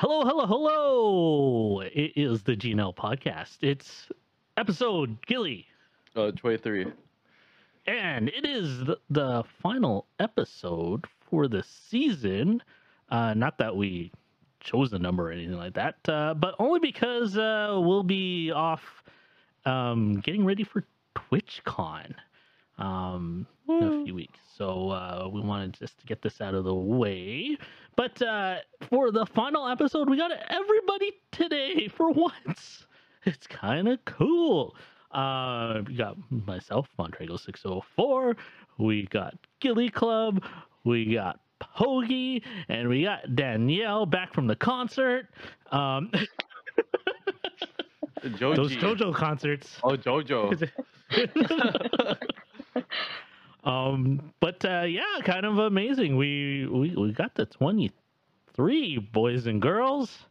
Hello, 0.00 0.24
hello, 0.24 0.46
hello. 0.46 1.80
It 1.80 2.12
is 2.16 2.42
the 2.42 2.56
GNL 2.56 2.94
podcast. 2.96 3.58
It's 3.60 4.08
episode 4.56 5.18
Gilly, 5.26 5.66
Uh, 6.16 6.30
23. 6.30 6.86
and 7.86 8.30
it 8.30 8.46
is 8.46 8.78
the, 8.86 8.96
the 9.10 9.44
final 9.62 10.06
episode 10.18 11.04
for 11.28 11.48
the 11.48 11.62
season. 11.62 12.62
Uh, 13.10 13.34
not 13.34 13.58
that 13.58 13.76
we 13.76 14.10
chose 14.60 14.90
the 14.90 14.98
number 14.98 15.28
or 15.28 15.32
anything 15.32 15.58
like 15.58 15.74
that, 15.74 15.96
uh, 16.08 16.32
but 16.32 16.54
only 16.58 16.80
because 16.80 17.36
uh, 17.36 17.78
we'll 17.78 18.02
be 18.02 18.50
off 18.50 19.02
um, 19.66 20.14
getting 20.20 20.46
ready 20.46 20.64
for 20.64 20.82
TwitchCon 21.14 22.14
um, 22.80 23.46
in 23.68 23.82
a 23.82 24.04
few 24.04 24.14
weeks. 24.14 24.40
So 24.56 24.90
uh, 24.90 25.28
we 25.32 25.40
wanted 25.40 25.74
just 25.74 25.98
to 26.00 26.06
get 26.06 26.22
this 26.22 26.40
out 26.40 26.54
of 26.54 26.64
the 26.64 26.74
way. 26.74 27.56
But 27.96 28.20
uh, 28.22 28.56
for 28.88 29.10
the 29.12 29.26
final 29.26 29.68
episode, 29.68 30.08
we 30.10 30.16
got 30.16 30.32
everybody 30.48 31.12
today 31.30 31.88
for 31.96 32.10
once. 32.10 32.86
It's 33.24 33.46
kind 33.46 33.88
of 33.88 34.04
cool. 34.06 34.74
Uh, 35.12 35.82
we 35.86 35.94
got 35.94 36.16
myself, 36.30 36.88
VonDrago604. 36.98 38.36
We 38.78 39.06
got 39.06 39.34
Gilly 39.60 39.90
Club. 39.90 40.42
We 40.84 41.14
got 41.14 41.40
Pogi. 41.60 42.42
And 42.68 42.88
we 42.88 43.02
got 43.02 43.36
Danielle 43.36 44.06
back 44.06 44.32
from 44.32 44.46
the 44.46 44.56
concert. 44.56 45.26
Um, 45.70 46.10
Joji. 48.36 48.56
those 48.56 48.76
JoJo 48.76 49.14
concerts. 49.14 49.78
Oh, 49.82 49.96
Jojo. 49.96 50.70
um, 53.64 54.32
but 54.40 54.64
uh, 54.64 54.82
yeah, 54.82 55.20
kind 55.24 55.46
of 55.46 55.58
amazing. 55.58 56.16
We 56.16 56.66
we 56.66 56.94
we 56.96 57.12
got 57.12 57.34
the 57.34 57.46
twenty 57.46 57.92
three 58.54 58.98
boys 58.98 59.46
and 59.46 59.60
girls. 59.60 60.26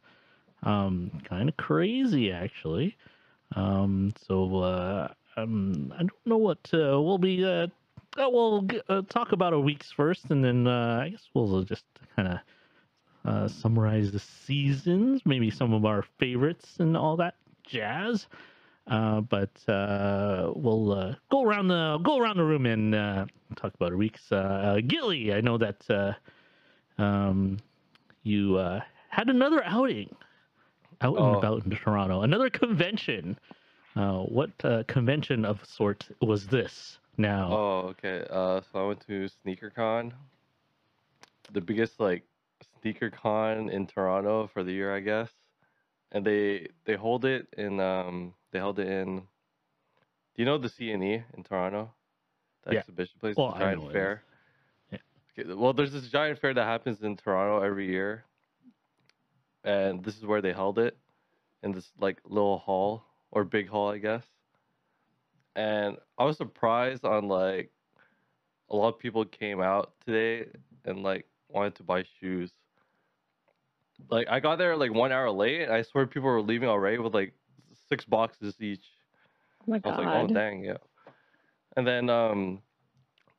Um, 0.64 1.12
kind 1.24 1.48
of 1.48 1.58
crazy 1.58 2.32
actually. 2.32 2.98
Um, 3.56 4.14
so 4.28 4.58
uh, 4.58 5.08
um, 5.38 5.94
I 5.96 6.00
don't 6.00 6.26
know 6.26 6.38
what 6.38 6.60
uh, 6.74 7.00
we'll 7.02 7.18
be. 7.18 7.44
Uh, 7.46 7.68
uh, 8.18 8.30
we'll 8.30 8.68
uh, 8.90 9.04
talk 9.10 9.32
about 9.32 9.54
our 9.54 9.60
weeks 9.60 9.92
first, 9.92 10.32
and 10.32 10.44
then 10.44 10.68
uh, 10.68 11.02
I 11.04 11.10
guess 11.10 11.30
we'll 11.34 11.64
just 11.64 11.86
kind 12.16 12.28
of 12.28 12.40
uh, 13.26 13.48
summarize 13.48 14.12
the 14.12 14.20
seasons, 14.20 15.22
maybe 15.26 15.50
some 15.52 15.74
of 15.74 15.86
our 15.86 16.04
favorites 16.18 16.78
and 16.80 16.98
all 16.98 17.18
that 17.18 17.36
jazz. 17.64 18.28
Uh, 18.90 19.22
but 19.22 19.52
uh, 19.70 20.52
we'll 20.56 20.92
uh, 20.92 21.16
go 21.30 21.44
around 21.44 21.68
the 21.68 22.00
go 22.04 22.18
around 22.18 22.38
the 22.38 22.44
room 22.44 22.66
and 22.66 22.96
uh, 22.96 23.26
talk 23.56 23.74
about 23.76 23.92
our 23.92 23.98
weeks. 23.98 24.32
Uh, 24.32 24.36
uh, 24.36 24.80
Gilly, 24.86 25.32
I 25.34 25.42
know 25.42 25.58
that 25.60 25.90
uh, 25.90 26.14
um, 27.02 27.58
you 28.24 28.58
uh, 28.58 28.82
had 29.10 29.30
another 29.30 29.64
outing 29.64 30.16
out 31.02 31.18
and 31.20 31.36
Oh. 31.36 31.38
about 31.38 31.66
in 31.66 31.72
Toronto, 31.72 32.22
another 32.22 32.50
convention. 32.50 33.38
Uh, 33.96 34.20
what 34.24 34.50
uh, 34.64 34.84
convention 34.88 35.46
of 35.46 35.64
sort 35.66 36.08
was 36.22 36.48
this? 36.48 36.98
Now, 37.18 37.52
Oh, 37.52 37.80
okay. 37.90 38.26
Uh, 38.30 38.62
so 38.72 38.84
I 38.84 38.88
went 38.88 39.06
to 39.08 39.28
SneakerCon, 39.46 40.14
the 41.52 41.62
biggest 41.62 42.00
like 42.00 42.24
sneaker 42.82 43.10
con 43.10 43.70
in 43.70 43.86
Toronto 43.88 44.48
for 44.52 44.64
the 44.64 44.72
year, 44.72 44.96
I 44.96 45.00
guess. 45.00 45.30
And 46.12 46.26
they 46.26 46.68
they 46.86 46.96
hold 46.96 47.26
it 47.26 47.48
in 47.58 47.80
um 47.80 48.34
they 48.52 48.60
held 48.60 48.80
it 48.80 48.88
in. 48.88 49.18
Do 50.36 50.42
you 50.42 50.46
know 50.46 50.58
the 50.58 50.70
CNE 50.70 51.24
in 51.34 51.44
Toronto? 51.44 51.94
The 52.64 52.72
Yeah. 52.72 52.80
exhibition 52.80 53.20
place, 53.20 53.38
Well, 53.38 53.52
the 53.52 53.54
giant 53.60 53.80
know 53.80 53.86
what 53.86 53.96
it 53.96 53.96
fair. 53.96 54.24
Yeah. 54.92 55.00
Okay, 55.38 55.54
well, 55.54 55.74
there's 55.74 55.92
this 55.94 56.10
giant 56.10 56.40
fair 56.40 56.54
that 56.54 56.66
happens 56.66 57.02
in 57.04 57.16
Toronto 57.16 57.64
every 57.66 57.88
year, 57.88 58.26
and 59.64 60.04
this 60.04 60.18
is 60.18 60.26
where 60.26 60.42
they 60.42 60.54
held 60.54 60.80
it, 60.80 60.98
in 61.64 61.72
this 61.72 61.92
like 62.00 62.20
little 62.26 62.58
hall 62.60 63.04
or 63.32 63.44
big 63.44 63.68
hall, 63.70 63.90
I 63.90 63.98
guess. 63.98 64.26
And 65.56 65.98
I 66.18 66.26
was 66.26 66.38
surprised 66.38 67.06
on 67.06 67.28
like 67.28 67.72
a 68.70 68.76
lot 68.76 68.90
of 68.90 69.00
people 69.00 69.26
came 69.26 69.62
out 69.62 69.94
today 70.06 70.50
and 70.86 71.04
like 71.04 71.28
wanted 71.50 71.76
to 71.76 71.84
buy 71.84 72.04
shoes. 72.04 72.52
Like 74.10 74.28
I 74.30 74.40
got 74.40 74.58
there 74.58 74.76
like 74.76 74.94
one 74.94 75.12
hour 75.12 75.30
late. 75.32 75.64
And 75.64 75.74
I 75.74 75.82
swear 75.82 76.08
people 76.08 76.30
were 76.30 76.42
leaving 76.42 76.70
already 76.70 76.98
with 76.98 77.14
like 77.14 77.34
six 77.90 78.06
boxes 78.06 78.56
each. 78.62 78.84
Oh 79.62 79.72
my 79.72 79.82
I 79.84 79.90
was 79.90 79.98
like, 79.98 80.08
oh 80.08 80.28
dang, 80.34 80.64
yeah. 80.64 80.78
And 81.76 81.86
then 81.86 82.10
um, 82.10 82.62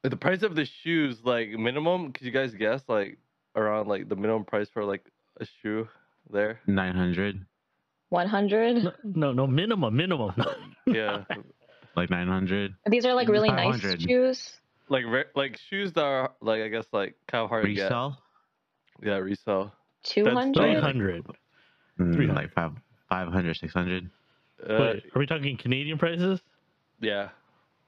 the 0.03 0.17
price 0.17 0.43
of 0.43 0.55
the 0.55 0.65
shoes, 0.65 1.19
like 1.25 1.51
minimum, 1.51 2.13
could 2.13 2.25
you 2.27 2.33
guys 2.33 2.55
guess 2.55 2.83
like 2.89 3.19
around 3.57 3.89
like 3.89 4.09
the 4.09 4.17
minimum 4.17 4.45
price 4.45 4.69
for 4.69 4.85
like 4.85 5.05
a 5.41 5.47
shoe 5.63 5.89
there? 6.31 6.61
900 6.67 7.45
100? 8.11 8.83
no, 8.85 8.93
no, 9.05 9.33
no, 9.33 9.47
minimum, 9.47 9.97
minimum. 9.97 10.33
Yeah, 10.87 11.25
like 11.95 12.11
900 12.11 12.75
These 12.89 13.05
are 13.05 13.15
like 13.15 13.29
really 13.29 13.51
nice 13.53 13.81
shoes. 13.81 14.51
like 14.89 15.05
re- 15.07 15.31
like 15.37 15.57
shoes 15.69 15.93
that 15.93 16.03
are 16.05 16.33
like 16.41 16.63
I 16.63 16.69
guess 16.69 16.87
like 16.93 17.15
kind 17.29 17.45
of 17.45 17.49
hard 17.51 17.65
to 17.65 17.69
resell 17.71 18.19
get. 19.01 19.09
Yeah, 19.09 19.17
resell. 19.19 19.73
200? 20.05 20.55
Three 20.57 20.75
Right. 20.75 20.83
hundred. 20.83 21.25
Mm, 22.01 22.15
300. 22.15 22.35
like 22.35 22.53
five 22.53 22.73
500 23.11 23.57
600 23.57 24.11
Uh, 24.69 24.79
Wait, 24.81 25.05
are 25.15 25.19
we 25.19 25.27
talking 25.27 25.57
Canadian 25.57 25.99
prices? 25.99 26.41
yeah. 27.01 27.29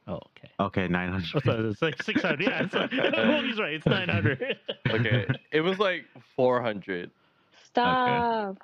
Oh, 0.09 0.15
okay. 0.37 0.51
okay 0.59 0.89
900 0.89 1.45
thought 1.45 1.61
it 1.61 1.83
like 1.83 2.03
600. 2.03 2.41
Yeah, 2.43 2.65
it's 2.65 2.75
like, 2.75 2.91
Pogi's 3.15 3.59
right. 3.61 3.75
It's 3.75 3.87
900. 3.87 4.59
Okay, 4.91 5.27
it 5.53 5.61
was 5.61 5.79
like 5.79 6.05
four 6.35 6.61
hundred. 6.61 7.11
Stop. 7.65 8.59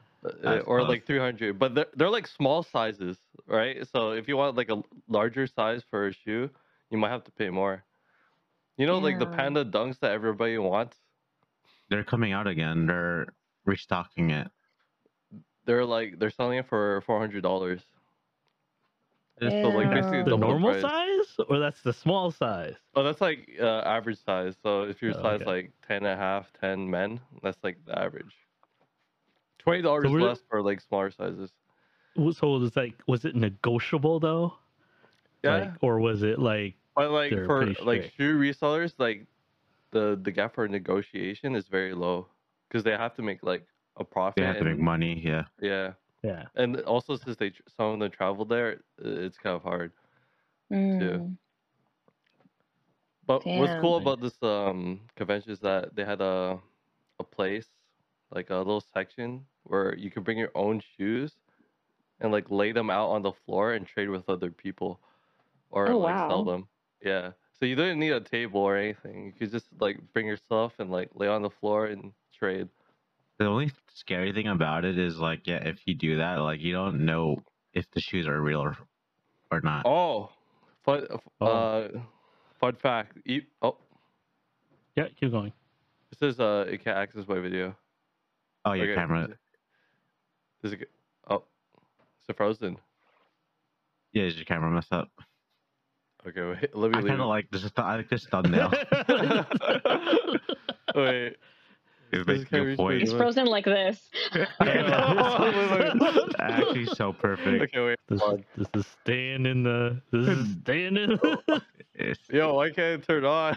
uh, 0.44 0.58
or 0.66 0.80
close. 0.80 0.88
like 0.88 1.06
300 1.06 1.58
but 1.58 1.74
they're, 1.76 1.86
they're 1.94 2.10
like 2.10 2.26
small 2.26 2.62
sizes 2.64 3.16
right 3.46 3.86
so 3.92 4.10
if 4.10 4.26
you 4.26 4.36
want 4.36 4.56
like 4.56 4.68
a 4.68 4.82
larger 5.08 5.46
size 5.46 5.82
for 5.88 6.08
a 6.08 6.12
shoe 6.12 6.50
you 6.90 6.98
might 6.98 7.08
have 7.08 7.22
to 7.22 7.30
pay 7.30 7.48
more 7.48 7.84
you 8.76 8.84
know 8.86 8.98
like 8.98 9.18
the 9.20 9.26
panda 9.26 9.64
dunks 9.64 9.98
that 10.00 10.10
everybody 10.10 10.58
wants 10.58 10.96
they're 11.88 12.02
coming 12.04 12.32
out 12.32 12.48
again 12.48 12.84
they're 12.86 13.26
restocking 13.64 14.30
it 14.30 14.48
they're 15.64 15.84
like 15.84 16.18
they're 16.18 16.30
selling 16.30 16.58
it 16.58 16.66
for 16.68 17.02
$400 17.08 17.80
It's 19.40 19.62
so 19.64 19.68
like 19.70 19.90
basically 19.90 20.22
the 20.22 20.30
double 20.30 20.48
normal 20.48 20.70
price. 20.72 20.82
size? 20.82 21.46
Or 21.48 21.58
that's 21.58 21.82
the 21.82 21.92
small 21.92 22.30
size? 22.30 22.74
oh 22.96 23.02
that's 23.02 23.20
like 23.20 23.50
uh, 23.60 23.80
average 23.86 24.18
size 24.24 24.54
so 24.62 24.82
if 24.82 25.00
you're 25.02 25.12
Oh, 25.16 25.22
size 25.22 25.40
okay. 25.42 25.44
like 25.44 25.72
10 25.86 25.98
and 25.98 26.06
a 26.06 26.16
half 26.16 26.52
10 26.60 26.88
men 26.90 27.20
that's 27.42 27.58
like 27.62 27.78
the 27.86 27.96
average 27.98 28.34
$20 29.66 29.82
So 30.02 30.10
we're- 30.10 30.24
less 30.24 30.40
for 30.48 30.62
like 30.62 30.80
smaller 30.80 31.10
sizes 31.10 31.50
So 32.16 32.56
it 32.56 32.60
was 32.60 32.76
like, 32.76 32.94
was 33.06 33.24
it 33.24 33.34
negotiable 33.36 34.18
though? 34.20 34.54
yeah 35.44 35.56
Like, 35.58 35.72
or 35.82 36.00
was 36.00 36.22
it 36.22 36.38
like, 36.38 36.74
But 36.96 37.10
like 37.10 37.30
for 37.46 37.66
like 37.84 38.12
shoe 38.16 38.38
resellers, 38.38 38.94
like 38.98 39.26
the 39.92 40.18
the 40.22 40.30
gap 40.32 40.54
for 40.54 40.66
negotiation 40.68 41.54
is 41.54 41.66
very 41.68 41.94
low 41.94 42.26
because 42.68 42.82
they 42.84 42.90
have 42.92 43.14
to 43.16 43.22
make 43.22 43.42
like 43.42 43.66
a 43.96 44.04
profit. 44.04 44.36
they 44.42 44.46
have 44.46 44.58
to 44.58 44.64
make 44.64 44.78
money 44.78 45.20
yeah 45.24 45.44
Yeah, 45.60 45.92
yeah. 46.22 46.46
and 46.54 46.80
also 46.82 47.16
since 47.16 47.36
they 47.36 47.52
some 47.68 47.94
of 47.94 48.00
them 48.00 48.10
travel 48.10 48.44
there, 48.44 48.82
it's 48.98 49.38
kind 49.38 49.56
of 49.56 49.62
hard. 49.62 49.92
Mm. 50.72 51.38
But 53.26 53.46
what's 53.52 53.74
cool 53.74 53.96
about 53.96 54.20
this 54.20 54.42
um 54.42 55.08
convention 55.16 55.52
is 55.52 55.60
that 55.60 55.94
they 55.94 56.04
had 56.04 56.20
a 56.20 56.60
a 57.18 57.24
place 57.24 57.68
like 58.30 58.50
a 58.50 58.56
little 58.56 58.80
section 58.80 59.46
where 59.64 59.94
you 59.96 60.10
can 60.10 60.22
bring 60.22 60.38
your 60.38 60.52
own 60.54 60.80
shoes 60.80 61.38
and 62.20 62.32
like 62.32 62.50
lay 62.50 62.72
them 62.72 62.90
out 62.90 63.08
on 63.10 63.22
the 63.22 63.32
floor 63.32 63.72
and 63.72 63.86
trade 63.86 64.08
with 64.10 64.28
other 64.28 64.50
people 64.50 65.00
or 65.70 65.88
Oh, 65.88 65.98
like 65.98 66.18
sell 66.18 66.44
them. 66.44 66.68
Yeah. 67.02 67.32
So 67.52 67.64
you 67.66 67.74
didn't 67.76 67.98
need 68.00 68.12
a 68.12 68.20
table 68.20 68.60
or 68.60 68.76
anything. 68.76 69.26
You 69.26 69.32
could 69.32 69.50
just 69.50 69.68
like 69.80 70.00
bring 70.12 70.26
your 70.26 70.36
stuff 70.36 70.78
and 70.78 70.90
like 70.90 71.10
lay 71.14 71.28
on 71.28 71.42
the 71.42 71.50
floor 71.50 71.86
and 71.86 72.12
trade. 72.32 72.68
The 73.38 73.46
only 73.46 73.70
scary 73.94 74.32
thing 74.32 74.48
about 74.48 74.84
it 74.84 74.98
is 74.98 75.18
like 75.18 75.46
yeah 75.46 75.56
if 75.68 75.78
you 75.86 75.94
do 75.94 76.16
that 76.18 76.36
like 76.36 76.60
you 76.60 76.72
don't 76.72 77.00
know 77.04 77.36
if 77.72 77.90
the 77.92 78.00
shoes 78.00 78.26
are 78.26 78.40
real 78.40 78.60
or, 78.60 78.76
or 79.50 79.60
not 79.62 79.84
Oh, 79.86 80.30
fun, 80.84 81.06
Oh. 81.40 81.46
uh, 81.46 81.88
fun 82.58 82.74
fact. 82.76 83.18
E- 83.26 83.46
oh, 83.62 83.76
Yeah, 84.96 85.08
keep 85.18 85.30
going. 85.30 85.52
This 86.10 86.34
is 86.34 86.40
uh, 86.40 86.64
it 86.68 86.82
can't 86.82 86.96
access 86.98 87.26
my 87.28 87.38
video. 87.38 87.76
oh 88.64 88.72
your 88.72 88.86
Okay. 88.86 88.94
camera 88.94 89.28
Is 90.64 90.72
it? 90.72 90.88
Oh, 91.28 91.36
is 92.22 92.28
it 92.28 92.36
frozen? 92.36 92.76
yeah 94.12 94.24
is 94.24 94.36
your 94.36 94.44
camera 94.46 94.70
messed 94.70 94.92
up 94.92 95.10
Okay, 96.26 96.42
wait. 96.42 96.74
Let 96.74 96.90
me 96.90 96.98
i 96.98 97.02
kind 97.02 97.20
of 97.20 97.28
like 97.28 97.48
this 97.50 97.70
i 97.76 97.96
like 97.96 98.08
this 98.08 98.26
thumbnail 98.26 98.72
Wait. 100.94 101.36
It's 102.12 102.26
This 102.26 102.38
making 102.50 102.72
a 102.72 102.76
point 102.76 103.02
It's 103.02 103.12
frozen 103.12 103.46
like 103.46 103.64
this. 103.64 104.00
actually 106.38 106.86
so 106.86 107.12
perfect 107.12 107.62
Okay, 107.64 107.84
wait. 107.86 107.98
This, 108.08 108.20
hold 108.20 108.42
this 108.56 108.68
is 108.74 108.86
staying 109.02 109.46
in 109.46 109.62
the. 109.62 110.00
This 110.10 110.28
is 110.28 110.52
staying 110.62 110.96
in. 110.96 111.12
It's- 111.94 112.16
Yo, 112.30 112.54
why 112.54 112.70
can't 112.70 113.02
it 113.02 113.06
turn 113.06 113.24
on? 113.24 113.54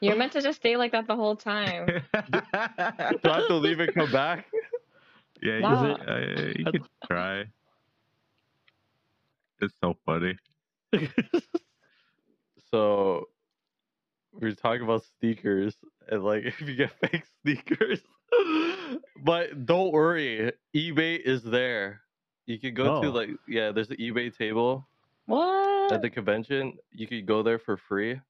You're 0.00 0.16
meant 0.16 0.32
to 0.32 0.40
just 0.40 0.60
stay 0.60 0.76
like 0.78 0.92
that 0.92 1.06
the 1.06 1.16
whole 1.16 1.36
time. 1.36 1.86
Do 1.86 2.02
I 2.14 3.12
have 3.24 3.46
to 3.48 3.54
leave 3.56 3.80
and 3.80 3.92
come 3.92 4.10
back? 4.10 4.46
Yeah, 5.42 5.54
you, 5.56 5.60
Nah. 5.60 5.92
uh, 5.94 6.52
you 6.56 6.64
could 6.64 6.82
try. 7.06 7.44
It's 9.60 9.74
so 9.82 9.94
funny. 10.06 10.36
So 12.70 13.28
we 14.32 14.48
were 14.48 14.54
talking 14.54 14.82
about 14.82 15.04
sneakers 15.18 15.76
and 16.08 16.22
like 16.22 16.44
if 16.46 16.60
you 16.60 16.74
get 16.74 16.92
fake 17.00 17.24
sneakers. 17.42 18.00
but 19.24 19.66
don't 19.66 19.92
worry, 19.92 20.52
eBay 20.74 21.18
is 21.20 21.42
there. 21.42 22.02
You 22.46 22.58
could 22.58 22.74
go 22.74 23.00
to 23.02 23.08
Oh. 23.08 23.10
like 23.10 23.30
yeah, 23.48 23.72
there's 23.72 23.90
an 23.90 23.96
eBay 23.96 24.36
table 24.36 24.88
What? 25.26 25.92
at 25.92 26.02
the 26.02 26.10
convention. 26.10 26.78
You 26.92 27.06
could 27.06 27.26
go 27.26 27.42
there 27.42 27.58
for 27.58 27.76
free, 27.76 28.20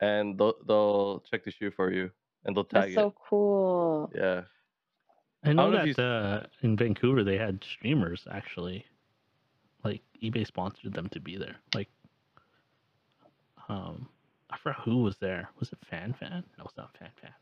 and 0.00 0.38
they'll 0.38 0.54
they'll 0.66 1.20
check 1.30 1.44
the 1.44 1.50
shoe 1.50 1.70
for 1.70 1.92
you 1.92 2.10
and 2.44 2.56
they'll 2.56 2.64
tag 2.64 2.82
That's 2.82 2.94
so 2.94 3.14
cool. 3.28 4.10
Yeah. 4.14 4.42
I 5.44 5.52
know 5.52 5.70
don't 5.70 5.86
know 5.86 5.92
that 5.92 6.02
uh, 6.02 6.46
in 6.62 6.76
Vancouver 6.76 7.22
they 7.22 7.36
had 7.36 7.62
streamers 7.64 8.26
actually, 8.30 8.84
like 9.82 10.00
eBay 10.22 10.46
sponsored 10.46 10.94
them 10.94 11.08
to 11.10 11.20
be 11.20 11.36
there. 11.36 11.56
Like, 11.74 11.88
um, 13.68 14.08
I 14.54 14.58
forgot 14.62 14.82
who 14.84 14.98
was 15.02 15.16
there. 15.20 15.50
Was 15.58 15.72
it 15.72 15.78
Fan 15.90 16.14
Fan? 16.18 16.44
No, 16.58 16.64
it's 16.64 16.76
not 16.76 16.96
Fan 16.98 17.10
Fan. 17.20 17.32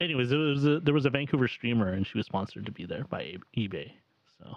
Anyways, 0.00 0.30
it 0.32 0.36
was 0.36 0.64
a, 0.64 0.80
there 0.80 0.94
was 0.94 1.06
a 1.06 1.10
Vancouver 1.10 1.48
streamer 1.48 1.92
and 1.92 2.06
she 2.06 2.16
was 2.16 2.26
sponsored 2.26 2.64
to 2.66 2.72
be 2.72 2.86
there 2.86 3.04
by 3.10 3.36
eBay. 3.56 3.90
So 4.38 4.56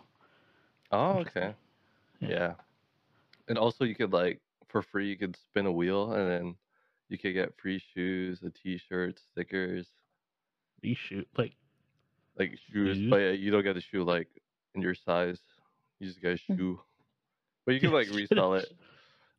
Oh, 0.92 1.20
okay. 1.20 1.54
Yeah. 2.20 2.30
Yeah. 2.30 2.54
And 3.48 3.58
also 3.58 3.84
you 3.84 3.96
could 3.96 4.14
like 4.14 4.40
for 4.70 4.82
free 4.82 5.10
you 5.10 5.18
could 5.18 5.36
spin 5.36 5.66
a 5.66 5.72
wheel 5.72 6.14
and 6.14 6.30
then 6.30 6.56
you 7.10 7.18
could 7.18 7.34
get 7.34 7.54
free 7.62 7.82
shoes, 7.94 8.40
a 8.46 8.50
t-shirt, 8.52 9.20
stickers, 9.32 9.88
these 10.82 10.98
shoot 10.98 11.28
like 11.38 11.54
like 12.40 12.58
shoes, 12.72 12.98
Shoes? 12.98 13.10
but 13.10 13.18
yeah, 13.18 13.32
you 13.32 13.52
don't 13.52 13.64
get 13.64 13.76
a 13.78 13.82
shoe 13.82 14.04
like 14.04 14.28
in 14.76 14.82
your 14.82 14.96
size. 14.96 15.40
You 16.00 16.08
just 16.08 16.22
get 16.22 16.34
a 16.34 16.38
shoe. 16.56 16.80
But 17.66 17.74
you 17.74 17.82
can 17.82 17.92
like 17.92 18.08
resell 18.14 18.54
it. 18.56 18.72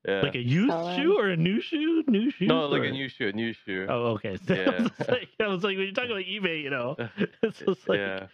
Yeah. 0.06 0.22
like 0.22 0.34
a 0.34 0.38
used 0.42 0.70
Sell 0.72 0.96
shoe 0.96 1.16
or 1.18 1.28
a 1.28 1.36
new 1.36 1.60
shoe? 1.60 2.02
New 2.08 2.30
shoe? 2.32 2.46
no, 2.46 2.66
like 2.66 2.80
or- 2.82 2.84
a 2.86 2.90
new 2.90 3.08
shoe, 3.08 3.28
a 3.28 3.32
new 3.32 3.52
shoe. 3.52 3.86
Oh, 3.88 4.06
okay. 4.18 4.36
So 4.46 4.54
I, 4.54 4.58
Yeah. 4.58 4.82
was 4.82 4.90
like, 5.08 5.28
I 5.40 5.46
was 5.46 5.62
like, 5.64 5.76
when 5.76 5.86
you 5.86 5.92
talk 5.92 6.06
about 6.06 6.22
eBay, 6.24 6.62
you 6.62 6.70
know, 6.70 6.96
it's 7.42 7.58
just 7.60 7.88
like, 7.88 7.98
yeah. 7.98 8.26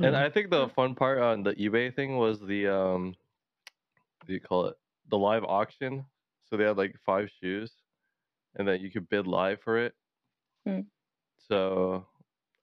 And 0.00 0.14
uh, 0.16 0.20
I 0.20 0.30
think 0.30 0.50
the 0.50 0.68
fun 0.68 0.94
part 0.94 1.18
on 1.18 1.42
the 1.42 1.52
eBay 1.54 1.94
thing 1.94 2.16
was 2.16 2.40
the 2.40 2.68
um 2.68 3.08
what 4.20 4.26
do 4.28 4.32
you 4.32 4.40
call 4.40 4.66
it? 4.66 4.76
The 5.10 5.18
live 5.18 5.44
auction. 5.44 6.04
So 6.48 6.56
they 6.56 6.64
had 6.64 6.76
like 6.78 6.96
five 7.04 7.28
shoes 7.40 7.70
and 8.56 8.66
then 8.66 8.80
you 8.80 8.90
could 8.90 9.08
bid 9.10 9.26
live 9.26 9.60
for 9.60 9.76
it. 9.78 9.94
Hmm. 10.66 10.80
So 11.48 12.06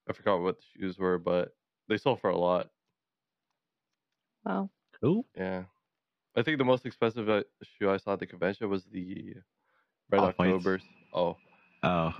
I 0.08 0.12
forgot 0.12 0.40
what 0.40 0.58
the 0.58 0.64
shoes 0.80 0.98
were, 0.98 1.18
but 1.18 1.54
they 1.88 1.96
sold 1.96 2.20
for 2.20 2.30
a 2.30 2.36
lot. 2.38 2.70
Wow. 4.44 4.70
cool. 5.00 5.26
Yeah. 5.36 5.64
I 6.36 6.42
think 6.42 6.58
the 6.58 6.64
most 6.64 6.84
expensive 6.86 7.28
uh, 7.28 7.42
shoe 7.62 7.90
I 7.90 7.96
saw 7.96 8.12
at 8.12 8.20
the 8.20 8.26
convention 8.26 8.68
was 8.68 8.84
the 8.84 9.34
Red 10.10 10.20
Off-Whites? 10.20 10.52
Octobers. 10.52 10.82
Oh. 11.14 11.36
Oh, 11.82 12.12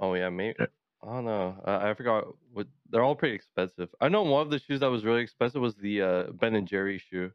Oh 0.00 0.14
yeah, 0.14 0.28
maybe. 0.30 0.56
Yeah. 0.58 0.66
I 1.02 1.06
don't 1.06 1.24
know. 1.24 1.56
I, 1.64 1.90
I 1.90 1.94
forgot 1.94 2.26
what. 2.52 2.66
They're 2.90 3.02
all 3.02 3.14
pretty 3.14 3.34
expensive. 3.34 3.88
I 4.00 4.08
know 4.08 4.22
one 4.22 4.42
of 4.42 4.50
the 4.50 4.58
shoes 4.60 4.80
that 4.80 4.90
was 4.90 5.04
really 5.04 5.22
expensive 5.22 5.60
was 5.60 5.74
the 5.76 6.02
uh, 6.02 6.22
Ben 6.32 6.54
and 6.54 6.66
Jerry 6.66 6.98
shoe. 7.10 7.30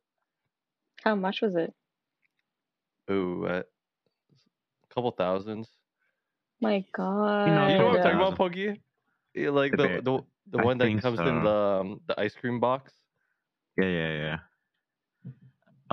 How 1.04 1.16
much 1.16 1.42
was 1.42 1.56
it? 1.56 1.74
Ooh, 3.12 3.46
at 3.48 3.68
a 4.90 4.94
couple 4.94 5.12
thousands. 5.12 5.70
My 6.62 6.84
God. 6.94 7.48
know, 7.48 7.68
You 7.68 7.78
know 7.78 7.86
what 7.88 7.98
I'm 7.98 8.04
talking 8.04 8.18
about, 8.22 8.38
Pogi? 8.38 8.78
Yeah, 9.34 9.50
like 9.50 9.72
The 9.72 9.78
the 9.78 9.84
bear- 9.88 10.02
the, 10.02 10.20
the 10.52 10.60
I 10.60 10.64
one 10.64 10.78
that 10.78 10.86
think 10.86 11.02
comes 11.02 11.20
in 11.20 11.26
the 11.44 11.50
um, 11.50 12.02
the 12.08 12.20
ice 12.20 12.34
cream 12.36 12.60
box. 12.60 12.94
yeah, 13.78 13.86
yeah, 13.86 14.14
yeah. 14.14 14.38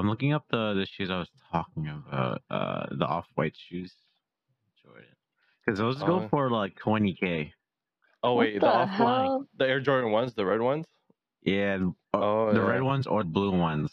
I'm 0.00 0.08
looking 0.08 0.32
up 0.32 0.44
the 0.50 0.74
the 0.74 0.86
shoes 0.86 1.10
I 1.10 1.18
was 1.18 1.28
talking 1.52 1.86
about. 1.88 2.42
Uh, 2.50 2.86
the 2.90 3.04
off 3.06 3.26
white 3.34 3.54
shoes, 3.68 3.92
Jordan, 4.82 5.04
because 5.64 5.78
those 5.78 5.98
go 6.02 6.22
Oh. 6.22 6.28
for 6.28 6.50
like 6.50 6.74
20k. 6.78 7.52
Oh 8.22 8.34
What 8.34 8.40
wait, 8.46 8.54
the, 8.54 8.60
the 8.60 8.66
off 8.66 8.88
hell? 8.88 9.46
the 9.56 9.66
Air 9.68 9.80
Jordan 9.80 10.10
ones, 10.10 10.34
the 10.34 10.44
red 10.46 10.60
ones. 10.60 10.86
Yeah, 11.42 11.78
th- 11.78 11.88
uh, 12.14 12.18
Oh, 12.18 12.52
the 12.52 12.60
yeah. 12.60 12.66
red 12.66 12.82
ones 12.82 13.06
or 13.06 13.22
the 13.22 13.28
blue 13.30 13.50
ones. 13.56 13.90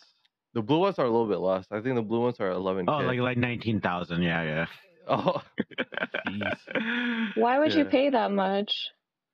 The 0.54 0.62
blue 0.62 0.80
ones 0.80 0.98
are 1.00 1.06
a 1.06 1.09
little 1.09 1.27
bit 1.27 1.39
less. 1.39 1.65
I 1.71 1.81
think 1.81 1.95
the 1.95 2.01
blue 2.01 2.21
ones 2.21 2.39
are 2.39 2.50
11k. 2.51 2.86
Oh, 2.88 2.98
like 3.06 3.19
like 3.19 3.38
19,000. 3.38 4.21
Yeah, 4.24 4.44
yeah. 4.44 4.65
oh, 5.07 5.42
Why 7.36 7.59
would 7.59 7.74
you 7.74 7.83
Yeah. 7.83 7.89
pay 7.89 8.09
that 8.09 8.31
much? 8.31 8.74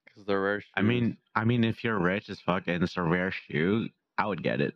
because 0.06 0.26
they're 0.28 0.42
rare 0.42 0.62
shoes. 0.62 0.70
I 0.76 0.82
mean, 0.84 1.18
I 1.34 1.44
mean, 1.44 1.64
if 1.64 1.84
you're 1.84 1.98
rich 2.00 2.30
as 2.30 2.40
fuck 2.42 2.64
and 2.68 2.84
it's 2.84 2.98
a 2.98 3.02
rare 3.02 3.32
shoe, 3.32 3.88
I 4.18 4.28
would 4.28 4.44
get 4.44 4.62
it. 4.62 4.76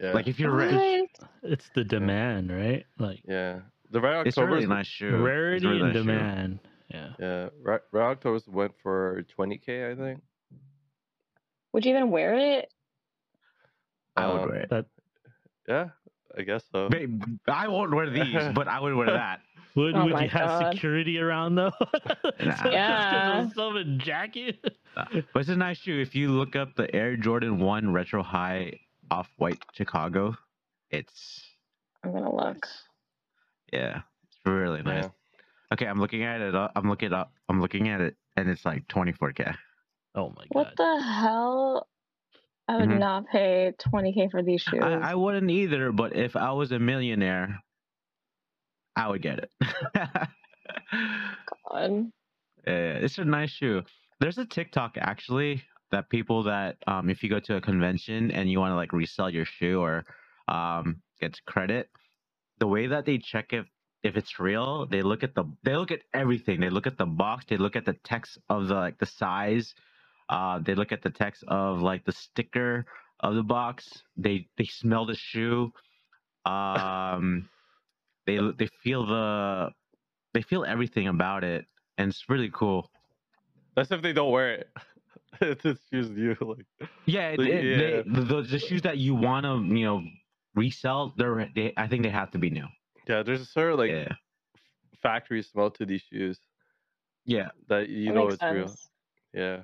Yeah, 0.00 0.12
Like 0.12 0.26
if 0.28 0.38
you're 0.40 0.50
rich, 0.54 0.72
What? 1.18 1.28
It's 1.42 1.68
the 1.74 1.84
demand, 1.84 2.50
right? 2.50 2.84
Like 2.98 3.20
yeah. 3.26 3.60
The 3.90 4.00
red 4.00 4.26
it's 4.26 4.36
a 4.36 4.40
Octobers 4.42 4.54
really 4.62 4.66
nice 4.68 4.86
shoe. 4.86 5.08
It's 5.08 5.14
a 5.14 5.18
rarity 5.18 5.66
really 5.66 5.80
and 5.80 5.88
nice 5.92 5.96
shoe. 5.96 6.04
demand. 6.04 6.58
Yeah. 6.88 7.08
Yeah, 7.18 7.48
Red, 7.62 7.80
Red 7.92 8.02
Octobers 8.04 8.48
went 8.48 8.72
for 8.82 9.22
20k, 9.38 9.92
I 9.92 9.96
think. 9.96 10.22
Would 11.72 11.84
you 11.84 11.92
even 11.96 12.10
wear 12.10 12.34
it? 12.34 12.72
I 14.16 14.26
would 14.26 14.42
Um, 14.42 14.48
wear 14.48 14.58
it. 14.60 14.70
That 14.70 14.86
Yeah, 15.68 15.88
I 16.36 16.42
guess 16.42 16.64
so. 16.72 16.88
Babe, 16.88 17.22
I 17.48 17.68
won't 17.68 17.92
wear 17.94 18.10
these, 18.10 18.34
but 18.54 18.68
I 18.68 18.80
would 18.80 18.94
wear 18.94 19.06
that. 19.12 19.40
would 19.76 19.94
Oh 19.94 20.04
would 20.04 20.12
my 20.14 20.24
you 20.24 20.30
have 20.30 20.72
security 20.72 21.18
around 21.18 21.54
though? 21.56 21.70
Nah. 22.40 22.70
Yeah. 22.70 23.42
Just 23.44 23.54
someone 23.54 24.00
jack 24.04 24.34
you. 24.36 24.52
But 24.94 25.08
it's 25.34 25.48
a 25.48 25.56
nice 25.56 25.78
shoe. 25.78 26.00
If 26.00 26.14
you 26.14 26.30
look 26.30 26.56
up 26.56 26.74
the 26.76 26.92
Air 26.94 27.16
Jordan 27.16 27.58
1 27.60 27.92
Retro 27.92 28.22
High 28.22 28.80
Off 29.10 29.28
White 29.36 29.62
Chicago, 29.72 30.36
it's 30.90 31.42
I'm 32.04 32.12
gonna 32.12 32.34
look. 32.34 32.66
yeah, 33.72 34.02
it's 34.24 34.38
really 34.46 34.82
nice. 34.82 35.04
Yeah. 35.04 35.10
Okay, 35.72 35.86
I'm 35.86 36.00
looking 36.00 36.22
at 36.24 36.40
it. 36.40 36.54
I'm 36.54 36.88
looking 36.88 37.12
up. 37.12 37.32
I'm 37.48 37.60
looking 37.60 37.88
at 37.88 38.00
it, 38.00 38.16
and 38.36 38.48
it's 38.48 38.64
like 38.64 38.86
24k. 38.88 39.54
Oh 40.14 40.30
my 40.30 40.42
god. 40.42 40.46
What 40.50 40.76
the 40.76 41.02
hell? 41.02 41.88
I 42.68 42.76
would 42.78 42.88
Mhm. 42.88 42.98
not 42.98 43.26
pay 43.28 43.72
20k 43.78 44.30
for 44.30 44.42
these 44.42 44.62
shoes. 44.62 44.80
I, 44.82 44.92
I 44.94 45.14
wouldn't 45.14 45.50
either, 45.50 45.90
but 45.92 46.14
if 46.16 46.36
I 46.36 46.52
was 46.52 46.70
a 46.72 46.78
millionaire, 46.78 47.60
I 48.96 49.08
would 49.08 49.22
get 49.22 49.38
it. 49.40 49.52
God. 51.70 52.12
Yeah, 52.66 52.92
it's 52.94 53.18
a 53.18 53.24
nice 53.24 53.50
shoe. 53.50 53.82
There's 54.20 54.38
a 54.38 54.44
TikTok 54.44 54.96
actually 54.98 55.62
that 55.92 56.08
people 56.08 56.42
that 56.44 56.76
um 56.86 57.10
if 57.10 57.22
you 57.22 57.28
go 57.28 57.40
to 57.40 57.56
a 57.56 57.60
convention 57.60 58.30
and 58.30 58.50
you 58.50 58.58
want 58.60 58.72
to 58.72 58.76
like 58.76 58.92
resell 58.92 59.30
your 59.30 59.44
shoe 59.44 59.80
or 59.80 60.04
um 60.48 61.00
get 61.20 61.38
credit, 61.46 61.88
the 62.58 62.66
way 62.66 62.86
that 62.86 63.04
they 63.04 63.18
check 63.18 63.52
if 63.52 63.66
if 64.02 64.16
it's 64.16 64.40
real, 64.40 64.86
they 64.86 65.02
look 65.02 65.22
at 65.22 65.34
the 65.34 65.44
they 65.62 65.76
look 65.76 65.90
at 65.90 66.00
everything. 66.14 66.60
They 66.60 66.70
look 66.70 66.86
at 66.86 66.96
the 66.96 67.06
box, 67.06 67.44
they 67.48 67.56
look 67.56 67.76
at 67.76 67.84
the 67.84 67.96
text 68.04 68.38
of 68.48 68.68
the 68.68 68.74
like 68.74 68.98
the 68.98 69.06
size, 69.06 69.74
uh 70.28 70.58
they 70.58 70.74
look 70.74 70.92
at 70.92 71.02
the 71.02 71.10
text 71.10 71.44
of 71.48 71.82
like 71.82 72.04
the 72.04 72.12
sticker 72.12 72.86
of 73.20 73.34
the 73.34 73.42
box. 73.42 74.02
They 74.16 74.48
they 74.56 74.64
smell 74.64 75.06
the 75.06 75.16
shoe. 75.16 75.72
Um 76.46 77.48
they 78.26 78.38
they 78.58 78.68
feel 78.82 79.06
the 79.06 79.70
they 80.32 80.42
feel 80.42 80.64
everything 80.64 81.08
about 81.08 81.44
it 81.44 81.66
and 81.98 82.10
it's 82.10 82.24
really 82.28 82.50
cool. 82.52 82.90
That's 83.76 83.90
if 83.90 84.02
they 84.02 84.12
don't 84.12 84.30
wear 84.30 84.54
it. 84.54 84.68
it's 85.40 85.62
just 85.62 85.80
shoes 85.90 86.10
you 86.16 86.36
like. 86.40 86.66
Yeah, 87.06 87.28
it, 87.30 87.38
Like, 87.38 87.48
it- 87.48 87.64
yeah. 87.64 88.02
the, 88.14 88.20
the, 88.20 88.42
the 88.42 88.58
shoes 88.58 88.82
that 88.82 88.98
you 88.98 89.14
want 89.14 89.44
to, 89.44 89.62
you 89.76 89.84
know, 89.84 90.02
resell, 90.54 91.14
they're 91.16 91.48
they, 91.54 91.72
I 91.76 91.86
think 91.86 92.02
they 92.02 92.10
have 92.10 92.30
to 92.32 92.38
be 92.38 92.50
new. 92.50 92.66
Yeah, 93.08 93.22
there's 93.22 93.40
a 93.40 93.44
sort 93.46 93.72
of 93.72 93.78
like 93.78 93.90
yeah, 93.90 94.12
factory 95.02 95.42
smell 95.42 95.70
to 95.72 95.86
these 95.86 96.02
shoes 96.02 96.38
yeah. 97.24 97.48
that 97.68 97.88
you 97.88 98.06
That 98.08 98.14
know 98.14 98.22
makes 98.24 98.34
it's 98.34 98.42
real. 98.42 98.68
sense. 98.68 98.88
Yeah. 99.32 99.60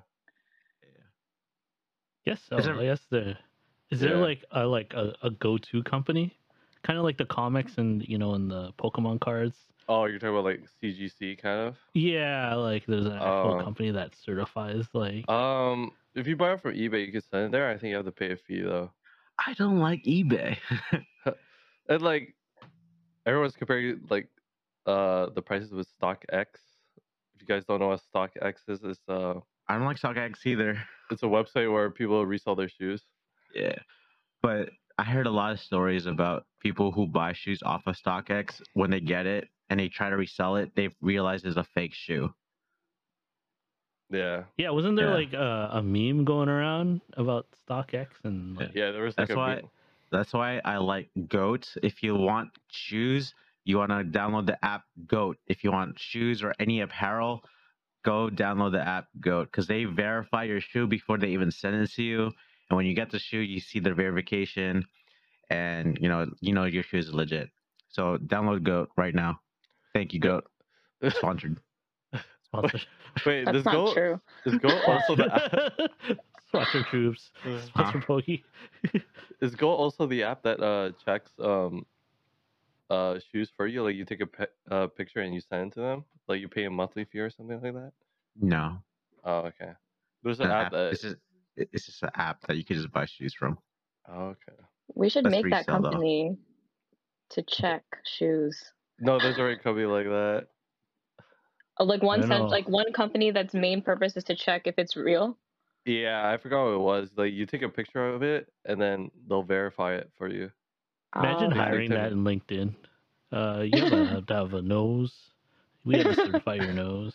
Yes, 2.24 2.40
so 2.48 2.56
Is 2.58 2.64
there- 2.64 2.78
I 2.78 2.84
guess 2.84 3.00
the 3.10 3.36
is 3.90 4.00
there 4.00 4.16
like 4.16 4.44
a 4.50 4.66
like 4.66 4.92
a, 4.94 5.14
a 5.22 5.30
go 5.30 5.58
to 5.58 5.82
company? 5.84 6.36
Kind 6.82 6.98
of 6.98 7.04
like 7.04 7.18
the 7.18 7.24
comics 7.26 7.78
and 7.78 8.02
you 8.06 8.18
know 8.18 8.34
in 8.34 8.48
the 8.48 8.72
Pokemon 8.78 9.20
cards. 9.20 9.56
Oh, 9.88 10.06
you're 10.06 10.18
talking 10.18 10.30
about 10.36 10.44
like 10.44 10.64
CGC 10.82 11.40
kind 11.40 11.68
of. 11.68 11.76
Yeah, 11.94 12.54
like 12.54 12.84
there's 12.86 13.06
an 13.06 13.12
actual 13.12 13.56
Oh. 13.60 13.62
company 13.64 13.90
that 13.92 14.14
certifies 14.16 14.86
like 14.92 15.28
Um, 15.30 15.92
if 16.14 16.26
you 16.26 16.36
buy 16.36 16.52
it 16.54 16.60
from 16.60 16.74
eBay, 16.74 17.06
you 17.06 17.12
can 17.12 17.20
send 17.22 17.46
it 17.46 17.52
there. 17.52 17.68
I 17.70 17.78
think 17.78 17.90
you 17.90 17.96
have 17.96 18.04
to 18.06 18.12
pay 18.12 18.32
a 18.32 18.36
fee 18.36 18.62
though. 18.62 18.90
I 19.44 19.54
don't 19.54 19.78
like 19.78 20.02
eBay. 20.04 20.56
And 21.88 22.02
like 22.02 22.34
everyone's 23.26 23.54
comparing 23.54 24.00
like 24.10 24.28
uh 24.86 25.26
the 25.34 25.42
prices 25.42 25.70
with 25.72 25.86
StockX. 26.00 26.46
If 27.34 27.42
you 27.42 27.46
guys 27.46 27.64
don't 27.64 27.78
know 27.80 27.88
what 27.88 28.00
StockX 28.14 28.54
is, 28.68 28.80
it's 28.82 29.00
uh 29.08 29.34
I 29.68 29.74
don't 29.76 29.84
like 29.84 29.98
StockX 30.00 30.44
either. 30.46 30.82
it's 31.12 31.22
a 31.22 31.26
website 31.26 31.72
where 31.72 31.90
people 31.90 32.24
resell 32.26 32.56
their 32.56 32.68
shoes. 32.68 33.02
Yeah, 33.54 33.76
but 34.42 34.70
I 34.98 35.04
heard 35.04 35.26
a 35.26 35.30
lot 35.30 35.52
of 35.52 35.60
stories 35.60 36.06
about 36.06 36.46
people 36.60 36.90
who 36.90 37.06
buy 37.06 37.32
shoes 37.34 37.60
off 37.64 37.82
of 37.86 37.96
StockX 37.96 38.60
when 38.74 38.90
they 38.90 39.00
get 39.00 39.26
it 39.26 39.48
and 39.68 39.80
they 39.80 39.88
try 39.88 40.10
to 40.10 40.16
resell 40.16 40.56
it, 40.56 40.74
they 40.76 40.90
realize 41.00 41.44
it's 41.44 41.56
a 41.56 41.64
fake 41.64 41.94
shoe. 41.94 42.32
Yeah, 44.10 44.44
Yeah, 44.56 44.70
wasn't 44.70 44.96
there 44.96 45.08
Yeah. 45.08 45.14
like 45.14 45.32
a, 45.32 45.70
a 45.72 45.82
meme 45.82 46.24
going 46.24 46.48
around 46.48 47.00
about 47.16 47.46
StockX 47.68 48.06
and 48.22 48.56
like, 48.56 48.70
yeah. 48.74 48.92
There 48.92 49.02
was 49.02 49.18
like 49.18 49.28
That's 49.28 49.36
a 49.36 49.38
why- 49.38 49.54
big- 49.56 49.64
That's 50.12 50.32
why 50.32 50.60
I 50.64 50.76
like 50.76 51.10
Goat. 51.28 51.68
If 51.82 52.04
you 52.04 52.14
want 52.14 52.50
shoes, 52.70 53.34
you 53.64 53.78
want 53.78 53.90
to 53.90 54.04
download 54.04 54.46
the 54.46 54.64
app 54.64 54.84
Goat. 55.08 55.38
If 55.48 55.64
you 55.64 55.72
want 55.72 55.98
shoes 55.98 56.44
or 56.44 56.54
any 56.60 56.80
apparel, 56.80 57.42
go 58.04 58.30
download 58.30 58.70
the 58.72 58.86
app 58.86 59.08
Goat 59.18 59.46
because 59.50 59.66
they 59.66 59.82
verify 59.84 60.44
your 60.44 60.60
shoe 60.60 60.86
before 60.86 61.18
they 61.18 61.30
even 61.30 61.50
send 61.50 61.74
it 61.74 61.90
to 61.94 62.04
you. 62.04 62.26
And 62.70 62.76
when 62.76 62.86
you 62.86 62.94
get 62.94 63.10
the 63.10 63.18
shoe, 63.18 63.40
you 63.40 63.58
see 63.58 63.80
the 63.80 63.92
verification, 63.92 64.86
and 65.50 65.98
you 66.00 66.08
know 66.08 66.26
you 66.40 66.52
know 66.54 66.64
your 66.64 66.84
shoe 66.84 66.98
is 66.98 67.12
legit. 67.12 67.50
So 67.88 68.16
download 68.18 68.62
Goat 68.62 68.90
right 68.96 69.14
now. 69.14 69.40
Thank 69.96 70.12
you, 70.12 70.20
Goat. 70.20 70.44
Sponsored. 71.08 71.58
sponsor, 72.44 72.78
Wait, 73.24 73.46
That's 73.46 73.54
does 73.56 73.64
not 73.64 73.72
Go 73.72 73.94
true. 73.94 74.20
is 74.44 74.54
Go 74.58 74.80
also 74.80 75.16
the 75.16 75.34
app, 75.34 76.18
sponsor 76.48 76.82
troops, 76.82 77.30
sponsor 77.64 77.98
Pogi. 78.00 78.42
is 79.40 79.54
Go 79.54 79.70
also 79.70 80.06
the 80.06 80.22
app 80.22 80.42
that 80.42 80.60
uh 80.62 80.90
checks 81.02 81.30
um 81.42 81.86
uh 82.90 83.18
shoes 83.32 83.50
for 83.56 83.66
you? 83.66 83.82
Like 83.84 83.94
you 83.94 84.04
take 84.04 84.20
a 84.20 84.26
pi- 84.26 84.46
uh, 84.70 84.86
picture 84.88 85.20
and 85.20 85.34
you 85.34 85.40
send 85.40 85.72
it 85.72 85.74
to 85.76 85.80
them. 85.80 86.04
Like 86.28 86.40
you 86.40 86.48
pay 86.48 86.64
a 86.64 86.70
monthly 86.70 87.06
fee 87.06 87.20
or 87.20 87.30
something 87.30 87.58
like 87.62 87.72
that. 87.72 87.92
No, 88.38 88.76
Oh, 89.24 89.38
okay. 89.46 89.72
There's 90.22 90.40
an 90.40 90.46
an 90.46 90.52
app 90.52 90.66
app. 90.66 90.72
that. 90.72 90.92
It's 90.92 91.00
just 91.02 91.16
it's 91.56 91.86
just 91.86 92.02
an 92.02 92.10
app 92.16 92.46
that 92.48 92.58
you 92.58 92.64
can 92.66 92.76
just 92.76 92.92
buy 92.92 93.06
shoes 93.06 93.32
from. 93.32 93.56
Oh, 94.10 94.26
okay. 94.26 94.62
We 94.94 95.08
should 95.08 95.24
That's 95.24 95.32
make 95.32 95.44
that 95.44 95.66
resale, 95.66 95.80
though. 95.80 95.90
company 95.90 96.36
to 97.30 97.42
check 97.42 97.82
shoes. 98.04 98.62
No, 98.98 99.18
there's 99.18 99.38
already 99.38 99.56
a 99.60 99.62
company 99.62 99.86
like 99.86 100.06
that. 100.06 100.46
Oh, 101.78 101.84
like 101.84 102.02
one 102.02 102.20
don't 102.20 102.28
know. 102.30 102.46
like 102.46 102.68
one 102.68 102.92
company 102.92 103.30
that's 103.30 103.52
main 103.52 103.82
purpose 103.82 104.16
is 104.16 104.24
to 104.24 104.34
check 104.34 104.62
if 104.66 104.78
it's 104.78 104.96
real. 104.96 105.36
Yeah, 105.84 106.28
I 106.28 106.36
forgot 106.38 106.64
what 106.64 106.74
it 106.74 106.78
was. 106.80 107.10
Like 107.16 107.32
you 107.32 107.46
take 107.46 107.62
a 107.62 107.68
picture 107.68 108.08
of 108.08 108.22
it 108.22 108.52
and 108.64 108.80
then 108.80 109.10
they'll 109.28 109.42
verify 109.42 109.94
it 109.94 110.10
for 110.16 110.28
you. 110.28 110.50
Imagine 111.14 111.52
Oh, 111.52 111.54
hiring 111.54 111.90
that 111.90 112.12
in 112.12 112.24
LinkedIn. 112.24 112.74
Uh, 113.32 113.62
you 113.62 113.80
have 113.80 113.90
to 113.90 114.06
have, 114.06 114.26
to 114.26 114.34
have 114.34 114.54
a 114.54 114.62
nose. 114.62 115.14
We 115.84 115.96
have 115.98 116.06
to 116.06 116.14
certify 116.14 116.54
your 116.54 116.72
nose. 116.72 117.14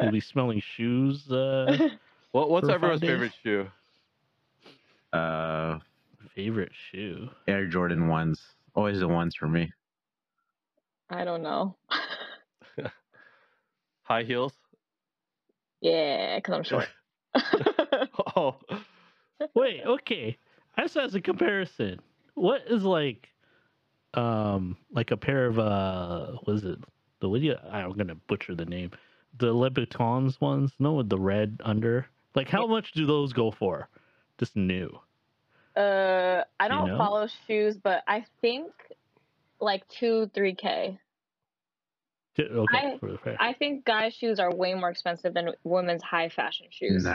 You'll 0.00 0.12
be 0.12 0.20
smelling 0.20 0.62
shoes. 0.76 1.30
Uh, 1.30 1.90
What 2.32 2.50
what's 2.50 2.68
everyone's 2.68 3.00
favorite 3.00 3.32
shoe? 3.42 3.68
Uh, 5.12 5.78
favorite 6.34 6.72
shoe. 6.90 7.28
Air 7.46 7.66
Jordan 7.66 8.08
ones. 8.08 8.53
Always 8.74 9.00
the 9.00 9.08
ones 9.08 9.34
for 9.34 9.46
me. 9.48 9.72
I 11.10 11.24
don't 11.24 11.42
know. 11.42 11.76
High 14.02 14.24
heels? 14.24 14.52
yeah, 15.80 16.36
because 16.36 16.54
I'm 16.54 16.62
short. 16.64 16.88
Oh, 18.36 18.56
Wait, 19.54 19.82
okay. 19.84 20.36
Just 20.78 20.96
as 20.96 21.14
a 21.14 21.20
comparison, 21.20 22.00
what 22.34 22.62
is 22.68 22.82
like, 22.82 23.28
um, 24.14 24.76
like 24.92 25.10
a 25.10 25.16
pair 25.16 25.46
of 25.46 25.58
uh, 25.58 26.32
what 26.42 26.56
is 26.56 26.64
it? 26.64 26.78
The 27.20 27.28
what 27.28 27.40
do 27.40 27.46
you? 27.46 27.56
I'm 27.70 27.92
gonna 27.92 28.14
butcher 28.14 28.54
the 28.54 28.64
name. 28.64 28.90
The 29.38 29.52
Louboutins 29.52 30.40
ones, 30.40 30.72
no, 30.78 30.94
with 30.94 31.08
the 31.08 31.18
red 31.18 31.60
under. 31.64 32.06
Like, 32.34 32.48
how 32.48 32.66
much 32.66 32.92
do 32.92 33.06
those 33.06 33.32
go 33.32 33.50
for? 33.50 33.88
Just 34.38 34.56
new. 34.56 34.98
Uh, 35.76 36.44
I 36.60 36.68
Do 36.68 36.74
you 36.74 36.80
don't 36.80 36.88
know? 36.90 36.98
follow 36.98 37.26
shoes, 37.46 37.76
but 37.76 38.02
I 38.06 38.24
think 38.40 38.70
like 39.60 39.86
two, 39.88 40.30
three 40.34 40.54
k. 40.54 40.98
J- 42.36 42.44
Okay, 42.50 42.78
I- 42.94 42.98
for 42.98 43.12
the 43.12 43.18
pair. 43.18 43.36
I 43.38 43.52
think 43.52 43.84
guys' 43.84 44.12
shoes 44.14 44.40
are 44.40 44.52
way 44.52 44.74
more 44.74 44.90
expensive 44.90 45.34
than 45.34 45.50
women's 45.62 46.02
high 46.02 46.28
fashion 46.28 46.66
shoes. 46.70 47.04
Nah. 47.04 47.10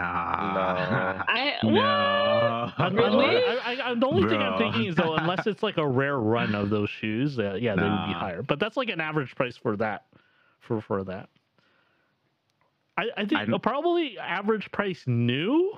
I 1.28 1.56
no. 1.64 1.80
I'm- 1.82 2.74
I'm- 2.80 2.96
Really? 2.96 3.26
I, 3.38 3.60
I, 3.66 3.92
I, 3.92 3.96
the 3.96 4.06
only 4.08 4.30
thing 4.30 4.42
I'm 4.42 4.58
thinking 4.58 4.86
is 4.86 4.96
though, 4.96 5.16
unless 5.16 5.46
it's 5.46 5.62
like 5.62 5.78
a 5.78 5.86
rare 5.88 6.18
run 6.18 6.56
of 6.56 6.70
those 6.70 6.90
shoes, 6.90 7.38
uh, 7.38 7.56
yeah, 7.60 7.76
they 7.76 7.82
would 7.84 8.08
be 8.08 8.14
higher. 8.14 8.42
But 8.44 8.60
that's 8.60 8.78
like 8.78 8.90
an 8.90 9.02
average 9.02 9.36
price 9.36 9.58
for 9.58 9.76
that, 9.78 10.06
for 10.62 10.80
for 10.82 11.04
that. 11.04 11.30
I, 12.98 13.04
I 13.18 13.26
think 13.26 13.40
I'm- 13.42 13.60
probably 13.62 14.18
average 14.20 14.72
price 14.72 15.04
new, 15.06 15.74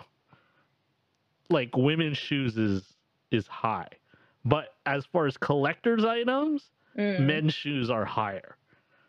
like 1.52 1.76
women's 1.76 2.18
shoes 2.18 2.58
is 2.58 2.94
is 3.32 3.48
high, 3.48 3.88
but 4.46 4.76
as 4.86 5.06
far 5.06 5.26
as 5.28 5.38
collectors 5.38 6.04
items, 6.04 6.72
Mm. 6.98 7.22
men's 7.22 7.54
shoes 7.54 7.90
are 7.90 8.04
higher. 8.04 8.58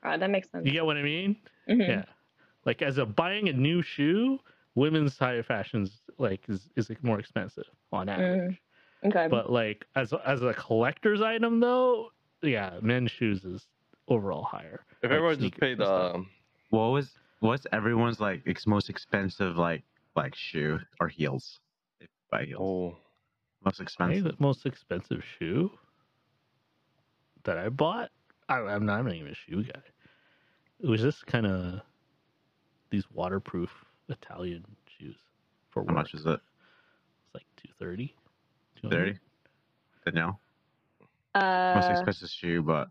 Ah, 0.05 0.17
that 0.17 0.31
makes 0.31 0.49
sense. 0.51 0.65
You 0.65 0.71
get 0.73 0.87
what 0.87 0.97
I 0.97 1.03
mean? 1.03 1.35
Mhm. 1.69 1.89
Yeah. 1.89 2.05
Like 2.65 2.81
as 2.81 2.99
a 2.99 3.05
buying 3.07 3.49
a 3.49 3.53
new 3.53 3.83
shoe, 3.83 4.39
women's 4.77 5.19
higher 5.19 5.43
fashions 5.43 6.01
like 6.19 6.49
is, 6.49 6.69
is 6.77 6.89
like, 6.89 7.03
more 7.03 7.19
expensive 7.19 7.65
on 7.93 8.09
average. 8.09 8.61
Okay. 9.05 9.27
But 9.29 9.51
like 9.51 9.85
as 9.97 10.13
as 10.25 10.43
a 10.43 10.55
collector's 10.55 11.21
item 11.23 11.59
though, 11.59 12.11
yeah, 12.43 12.79
men's 12.83 13.11
shoes 13.11 13.45
is 13.45 13.67
overall 14.07 14.45
higher. 14.45 14.85
if 15.03 15.11
Like 15.11 15.17
everyone 15.17 15.39
just 15.41 15.59
paid 15.59 15.81
and 15.81 15.83
um 15.89 16.31
What 16.71 16.89
was 16.93 17.11
what's 17.41 17.67
everyone's 17.73 18.21
like 18.21 18.43
ex- 18.47 18.67
most 18.69 18.89
expensive 18.91 19.57
like 19.57 19.83
like 20.15 20.37
shoe 20.37 20.79
or 21.01 21.09
heels? 21.09 21.59
If 22.33 22.41
by 22.41 22.45
heels, 22.47 22.61
oh 22.61 22.97
most 23.65 23.79
Maybe 23.79 23.85
expensive. 23.85 24.25
the 24.25 24.35
most 24.39 24.67
expensive 24.67 25.23
shoe 25.39 25.71
that 27.45 27.59
I 27.59 27.69
bought. 27.69 28.11
I, 28.49 28.57
I'm 28.59 28.85
not 28.87 29.03
not 29.05 29.15
even 29.15 29.29
a 29.33 29.35
shoe 29.35 29.63
guy. 29.65 29.81
It 30.81 30.89
was 30.89 31.01
just 31.01 31.27
kind 31.27 31.47
of 31.47 31.81
these 32.91 33.05
waterproof 33.13 33.71
Italian 34.09 34.65
shoes 34.87 35.17
for 35.71 35.83
How 35.83 35.95
work. 35.95 35.97
much 35.97 36.15
is 36.15 36.27
it? 36.27 36.41
It's 36.41 37.35
like 37.35 37.47
230. 37.79 38.15
Thirty. 38.91 39.19
Danielle, 40.05 40.41
most 41.37 41.45
uh, 41.45 41.89
expensive 41.93 42.31
shoe, 42.31 42.63
but 42.63 42.89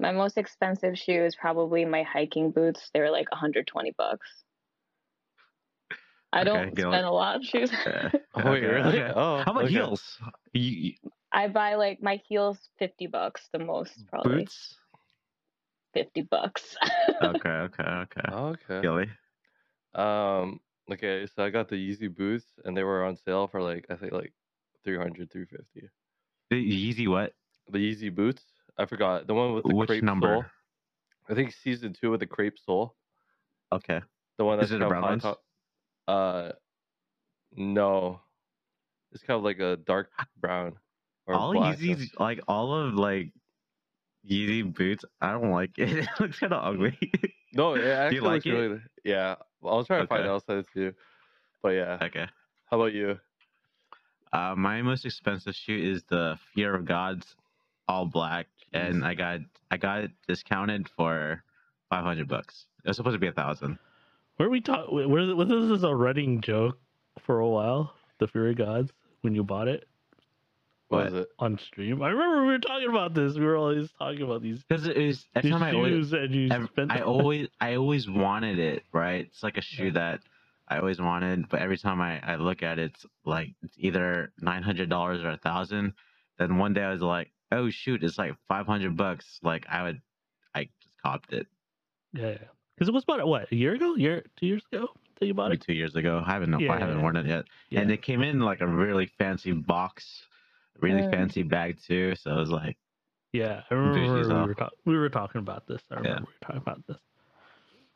my 0.00 0.10
most 0.10 0.36
expensive 0.36 0.98
shoe 0.98 1.24
is 1.24 1.36
probably 1.36 1.84
my 1.84 2.02
hiking 2.02 2.50
boots. 2.50 2.90
They 2.92 2.98
were 3.00 3.10
like 3.10 3.30
120 3.30 3.92
bucks. 3.96 4.26
I 6.32 6.44
don't 6.44 6.74
Gil. 6.74 6.90
spend 6.90 7.06
a 7.06 7.10
lot 7.10 7.36
of 7.36 7.44
shoes. 7.44 7.70
uh, 7.72 8.10
Oh, 8.34 8.52
wait, 8.52 8.64
really? 8.64 9.00
Oh, 9.00 9.42
How 9.44 9.52
about 9.52 9.64
okay. 9.64 9.72
heels? 9.74 10.18
You, 10.52 10.62
you- 10.62 11.10
I 11.32 11.48
buy 11.48 11.74
like 11.74 12.02
my 12.02 12.20
heels 12.26 12.58
50 12.78 13.06
bucks 13.06 13.48
the 13.52 13.58
most, 13.58 14.06
probably 14.08 14.40
boots? 14.40 14.76
50 15.94 16.22
bucks. 16.22 16.76
Okay, 17.22 17.48
okay, 17.48 17.82
okay. 17.82 18.32
okay. 18.32 18.80
Gilly. 18.82 19.10
Um 19.94 20.60
okay, 20.90 21.26
so 21.26 21.44
I 21.44 21.50
got 21.50 21.68
the 21.68 21.76
Yeezy 21.76 22.14
boots 22.14 22.46
and 22.64 22.76
they 22.76 22.82
were 22.84 23.04
on 23.04 23.16
sale 23.16 23.46
for 23.46 23.60
like 23.60 23.86
I 23.90 23.96
think 23.96 24.12
like 24.12 24.32
300 24.84 25.30
350. 25.30 25.88
The 26.50 26.56
Yeezy 26.56 27.08
what? 27.08 27.34
The 27.70 27.78
Yeezy 27.78 28.14
boots? 28.14 28.44
I 28.78 28.86
forgot. 28.86 29.26
The 29.26 29.34
one 29.34 29.52
with 29.54 29.64
the 29.64 29.74
Which 29.74 29.88
crepe 29.88 30.04
number? 30.04 30.34
sole. 30.34 30.44
I 31.28 31.34
think 31.34 31.52
season 31.52 31.92
2 31.92 32.10
with 32.10 32.20
the 32.20 32.26
crepe 32.26 32.58
sole. 32.58 32.94
Okay. 33.72 34.00
The 34.38 34.44
one 34.44 34.58
that's 34.58 34.70
Is 34.70 34.76
it 34.76 34.78
the 34.78 34.86
kind 34.86 34.92
of 34.92 35.00
brown 35.00 35.02
high 35.02 35.10
ones? 35.10 35.22
top. 35.22 35.42
Uh 36.08 36.52
no. 37.54 38.20
It's 39.12 39.22
kind 39.22 39.36
of 39.38 39.44
like 39.44 39.58
a 39.58 39.76
dark 39.76 40.10
brown 40.40 40.76
or 41.26 41.34
all 41.34 41.52
black. 41.52 41.78
Yeezys, 41.78 42.08
like 42.18 42.40
all 42.48 42.74
of 42.74 42.94
like 42.94 43.32
Yeezy 44.28 44.74
boots, 44.74 45.04
I 45.20 45.32
don't 45.32 45.50
like 45.50 45.78
it. 45.78 45.88
It 45.98 46.08
looks 46.20 46.38
kind 46.38 46.52
of 46.52 46.64
ugly. 46.64 46.98
No, 47.54 47.74
it 47.74 47.84
actually 47.86 48.20
like 48.20 48.44
looks 48.44 48.46
it? 48.46 48.50
really 48.50 48.80
yeah. 49.04 49.36
I'll 49.64 49.84
try 49.84 50.00
to 50.00 50.06
find. 50.06 50.22
Okay. 50.22 50.28
I'll 50.28 50.40
send 50.40 50.60
it 50.60 50.66
to 50.74 50.80
you. 50.80 50.94
But 51.62 51.70
yeah. 51.70 51.98
okay. 52.02 52.26
How 52.70 52.80
about 52.80 52.92
you? 52.92 53.18
Uh, 54.32 54.54
my 54.56 54.82
most 54.82 55.04
expensive 55.04 55.54
shoe 55.54 55.76
is 55.76 56.02
the 56.08 56.38
Fear 56.54 56.74
of 56.74 56.84
Gods, 56.84 57.34
all 57.88 58.06
black, 58.06 58.46
and 58.72 59.04
I 59.04 59.14
got 59.14 59.40
I 59.70 59.76
got 59.78 60.04
it 60.04 60.10
discounted 60.26 60.88
for 60.88 61.42
five 61.90 62.04
hundred 62.04 62.28
bucks. 62.28 62.66
It 62.84 62.88
was 62.88 62.96
supposed 62.96 63.14
to 63.14 63.18
be 63.18 63.26
a 63.26 63.32
thousand. 63.32 63.78
Where 64.38 64.48
we 64.50 64.60
talk? 64.60 64.90
Where 64.90 65.06
was 65.06 65.48
this 65.48 65.78
is 65.78 65.84
a 65.84 65.94
running 65.94 66.40
joke 66.40 66.78
for 67.26 67.40
a 67.40 67.48
while? 67.48 67.92
The 68.18 68.26
Fury 68.26 68.54
Gods 68.54 68.90
when 69.20 69.34
you 69.34 69.44
bought 69.44 69.68
it 69.68 69.86
What 70.88 70.98
What? 71.04 71.12
was 71.12 71.22
it? 71.22 71.28
on 71.38 71.58
stream. 71.58 72.02
I 72.02 72.08
remember 72.08 72.40
we 72.46 72.52
were 72.52 72.58
talking 72.58 72.88
about 72.88 73.14
this. 73.14 73.34
We 73.36 73.44
were 73.44 73.56
always 73.56 73.90
talking 73.98 74.22
about 74.22 74.42
these, 74.42 74.62
Because 74.68 74.86
it 74.88 74.96
was 74.96 75.24
every 75.36 75.50
time 75.50 75.62
I 75.62 75.72
always, 75.72 75.92
shoes 75.92 76.12
and 76.14 76.34
you 76.34 76.48
ev- 76.50 76.68
spent. 76.72 76.90
I 76.90 77.00
always 77.02 77.48
I 77.60 77.74
always 77.76 78.08
wanted 78.08 78.58
it. 78.58 78.82
Right? 78.92 79.26
It's 79.26 79.42
like 79.42 79.56
a 79.56 79.60
shoe 79.60 79.86
Yeah. 79.86 79.90
that 79.92 80.20
I 80.68 80.78
always 80.78 81.00
wanted, 81.00 81.48
but 81.48 81.60
every 81.60 81.78
time 81.78 82.00
I, 82.00 82.20
I 82.20 82.36
look 82.36 82.62
at 82.62 82.78
it, 82.78 82.92
it's 82.94 83.06
like 83.24 83.50
it's 83.62 83.74
either 83.78 84.32
nine 84.40 84.62
hundred 84.62 84.88
dollars 84.88 85.22
or 85.22 85.30
a 85.30 85.36
thousand. 85.38 85.94
Then 86.38 86.58
one 86.58 86.74
day 86.74 86.82
I 86.82 86.92
was 86.92 87.02
like, 87.02 87.32
oh 87.52 87.70
shoot, 87.70 88.02
it's 88.04 88.18
like 88.18 88.34
five 88.48 88.66
hundred 88.66 88.96
bucks. 88.96 89.40
Like 89.42 89.66
I 89.68 89.82
would, 89.84 90.00
I 90.54 90.64
just 90.82 90.96
copped 91.04 91.32
it. 91.32 91.46
yeah, 92.12 92.38
because 92.78 92.88
it 92.88 92.94
was 92.94 93.02
about 93.04 93.26
what 93.26 93.50
a 93.50 93.56
year 93.56 93.74
ago, 93.74 93.96
year 93.96 94.24
two 94.38 94.46
years 94.46 94.62
ago 94.72 94.88
that 95.18 95.26
you 95.26 95.34
bought 95.34 95.50
it. 95.52 95.60
two 95.60 95.72
years 95.72 95.96
ago. 95.96 96.22
I 96.24 96.32
haven't 96.32 96.50
know. 96.50 96.58
Yeah, 96.58 96.72
I 96.74 96.78
haven't 96.78 96.96
yeah. 96.98 97.02
worn 97.02 97.16
it 97.16 97.26
yet. 97.26 97.44
Yeah. 97.70 97.80
And 97.80 97.90
it 97.90 98.02
came 98.02 98.22
in 98.22 98.40
like 98.40 98.60
a 98.60 98.66
really 98.66 99.06
fancy 99.18 99.52
box, 99.52 100.24
really 100.80 101.02
Mm. 101.02 101.10
fancy 101.10 101.42
bag 101.42 101.78
too. 101.84 102.14
So 102.14 102.30
it 102.36 102.38
was 102.38 102.50
like, 102.50 102.76
Yeah, 103.32 103.62
I 103.70 103.74
remember 103.74 104.00
we 104.00 104.46
were, 104.46 104.54
talk- 104.54 104.72
we 104.84 104.96
were 104.96 105.08
talking 105.08 105.40
about 105.40 105.66
this. 105.66 105.82
I 105.90 105.94
Yeah. 105.96 106.00
remember 106.00 106.20
we 106.28 106.34
were 106.34 106.46
talking 106.46 106.62
about 106.62 106.86
this. 106.86 106.98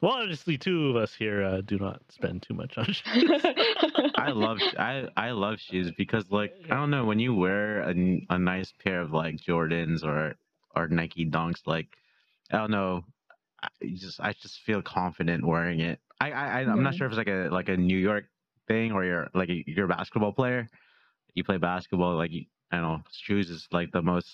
Well, 0.01 0.15
obviously, 0.15 0.59
two 0.59 0.89
of 0.91 0.97
us 0.97 1.15
here 1.15 1.45
uh, 1.45 1.61
do 1.61 1.79
not 1.79 2.01
spend 2.11 2.43
too 2.43 2.55
much 2.55 2.77
on 2.77 2.87
shoes. 2.93 3.31
I 4.17 4.31
love 4.35 4.59
I 4.77 5.07
I 5.17 5.31
love 5.31 5.61
shoes 5.61 5.93
because 5.97 6.29
like 6.33 6.53
I 6.69 6.75
don't 6.75 6.91
know 6.91 7.05
when 7.05 7.21
you 7.21 7.37
wear 7.37 7.83
a, 7.83 7.95
a 8.31 8.37
nice 8.39 8.73
pair 8.83 9.01
of 9.01 9.13
like 9.13 9.37
Jordans 9.37 10.03
or 10.03 10.35
or 10.75 10.89
Nike 10.89 11.25
Dunks 11.25 11.67
like 11.67 11.87
I 12.51 12.57
don't 12.59 12.73
know 12.73 13.05
you 13.81 13.97
just 13.97 14.21
I 14.21 14.33
just 14.33 14.61
feel 14.61 14.83
confident 14.83 15.47
wearing 15.47 15.81
it. 15.81 16.01
I 16.21 16.31
I 16.33 16.47
I- 16.61 16.71
I'm 16.71 16.83
not 16.83 16.95
sure 16.95 17.07
if 17.07 17.13
it's 17.13 17.19
like 17.19 17.29
a 17.29 17.49
like 17.51 17.69
a 17.69 17.77
New 17.77 17.99
York 17.99 18.25
thing 18.69 18.93
or 18.93 19.05
you're 19.05 19.29
like 19.35 19.49
a, 19.51 19.65
you're 19.67 19.87
a 19.87 19.89
basketball 19.89 20.33
player. 20.33 20.69
You 21.35 21.45
play 21.45 21.57
basketball 21.57 22.17
like 22.17 22.31
you, 22.33 22.45
I 22.71 22.77
don't 22.77 22.85
know 22.85 23.03
shoes 23.13 23.51
is 23.51 23.67
like 23.73 23.91
the 23.93 24.03
most 24.03 24.29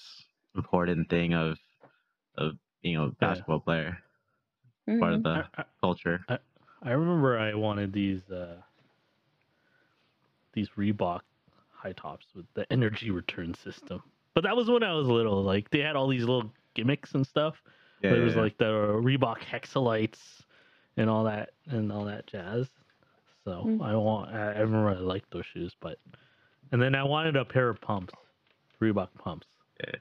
important 0.54 1.08
thing 1.11 1.35
of 1.35 1.58
of 2.37 2.52
being 2.82 2.97
a 2.97 3.08
basketball 3.20 3.61
player 3.61 3.99
part 5.00 5.12
of 5.14 5.20
Mhm. 5.20 5.25
the 5.25 5.30
I, 5.30 5.62
I, 5.62 5.64
culture. 5.80 6.25
I 6.82 6.90
remember 6.92 7.38
I 7.38 7.54
wanted 7.54 7.92
these 7.92 8.28
uh, 8.30 8.56
these 10.52 10.68
Reebok 10.76 11.20
high 11.73 11.92
tops 11.92 12.26
with 12.35 12.47
the 12.54 12.70
energy 12.73 13.11
return 13.11 13.54
system, 13.54 14.02
but 14.35 14.42
that 14.44 14.56
was 14.56 14.68
when 14.68 14.82
I 14.82 14.92
was 14.94 15.06
little. 15.06 15.42
Like 15.42 15.70
they 15.70 15.80
had 15.80 15.97
all 15.97 16.08
these 16.08 16.25
little 16.25 16.50
gimmicks 16.75 17.14
and 17.14 17.26
stuff. 17.26 17.54
Yeah, 18.02 18.11
There 18.11 18.19
yeah, 18.21 18.25
was 18.25 18.35
yeah. 18.37 18.40
like 18.43 18.59
the 18.59 18.64
Reebok 19.02 19.38
Hexalites 19.40 20.19
and 20.97 21.09
all 21.11 21.25
that 21.25 21.50
and 21.69 21.90
all 21.93 22.05
that 22.05 22.26
jazz. 22.26 22.69
So 23.45 23.64
Mm. 23.67 23.83
I 23.83 23.95
want. 23.97 24.31
I 24.35 24.52
I 24.52 24.59
remember 24.61 24.90
I 24.90 24.95
liked 24.99 25.31
those 25.31 25.47
shoes, 25.47 25.75
but 25.81 25.99
and 26.73 26.81
then 26.83 26.95
I 26.95 27.02
wanted 27.02 27.35
a 27.37 27.45
pair 27.45 27.69
of 27.69 27.81
pumps, 27.81 28.12
Reebok 28.81 29.09
pumps. 29.19 29.47
Yeah. 29.81 29.93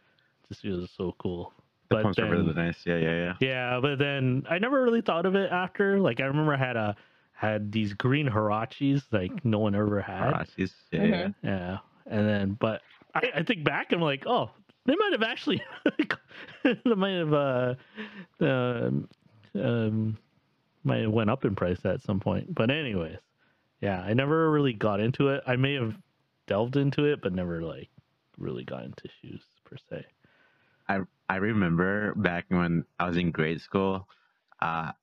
Just 0.50 0.64
because 0.64 0.84
it's 0.84 0.94
so 0.98 1.16
cool. 1.20 1.54
the 1.90 1.96
but 1.96 2.04
pumps 2.04 2.20
are 2.20 2.30
really 2.30 2.54
nice. 2.54 2.86
Yeah, 2.86 2.98
yeah, 2.98 3.16
yeah. 3.16 3.34
Yeah, 3.40 3.80
but 3.82 3.98
then 4.00 4.44
I 4.50 4.60
never 4.60 4.84
really 4.84 5.02
thought 5.02 5.26
of 5.26 5.36
it 5.36 5.52
after. 5.52 6.00
Like 6.00 6.20
I 6.20 6.26
remember 6.26 6.54
I 6.54 6.58
had 6.58 6.76
a 6.76 6.96
had 7.32 7.72
these 7.72 7.94
green 7.94 8.28
Huaraches 8.28 9.04
like 9.12 9.46
no 9.46 9.60
one 9.60 9.76
ever 9.76 10.02
had. 10.02 10.34
Huaraches, 10.34 10.74
Yeah, 10.92 11.00
Mhm. 11.02 11.10
yeah. 11.10 11.50
Yeah, 11.50 11.78
and 12.08 12.28
then 12.28 12.58
but 12.60 12.82
I, 13.16 13.32
I 13.36 13.44
think 13.44 13.64
back 13.64 13.92
I'm 13.94 14.02
like, 14.02 14.26
oh, 14.28 14.50
they 14.88 14.96
might 14.96 15.12
have 15.12 15.24
actually 15.24 15.62
they 16.64 16.96
might 16.96 17.12
have 17.12 17.34
uh, 17.34 17.76
um, 18.40 19.08
um, 19.54 20.18
might 20.84 21.02
have 21.02 21.12
went 21.12 21.30
up 21.30 21.46
in 21.46 21.56
price 21.56 21.86
at 21.86 22.02
some 22.02 22.20
point. 22.20 22.56
But 22.56 22.72
anyways, 22.72 23.20
yeah, 23.82 24.02
I 24.02 24.14
never 24.14 24.50
really 24.50 24.74
got 24.74 25.00
into 25.00 25.30
it. 25.30 25.44
I 25.46 25.56
may 25.58 25.76
have 25.76 25.96
delved 26.48 26.78
into 26.78 27.06
it, 27.06 27.22
but 27.22 27.34
never 27.34 27.62
like 27.62 27.90
really 28.38 28.64
got 28.64 28.84
into 28.86 29.08
shoes 29.22 29.44
per 29.66 29.76
se. 29.90 30.06
I 30.88 31.02
I 31.30 31.36
remember 31.36 32.16
back 32.16 32.46
when 32.48 32.86
I 33.00 33.08
was 33.08 33.18
in 33.18 33.32
grade 33.32 33.62
school, 33.62 34.08
uh, 34.62 34.94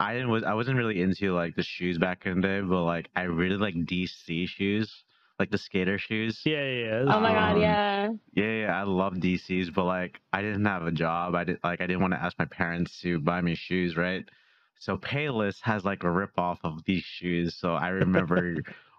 I 0.00 0.14
didn't 0.14 0.30
was 0.30 0.42
I 0.42 0.54
wasn't 0.54 0.78
really 0.78 1.02
into 1.02 1.34
like 1.34 1.54
the 1.54 1.62
shoes 1.62 1.98
back 1.98 2.26
in 2.26 2.40
the 2.40 2.48
day, 2.48 2.60
but 2.62 2.84
like 2.84 3.10
I 3.14 3.22
really 3.22 3.58
like 3.58 3.74
DC 3.74 4.48
shoes, 4.48 5.04
like 5.38 5.50
the 5.50 5.58
skater 5.58 5.98
shoes. 5.98 6.40
Yeah, 6.44 6.64
yeah. 6.64 7.04
yeah. 7.04 7.14
Oh 7.16 7.20
my 7.20 7.32
god, 7.32 7.56
Um, 7.56 7.60
yeah. 7.62 8.08
Yeah, 8.34 8.60
yeah, 8.60 8.80
I 8.80 8.82
love 8.84 9.14
DCs, 9.14 9.72
but 9.74 9.84
like 9.84 10.20
I 10.32 10.42
didn't 10.42 10.64
have 10.64 10.86
a 10.86 10.92
job. 10.92 11.34
I 11.34 11.44
did 11.44 11.58
like 11.64 11.80
I 11.80 11.86
didn't 11.86 12.02
want 12.02 12.12
to 12.14 12.22
ask 12.22 12.38
my 12.38 12.44
parents 12.44 13.00
to 13.00 13.20
buy 13.20 13.40
me 13.40 13.54
shoes, 13.54 13.96
right? 13.96 14.24
So 14.78 14.96
Payless 14.98 15.60
has 15.62 15.84
like 15.84 16.04
a 16.04 16.10
rip 16.10 16.38
off 16.38 16.60
of 16.64 16.84
these 16.84 17.02
shoes. 17.02 17.54
So 17.54 17.74
I 17.74 17.88
remember 18.04 18.56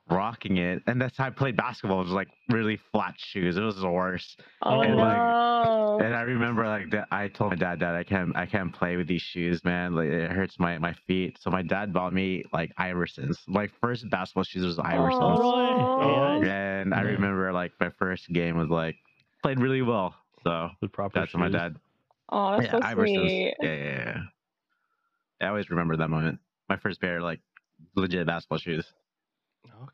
rocking 0.10 0.58
it, 0.58 0.82
and 0.88 1.02
that's 1.02 1.18
how 1.18 1.26
I 1.26 1.30
played 1.30 1.58
basketball. 1.58 2.00
It 2.02 2.06
was 2.06 2.14
like 2.14 2.30
really 2.50 2.80
flat 2.92 3.16
shoes. 3.18 3.58
It 3.58 3.62
was 3.62 3.76
the 3.76 3.90
worst. 3.90 4.42
Oh 4.62 4.82
and, 4.82 4.96
no. 4.98 5.04
like- 5.04 6.06
And 6.06 6.16
I 6.16 6.22
remember 6.22 6.66
like 6.68 6.90
that 6.92 7.08
I 7.12 7.28
told 7.28 7.52
my 7.52 7.56
dad 7.58 7.80
that 7.80 7.96
I 7.96 8.04
can't 8.04 8.36
I 8.36 8.46
can't 8.46 8.72
play 8.74 8.96
with 8.98 9.08
these 9.08 9.22
shoes, 9.22 9.64
man. 9.64 9.96
Like 9.96 10.08
it 10.10 10.32
hurts 10.32 10.60
my, 10.60 10.78
my 10.78 10.94
feet. 11.08 11.38
So 11.42 11.50
my 11.50 11.62
dad 11.64 11.92
bought 11.92 12.14
me 12.14 12.44
like 12.54 12.72
Iversons. 12.80 13.38
My 13.48 13.68
first 13.82 14.10
basketball 14.10 14.44
shoes 14.44 14.64
was 14.66 14.78
Iversons. 14.78 15.40
Oh, 15.42 16.42
yeah. 16.44 16.48
Oh, 16.48 16.82
and 16.82 16.94
I 16.94 17.02
remember 17.02 17.52
like 17.52 17.72
my 17.80 17.90
first 17.98 18.28
game 18.32 18.58
was 18.58 18.70
like 18.70 18.96
played 19.42 19.60
really 19.60 19.82
well. 19.82 20.16
So 20.44 20.70
With 20.82 20.92
proper 20.94 21.20
that's 21.20 21.34
what 21.34 21.40
my 21.42 21.50
dad. 21.50 21.76
oh, 22.30 22.58
that's 22.60 22.72
so 22.72 22.80
Iversons. 22.80 23.16
sweet. 23.16 23.56
Yeah, 23.62 23.74
yeah, 23.74 23.84
yeah. 24.06 24.18
I 25.42 25.48
always 25.50 25.70
remember 25.70 25.98
that 25.98 26.10
moment. 26.10 26.40
My 26.70 26.78
first 26.78 27.02
pair 27.02 27.22
like 27.22 27.40
legit 27.96 28.26
basketball 28.28 28.60
shoes. 28.60 28.86
Okay. 29.66 29.94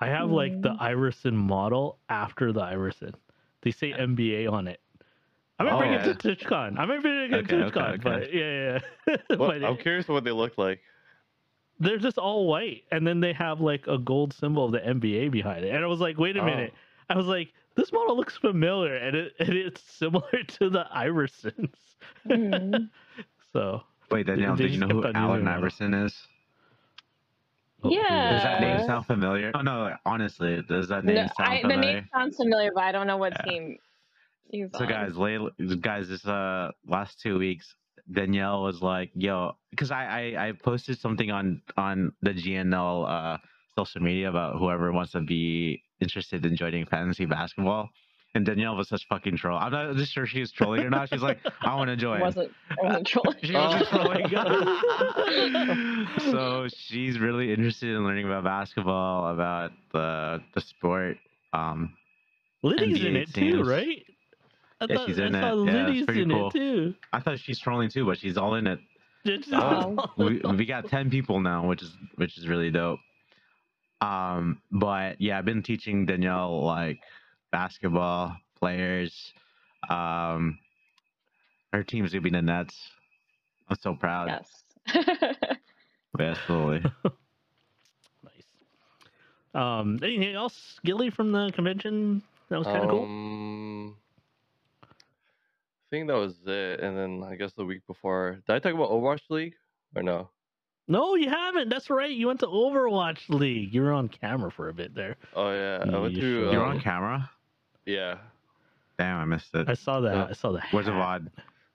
I 0.00 0.06
have 0.08 0.30
like 0.30 0.60
the 0.60 0.70
Mm. 0.70 0.80
Iverson 0.80 1.36
model 1.36 1.98
after 2.08 2.52
the 2.52 2.60
Iverson. 2.60 3.14
They 3.62 3.70
say 3.70 3.92
NBA 3.92 4.46
on 4.50 4.68
it. 4.68 4.80
I 5.58 5.62
might 5.64 5.72
Oh, 5.72 5.78
bring 5.78 5.92
yeah. 5.92 6.06
it 6.06 6.20
to 6.20 6.28
TwitchCon. 6.36 6.78
I 6.78 6.84
might 6.84 7.00
bring 7.00 7.14
it 7.16 7.28
to 7.28 7.36
Okay, 7.38 7.56
okay, 7.56 7.80
TwitchCon, 7.80 7.88
okay. 7.94 7.98
but 8.02 8.34
yeah, 8.34 8.78
yeah. 9.06 9.16
yeah. 9.30 9.36
Well, 9.38 9.52
I'm 9.64 9.76
curious 9.78 10.06
what 10.06 10.22
they 10.24 10.32
look 10.32 10.58
like. 10.58 10.80
they're 11.80 11.98
just 11.98 12.18
all 12.18 12.46
white, 12.46 12.84
and 12.90 13.06
then 13.06 13.20
they 13.20 13.32
have 13.32 13.60
like 13.60 13.86
a 13.86 13.98
gold 13.98 14.32
symbol 14.34 14.66
of 14.66 14.72
the 14.72 14.80
NBA 14.80 15.30
behind 15.30 15.64
it. 15.64 15.74
And 15.74 15.82
I 15.82 15.86
was 15.86 16.00
like, 16.00 16.18
wait 16.18 16.36
a 16.36 16.40
Oh. 16.40 16.44
minute. 16.44 16.74
I 17.08 17.16
was 17.16 17.26
like, 17.26 17.52
this 17.74 17.92
model 17.92 18.16
looks 18.16 18.36
familiar, 18.36 18.94
and 18.96 19.16
it 19.16 19.34
and 19.38 19.50
it's 19.50 19.80
similar 19.82 20.42
to 20.58 20.68
the 20.70 20.86
Iversons. 20.94 21.74
Mhm. 22.26 22.90
so 23.52 23.82
Wait, 24.10 24.26
Danielle, 24.26 24.56
they 24.56 24.66
do 24.68 24.72
you 24.74 24.78
know 24.78 24.88
who 24.88 25.02
kept 25.02 25.16
on 25.16 25.22
Allen. 25.22 25.48
Iverson 25.48 25.94
is? 25.94 26.26
Who- 27.82 27.90
Does 27.90 28.42
that 28.42 28.60
name 28.60 28.80
sound 28.86 29.06
familiar? 29.06 29.52
Oh 29.54 29.60
no, 29.62 29.94
honestly, 30.04 30.62
does 30.68 30.88
that 30.88 31.04
name 31.04 31.16
No, 31.16 31.26
sound 31.36 31.50
I, 31.50 31.56
the 31.62 31.68
familiar? 31.68 31.92
name 31.94 32.08
sounds 32.12 32.36
familiar, 32.36 32.70
but 32.74 32.84
I 32.84 32.92
don't 32.92 33.06
know 33.06 33.16
what 33.16 33.32
Yeah. 33.34 33.42
team 33.44 33.78
he's 34.50 34.70
So 34.74 34.80
on. 34.84 34.88
guys, 34.88 35.16
late, 35.16 35.40
guys, 35.80 36.08
this 36.08 36.26
uh 36.26 36.70
last 36.86 37.20
two 37.20 37.38
weeks, 37.38 37.74
Danielle 38.10 38.62
was 38.62 38.82
like, 38.82 39.10
"Yo," 39.14 39.52
because 39.70 39.90
I, 39.90 40.04
I 40.36 40.48
I 40.48 40.52
posted 40.52 40.98
something 40.98 41.30
on 41.30 41.62
on 41.76 42.12
the 42.22 42.30
GNL 42.34 43.06
uh 43.08 43.38
social 43.78 44.00
media 44.00 44.30
about 44.30 44.58
whoever 44.58 44.90
wants 44.92 45.12
to 45.12 45.20
be 45.20 45.82
interested 46.00 46.44
in 46.46 46.56
joining 46.56 46.86
fantasy 46.86 47.26
basketball, 47.26 47.90
and 48.34 48.44
Danielle 48.44 48.76
was 48.76 48.88
such 48.88 49.06
fucking 49.08 49.36
troll. 49.36 49.58
I'm 49.58 49.72
not 49.72 49.96
just 49.96 50.12
sure 50.12 50.26
she 50.26 50.40
was 50.40 50.52
trolling 50.52 50.82
or 50.82 50.90
not. 50.90 51.08
She's 51.08 51.22
like, 51.22 51.38
"I 51.62 51.74
want 51.74 51.88
to 51.88 51.92
I 51.92 51.96
join." 51.96 52.20
wasn't 52.20 52.52
I 52.70 52.74
wasn't 52.86 53.06
trolling. 53.12 53.38
She 53.42 53.52
wasn't 53.54 53.86
Oh. 53.92 54.26
trolling. 55.32 56.06
so 56.32 56.68
she's 56.68 57.18
really 57.18 57.52
interested 57.52 57.90
in 57.94 58.04
learning 58.04 58.26
about 58.26 58.44
basketball, 58.44 59.32
about 59.32 59.72
the 59.92 60.42
the 60.54 60.60
sport. 60.60 61.18
Um, 61.52 61.94
Lyddy's 62.62 63.04
in 63.04 63.14
NBA 63.14 63.22
it 63.22 63.34
too, 63.34 63.62
right? 63.62 64.02
I 64.80 64.86
Yeah, 64.90 65.06
she's 65.06 65.18
in 65.18 65.34
I 65.34 65.38
it. 65.38 65.42
saw 65.42 65.64
Yeah, 65.64 65.86
Lyddy's 65.86 66.04
pretty 66.04 66.22
in 66.22 66.30
cool. 66.30 66.48
it 66.48 66.52
too. 66.52 66.94
I 67.12 67.20
thought 67.20 67.38
she's 67.38 67.58
trolling 67.58 67.88
too, 67.90 68.04
but 68.04 68.18
she's 68.18 68.36
all 68.36 68.54
in 68.56 68.66
it. 68.66 68.78
It's 69.24 69.48
Oh. 69.52 69.96
we, 70.18 70.38
we 70.40 70.66
got 70.66 70.88
10 70.88 71.10
people 71.10 71.40
now 71.40 71.66
which 71.66 71.82
is 71.82 71.96
which 72.14 72.38
is 72.38 72.46
really 72.46 72.70
dope 72.70 73.00
um 74.00 74.60
but 74.70 75.20
yeah 75.20 75.36
i've 75.36 75.44
been 75.44 75.64
teaching 75.64 76.06
danielle 76.06 76.64
like 76.64 77.00
basketball 77.56 78.36
players 78.58 79.32
um 79.88 80.58
her 81.72 81.82
team's 81.82 82.10
gonna 82.12 82.20
be 82.20 82.28
the 82.30 82.42
nets 82.42 82.76
i'm 83.68 83.76
so 83.80 83.94
proud 83.94 84.28
yes. 84.28 85.06
absolutely 86.20 86.90
Nice. 88.24 88.44
Um, 89.54 89.98
anything 90.02 90.34
else, 90.34 90.78
Gilly, 90.84 91.08
from 91.10 91.32
the 91.32 91.50
convention? 91.54 92.22
That 92.50 92.58
was 92.58 92.66
kind 92.66 92.84
of 92.84 92.90
cool. 92.90 93.04
Um, 93.04 93.96
I 94.82 95.86
think 95.90 96.08
that 96.08 96.16
was 96.16 96.34
it. 96.46 96.80
And 96.80 96.96
then 96.96 97.22
I 97.26 97.36
guess 97.36 97.52
the 97.54 97.64
week 97.64 97.86
before, 97.86 98.38
did 98.46 98.52
I 98.54 98.58
talk 98.58 98.74
about 98.74 98.90
Overwatch 98.90 99.22
League 99.30 99.54
or 99.94 100.02
no? 100.02 100.28
No, 100.88 101.14
you 101.14 101.28
haven't. 101.30 101.68
That's 101.70 101.88
right. 101.90 102.10
You 102.10 102.26
went 102.28 102.40
to 102.40 102.46
Overwatch 102.46 103.28
League. 103.28 103.72
You 103.74 103.82
were 103.82 103.92
on 103.92 104.08
camera 104.08 104.50
for 104.50 104.68
a 104.68 104.74
bit 104.74 104.94
there. 104.94 105.16
Oh 105.34 105.50
yeah, 105.50 105.84
I 105.90 105.98
went 105.98 106.14
You 106.14 106.20
to. 106.20 106.52
you're 106.52 106.64
um, 106.64 106.76
on 106.76 106.80
camera 106.80 107.30
Yeah. 107.86 108.18
damn 108.98 109.18
i 109.20 109.24
missed 109.24 109.54
it 109.54 109.68
I 109.68 109.74
saw 109.74 110.00
that. 110.00 110.14
Yeah. 110.14 110.26
I 110.30 110.32
saw 110.32 110.52
that. 110.52 110.66
where's 110.72 110.86
the 110.86 110.92
vod 110.92 111.28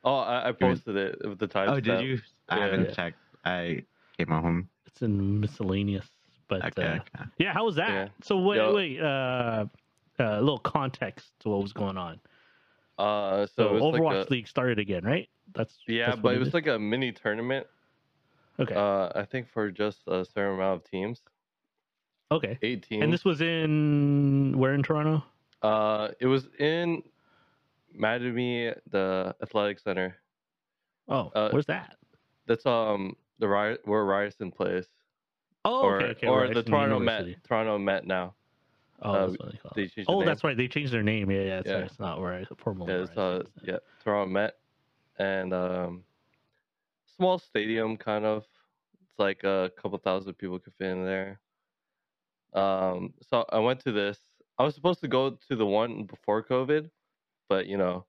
Oh, 0.03 0.15
I, 0.15 0.49
I 0.49 0.51
posted 0.51 0.95
it 0.95 1.19
with 1.23 1.37
the 1.39 1.47
time. 1.47 1.69
oh 1.69 1.79
did 1.79 2.01
you 2.01 2.19
i 2.49 2.57
Yeah. 2.57 2.63
haven't 2.65 2.93
checked 2.93 3.17
i 3.45 3.83
came 4.17 4.27
home 4.27 4.67
It's 4.87 5.01
in 5.01 5.39
miscellaneous. 5.39 6.05
But 6.47 6.65
okay, 6.77 6.83
uh, 6.83 6.95
okay. 6.95 7.29
yeah, 7.37 7.53
how 7.53 7.63
was 7.65 7.75
that? 7.77 7.89
Yeah. 7.89 8.07
So 8.23 8.37
wait, 8.39 8.57
Yo- 8.57 8.75
wait. 8.75 8.99
Uh, 9.01 9.05
uh, 9.05 9.65
a 10.19 10.41
little 10.41 10.59
context 10.59 11.31
to 11.39 11.49
what 11.49 11.61
was 11.61 11.71
going 11.71 11.97
on. 11.97 12.19
Uh, 12.99 13.45
so, 13.47 13.51
So, 13.55 13.67
it 13.69 13.73
was 13.73 13.83
Overwatch 13.83 14.17
like 14.19 14.27
a, 14.27 14.31
League 14.33 14.47
started 14.49 14.77
again, 14.77 15.05
right? 15.05 15.29
That's 15.55 15.73
yeah, 15.87 16.07
that's 16.07 16.19
but 16.19 16.35
it 16.35 16.39
was 16.39 16.49
is? 16.49 16.53
like 16.53 16.67
a 16.67 16.77
mini 16.77 17.13
tournament. 17.13 17.65
okay. 18.59 18.75
Uh, 18.75 19.09
I 19.15 19.23
think 19.23 19.47
for 19.49 19.71
just 19.71 19.99
a 20.07 20.25
certain 20.25 20.55
amount 20.55 20.81
of 20.83 20.91
teams, 20.91 21.21
okay. 22.31 22.59
eight 22.61 22.83
teams. 22.83 23.01
And 23.01 23.13
this 23.13 23.23
was 23.23 23.39
in 23.41 24.53
where 24.57 24.73
in 24.73 24.83
Toronto? 24.83 25.23
Uh, 25.61 26.09
it 26.19 26.27
was 26.27 26.47
in 26.59 27.03
Mattamy, 27.97 28.75
the 28.89 29.35
athletic 29.41 29.79
center. 29.79 30.17
Oh, 31.07 31.31
Uh, 31.35 31.49
where's 31.51 31.65
that? 31.67 31.97
That's 32.47 32.65
um 32.65 33.15
the 33.39 33.47
Ry- 33.47 33.77
where 33.85 34.05
Ryerson 34.05 34.51
plays, 34.51 34.87
Oh, 35.65 35.83
or 35.83 36.01
okay, 36.01 36.11
okay. 36.11 36.27
or 36.27 36.41
right, 36.41 36.53
the 36.53 36.63
Toronto 36.63 36.95
University. 36.95 37.31
Met. 37.31 37.43
Toronto 37.43 37.77
Met 37.77 38.05
now. 38.07 38.35
Oh, 39.03 39.11
uh, 39.13 39.27
that's 39.27 39.37
they 39.75 39.83
they 39.83 39.87
changed 39.87 40.09
Oh, 40.09 40.23
that's 40.23 40.43
right. 40.43 40.55
They 40.55 40.67
changed 40.67 40.93
their 40.93 41.03
name. 41.03 41.29
Yeah, 41.31 41.39
yeah. 41.41 41.55
That's 41.57 41.67
Yeah. 41.67 41.75
right. 41.75 41.85
It's 41.85 41.99
not 41.99 42.19
where 42.21 42.33
I 42.33 42.45
formerly. 42.57 42.93
Yeah, 42.93 43.03
it's 43.03 43.17
uh 43.17 43.43
yeah 43.63 43.77
Toronto 44.03 44.31
Met, 44.31 44.57
and 45.17 45.53
um, 45.53 46.03
small 47.17 47.39
stadium 47.39 47.97
kind 47.97 48.25
of. 48.25 48.45
It's 49.03 49.19
like 49.19 49.43
a 49.43 49.71
couple 49.81 49.97
thousand 49.97 50.35
people 50.35 50.59
could 50.59 50.73
fit 50.73 50.87
in 50.91 51.03
there. 51.05 51.39
Um, 52.53 53.13
so 53.29 53.45
I 53.49 53.59
went 53.59 53.79
to 53.81 53.91
this. 53.91 54.19
I 54.61 54.63
was 54.63 54.75
supposed 54.75 55.01
to 55.01 55.07
go 55.07 55.31
to 55.49 55.55
the 55.55 55.65
one 55.65 56.03
before 56.03 56.43
COVID, 56.43 56.91
but 57.49 57.65
you 57.65 57.77
know, 57.77 58.05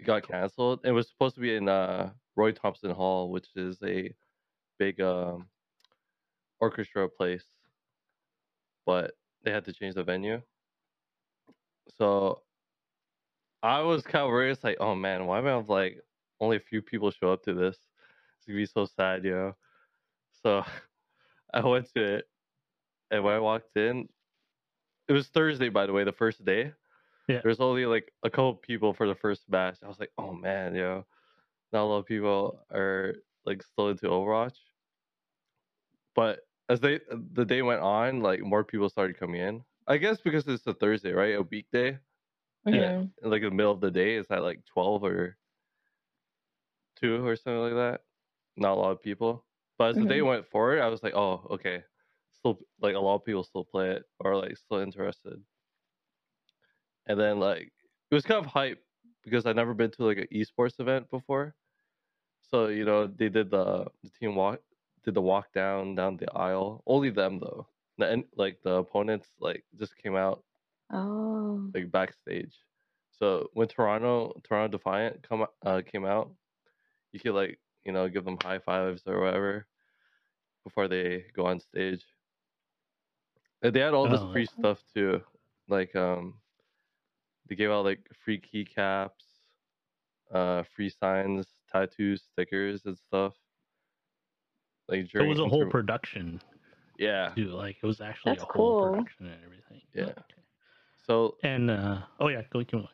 it 0.00 0.04
got 0.04 0.26
canceled. 0.26 0.80
It 0.82 0.90
was 0.90 1.08
supposed 1.08 1.36
to 1.36 1.40
be 1.40 1.54
in 1.54 1.68
uh, 1.68 2.10
Roy 2.34 2.50
Thomson 2.50 2.90
Hall, 2.90 3.30
which 3.30 3.46
is 3.54 3.78
a 3.84 4.12
big 4.80 5.00
um, 5.00 5.46
orchestra 6.58 7.08
place, 7.08 7.44
but 8.84 9.12
they 9.44 9.52
had 9.52 9.64
to 9.66 9.72
change 9.72 9.94
the 9.94 10.02
venue. 10.02 10.42
So 11.98 12.42
I 13.62 13.80
was 13.82 14.02
kind 14.02 14.24
of 14.24 14.30
worried. 14.30 14.50
It's 14.50 14.64
like, 14.64 14.78
oh 14.80 14.96
man, 14.96 15.24
why 15.24 15.38
am 15.38 15.46
I 15.46 15.54
like 15.54 16.00
only 16.40 16.56
a 16.56 16.60
few 16.68 16.82
people 16.82 17.12
show 17.12 17.32
up 17.32 17.44
to 17.44 17.54
this? 17.54 17.78
It's 18.38 18.46
gonna 18.48 18.56
be 18.56 18.66
so 18.66 18.86
sad, 18.86 19.24
you 19.24 19.30
know. 19.30 19.52
So 20.42 20.64
I 21.54 21.64
went 21.64 21.94
to 21.94 22.16
it, 22.16 22.24
and 23.12 23.22
when 23.22 23.34
I 23.34 23.38
walked 23.38 23.76
in, 23.76 24.08
it 25.08 25.12
was 25.12 25.28
Thursday, 25.28 25.68
by 25.68 25.86
the 25.86 25.92
way, 25.92 26.04
the 26.04 26.12
first 26.12 26.44
day. 26.44 26.72
Yeah. 27.28 27.40
There's 27.42 27.60
only 27.60 27.86
like 27.86 28.12
a 28.22 28.30
couple 28.30 28.54
people 28.54 28.92
for 28.92 29.06
the 29.06 29.14
first 29.14 29.42
match. 29.48 29.78
I 29.82 29.88
was 29.88 29.98
like, 29.98 30.12
oh 30.18 30.32
man, 30.32 30.74
yo, 30.74 31.04
not 31.72 31.82
a 31.82 31.84
lot 31.84 31.98
of 31.98 32.06
people 32.06 32.60
are 32.72 33.14
like 33.46 33.62
still 33.62 33.88
into 33.88 34.06
Overwatch. 34.06 34.56
But 36.14 36.40
as 36.68 36.80
they 36.80 37.00
the 37.10 37.44
day 37.44 37.62
went 37.62 37.80
on, 37.80 38.20
like 38.20 38.40
more 38.40 38.64
people 38.64 38.88
started 38.88 39.18
coming 39.18 39.40
in. 39.40 39.64
I 39.86 39.96
guess 39.96 40.18
because 40.20 40.46
it's 40.48 40.66
a 40.66 40.74
Thursday, 40.74 41.12
right? 41.12 41.34
A 41.34 41.42
weekday. 41.42 41.98
Yeah. 42.66 42.72
Mm-hmm. 42.72 43.28
Like 43.28 43.42
in 43.42 43.50
the 43.50 43.54
middle 43.54 43.72
of 43.72 43.80
the 43.80 43.90
day, 43.90 44.16
it's 44.16 44.30
at 44.30 44.42
like 44.42 44.60
twelve 44.66 45.04
or 45.04 45.36
two 47.00 47.26
or 47.26 47.36
something 47.36 47.60
like 47.60 47.74
that. 47.74 48.00
Not 48.56 48.72
a 48.72 48.80
lot 48.80 48.92
of 48.92 49.02
people. 49.02 49.44
But 49.76 49.90
as 49.90 49.96
the 49.96 50.04
day 50.04 50.18
mm-hmm. 50.18 50.28
went 50.28 50.46
forward, 50.46 50.80
I 50.80 50.88
was 50.88 51.02
like, 51.02 51.14
oh, 51.14 51.46
okay. 51.50 51.82
Still 52.44 52.60
like 52.80 52.94
a 52.94 53.00
lot 53.00 53.16
of 53.16 53.24
people 53.24 53.44
still 53.44 53.64
play 53.64 53.90
it 53.92 54.04
or 54.20 54.36
like 54.36 54.56
still 54.58 54.78
interested. 54.78 55.44
And 57.06 57.18
then 57.18 57.38
like 57.40 57.72
it 58.10 58.14
was 58.14 58.24
kind 58.24 58.44
of 58.44 58.50
hype 58.52 58.84
because 59.22 59.46
I'd 59.46 59.56
never 59.56 59.74
been 59.74 59.90
to 59.92 60.04
like 60.04 60.18
an 60.18 60.28
esports 60.32 60.80
event 60.80 61.10
before. 61.10 61.56
So, 62.42 62.68
you 62.68 62.84
know, 62.84 63.06
they 63.06 63.28
did 63.28 63.50
the 63.50 63.86
the 64.02 64.10
team 64.10 64.36
walk 64.36 64.60
did 65.04 65.14
the 65.14 65.22
walk 65.22 65.52
down 65.52 65.94
down 65.96 66.16
the 66.16 66.32
aisle. 66.32 66.82
Only 66.86 67.10
them 67.10 67.38
though. 67.40 67.68
The 67.98 68.24
like 68.36 68.62
the 68.62 68.74
opponents 68.76 69.30
like 69.40 69.64
just 69.76 69.96
came 69.96 70.16
out 70.16 70.44
Oh. 70.90 71.74
like 71.74 71.90
backstage. 71.90 72.66
So 73.10 73.50
when 73.52 73.68
Toronto 73.68 74.40
Toronto 74.44 74.78
Defiant 74.78 75.22
come 75.22 75.46
uh, 75.64 75.82
came 75.86 76.04
out, 76.04 76.34
you 77.12 77.20
could 77.20 77.34
like 77.34 77.60
you 77.84 77.92
know 77.92 78.08
give 78.08 78.24
them 78.24 78.38
high 78.42 78.58
fives 78.60 79.04
or 79.06 79.20
whatever 79.20 79.68
before 80.64 80.88
they 80.88 81.26
go 81.34 81.46
on 81.46 81.60
stage. 81.60 82.04
And 83.64 83.74
they 83.74 83.80
had 83.80 83.94
all 83.94 84.06
this 84.08 84.20
Oh. 84.20 84.30
free 84.32 84.44
stuff 84.46 84.84
too, 84.94 85.22
like 85.68 85.96
um, 85.96 86.34
they 87.48 87.56
gave 87.56 87.70
out 87.70 87.84
like 87.84 88.06
free 88.24 88.38
keycaps, 88.40 89.40
uh, 90.30 90.62
free 90.76 90.90
signs, 90.90 91.46
tattoos, 91.72 92.22
stickers, 92.22 92.84
and 92.84 92.96
stuff. 92.96 93.34
Like 94.88 95.10
So 95.10 95.20
it 95.20 95.26
was 95.26 95.38
a 95.40 95.48
whole 95.48 95.62
inter- 95.62 95.70
production 95.70 96.40
yeah 96.98 97.32
too. 97.34 97.46
Like 97.48 97.76
it 97.82 97.86
was 97.86 98.00
actually 98.02 98.32
That's 98.32 98.42
a 98.42 98.52
whole 98.52 98.80
cool. 98.82 98.90
production 98.92 99.26
and 99.26 99.42
everything. 99.44 99.80
Yeah. 99.94 100.04
Okay. 100.10 100.42
so 101.06 101.38
And 101.42 101.70
uh 101.70 102.02
oh 102.20 102.28
yeah, 102.28 102.42
go 102.50 102.58
keep 102.60 102.72
going. 102.72 102.88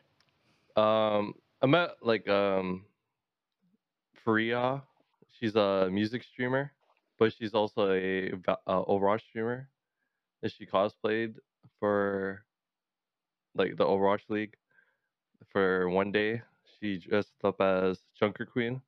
Um, 0.77 1.35
I 1.61 1.65
met 1.67 1.97
like 2.01 2.29
um, 2.29 2.85
Faria. 4.23 4.81
She's 5.37 5.55
a 5.55 5.89
music 5.91 6.23
streamer, 6.23 6.71
but 7.19 7.33
she's 7.33 7.53
also 7.53 7.91
a 7.91 8.31
Va- 8.45 8.59
uh, 8.67 8.85
Overwatch 8.85 9.21
streamer. 9.27 9.67
And 10.43 10.51
she 10.51 10.65
cosplayed 10.65 11.35
for 11.79 12.43
like 13.55 13.77
the 13.77 13.85
Overwatch 13.85 14.29
League 14.29 14.55
for 15.51 15.89
one 15.89 16.11
day. 16.11 16.41
She 16.79 16.97
dressed 16.97 17.33
up 17.43 17.61
as 17.61 17.99
Junker 18.19 18.45
Queen. 18.45 18.81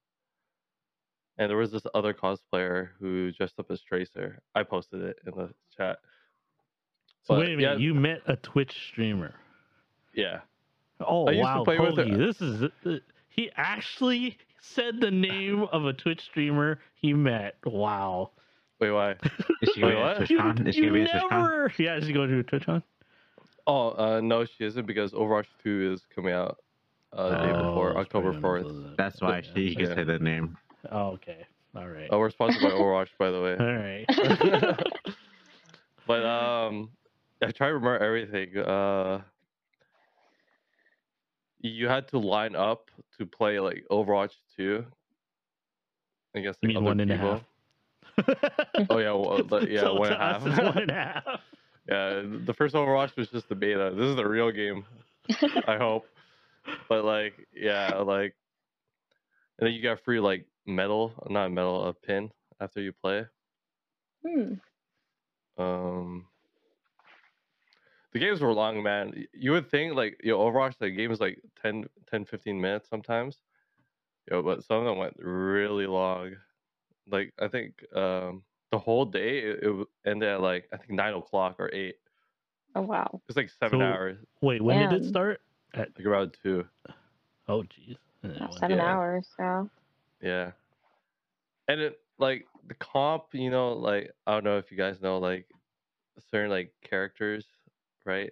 And 1.38 1.50
there 1.50 1.58
was 1.58 1.72
this 1.72 1.86
other 1.96 2.14
cosplayer 2.14 2.90
who 3.00 3.32
dressed 3.32 3.60
up 3.60 3.72
as 3.72 3.82
Tracer. 3.82 4.40
I 4.56 4.64
posted 4.64 5.02
it 5.02 5.20
in 5.26 5.34
the 5.36 5.50
chat. 5.76 5.98
So 7.24 7.36
But, 7.36 7.40
wait 7.40 7.54
a 7.54 7.58
minute, 7.58 7.80
yeah, 7.80 7.86
you 7.86 7.94
met 7.94 8.22
a 8.28 8.36
Twitch 8.36 8.76
streamer. 8.90 9.36
yeah. 10.14 10.42
Oh 11.06 11.26
I 11.28 11.32
used 11.32 11.42
to 11.42 11.44
wow, 11.44 11.64
play 11.64 11.80
with 11.80 11.98
her. 11.98 12.06
This 12.06 12.40
is 12.42 12.64
uh, 12.86 12.98
he 13.28 13.50
actually 13.58 14.38
said 14.62 15.02
the 15.02 15.12
name 15.12 15.64
of 15.72 15.86
a 15.86 15.94
Twitch 15.94 16.22
streamer 16.22 16.80
he 16.94 17.14
met. 17.14 17.56
Wow. 17.66 18.32
Wait, 18.84 18.92
why? 18.92 19.12
Is 19.62 19.70
she 19.74 19.80
going 19.80 19.96
what? 19.98 20.18
to 20.28 20.34
You, 20.34 20.40
TwitchCon? 20.42 20.68
Is 20.68 20.76
she 20.76 20.82
you 20.82 20.92
going 20.92 21.06
to 21.06 21.06
be 21.06 21.18
at 21.18 21.24
TwitchCon? 21.24 21.32
never. 21.32 21.74
Yeah, 21.80 21.96
is 21.96 22.06
she 22.06 22.12
going 22.12 22.30
to 22.30 22.40
a 22.40 22.44
TwitchCon? 22.44 22.84
Oh, 23.66 23.90
uh, 23.92 24.20
no, 24.22 24.44
she 24.44 24.66
isn't 24.66 24.86
because 24.86 25.14
Overwatch 25.14 25.46
2 25.64 25.94
is 25.94 26.02
coming 26.14 26.34
out 26.34 26.58
uh, 27.14 27.30
the 27.30 27.36
day 27.38 27.54
Oh, 27.54 27.68
before, 27.68 27.92
it's 27.92 28.00
October 28.00 28.34
probably 28.34 28.50
4th. 28.50 28.60
Unpleasant. 28.66 28.98
That's 28.98 29.22
why 29.22 29.38
Yeah. 29.38 29.54
she 29.56 29.76
can 29.76 29.86
Yeah. 29.86 29.96
say 29.96 30.04
that 30.04 30.22
name. 30.22 30.58
Oh, 30.92 31.12
okay. 31.12 31.46
All 31.78 31.88
right. 31.88 32.10
Oh, 32.12 32.20
we're 32.20 32.30
sponsored 32.30 32.62
by 32.62 32.72
Overwatch, 32.72 33.08
by 33.18 33.32
the 33.32 33.42
way. 33.42 33.56
All 33.58 33.74
right. 33.74 34.78
but 36.06 36.26
um, 36.26 36.90
I 37.42 37.52
try 37.52 37.68
to 37.70 37.74
remember 37.76 38.00
everything. 38.04 38.58
Uh, 38.58 39.22
you 41.62 41.88
had 41.88 42.10
to 42.10 42.20
line 42.20 42.58
up 42.58 42.92
to 43.18 43.26
play 43.26 43.62
like 43.62 43.86
Overwatch 43.90 44.34
2 44.58 44.84
against 46.36 46.60
You 46.62 46.68
like, 46.68 46.76
mean 46.76 46.78
other 46.78 46.86
one 46.86 47.00
and 47.00 47.10
a 47.12 47.16
people. 47.16 47.32
half. 47.36 47.44
Oh 48.90 48.98
yeah, 49.00 49.12
well, 49.14 49.44
the- 49.44 49.68
yeah, 49.70 49.82
So 49.82 49.96
one 49.96 50.12
and 50.14 50.22
a 50.22 50.26
us, 50.26 50.44
half. 50.44 50.48
it's 50.48 50.58
one 50.64 50.78
and 50.78 50.92
a 50.92 50.94
half. 51.26 51.42
Yeah, 51.88 52.22
the 52.46 52.54
first 52.54 52.76
Overwatch 52.76 53.16
was 53.18 53.30
just 53.30 53.50
the 53.50 53.56
beta. 53.56 53.92
This 53.96 54.06
is 54.06 54.16
the 54.16 54.28
real 54.28 54.52
game. 54.52 54.86
I 55.68 55.78
hope. 55.78 56.06
But 56.88 57.04
like, 57.04 57.48
yeah, 57.54 57.96
like, 57.98 58.36
and 59.60 59.68
then 59.68 59.74
you 59.74 59.82
got 59.82 60.00
free 60.00 60.20
like 60.20 60.46
metal, 60.66 61.14
not 61.30 61.52
metal, 61.52 61.86
a 61.86 61.94
pin 61.94 62.32
after 62.62 62.82
you 62.82 62.94
play. 62.94 63.26
Hmm. 64.26 64.54
Um, 65.58 66.26
the 68.14 68.20
games 68.20 68.40
were 68.42 68.54
long, 68.54 68.82
man. 68.82 69.26
You 69.34 69.52
would 69.52 69.70
think 69.70 69.96
like, 69.96 70.20
yo, 70.24 70.40
Overwatch, 70.40 70.78
the 70.80 70.90
game 70.90 71.12
is 71.12 71.20
like 71.20 71.40
10, 71.62 71.86
10, 72.10 72.26
15 72.26 72.62
minutes 72.62 72.90
sometimes. 72.90 73.40
Yo, 74.32 74.42
but 74.42 74.64
some 74.64 74.78
of 74.78 74.86
them 74.86 74.98
went 74.98 75.16
really 75.20 75.86
long. 75.86 76.36
Like, 77.10 77.34
I 77.40 77.48
think 77.48 77.84
um 77.96 78.44
the 78.72 78.80
whole 78.80 79.06
day 79.06 79.40
it, 79.40 79.60
it 79.62 79.88
ended 80.06 80.30
at 80.30 80.42
like 80.42 80.68
I 80.74 80.78
think 80.78 80.92
nine 80.92 81.14
o'clock 81.14 81.56
or 81.60 81.70
eight. 81.74 81.96
Oh 82.76 82.82
wow. 82.82 83.22
It's 83.28 83.38
like 83.38 83.50
seven 83.60 83.80
So- 83.80 83.86
hours, 83.86 84.18
Wait, 84.42 84.62
when 84.62 84.90
did 84.90 85.04
it 85.04 85.08
start? 85.08 85.42
At 85.76 85.90
like 85.98 86.06
around 86.06 86.36
two. 86.42 86.66
oh, 87.48 87.64
jeez. 87.64 87.98
And 88.22 88.32
then 88.32 88.32
it 88.32 88.38
About 88.38 88.50
went- 88.50 88.60
seven 88.60 88.78
yeah. 88.78 88.86
hours. 88.94 89.28
So. 89.38 89.70
Yeah. 90.22 90.52
And 91.68 91.82
it 91.82 92.00
like 92.20 92.46
the 92.68 92.74
comp, 92.76 93.26
you 93.34 93.50
know, 93.50 93.74
like 93.74 94.12
I 94.28 94.34
don't 94.34 94.44
know 94.44 94.58
if 94.58 94.72
you 94.72 94.78
guys 94.78 95.02
know 95.02 95.18
like 95.18 95.48
certain 96.32 96.50
like 96.52 96.72
characters, 96.82 97.46
right? 98.06 98.32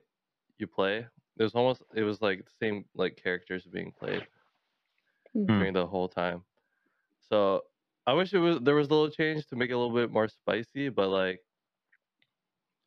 You 0.59 0.67
play. 0.67 1.05
It 1.37 1.43
was 1.43 1.55
almost 1.55 1.81
it 1.95 2.03
was 2.03 2.21
like 2.21 2.45
the 2.45 2.51
same 2.59 2.85
like 2.95 3.15
characters 3.21 3.63
being 3.65 3.91
played 3.91 4.25
Hmm. 5.33 5.45
during 5.45 5.73
the 5.73 5.85
whole 5.87 6.07
time. 6.09 6.43
So 7.29 7.63
I 8.07 8.13
wish 8.13 8.33
it 8.33 8.39
was 8.39 8.59
there 8.61 8.75
was 8.75 8.87
a 8.87 8.91
little 8.91 9.09
change 9.09 9.45
to 9.47 9.55
make 9.55 9.69
it 9.69 9.73
a 9.73 9.77
little 9.77 9.95
bit 9.95 10.11
more 10.11 10.27
spicy, 10.27 10.89
but 10.89 11.09
like 11.09 11.41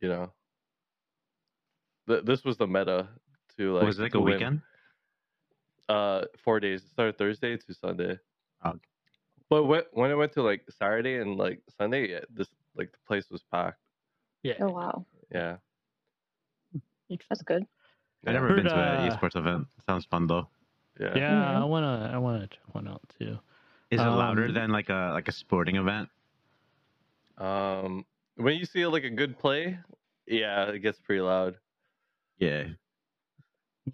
you 0.00 0.08
know 0.08 0.32
th- 2.08 2.24
this 2.24 2.44
was 2.44 2.56
the 2.56 2.66
meta 2.66 3.08
to 3.56 3.74
like 3.74 3.86
was 3.86 3.98
it 3.98 4.02
like 4.02 4.14
a 4.14 4.20
win. 4.20 4.34
weekend? 4.34 4.60
Uh, 5.88 6.22
four 6.42 6.60
days. 6.60 6.82
It 6.82 6.90
started 6.90 7.18
Thursday 7.18 7.56
to 7.56 7.74
Sunday. 7.74 8.18
Okay. 8.64 8.78
But 9.50 9.64
when 9.64 9.82
when 9.92 10.10
it 10.10 10.14
went 10.14 10.32
to 10.32 10.42
like 10.42 10.64
Saturday 10.70 11.18
and 11.18 11.36
like 11.36 11.60
Sunday, 11.78 12.10
yeah, 12.10 12.20
this 12.30 12.48
like 12.74 12.90
the 12.92 12.98
place 13.06 13.30
was 13.30 13.42
packed. 13.52 13.78
Yeah. 14.42 14.54
Oh 14.60 14.70
wow. 14.70 15.06
Yeah. 15.30 15.56
makes 17.08 17.26
That's 17.28 17.42
good. 17.42 17.66
I 18.26 18.32
never 18.32 18.48
Heard, 18.48 18.56
been 18.56 18.64
to 18.64 18.74
an 18.74 19.10
uh, 19.10 19.16
esports 19.16 19.36
event. 19.36 19.66
Sounds 19.86 20.06
fun 20.06 20.26
though. 20.26 20.48
Yeah. 20.98 21.12
Yeah, 21.14 21.30
Mhm. 21.30 21.62
I 21.62 21.64
wanna, 21.64 22.10
I 22.14 22.18
wanna 22.18 22.46
check 22.46 22.74
one 22.74 22.88
out 22.88 23.02
too. 23.18 23.38
Is 23.94 24.00
it 24.00 24.04
louder 24.04 24.46
Um, 24.46 24.54
than 24.54 24.70
like 24.70 24.88
a 24.88 25.10
like 25.12 25.28
a 25.28 25.32
sporting 25.32 25.76
event? 25.76 26.08
Um, 27.38 28.04
when 28.36 28.56
you 28.58 28.64
see 28.64 28.84
like 28.86 29.04
a 29.04 29.10
good 29.10 29.38
play, 29.38 29.78
yeah, 30.26 30.64
it 30.70 30.80
gets 30.80 31.00
pretty 31.00 31.20
loud. 31.20 31.56
Yeah. 32.38 32.64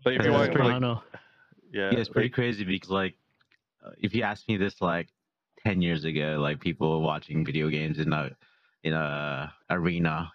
But 0.05 0.15
if 0.15 0.25
you 0.25 0.33
want, 0.33 0.53
pretty- 0.53 0.69
like, 0.71 0.83
yeah, 1.73 1.91
Yeah, 1.93 1.99
it's 1.99 2.09
pretty 2.09 2.29
like, 2.29 2.35
crazy 2.35 2.65
because 2.65 2.91
like 2.91 3.15
uh, 3.85 3.91
if 3.99 4.15
you 4.15 4.23
asked 4.23 4.49
me 4.49 4.57
this 4.57 4.81
like 4.81 5.09
10 5.65 5.83
years 5.83 6.05
ago 6.05 6.39
like 6.41 6.61
people 6.61 7.03
watching 7.03 7.45
video 7.45 7.69
games 7.69 7.99
in 7.99 8.13
a 8.15 8.31
in 8.83 8.95
a 8.95 9.53
arena 9.69 10.33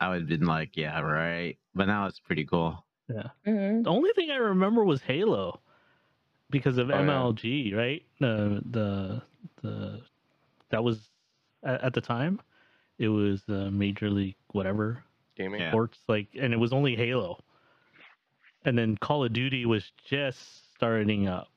i 0.00 0.08
would 0.08 0.22
have 0.22 0.28
been 0.28 0.46
like 0.46 0.76
yeah 0.76 0.98
right 1.00 1.56
but 1.76 1.86
now 1.86 2.06
it's 2.06 2.18
pretty 2.18 2.44
cool 2.44 2.84
Yeah. 3.08 3.28
hmm 3.44 3.82
The 3.82 3.90
only 3.90 4.10
thing 4.16 4.30
I 4.32 4.36
remember 4.36 4.84
was 4.84 5.00
Halo, 5.02 5.60
because 6.50 6.78
of 6.78 6.90
Oh, 6.90 6.94
yeah. 6.94 7.06
MLG, 7.06 7.74
right? 7.74 8.02
The 8.20 8.62
the 8.70 9.22
the 9.62 10.00
That 10.70 10.84
was 10.84 11.10
at, 11.62 11.82
at 11.84 11.92
the 11.94 12.00
time. 12.00 12.40
It 12.98 13.08
was 13.08 13.42
uh, 13.48 13.70
Major 13.70 14.08
League 14.10 14.36
whatever 14.52 15.02
Gaming. 15.36 15.60
Yeah. 15.60 15.70
sports 15.70 15.98
like, 16.08 16.28
and 16.40 16.52
it 16.52 16.58
was 16.58 16.72
only 16.72 16.94
Halo. 16.94 17.38
And 18.64 18.78
then 18.78 18.96
Call 18.96 19.24
of 19.24 19.32
Duty 19.32 19.66
was 19.66 19.90
just 20.08 20.72
starting 20.74 21.28
up, 21.28 21.48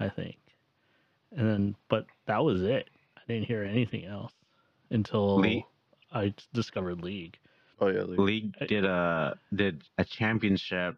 I 0.00 0.08
think. 0.08 0.36
And 1.36 1.48
then, 1.48 1.76
but 1.88 2.06
that 2.26 2.42
was 2.42 2.62
it. 2.62 2.88
I 3.16 3.20
didn't 3.28 3.46
hear 3.46 3.62
anything 3.62 4.06
else 4.06 4.32
until 4.90 5.38
League. 5.38 5.64
I 6.12 6.32
discovered 6.54 7.02
League. 7.02 7.36
Oh 7.80 7.88
yeah. 7.88 8.02
League. 8.02 8.18
League 8.18 8.68
did 8.68 8.84
a 8.86 9.36
did 9.54 9.84
a 9.98 10.04
championship 10.04 10.96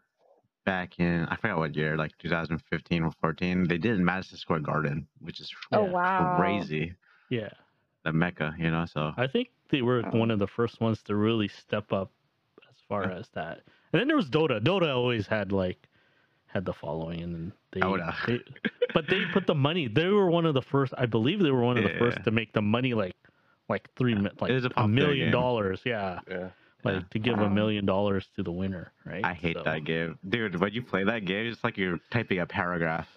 back 0.68 1.00
in 1.00 1.24
I 1.31 1.37
forgot 1.37 1.59
what 1.59 1.74
year, 1.74 1.96
like 1.96 2.16
2015 2.18 3.02
or 3.02 3.11
14. 3.20 3.66
They 3.68 3.78
did 3.78 3.96
in 3.98 4.04
Madison 4.04 4.37
Square 4.37 4.61
Garden, 4.61 5.07
which 5.20 5.40
is 5.40 5.50
Oh 5.72 5.87
Yeah. 5.87 5.90
wow. 5.92 6.37
crazy. 6.38 6.94
Yeah. 7.31 7.50
The 8.04 8.12
mecca, 8.12 8.54
you 8.59 8.70
know. 8.70 8.85
So 8.85 9.12
I 9.16 9.26
think 9.26 9.48
they 9.70 9.83
were 9.83 10.02
Oh. 10.07 10.18
one 10.18 10.31
of 10.31 10.38
the 10.38 10.46
first 10.46 10.81
ones 10.81 11.02
to 11.04 11.16
really 11.16 11.48
step 11.48 11.92
up 11.92 12.11
as 12.70 12.76
far 12.88 13.04
Yeah. 13.09 13.16
as 13.18 13.28
that. 13.31 13.62
And 13.92 14.00
then 14.00 14.07
there 14.09 14.16
was 14.16 14.28
Dota. 14.31 14.61
Dota 14.61 14.94
always 14.94 15.26
had 15.26 15.52
like 15.52 15.88
had 16.46 16.64
the 16.64 16.72
following, 16.72 17.20
and 17.22 17.35
then 17.35 17.52
they, 17.72 17.81
oh, 17.83 17.92
Dota. 17.98 18.14
they 18.26 18.40
but 18.94 19.07
they 19.09 19.24
put 19.33 19.46
the 19.46 19.54
money. 19.54 19.87
They 19.88 20.09
were 20.09 20.31
one 20.31 20.46
of 20.46 20.54
the 20.54 20.62
first. 20.62 20.92
I 20.96 21.07
believe 21.07 21.40
they 21.40 21.50
were 21.50 21.62
one 21.62 21.76
of 21.78 21.85
the 21.85 21.96
first 21.98 22.22
to 22.24 22.31
make 22.31 22.52
the 22.52 22.62
money 22.62 22.92
like 22.94 23.14
like 23.68 23.88
three 23.96 24.14
mi- 24.14 24.31
like 24.40 24.50
was 24.52 24.64
a 24.66 24.70
a 24.76 24.88
million 24.88 25.26
game. 25.26 25.33
dollars. 25.33 25.81
Yeah, 25.85 26.20
Yeah. 26.28 26.48
Like 26.84 26.94
Yeah. 26.94 27.02
to 27.10 27.18
give 27.18 27.38
a 27.38 27.48
million 27.50 27.84
dollars 27.86 28.28
to 28.36 28.42
the 28.42 28.52
winner. 28.52 28.92
Right. 29.04 29.24
I 29.24 29.34
hate 29.34 29.56
So- 29.56 29.62
that 29.64 29.84
game, 29.84 30.18
dude. 30.28 30.56
When 30.60 30.72
you 30.72 30.82
play 30.82 31.04
that 31.04 31.24
game, 31.24 31.46
it's 31.46 31.62
like 31.64 31.76
you're 31.76 31.98
typing 32.10 32.38
a 32.40 32.46
paragraph. 32.46 33.08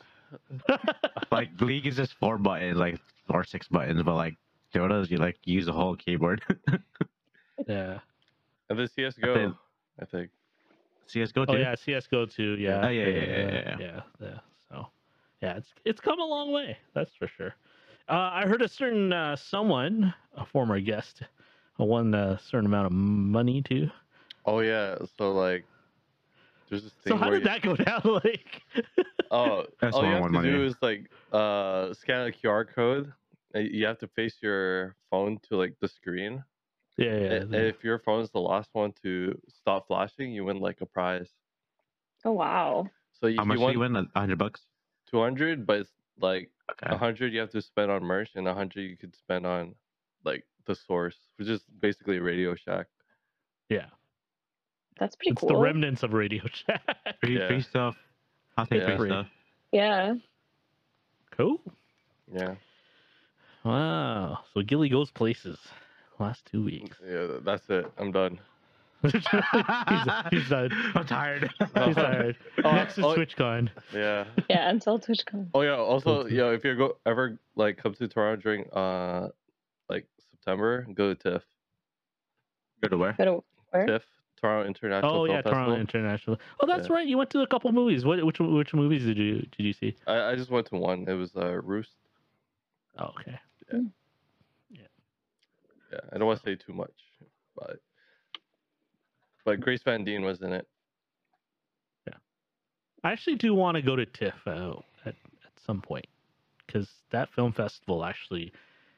like 1.31 1.49
League 1.61 1.85
is 1.87 1.95
just 1.97 2.13
four 2.15 2.37
buttons, 2.37 2.77
like 2.77 2.99
or 3.29 3.43
six 3.43 3.67
buttons, 3.67 4.01
but 4.03 4.15
like 4.15 4.35
Dota, 4.73 5.09
you 5.09 5.17
like 5.17 5.37
use 5.45 5.67
a 5.67 5.73
whole 5.73 5.95
keyboard. 5.95 6.41
yeah. 7.67 7.99
And 8.69 8.79
the 8.79 8.87
CS:GO, 8.87 9.33
think- 9.33 9.55
I 10.01 10.05
think. 10.05 10.31
CS:GO 11.07 11.45
too. 11.45 11.51
Oh 11.53 11.57
yeah, 11.57 11.75
CS:GO 11.75 12.25
too. 12.25 12.55
Yeah. 12.57 12.85
Oh, 12.85 12.89
yeah, 12.89 13.05
yeah, 13.05 13.09
yeah, 13.09 13.21
uh, 13.21 13.35
yeah, 13.35 13.77
yeah, 13.79 14.01
yeah. 14.21 14.39
So, 14.69 14.87
yeah, 15.41 15.57
it's 15.57 15.67
it's 15.83 15.99
come 15.99 16.19
a 16.21 16.25
long 16.25 16.51
way. 16.53 16.77
That's 16.93 17.13
for 17.15 17.27
sure. 17.27 17.53
Uh, 18.07 18.29
I 18.33 18.45
heard 18.47 18.61
a 18.61 18.67
certain 18.69 19.11
uh, 19.11 19.35
someone, 19.35 20.13
a 20.35 20.45
former 20.45 20.79
guest, 20.79 21.21
won 21.87 22.13
a 22.13 22.39
certain 22.49 22.65
amount 22.65 22.87
of 22.87 22.91
money 22.91 23.61
too. 23.61 23.89
Oh 24.45 24.59
yeah. 24.59 24.95
So 25.17 25.31
like, 25.33 25.65
there's 26.69 26.83
this 26.83 26.93
thing 27.03 27.11
So 27.11 27.17
how 27.17 27.29
where 27.29 27.39
did 27.39 27.45
you- 27.45 27.49
that 27.51 27.61
go 27.61 27.75
down? 27.75 28.01
Like, 28.23 28.61
Oh, 29.29 29.65
That's 29.79 29.95
all 29.95 30.03
you 30.03 30.11
have 30.11 30.23
to 30.23 30.29
money. 30.29 30.49
do 30.51 30.65
is 30.65 30.75
like 30.81 31.09
uh 31.31 31.93
scan 31.93 32.27
a 32.27 32.31
QR 32.31 32.65
code. 32.73 33.13
and 33.53 33.67
You 33.69 33.85
have 33.85 33.97
to 33.99 34.07
face 34.07 34.35
your 34.41 34.95
phone 35.09 35.39
to 35.49 35.55
like 35.57 35.75
the 35.81 35.87
screen. 35.87 36.43
yeah, 36.97 37.05
yeah. 37.17 37.27
A- 37.33 37.41
and 37.41 37.55
if 37.55 37.83
your 37.83 37.99
phone 37.99 38.21
is 38.21 38.29
the 38.31 38.41
last 38.41 38.69
one 38.73 38.93
to 39.03 39.39
stop 39.47 39.87
flashing, 39.87 40.31
you 40.31 40.43
win 40.45 40.59
like 40.59 40.81
a 40.81 40.85
prize. 40.85 41.29
Oh 42.25 42.33
wow. 42.33 42.87
So 43.19 43.27
you, 43.27 43.37
How 43.37 43.45
much 43.45 43.59
you 43.59 43.67
do 43.67 43.71
you 43.73 43.79
win? 43.79 44.07
Hundred 44.15 44.37
bucks. 44.37 44.61
200, 45.11 45.65
but 45.65 45.81
it's 45.81 45.91
like 46.19 46.49
Okay. 46.71 46.93
a 46.93 46.97
hundred 46.97 47.33
you 47.33 47.39
have 47.39 47.51
to 47.51 47.61
spend 47.61 47.91
on 47.91 48.03
merch, 48.03 48.29
and 48.35 48.47
a 48.47 48.53
hundred 48.53 48.81
you 48.83 48.95
could 48.97 49.15
spend 49.15 49.45
on 49.45 49.75
like 50.23 50.45
the 50.71 50.79
source, 50.87 51.17
which 51.37 51.47
is 51.49 51.61
basically 51.79 52.19
Radio 52.19 52.55
Shack. 52.55 52.87
yeah, 53.69 53.85
That's 54.99 55.15
pretty 55.15 55.31
it's 55.31 55.39
cool. 55.41 55.49
the 55.49 55.57
remnants 55.57 56.03
of 56.03 56.13
Radio 56.13 56.43
Shack. 56.53 56.81
Free, 57.21 57.37
Yeah. 57.39 57.47
free 57.47 57.61
stuff. 57.61 57.95
I'll 58.57 58.65
take 58.65 58.81
Yeah. 58.81 58.97
free 58.97 59.09
stuff. 59.09 59.27
yeah. 59.71 60.13
cool. 61.31 61.61
Yeah, 62.33 62.55
Wow. 63.63 64.39
So 64.53 64.61
Gilly 64.61 64.89
goes 64.89 65.11
places. 65.11 65.59
Last 66.19 66.45
two 66.45 66.63
weeks. 66.63 66.97
yeah, 67.05 67.27
that's 67.43 67.69
it. 67.69 67.91
I'm 67.97 68.11
done. 68.11 68.39
he's, 69.01 69.13
he's 69.13 70.49
done. 70.49 70.69
I'm 70.95 71.05
tired. 71.05 71.49
He's 71.59 71.95
tired. 71.95 72.37
Oh, 72.63 72.71
Next 72.71 72.97
is 72.99 73.03
oh. 73.03 73.15
TwitchCon. 73.15 73.69
Yeah. 73.93 74.25
Yeah, 74.49 74.69
until 74.69 74.99
TwitchCon. 74.99 75.47
Oh 75.55 75.61
yeah. 75.61 75.75
Also, 75.75 76.27
yeah, 76.27 76.51
if 76.51 76.63
you 76.63 76.75
go 76.75 76.97
ever 77.07 77.39
like 77.55 77.77
come 77.77 77.93
to 77.95 78.07
Toronto 78.07 78.39
during 78.41 78.69
uh 78.71 79.29
like 79.89 80.05
September, 80.45 80.87
go 80.95 81.13
to 81.13 81.15
TIFF. 81.31 81.43
Go 82.81 82.87
to 82.89 82.97
where? 82.97 83.13
Go 83.13 83.25
to 83.25 83.43
where? 83.69 83.85
TIFF, 83.85 84.03
Toronto 84.39 84.67
International 84.67 85.11
Oh 85.11 85.25
Film 85.25 85.29
yeah, 85.35 85.41
Festival. 85.43 85.65
Toronto 85.65 85.81
International. 85.81 86.37
Oh, 86.59 86.67
that's 86.67 86.87
Yeah. 86.87 86.95
right. 86.95 87.07
You 87.07 87.17
went 87.17 87.29
to 87.31 87.41
a 87.41 87.47
couple 87.47 87.71
movies. 87.71 88.05
What 88.05 88.23
which 88.25 88.39
which 88.39 88.73
movies 88.73 89.03
did 89.05 89.17
you 89.17 89.41
did 89.55 89.63
you 89.63 89.73
see? 89.73 89.95
I, 90.07 90.31
I 90.31 90.35
just 90.35 90.49
went 90.49 90.67
to 90.67 90.77
one. 90.77 91.05
It 91.07 91.13
was 91.13 91.35
uh, 91.35 91.61
Roost. 91.61 91.91
Oh, 92.97 93.11
okay. 93.19 93.39
Yeah, 93.71 93.79
Yeah. 94.71 95.99
I 96.11 96.17
don't 96.17 96.25
want 96.27 96.39
to 96.39 96.45
say 96.45 96.55
too 96.55 96.73
much, 96.73 96.91
but 97.55 97.79
but 99.45 99.59
Grace 99.59 99.83
Van 99.83 100.03
Dien 100.03 100.23
was 100.23 100.41
in 100.41 100.53
it. 100.53 100.67
Yeah. 102.07 102.15
I 103.03 103.11
actually 103.11 103.35
do 103.35 103.53
want 103.53 103.75
to 103.75 103.81
go 103.83 103.95
to 103.95 104.05
TIFF 104.07 104.47
uh, 104.47 104.73
at 105.05 105.15
at 105.45 105.59
some 105.65 105.81
point 105.81 106.07
because 106.65 106.89
that 107.11 107.29
film 107.33 107.51
festival 107.53 108.03
actually 108.03 108.51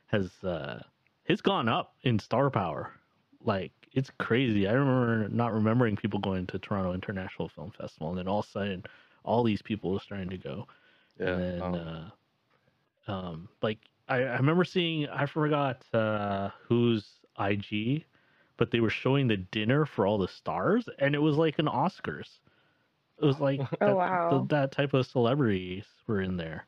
has 0.08 0.32
uh 0.44 0.80
it's 1.26 1.42
gone 1.42 1.70
up 1.70 1.96
in 2.04 2.20
star 2.20 2.50
power. 2.50 2.92
Like 3.44 3.72
it's 3.94 4.12
crazy. 4.20 4.68
I 4.68 4.74
remember 4.74 5.30
not 5.30 5.54
remembering 5.54 5.96
people 5.96 6.20
going 6.20 6.48
to 6.48 6.60
Toronto 6.60 6.94
International 6.94 7.50
Film 7.50 7.72
Festival, 7.72 8.10
and 8.10 8.18
then 8.18 8.28
all 8.28 8.40
of 8.40 8.46
a 8.46 8.50
sudden, 8.50 8.84
all 9.24 9.44
these 9.44 9.62
people 9.62 9.96
are 9.96 10.00
starting 10.02 10.30
to 10.30 10.38
go. 10.38 10.68
Yeah. 11.20 11.28
and 11.28 11.42
then 11.42 11.76
uh, 11.76 12.10
um 13.08 13.50
like 13.62 13.80
I, 14.08 14.18
I 14.24 14.38
remember 14.38 14.64
seeing 14.64 15.08
i 15.10 15.26
forgot 15.26 15.84
uh 15.94 16.50
whose 16.68 17.08
ig 17.40 18.06
but 18.58 18.72
they 18.72 18.80
were 18.80 18.90
showing 18.90 19.28
the 19.28 19.38
dinner 19.38 19.86
for 19.86 20.06
all 20.08 20.18
the 20.18 20.28
stars 20.28 20.88
and 21.00 21.16
it 21.16 21.20
was 21.20 21.38
like 21.38 21.60
an 21.60 21.68
oscars 21.68 22.40
it 23.22 23.26
was 23.26 23.40
like 23.40 23.60
Oh, 23.82 23.88
that, 23.88 23.96
wow. 23.96 24.30
th- 24.30 24.50
that 24.50 24.72
type 24.72 24.94
of 24.94 25.06
celebrities 25.06 25.86
were 26.08 26.22
in 26.22 26.38
there 26.38 26.66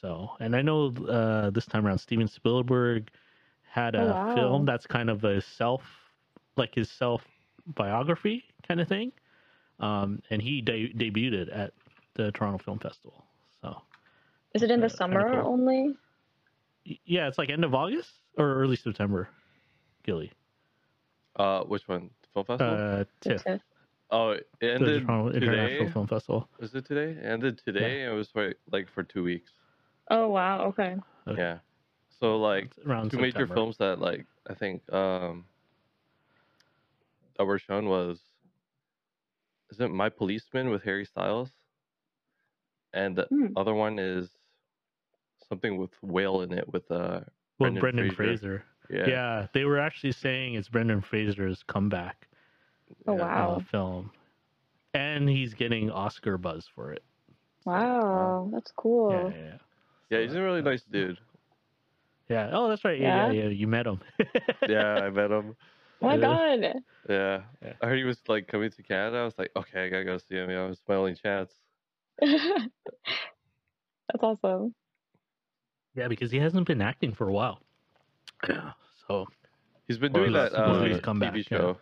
so 0.00 0.30
and 0.40 0.54
i 0.56 0.62
know 0.62 0.92
uh 1.08 1.50
this 1.50 1.66
time 1.66 1.86
around 1.86 1.98
steven 1.98 2.28
spielberg 2.28 3.10
had 3.74 3.96
a 3.96 4.02
Oh, 4.02 4.06
wow. 4.06 4.34
film 4.34 4.64
that's 4.64 4.86
kind 4.86 5.10
of 5.10 5.24
a 5.24 5.40
self 5.40 5.82
like 6.56 6.72
his 6.76 6.88
self 6.88 7.26
biography 7.66 8.44
kind 8.68 8.80
of 8.80 8.86
thing 8.86 9.10
um 9.80 10.22
and 10.30 10.40
he 10.40 10.60
de- 10.60 10.92
debuted 10.92 11.32
it 11.32 11.48
at 11.48 11.72
the 12.14 12.30
toronto 12.30 12.58
film 12.58 12.78
festival 12.78 13.24
so 13.60 13.82
Is 14.54 14.62
it 14.62 14.70
in 14.70 14.78
the 14.78 14.86
Uh, 14.86 14.88
kinda 14.90 14.96
summer 14.96 15.28
cool. 15.28 15.52
only? 15.52 15.96
Yeah, 17.04 17.26
it's 17.26 17.36
like 17.36 17.50
end 17.50 17.64
of 17.64 17.74
August 17.74 18.20
or 18.38 18.54
early 18.54 18.76
September. 18.76 19.28
Gilly. 20.04 20.30
uh, 21.36 21.64
which 21.64 21.88
one? 21.88 22.10
Film 22.32 22.44
festival? 22.46 22.74
Uh, 22.74 23.04
TIFF. 23.22 23.42
TIFF? 23.42 23.60
oh, 24.10 24.30
it 24.30 24.46
The 24.60 24.72
ended 24.74 25.06
Toronto 25.06 25.34
International. 25.34 25.88
Film 25.88 26.06
Festival. 26.06 26.48
Was 26.60 26.74
it 26.76 26.84
today? 26.86 27.18
It 27.18 27.24
ended 27.24 27.58
today. 27.64 28.04
It 28.04 28.10
was 28.10 28.28
for 28.28 28.54
like 28.70 28.88
for 28.88 29.02
two 29.02 29.24
weeks. 29.24 29.50
Oh 30.10 30.28
wow. 30.28 30.66
Okay. 30.66 30.94
Okay. 31.26 31.40
Yeah. 31.42 31.58
So 32.20 32.38
like 32.38 32.70
around 32.86 33.10
two 33.10 33.18
major 33.18 33.46
films 33.46 33.76
that 33.78 33.98
like 34.00 34.26
I 34.48 34.54
think 34.54 34.90
um 34.92 35.44
that 37.36 37.44
were 37.44 37.58
shown 37.58 37.86
was 37.86 38.20
is 39.70 39.80
it 39.80 39.88
My 39.90 40.08
Policeman 40.08 40.70
with 40.70 40.82
Harry 40.84 41.04
Styles? 41.04 41.50
And 42.92 43.16
the 43.16 43.26
Hmm. 43.26 43.46
other 43.56 43.74
one 43.74 43.98
is 43.98 44.30
something 45.48 45.76
with 45.76 45.90
whale 46.02 46.42
in 46.42 46.52
it 46.52 46.72
with 46.72 46.88
uh 46.90 47.20
Well, 47.58 47.72
Brendan 47.72 47.80
Brendan 47.80 48.10
Fraser. 48.14 48.64
Fraser. 48.88 49.06
yeah. 49.08 49.08
Yeah. 49.08 49.46
they 49.52 49.64
were 49.64 49.78
actually 49.78 50.12
saying 50.12 50.54
it's 50.54 50.68
Brendan 50.68 51.00
Fraser's 51.00 51.62
comeback 51.66 52.28
Oh 53.06 53.16
yeah. 53.16 53.22
wow. 53.22 53.56
uh, 53.56 53.60
film, 53.70 54.10
and 54.92 55.28
he's 55.28 55.54
getting 55.54 55.90
Oscar 55.90 56.38
buzz 56.38 56.68
for 56.72 56.92
it. 56.92 57.02
Wow. 57.64 58.48
That's 58.52 58.70
cool. 58.76 59.10
Yeah, 59.10 59.36
yeah, 59.36 59.44
yeah. 59.44 59.56
Yeah, 60.10 60.20
he's 60.26 60.34
a 60.34 60.42
really 60.42 60.62
nice 60.62 60.82
dude. 60.84 61.18
Yeah. 62.28 62.50
Oh, 62.52 62.68
that's 62.68 62.84
right. 62.84 62.98
Yeah, 62.98 63.26
yeah, 63.26 63.32
Yeah? 63.32 63.42
yeah. 63.44 63.48
You 63.50 63.66
met 63.66 63.86
him. 63.86 64.00
Yeah, 64.68 64.94
I 65.04 65.10
met 65.10 65.30
him. 65.30 65.56
Oh 66.02 66.06
my 66.08 66.14
Yeah. 66.16 66.20
god. 66.20 66.82
Yeah. 67.08 67.40
Yeah. 67.62 67.72
I 67.80 67.86
heard 67.86 67.96
he 67.98 68.04
was 68.04 68.18
like 68.28 68.46
coming 68.48 68.70
to 68.70 68.82
Canada. 68.82 69.18
I 69.18 69.24
was 69.24 69.38
like, 69.38 69.50
okay, 69.56 69.86
I 69.86 69.88
gotta 69.88 70.04
go 70.04 70.18
see 70.18 70.34
him. 70.34 70.50
Yeah, 70.50 70.66
it 70.66 70.68
was 70.68 70.82
my 70.88 70.96
only 70.96 71.14
chance. 71.14 71.52
That's 72.20 72.68
awesome. 74.22 74.74
yeah, 75.94 76.08
because 76.08 76.30
he 76.30 76.38
hasn't 76.38 76.66
been 76.66 76.82
acting 76.82 77.14
for 77.14 77.28
a 77.28 77.32
while. 77.32 77.60
Yeah. 78.48 78.72
So 79.06 79.26
He's 79.86 79.98
been 79.98 80.12
doing 80.12 80.26
he's 80.32 80.34
that 80.34 80.52
supposed 80.52 80.82
uh, 80.82 80.88
to 80.88 80.94
TV 80.94 81.02
come 81.02 81.18
back, 81.20 81.36
yeah. 81.36 81.42
show. 81.42 81.78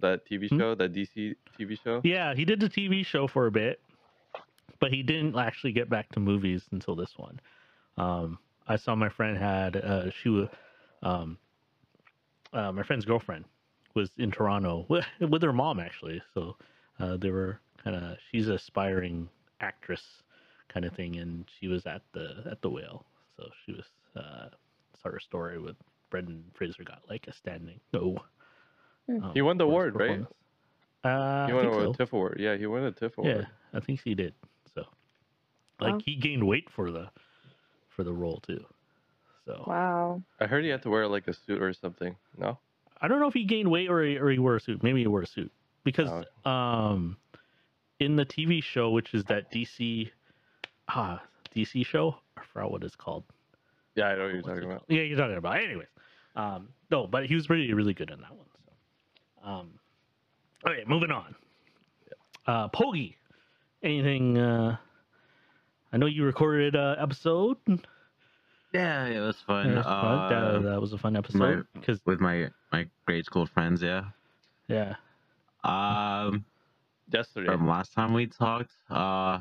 That 0.00 0.26
TV 0.28 0.48
Hmm? 0.48 0.58
show, 0.58 0.74
that 0.76 0.92
DC 0.92 1.34
TV 1.58 1.78
show. 1.84 2.00
Yeah, 2.02 2.34
he 2.34 2.44
did 2.44 2.58
the 2.60 2.68
TV 2.68 3.04
show 3.04 3.26
for 3.28 3.46
a 3.46 3.50
bit, 3.52 3.80
but 4.80 4.92
he 4.92 5.02
didn't 5.02 5.36
actually 5.36 5.72
get 5.72 5.88
back 5.90 6.08
to 6.12 6.20
movies 6.20 6.62
until 6.72 6.96
this 6.96 7.12
one. 7.16 7.38
Um, 7.98 8.38
I 8.70 8.76
saw 8.76 8.94
my 8.94 9.08
friend 9.08 9.36
had 9.36 9.76
uh, 9.76 10.10
she 10.22 10.28
was 10.28 10.48
um, 11.02 11.38
uh, 12.52 12.70
my 12.72 12.82
friend's 12.84 13.04
girlfriend 13.04 13.44
was 13.94 14.10
in 14.16 14.30
Toronto 14.30 14.86
with, 14.88 15.04
with 15.20 15.42
her 15.42 15.52
mom 15.52 15.80
actually. 15.80 16.22
So 16.34 16.56
uh, 17.00 17.16
they 17.16 17.30
were 17.30 17.60
kind 17.82 17.96
of 17.96 18.16
she's 18.30 18.48
an 18.48 18.54
aspiring 18.54 19.28
actress 19.60 20.22
kind 20.68 20.86
of 20.86 20.94
thing, 20.94 21.16
and 21.16 21.44
she 21.58 21.66
was 21.66 21.84
at 21.86 22.02
the 22.12 22.44
at 22.50 22.62
the 22.62 22.70
whale. 22.70 23.04
So 23.36 23.48
she 23.66 23.72
was 23.72 23.86
uh, 24.16 24.48
saw 25.02 25.10
her 25.10 25.20
story 25.20 25.58
with 25.58 25.76
Brendan 26.10 26.44
Fraser 26.54 26.84
got 26.84 27.02
like 27.08 27.26
a 27.26 27.32
standing 27.32 27.80
no. 27.92 28.18
Hmm. 29.08 29.24
um, 29.24 29.30
He 29.34 29.42
won 29.42 29.58
the 29.58 29.64
award, 29.64 29.96
right? 29.96 30.24
Uh, 31.02 31.46
he 31.46 31.52
won 31.52 31.62
think 31.64 31.74
a 31.74 31.84
so. 31.86 31.92
TIFF 31.94 32.12
award. 32.12 32.36
Yeah, 32.38 32.56
he 32.56 32.66
won 32.66 32.84
a 32.84 32.92
TIFF 32.92 33.18
award. 33.18 33.36
Yeah, 33.40 33.78
I 33.78 33.80
think 33.80 34.02
he 34.04 34.14
did. 34.14 34.34
So, 34.74 34.84
like, 35.80 35.94
Wow. 35.94 36.00
he 36.04 36.14
gained 36.16 36.46
weight 36.46 36.68
for 36.70 36.90
the 36.92 37.08
for 38.00 38.04
the 38.04 38.12
role 38.14 38.40
too. 38.46 38.64
So 39.44 39.62
Wow. 39.66 40.22
I 40.40 40.46
heard 40.46 40.64
he 40.64 40.70
had 40.70 40.82
to 40.84 40.90
wear 40.90 41.06
like 41.06 41.28
a 41.28 41.34
suit 41.34 41.60
or 41.60 41.74
something. 41.74 42.16
No. 42.38 42.58
I 43.02 43.08
don't 43.08 43.20
know 43.20 43.28
if 43.28 43.34
he 43.34 43.44
gained 43.44 43.70
weight 43.70 43.90
or 43.90 44.02
he, 44.02 44.16
or 44.16 44.30
he 44.30 44.38
wore 44.38 44.56
a 44.56 44.60
suit. 44.60 44.82
Maybe 44.82 45.00
he 45.00 45.06
wore 45.06 45.20
a 45.22 45.26
suit 45.26 45.52
because 45.84 46.24
um, 46.46 47.18
in 47.98 48.16
the 48.16 48.24
TV 48.24 48.62
show, 48.62 48.90
which 48.90 49.12
is 49.12 49.24
that 49.24 49.52
DC 49.52 50.10
ah 50.88 51.22
DC 51.54 51.84
show, 51.84 52.16
I 52.38 52.42
forgot 52.50 52.72
what 52.72 52.84
it's 52.84 52.96
called. 52.96 53.24
Yeah, 53.96 54.06
I 54.06 54.14
know 54.14 54.22
what 54.22 54.26
you're 54.28 54.36
What's 54.36 54.48
talking 54.48 54.64
about. 54.64 54.84
Yeah, 54.88 55.02
you're 55.02 55.18
talking 55.18 55.36
about. 55.36 55.56
Anyways, 55.62 55.88
um, 56.36 56.68
no, 56.90 57.06
but 57.06 57.26
he 57.26 57.34
was 57.34 57.50
really 57.50 57.72
really 57.74 57.92
good 57.92 58.10
in 58.10 58.20
that 58.20 58.34
one. 58.34 58.46
So, 58.64 59.48
um, 59.48 59.70
okay, 60.66 60.84
moving 60.86 61.10
on. 61.10 61.34
Uh, 62.46 62.68
Pogi, 62.68 63.16
anything? 63.82 64.38
Uh, 64.38 64.76
I 65.92 65.96
know 65.96 66.06
you 66.06 66.24
recorded 66.24 66.76
uh, 66.76 66.96
episode. 66.98 67.56
Yeah, 68.72 69.06
it 69.06 69.18
was 69.20 69.36
fun. 69.44 69.70
It 69.70 69.76
was 69.76 69.84
fun. 69.84 69.94
Uh, 69.94 70.28
that, 70.28 70.62
that 70.70 70.80
was 70.80 70.92
a 70.92 70.98
fun 70.98 71.16
episode 71.16 71.66
because 71.74 72.00
with 72.06 72.20
my 72.20 72.48
my 72.72 72.86
grade 73.06 73.24
school 73.24 73.46
friends. 73.46 73.82
Yeah. 73.82 74.04
yeah, 74.68 74.94
Um, 75.64 76.44
Yesterday. 77.12 77.48
from 77.48 77.66
last 77.66 77.92
time 77.92 78.12
we 78.14 78.28
talked, 78.28 78.70
uh, 78.88 79.40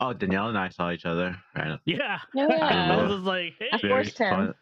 oh 0.00 0.12
Danielle 0.14 0.48
and 0.48 0.56
I 0.56 0.70
saw 0.70 0.90
each 0.90 1.04
other. 1.04 1.36
Right. 1.54 1.78
yeah. 1.84 2.20
No 2.34 2.48
I 2.48 2.96
way. 2.96 3.02
was 3.02 3.12
just 3.16 3.24
like, 3.26 3.52
hey, 3.58 3.68
I 3.72 3.78
forced 3.78 4.16
him. 4.18 4.54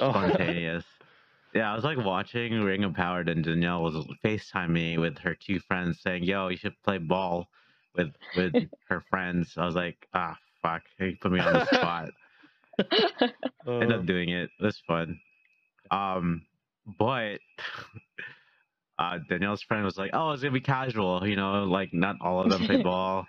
Oh. 0.00 0.10
spontaneous. 0.10 0.84
yeah, 1.54 1.70
I 1.70 1.74
was 1.74 1.84
like 1.84 1.98
watching 1.98 2.62
Ring 2.62 2.82
of 2.84 2.94
Power, 2.94 3.20
and 3.20 3.44
Danielle 3.44 3.82
was 3.82 3.94
FaceTime 4.24 4.70
me 4.70 4.96
with 4.96 5.18
her 5.18 5.34
two 5.34 5.60
friends 5.60 6.00
saying, 6.00 6.24
"Yo, 6.24 6.48
you 6.48 6.56
should 6.56 6.80
play 6.82 6.96
ball 6.96 7.48
with 7.94 8.12
with 8.34 8.54
her 8.88 9.02
friends." 9.10 9.52
I 9.58 9.66
was 9.66 9.74
like, 9.74 10.08
"Ah, 10.14 10.36
fuck!" 10.64 10.82
He 10.98 11.12
put 11.20 11.30
me 11.32 11.40
on 11.40 11.52
the 11.52 11.66
spot. 11.66 12.08
ended 13.68 13.92
Uh, 13.92 14.00
up 14.00 14.06
doing 14.06 14.30
it. 14.30 14.50
It 14.58 14.64
was 14.64 14.80
fun. 14.86 15.20
Um, 15.90 16.42
but 16.98 17.38
uh, 18.98 19.18
Danielle's 19.28 19.62
friend 19.62 19.84
was 19.84 19.96
like, 19.98 20.10
"Oh, 20.12 20.32
it's 20.32 20.42
gonna 20.42 20.52
be 20.52 20.60
casual, 20.60 21.26
you 21.28 21.36
know, 21.36 21.64
like 21.64 21.92
not 21.92 22.16
all 22.20 22.40
of 22.42 22.50
them 22.50 22.64
play 22.66 22.82
ball." 22.90 23.26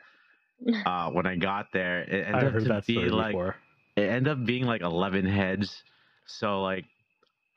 Uh, 0.86 1.10
when 1.12 1.28
I 1.28 1.36
got 1.36 1.68
there, 1.74 2.02
it 2.04 2.28
ended 2.28 2.56
up 2.56 2.64
that 2.68 2.86
be 2.88 2.94
story 2.94 3.10
like 3.10 3.34
before. 3.34 3.56
it 3.98 4.04
ended 4.10 4.30
up 4.30 4.46
being 4.46 4.66
like 4.66 4.82
eleven 4.82 5.26
heads. 5.26 5.84
So 6.28 6.62
like, 6.62 6.86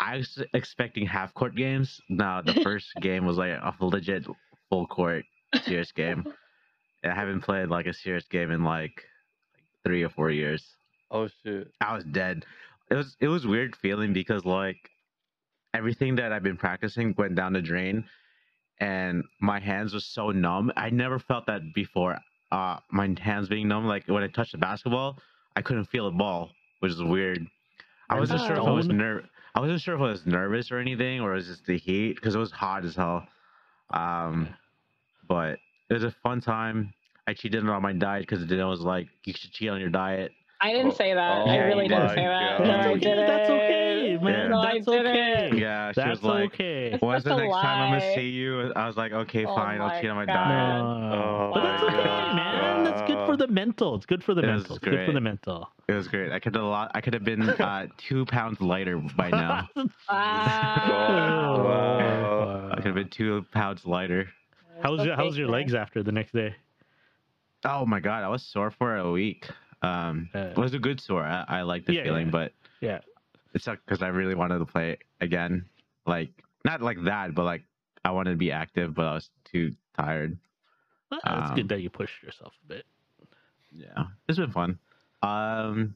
I 0.00 0.16
was 0.18 0.42
expecting 0.52 1.06
half 1.06 1.32
court 1.34 1.54
games. 1.54 2.00
No, 2.08 2.42
the 2.44 2.54
first 2.62 2.88
game 3.00 3.24
was 3.24 3.36
like 3.38 3.52
a 3.52 3.74
legit 3.80 4.26
full 4.68 4.86
court 4.86 5.24
serious 5.62 5.92
game. 5.92 6.24
I 7.04 7.14
haven't 7.14 7.42
played 7.42 7.68
like 7.68 7.86
a 7.86 7.94
serious 7.94 8.26
game 8.26 8.50
in 8.50 8.64
like 8.64 9.04
three 9.84 10.02
or 10.02 10.08
four 10.08 10.30
years. 10.30 10.64
oh 11.10 11.28
shit. 11.42 11.70
I 11.80 11.94
was 11.94 12.04
dead. 12.04 12.44
It 12.90 12.94
was 12.94 13.16
it 13.20 13.28
was 13.28 13.46
weird 13.46 13.76
feeling 13.76 14.12
because 14.12 14.44
like 14.44 14.90
everything 15.74 16.16
that 16.16 16.32
I've 16.32 16.42
been 16.42 16.56
practicing 16.56 17.14
went 17.16 17.34
down 17.34 17.52
the 17.52 17.60
drain 17.62 18.04
and 18.80 19.24
my 19.40 19.58
hands 19.60 19.92
were 19.94 20.00
so 20.00 20.30
numb. 20.30 20.72
I 20.76 20.90
never 20.90 21.18
felt 21.18 21.46
that 21.46 21.74
before. 21.74 22.18
Uh 22.50 22.78
my 22.90 23.14
hands 23.20 23.48
being 23.48 23.68
numb 23.68 23.86
like 23.86 24.06
when 24.08 24.22
I 24.22 24.28
touched 24.28 24.52
the 24.52 24.58
basketball, 24.58 25.18
I 25.56 25.62
couldn't 25.62 25.84
feel 25.86 26.10
the 26.10 26.16
ball, 26.16 26.50
which 26.80 26.92
is 26.92 27.02
weird. 27.02 27.46
I 28.08 28.18
wasn't 28.18 28.40
sure 28.40 28.56
if 28.56 28.62
I 28.62 28.70
was 28.70 28.86
Stone? 28.86 28.96
ner- 28.98 29.24
I 29.54 29.60
wasn't 29.60 29.80
sure 29.82 29.94
if 29.94 30.00
I 30.00 30.10
was 30.10 30.24
nervous 30.26 30.70
or 30.72 30.78
anything 30.78 31.20
or 31.20 31.32
it 31.32 31.36
was 31.36 31.46
just 31.46 31.66
the 31.66 31.76
heat 31.78 32.14
because 32.16 32.34
it 32.34 32.38
was 32.38 32.50
hot 32.52 32.84
as 32.84 32.96
hell. 32.96 33.26
Um 33.90 34.48
but 35.28 35.58
it 35.90 35.94
was 35.94 36.04
a 36.04 36.10
fun 36.22 36.40
time. 36.40 36.94
I 37.28 37.34
cheated 37.34 37.68
on 37.68 37.82
my 37.82 37.92
diet 37.92 38.22
because 38.22 38.46
Danielle 38.46 38.70
was 38.70 38.80
like, 38.80 39.06
"You 39.26 39.34
should 39.36 39.52
cheat 39.52 39.68
on 39.68 39.80
your 39.80 39.90
diet." 39.90 40.32
I 40.62 40.72
didn't 40.72 40.92
Oh, 40.92 40.94
say 40.94 41.12
that. 41.12 41.42
oh 41.46 41.50
I 41.50 41.58
really 41.58 41.86
didn't 41.86 42.06
my 42.06 42.14
say 42.14 42.24
that. 42.24 42.58
God. 42.58 42.66
No, 42.66 42.72
That's 42.72 42.86
I 42.86 42.90
okay. 42.90 43.00
didn't. 43.00 43.26
That's 43.26 43.50
okay, 43.50 44.18
man. 44.22 44.50
No, 44.50 44.62
That's 44.62 44.88
okay. 44.88 45.02
didn't. 45.02 45.58
Yeah, 45.58 45.92
she 45.92 46.00
That's 46.00 46.10
was 46.22 46.24
like, 46.24 46.54
okay. 46.54 46.96
"When's 47.00 47.24
the 47.24 47.30
such 47.30 47.38
a 47.38 47.42
next 47.42 47.54
time 47.56 47.82
I'm 47.82 47.90
gonna 48.00 48.14
see 48.14 48.30
you?" 48.30 48.72
I 48.72 48.86
was 48.86 48.96
like, 48.96 49.12
"Okay, 49.12 49.44
Oh 49.44 49.54
fine. 49.54 49.80
I'll 49.82 50.00
cheat 50.00 50.08
on 50.08 50.16
my 50.16 50.24
God. 50.24 50.34
diet." 50.34 50.82
No, 51.12 51.18
Oh 51.20 51.50
but 51.52 51.62
that's 51.64 51.82
my 51.82 51.88
okay, 51.88 52.02
God. 52.04 52.34
man. 52.34 52.84
That's 52.84 53.02
good 53.02 53.26
for 53.26 53.36
the 53.36 53.46
mental. 53.48 53.94
It's 53.96 54.06
good 54.06 54.24
for 54.24 54.32
the 54.34 54.40
It 54.42 54.46
was 54.46 54.62
mental. 54.62 54.76
It's 54.76 54.84
good 54.84 54.90
for 54.92 55.04
great. 55.04 55.12
the 55.14 55.20
mental. 55.20 55.68
It 55.86 55.92
was 55.92 56.08
great. 56.08 56.32
I 56.32 56.38
could 56.40 56.54
have 56.54 56.64
lot. 56.64 56.90
I 56.94 57.00
could 57.02 57.12
have 57.12 57.24
been 57.24 57.42
uh, 57.50 57.86
two 57.98 58.24
pounds 58.24 58.58
lighter 58.62 58.96
by 59.16 59.30
now. 59.30 59.68
Wow. 60.08 61.62
Wow. 61.68 62.70
I 62.72 62.76
could 62.76 62.86
have 62.86 62.94
been 62.94 63.10
two 63.10 63.44
pounds 63.52 63.84
lighter. 63.84 64.28
How's 64.82 65.04
your 65.04 65.14
How's 65.14 65.36
your 65.36 65.48
legs 65.48 65.74
after 65.74 66.02
the 66.02 66.12
next 66.12 66.32
day? 66.32 66.54
Oh 67.64 67.84
my 67.86 68.00
god, 68.00 68.22
I 68.24 68.28
was 68.28 68.42
sore 68.42 68.70
for 68.70 68.96
a 68.96 69.10
week. 69.10 69.48
Um, 69.82 70.28
Uh, 70.34 70.38
it 70.38 70.56
was 70.58 70.74
a 70.74 70.78
good 70.78 71.00
sore. 71.00 71.24
I, 71.24 71.44
I 71.48 71.62
like 71.62 71.84
the 71.86 71.94
Yeah, 71.94 72.04
feeling, 72.04 72.26
yeah. 72.26 72.30
but 72.32 72.52
Yeah. 72.80 73.00
it 73.54 73.62
sucked 73.62 73.84
because 73.86 74.02
I 74.02 74.08
really 74.08 74.34
wanted 74.34 74.58
to 74.58 74.64
play 74.66 74.98
again. 75.20 75.66
Like 76.06 76.30
not 76.64 76.80
like 76.82 77.02
that, 77.04 77.34
but 77.34 77.44
like 77.44 77.64
I 78.04 78.10
wanted 78.10 78.30
to 78.30 78.36
be 78.36 78.50
active, 78.52 78.94
but 78.94 79.06
I 79.06 79.14
was 79.14 79.30
too 79.44 79.72
tired. 79.96 80.38
Well, 81.10 81.20
It's 81.24 81.50
Um, 81.50 81.56
good 81.56 81.68
that 81.70 81.80
you 81.80 81.90
pushed 81.90 82.22
yourself 82.22 82.52
a 82.64 82.68
bit. 82.68 82.84
Yeah, 83.72 84.04
it's 84.28 84.38
been 84.38 84.50
fun. 84.50 84.78
Um, 85.22 85.94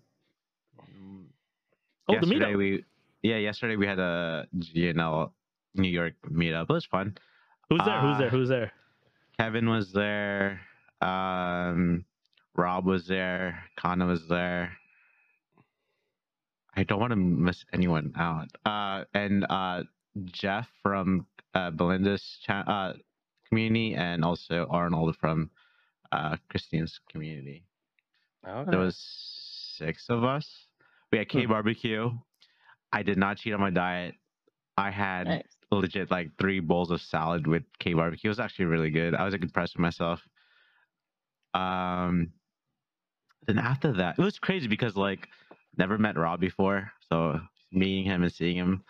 Oh, 2.09 2.18
the 2.20 2.27
meetup. 2.27 2.57
we 2.59 2.85
yeah 3.22 3.37
yesterday 3.37 3.77
we 3.77 3.87
had 3.87 3.98
a 3.98 4.46
GNL 4.59 5.31
New 5.75 5.88
York 5.88 6.14
meetup. 6.29 6.64
It 6.64 6.72
was 6.72 6.85
fun. 6.85 7.16
Who's 7.70 7.81
there? 7.85 8.01
Who's 8.01 8.16
uh, 8.16 8.18
there? 8.18 8.29
Who's 8.31 8.48
there? 8.48 8.72
Kevin 9.38 9.68
was 9.70 9.92
there. 9.92 10.61
Um, 11.03 12.05
Rob 12.55 12.87
was 12.87 13.07
there. 13.07 13.65
Kana 13.79 14.07
was 14.07 14.27
there. 14.29 14.73
I 16.75 16.85
don't 16.85 17.01
want 17.01 17.11
to 17.11 17.17
miss 17.17 17.65
anyone 17.73 18.12
out. 18.17 18.49
Uh, 18.65 19.05
and 19.15 19.45
uh, 19.51 19.83
Jeff 20.25 20.69
from 20.83 21.27
uh, 21.55 21.71
Belinda's 21.71 22.38
cha- 22.47 22.65
uh, 22.67 22.95
community, 23.49 23.95
and 23.95 24.25
also 24.25 24.67
Arnold 24.71 25.17
from 25.17 25.51
uh, 26.12 26.37
Christine's 26.49 26.99
community. 27.11 27.65
Okay. 28.47 28.71
There 28.71 28.81
was 28.81 28.97
six 29.77 30.07
of 30.09 30.25
us. 30.25 30.47
We 31.11 31.19
had 31.19 31.29
K 31.29 31.45
Hmm. 31.45 31.51
barbecue. 31.51 32.11
I 32.93 33.03
did 33.03 33.19
not 33.19 33.37
cheat 33.38 33.53
on 33.55 33.61
my 33.61 33.71
diet. 33.71 34.15
I 34.77 34.91
had 34.91 35.27
Nice. 35.27 35.57
legit 35.71 36.11
like 36.11 36.31
three 36.38 36.61
bowls 36.61 36.91
of 36.91 37.01
salad 37.03 37.47
with 37.47 37.62
K 37.79 37.93
barbecue. 37.95 38.29
It 38.29 38.31
was 38.31 38.41
actually 38.41 38.67
really 38.67 38.91
good. 38.91 39.15
I 39.15 39.25
was 39.25 39.33
like, 39.33 39.43
impressed 39.43 39.75
with 39.77 39.81
myself. 39.83 40.21
Um, 41.55 42.33
then 43.47 43.59
after 43.59 43.93
that, 43.95 44.19
it 44.19 44.23
was 44.23 44.38
crazy 44.38 44.69
because 44.69 44.97
like 44.97 45.29
never 45.77 45.99
met 45.99 46.17
Rob 46.17 46.41
before, 46.41 46.91
so 47.09 47.41
meeting 47.73 48.05
him 48.05 48.23
and 48.23 48.33
seeing 48.33 48.57
him. 48.57 48.85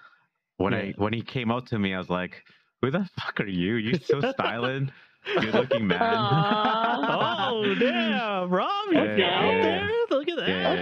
When 0.58 0.74
I 0.74 0.92
when 0.96 1.12
he 1.12 1.22
came 1.22 1.50
up 1.50 1.66
to 1.66 1.78
me, 1.78 1.94
I 1.94 1.98
was 1.98 2.10
like, 2.10 2.42
"Who 2.82 2.90
the 2.90 3.08
fuck 3.18 3.40
are 3.40 3.46
you? 3.46 3.74
You're 3.74 3.98
so 4.00 4.20
styling, 4.32 4.92
good 5.40 5.54
looking 5.54 5.86
man." 5.86 5.98
Oh 7.14 7.74
damn, 7.78 8.50
Rob, 8.50 8.68
you 8.90 8.98
Yeah, 8.98 9.38
out 9.38 9.54
yeah. 9.54 9.62
there? 9.62 9.88
Look 10.10 10.28
at 10.28 10.36
that. 10.36 10.48
Yeah. 10.48 10.72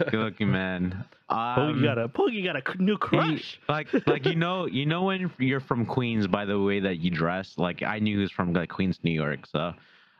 Okay. 0.00 0.10
good 0.10 0.20
looking 0.20 0.50
man. 0.52 1.04
Pogi 1.30 1.74
Um, 1.74 1.82
got 1.82 1.98
a 1.98 2.08
Pogi 2.08 2.44
got 2.44 2.56
a 2.56 2.62
c- 2.72 2.78
new 2.82 2.96
crush. 2.98 3.58
like 3.68 3.88
like 4.06 4.26
you 4.26 4.34
know 4.36 4.66
you 4.66 4.86
know 4.86 5.02
when 5.04 5.30
you're 5.38 5.60
from 5.60 5.86
Queens 5.86 6.26
by 6.26 6.44
the 6.44 6.58
way 6.60 6.80
that 6.80 6.98
you 6.98 7.10
dress. 7.10 7.54
Like 7.56 7.82
I 7.82 7.98
knew 7.98 8.16
he 8.16 8.22
was 8.22 8.30
from 8.32 8.52
like 8.52 8.68
Queens, 8.68 8.98
New 9.02 9.10
York. 9.12 9.46
So, 9.46 9.72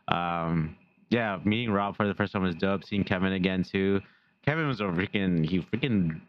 um, 0.09 0.77
yeah, 1.15 1.39
meeting 1.45 1.71
Rob 1.71 1.97
for 1.97 2.09
the 2.09 2.15
first 2.15 2.33
time 2.33 2.43
was 2.43 2.57
dope. 2.57 2.85
Seeing 2.85 3.05
Kevin 3.05 3.35
again 3.35 3.62
too. 3.62 4.01
Kevin 4.45 4.67
was 4.67 4.81
a 4.81 4.85
freaking 4.85 5.49
he 5.49 5.61
freaking 5.61 6.21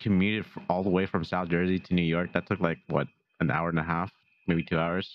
commuted 0.00 0.44
all 0.68 0.82
the 0.82 0.90
way 0.90 1.06
from 1.06 1.22
South 1.24 1.48
Jersey 1.48 1.78
to 1.78 1.94
New 1.94 2.02
York. 2.02 2.32
That 2.32 2.48
took 2.48 2.58
like 2.58 2.78
what 2.88 3.06
an 3.38 3.52
hour 3.52 3.68
and 3.68 3.78
a 3.78 3.84
half, 3.84 4.10
maybe 4.48 4.64
two 4.64 4.76
hours. 4.76 5.08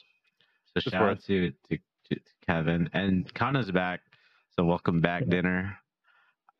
So 0.67 0.74
It's 0.78 0.89
shout 0.89 1.09
out 1.09 1.24
to, 1.26 1.51
to 1.51 1.78
to 1.78 2.15
to 2.15 2.22
Kevin 2.47 2.89
and 2.93 3.32
Kana's 3.34 3.72
back. 3.72 3.99
So 4.55 4.63
welcome 4.63 5.01
back 5.01 5.28
dinner. 5.28 5.78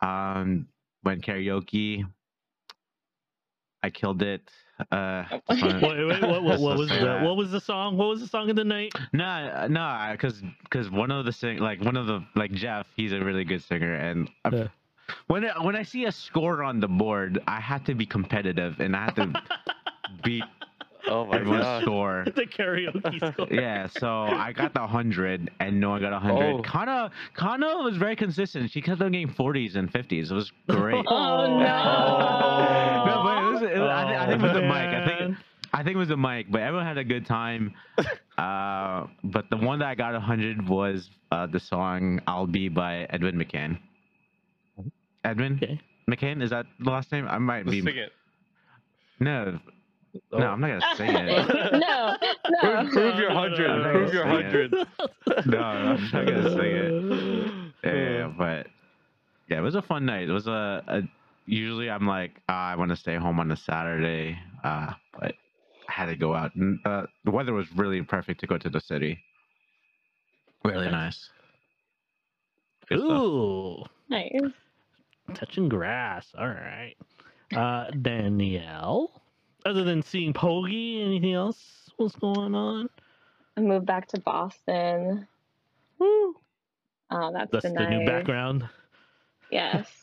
Um, 0.02 0.68
went 1.06 1.24
karaoke. 1.24 2.04
I 3.82 3.90
killed 3.90 4.22
it. 4.22 4.52
Uh, 4.92 5.26
Wait, 5.50 5.62
wait, 5.84 6.22
what, 6.22 6.42
what, 6.44 6.60
what 6.62 6.78
was 6.78 6.88
the 6.90 6.96
that. 6.96 7.22
what 7.24 7.36
was 7.36 7.52
the 7.52 7.60
song? 7.60 7.98
What 7.98 8.08
was 8.08 8.22
the 8.22 8.28
song 8.28 8.50
of 8.50 8.56
the 8.56 8.64
night? 8.64 8.94
No, 9.12 9.68
no, 9.68 10.08
because 10.14 10.42
because 10.64 10.90
one 10.90 11.12
of 11.12 11.26
the 11.26 11.34
sing 11.34 11.58
like 11.60 11.82
one 11.84 11.98
of 11.98 12.08
the 12.08 12.24
like 12.36 12.52
Jeff, 12.54 12.88
he's 12.96 13.12
a 13.12 13.20
really 13.20 13.44
good 13.44 13.62
singer, 13.64 13.94
and 13.96 14.30
Yeah. 14.52 14.68
when 15.28 15.44
I, 15.46 15.62
when 15.64 15.76
I 15.76 15.84
see 15.84 16.06
a 16.06 16.12
score 16.14 16.64
on 16.64 16.80
the 16.80 16.88
board, 16.88 17.40
I 17.46 17.60
have 17.60 17.84
to 17.86 17.94
be 17.94 18.06
competitive 18.06 18.80
and 18.80 18.96
I 18.96 19.04
have 19.06 19.16
to 19.16 19.34
beat 20.24 20.44
Oh 21.08 21.26
my 21.26 21.38
everyone's 21.38 21.64
god. 21.64 21.82
score. 21.84 22.24
the 22.36 22.46
karaoke 22.46 23.34
score. 23.34 23.48
Yeah, 23.52 23.88
so 23.88 24.08
I 24.08 24.52
got 24.54 24.74
the 24.74 24.86
hundred, 24.86 25.50
and 25.60 25.80
no 25.80 25.90
one 25.92 26.02
got 26.02 26.14
a 26.14 26.20
hundred. 26.20 26.56
Oh. 26.56 26.62
Kana 26.62 27.10
Kana 27.36 27.78
was 27.84 27.98
very 27.98 28.16
consistent. 28.16 28.70
She 28.72 28.82
kept 28.82 29.02
on 29.02 29.12
getting 29.12 29.30
forties 29.30 29.76
and 29.76 29.92
fifties. 29.92 30.30
It 30.32 30.36
was 30.36 30.52
great. 30.70 31.04
Oh, 31.08 31.58
no. 31.58 33.06
no, 33.06 33.24
but 33.62 33.72
it 33.72 33.80
was, 33.80 33.80
it 33.80 33.80
was, 33.80 33.90
I 33.90 34.26
think 34.28 34.42
it 34.42 34.44
was 34.44 34.54
the 34.54 34.62
mic. 34.62 34.72
I 34.72 34.92
man. 34.92 35.18
think 35.18 35.38
I 35.74 35.84
think 35.84 35.96
it 35.96 36.00
was 36.00 36.08
the 36.10 36.18
mic, 36.18 36.52
but 36.52 36.62
everyone 36.62 36.86
had 36.86 36.98
a 36.98 37.04
good 37.04 37.26
time. 37.26 37.74
Uh, 38.38 39.08
but 39.24 39.50
the 39.50 39.58
one 39.58 39.80
that 39.80 39.88
I 39.90 39.96
got 39.96 40.14
100 40.14 40.68
was 40.68 41.10
uh, 41.32 41.46
the 41.46 41.60
song 41.60 42.20
"I'll 42.28 42.48
Be" 42.48 42.70
by 42.70 43.04
Edwin 43.10 43.36
McCain. 43.36 43.78
Edwin 45.24 45.60
Okay. 45.62 45.80
McCain 46.10 46.42
is 46.42 46.50
that 46.50 46.66
the 46.80 46.90
last 46.90 47.12
name? 47.12 47.28
I 47.28 47.38
might 47.38 47.66
be. 47.66 47.82
Sing 47.82 47.98
it. 47.98 48.12
No, 49.20 49.60
Oh. 50.34 50.38
no, 50.40 50.48
I'm 50.48 50.60
not 50.60 50.68
gonna 50.70 50.96
sing 50.96 51.12
it. 51.16 51.72
no, 51.74 52.16
no. 52.50 52.60
Prove, 52.62 52.92
prove 52.94 53.20
your 53.20 53.30
No, 53.30 53.36
no, 53.36 53.40
hundred. 53.42 53.68
no, 53.68 53.78
no, 53.84 53.92
Prove 53.92 54.14
your 54.14 54.24
sing 54.24 54.32
it. 54.32 54.44
hundred. 54.44 54.72
no, 55.46 55.60
I'm 55.60 56.04
not 56.12 56.26
gonna 56.26 56.50
sing 56.50 56.62
it. 56.64 57.52
Yeah, 57.84 58.32
but 58.38 58.68
yeah, 59.50 59.60
it 59.60 59.62
was 59.62 59.76
a 59.76 59.82
fun 59.84 60.06
night. 60.06 60.28
It 60.28 60.32
was 60.34 60.48
a, 60.48 60.84
a 60.88 61.02
usually 61.50 61.90
I'm 61.90 62.06
like 62.08 62.42
ah, 62.50 62.70
I 62.72 62.76
want 62.76 62.90
to 62.90 62.96
stay 62.96 63.16
home 63.16 63.40
on 63.40 63.52
a 63.52 63.56
Saturday, 63.58 64.38
uh, 64.64 64.94
but 65.20 65.34
I 65.88 65.92
had 65.92 66.06
to 66.08 66.16
go 66.16 66.34
out. 66.36 66.56
And, 66.56 66.80
uh, 66.86 67.04
the 67.26 67.32
weather 67.32 67.54
was 67.54 67.68
really 67.76 68.02
perfect 68.02 68.40
to 68.42 68.48
go 68.48 68.58
to 68.58 68.70
the 68.70 68.80
city. 68.80 69.20
Really 70.64 70.90
nice. 70.90 71.30
Good 72.88 73.00
stuff. 73.00 73.12
Ooh, 73.22 73.84
Nice. 74.10 74.32
touching 75.34 75.70
grass. 75.70 76.28
All 76.38 76.48
right. 76.48 76.96
Uh, 77.56 77.90
Danielle. 77.92 79.22
Other 79.66 79.84
than 79.84 80.02
seeing 80.02 80.34
Pogi, 80.34 81.06
anything 81.06 81.34
else? 81.34 81.90
What's 81.98 82.16
going 82.16 82.56
on? 82.56 82.90
I 83.58 83.62
moved 83.62 83.86
back 83.86 84.08
to 84.10 84.20
Boston. 84.22 85.28
Woo. 85.98 86.36
Oh, 87.12 87.32
that's, 87.34 87.52
That's 87.52 87.64
been 87.66 87.74
the 87.74 87.90
new 87.90 88.06
background. 88.06 88.68
Yes. 89.52 89.99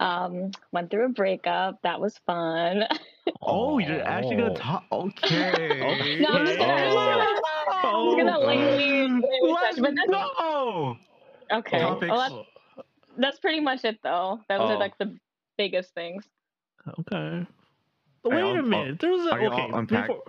Um, 0.00 0.50
went 0.72 0.90
through 0.90 1.06
a 1.06 1.08
breakup. 1.08 1.80
That 1.82 2.00
was 2.00 2.18
fun. 2.26 2.84
Oh, 3.40 3.78
you're 3.78 4.02
actually 4.06 4.36
gonna 4.36 4.50
Oh. 4.52 4.54
talk? 4.54 4.84
Okay. 4.92 6.18
no, 6.20 6.28
I'm 6.28 6.44
just 6.46 6.58
gonna, 6.58 6.72
I'm 6.74 6.84
just 6.84 6.94
gonna, 6.94 7.26
I'm 7.82 8.04
just 8.04 8.18
gonna 8.18 8.38
lightly, 8.38 9.08
lightly 9.08 9.54
touch, 9.62 9.76
but 9.80 9.94
that's 9.96 10.12
okay. 11.52 11.78
Topics. 11.78 12.10
Well, 12.10 12.46
that's, 12.76 12.86
that's 13.16 13.38
pretty 13.38 13.60
much 13.60 13.82
it, 13.84 13.98
though. 14.02 14.40
Those 14.50 14.60
Oh. 14.60 14.66
are 14.66 14.78
like 14.78 14.98
the 14.98 15.16
biggest 15.56 15.94
things. 15.94 16.26
Okay. 17.00 17.16
Are 17.16 17.46
Wait 18.24 18.40
y'all- 18.40 18.58
a 18.58 18.62
minute. 18.62 19.00
There 19.00 19.10
was 19.10 19.26
a 19.26 19.30
are 19.32 19.40
y'all 19.42 19.52
okay. 19.54 19.70
unpacked? 19.72 20.08
before- 20.08 20.22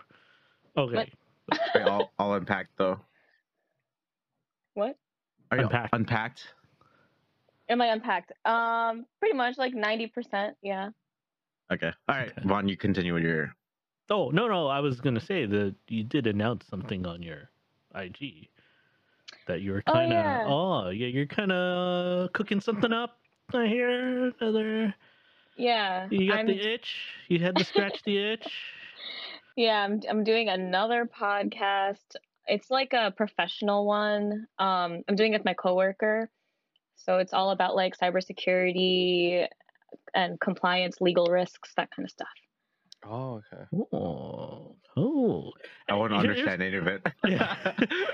Okay. 0.78 0.95
Wait, 1.76 1.84
I'll, 1.86 2.11
I'll 2.18 2.34
unpack 2.36 2.68
though. 2.78 2.97
What? 4.74 4.95
Are 5.51 5.57
you 5.57 5.63
Unpacked. 5.66 5.93
unpacked? 5.93 6.47
Am 7.70 7.82
I 7.82 7.88
unpacked? 7.88 8.32
Um, 8.45 9.05
pretty 9.20 9.36
much 9.36 9.57
like 9.57 9.74
ninety 9.74 10.07
percent. 10.07 10.55
Yeah. 10.61 10.89
Okay. 11.72 11.91
All 12.07 12.16
right, 12.16 12.32
Okay. 12.32 12.47
Vaughn, 12.47 12.68
you 12.68 12.78
continue 12.78 13.13
with 13.13 13.24
your. 13.24 13.53
Oh 14.09 14.30
no 14.30 14.47
no, 14.47 14.68
I 14.68 14.80
was 14.80 15.01
gonna 15.01 15.20
say 15.20 15.45
that 15.47 15.76
you 15.88 16.03
did 16.03 16.28
announce 16.28 16.68
something 16.68 17.07
on 17.07 17.24
your 17.24 17.49
IG 17.95 18.49
that 19.47 19.61
you 19.61 19.72
were 19.72 19.84
Oh, 19.88 19.93
kind 19.93 20.11
of 20.13 20.18
yeah. 20.18 20.43
oh 20.47 20.89
yeah 20.89 21.07
you're 21.07 21.26
kind 21.26 21.51
of 21.51 22.32
cooking 22.34 22.61
something 22.61 22.93
up. 22.93 23.18
I 23.53 23.66
hear 23.68 24.32
another. 24.39 24.93
Yeah. 25.57 26.07
You 26.11 26.30
got 26.30 26.39
I'm, 26.39 26.47
the 26.47 26.74
itch. 26.74 26.95
You 27.30 27.39
had 27.39 27.55
to 27.55 27.63
scratch 27.63 28.03
the 28.03 28.18
itch. 28.34 28.47
yeah. 29.55 29.84
I'm 29.84 30.01
I'm 30.09 30.24
doing 30.24 30.49
another 30.49 31.05
podcast. 31.05 32.16
It's 32.47 32.70
like 32.70 32.93
a 32.93 33.11
professional 33.16 33.86
one. 33.88 34.45
Um, 34.59 35.01
I'm 35.07 35.16
doing 35.16 35.34
it 35.34 35.38
with 35.39 35.45
my 35.45 35.55
coworker. 35.55 36.30
So 36.96 37.20
it's 37.20 37.34
all 37.34 37.52
about 37.52 37.76
like 37.76 37.98
cybersecurity 37.98 39.48
and 40.14 40.39
compliance, 40.39 41.02
legal 41.02 41.28
risks, 41.28 41.74
that 41.78 41.89
kind 41.96 42.06
of 42.06 42.12
stuff. 42.12 42.28
Oh, 43.08 43.41
okay. 43.54 43.64
Oh, 43.93 44.76
oh. 44.98 45.52
I 45.89 45.93
won't 45.93 46.14
understand 46.14 46.62
any 46.62 46.78
of 46.78 46.88
it. 46.88 47.06
Yeah. 47.28 47.56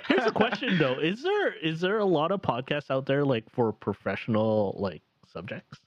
Here's 0.08 0.26
a 0.26 0.32
question 0.32 0.78
though: 0.78 1.00
Is 1.00 1.24
there 1.24 1.54
is 1.54 1.80
there 1.80 2.00
a 2.00 2.06
lot 2.06 2.32
of 2.32 2.42
podcasts 2.42 2.90
out 2.90 3.06
there 3.06 3.24
like 3.24 3.50
for 3.50 3.72
professional 3.72 4.76
like 4.80 5.02
subjects, 5.28 5.80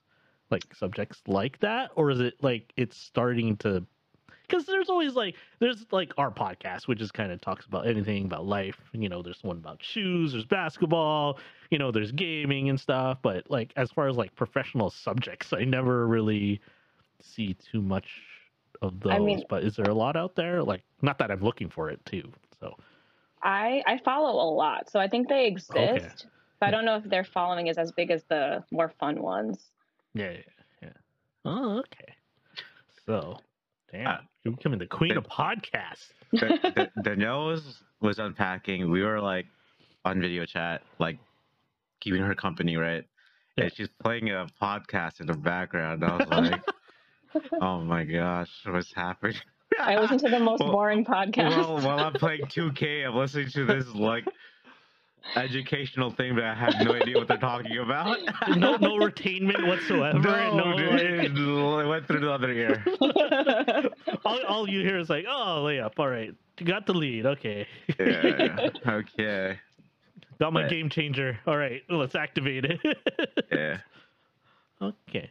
like 0.50 0.62
subjects 0.74 1.20
like 1.26 1.58
that, 1.60 1.90
or 1.96 2.10
is 2.10 2.20
it 2.20 2.34
like 2.42 2.72
it's 2.76 2.96
starting 2.96 3.56
to? 3.58 3.84
Because 4.46 4.66
there's 4.66 4.90
always 4.90 5.14
like 5.14 5.36
there's 5.58 5.86
like 5.90 6.12
our 6.18 6.30
podcast, 6.30 6.86
which 6.86 7.00
is 7.00 7.10
kind 7.10 7.32
of 7.32 7.40
talks 7.40 7.66
about 7.66 7.86
anything 7.86 8.24
about 8.26 8.46
life. 8.46 8.78
You 8.92 9.08
know, 9.08 9.22
there's 9.22 9.42
one 9.42 9.56
about 9.56 9.82
shoes, 9.82 10.32
there's 10.32 10.44
basketball, 10.44 11.38
you 11.70 11.78
know, 11.78 11.90
there's 11.90 12.12
gaming 12.12 12.68
and 12.68 12.78
stuff. 12.78 13.18
But 13.22 13.50
like 13.50 13.72
as 13.76 13.90
far 13.90 14.08
as 14.08 14.16
like 14.16 14.34
professional 14.34 14.90
subjects, 14.90 15.52
I 15.52 15.64
never 15.64 16.06
really 16.06 16.60
see 17.20 17.54
too 17.54 17.80
much 17.80 18.06
of 18.82 19.00
those. 19.00 19.12
I 19.12 19.18
mean- 19.18 19.44
but 19.48 19.64
is 19.64 19.76
there 19.76 19.86
a 19.90 19.94
lot 19.94 20.16
out 20.16 20.34
there? 20.34 20.62
Like, 20.62 20.82
not 21.00 21.18
that 21.18 21.30
I'm 21.30 21.40
looking 21.40 21.70
for 21.70 21.90
it 21.90 22.04
too. 22.04 22.30
So. 22.60 22.76
I 23.42 23.82
I 23.86 23.98
follow 24.04 24.32
a 24.42 24.48
lot, 24.54 24.90
so 24.90 24.98
I 24.98 25.08
think 25.08 25.28
they 25.28 25.46
exist. 25.46 25.76
Okay. 25.76 26.08
But 26.60 26.66
I 26.66 26.70
don't 26.70 26.84
know 26.86 26.96
if 26.96 27.04
their 27.04 27.24
following 27.24 27.66
is 27.66 27.76
as 27.76 27.92
big 27.92 28.10
as 28.10 28.24
the 28.24 28.64
more 28.70 28.90
fun 28.98 29.20
ones. 29.20 29.70
Yeah, 30.14 30.30
yeah, 30.30 30.38
yeah. 30.82 30.88
Oh, 31.44 31.78
okay. 31.80 32.14
So, 33.04 33.38
damn, 33.94 34.06
Uh, 34.06 34.16
you're 34.44 34.54
becoming 34.54 34.78
the 34.78 34.86
queen 34.86 35.12
okay. 35.12 35.18
of 35.18 35.26
podcasts. 35.26 36.08
Da- 36.34 36.70
Da- 36.74 37.02
Danielle 37.02 37.46
was 37.46 37.82
was 38.00 38.18
unpacking. 38.18 38.90
We 38.90 39.02
were 39.02 39.20
like 39.20 39.46
on 40.04 40.20
video 40.20 40.44
chat, 40.44 40.82
like 40.98 41.18
keeping 42.00 42.20
her 42.22 42.34
company, 42.34 42.76
right? 42.76 43.04
Yeah. 43.56 43.64
And 43.64 43.74
she's 43.74 43.88
playing 44.02 44.30
a 44.30 44.46
podcast 44.60 45.20
in 45.20 45.26
the 45.26 45.34
background. 45.34 46.04
I 46.04 46.16
was 46.16 46.28
like, 46.50 46.62
"Oh 47.60 47.80
my 47.80 48.04
gosh, 48.04 48.50
what's 48.66 48.92
happening?" 48.92 49.36
I 49.80 49.96
listen 49.98 50.18
to 50.18 50.28
the 50.28 50.38
most 50.40 50.60
Well- 50.60 50.72
boring 50.72 51.04
podcast. 51.04 51.50
Well, 51.56 51.80
while 51.80 51.98
I'm 52.00 52.12
playing 52.14 52.42
2K, 52.46 53.06
I'm 53.06 53.14
listening 53.16 53.48
to 53.50 53.64
this 53.64 53.86
like 53.94 54.24
educational 55.36 56.10
thing, 56.10 56.34
but 56.34 56.44
I 56.44 56.54
have 56.54 56.74
no 56.82 56.92
idea 56.94 57.16
what 57.16 57.28
they're 57.28 57.36
talking 57.38 57.78
about. 57.78 58.18
No, 58.56 58.76
no 58.76 58.96
retainment 58.98 59.66
whatsoever. 59.66 60.18
no, 60.18 60.56
no 60.56 60.76
dude, 60.76 61.00
it 61.00 61.86
went 61.88 62.06
through 62.06 62.20
the 62.20 62.30
other 62.30 62.50
ear. 62.52 62.84
all, 64.24 64.40
all 64.46 64.68
you 64.68 64.80
hear 64.80 64.98
is 64.98 65.08
like, 65.10 65.24
"Oh, 65.28 65.62
layup. 65.66 65.92
All 65.98 66.08
right, 66.08 66.32
you 66.58 66.66
got 66.66 66.86
the 66.86 66.92
lead. 66.94 67.26
Okay, 67.26 67.66
Yeah. 67.98 68.68
Okay. 68.86 69.58
got 70.38 70.52
my 70.52 70.62
But- 70.62 70.70
game 70.70 70.88
changer. 70.90 71.38
All 71.46 71.56
right, 71.56 71.82
let's 71.88 72.14
activate 72.14 72.64
it." 72.66 72.80
Yeah. 73.50 73.78
okay. 74.80 75.30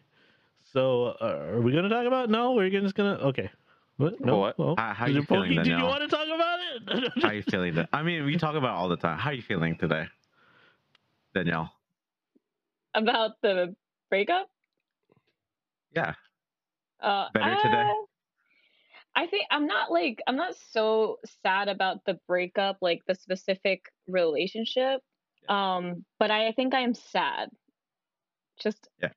So, 0.73 1.15
uh, 1.21 1.53
are 1.53 1.61
we 1.61 1.71
gonna 1.71 1.89
talk 1.89 2.05
about? 2.07 2.29
No, 2.29 2.53
we're 2.53 2.69
just 2.69 2.95
gonna. 2.95 3.13
Okay. 3.29 3.49
What? 3.97 4.19
No. 4.19 4.37
What? 4.37 4.57
Well, 4.59 4.75
How- 4.77 4.93
how 4.93 5.05
is 5.07 5.13
you 5.15 5.21
it 5.21 5.27
feeling, 5.27 5.49
Did 5.49 5.65
you 5.67 5.73
Danielle? 5.73 5.87
want 5.87 6.01
to 6.01 6.07
talk 6.07 6.25
about 6.27 6.59
it? 6.59 7.11
How 7.21 7.29
are 7.29 7.33
you 7.33 7.43
feeling? 7.43 7.73
th- 7.75 7.87
I 7.93 8.01
mean, 8.03 8.25
we 8.25 8.37
talk 8.37 8.55
about 8.55 8.75
it 8.75 8.77
all 8.79 8.89
the 8.89 8.97
time. 8.97 9.17
How 9.19 9.29
are 9.29 9.33
you 9.33 9.41
feeling 9.43 9.77
today, 9.77 10.07
Danielle? 11.35 11.71
About 12.95 13.31
the 13.41 13.75
breakup? 14.09 14.47
Yeah. 15.95 16.13
Uh, 17.01 17.27
Better 17.33 17.55
today? 17.61 17.81
uh, 17.81 17.93
I 19.15 19.27
think 19.27 19.45
I'm 19.51 19.67
not 19.67 19.91
like 19.91 20.19
I'm 20.25 20.35
not 20.37 20.55
so 20.71 21.17
sad 21.43 21.67
about 21.67 22.03
the 22.05 22.19
breakup, 22.27 22.77
like 22.81 23.01
the 23.07 23.13
specific 23.13 23.85
relationship. 24.07 25.01
Um, 25.49 26.03
but 26.19 26.31
I 26.31 26.51
think 26.53 26.73
I'm 26.73 26.93
sad. 26.95 27.49
Just 28.59 28.87
Yeah. 29.01 29.09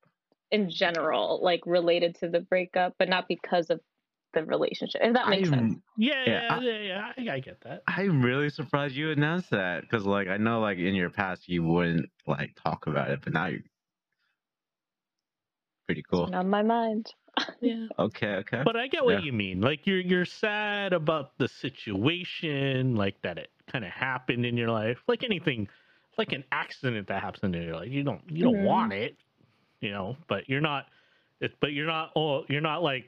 in 0.51 0.69
general, 0.69 1.41
like 1.43 1.61
related 1.65 2.17
to 2.17 2.29
the 2.29 2.41
breakup, 2.41 2.95
but 2.99 3.09
not 3.09 3.27
because 3.29 3.71
of 3.71 3.81
the 4.35 4.45
relationship. 4.45 5.01
If 5.05 5.15
that 5.15 5.29
makes 5.29 5.49
sense. 5.49 5.75
I'm, 5.75 5.83
yeah, 5.97 6.25
Yeah, 6.27 6.43
yeah, 6.43 6.55
I- 6.57 6.61
yeah, 6.61 7.13
yeah. 7.17 7.33
I, 7.33 7.37
I 7.37 7.41
get 7.41 7.61
that. 7.63 7.83
I'm 7.87 8.23
really 8.23 8.51
surprised 8.51 8.95
you 8.95 9.11
announced 9.11 9.51
that 9.51 9.83
because, 9.83 10.05
like, 10.05 10.29
I 10.29 10.37
know, 10.37 10.61
like, 10.61 10.79
in 10.79 10.95
your 10.95 11.11
past 11.11 11.49
you 11.49 11.63
wouldn't 11.63 12.11
like 12.27 12.55
talk 12.63 12.87
about 12.87 13.11
it, 13.11 13.21
but 13.23 13.33
now 13.33 13.47
you're 13.47 13.61
pretty 15.87 16.01
It's 16.01 16.11
cool. 16.11 16.27
been 16.27 16.35
on 16.35 16.49
my 16.51 16.63
mind. 16.63 17.13
Yeah. 17.61 17.87
Okay. 17.99 18.35
Okay. 18.37 18.63
But 18.65 18.77
I 18.77 18.87
get 18.89 19.05
what 19.05 19.19
Yeah. 19.19 19.27
you 19.27 19.33
mean. 19.33 19.61
Like 19.61 19.87
you're 19.87 20.01
you're 20.01 20.25
sad 20.25 20.93
about 20.93 21.37
the 21.39 21.49
situation, 21.49 22.95
like 22.97 23.21
that 23.23 23.39
it 23.39 23.51
kind 23.67 23.85
of 23.85 23.91
happened 23.91 24.45
in 24.47 24.57
your 24.57 24.71
life, 24.71 24.99
like 25.07 25.23
anything, 25.23 25.69
like 26.19 26.33
an 26.33 26.45
accident 26.53 27.09
that 27.09 27.23
happens 27.23 27.45
in 27.45 27.63
your 27.63 27.75
life. 27.77 27.89
You 27.91 28.03
don't 28.05 28.23
you 28.31 28.43
don't 28.45 28.57
Mhm. 28.57 28.65
want 28.65 28.93
it, 28.95 29.17
you 29.81 29.91
know. 29.91 30.17
But 30.29 30.49
you're 30.49 30.61
not. 30.63 30.87
It, 31.41 31.55
but 31.61 31.73
you're 31.75 31.87
not. 31.87 32.13
Oh, 32.17 32.45
you're 32.49 32.63
not 32.63 32.83
like 32.83 33.05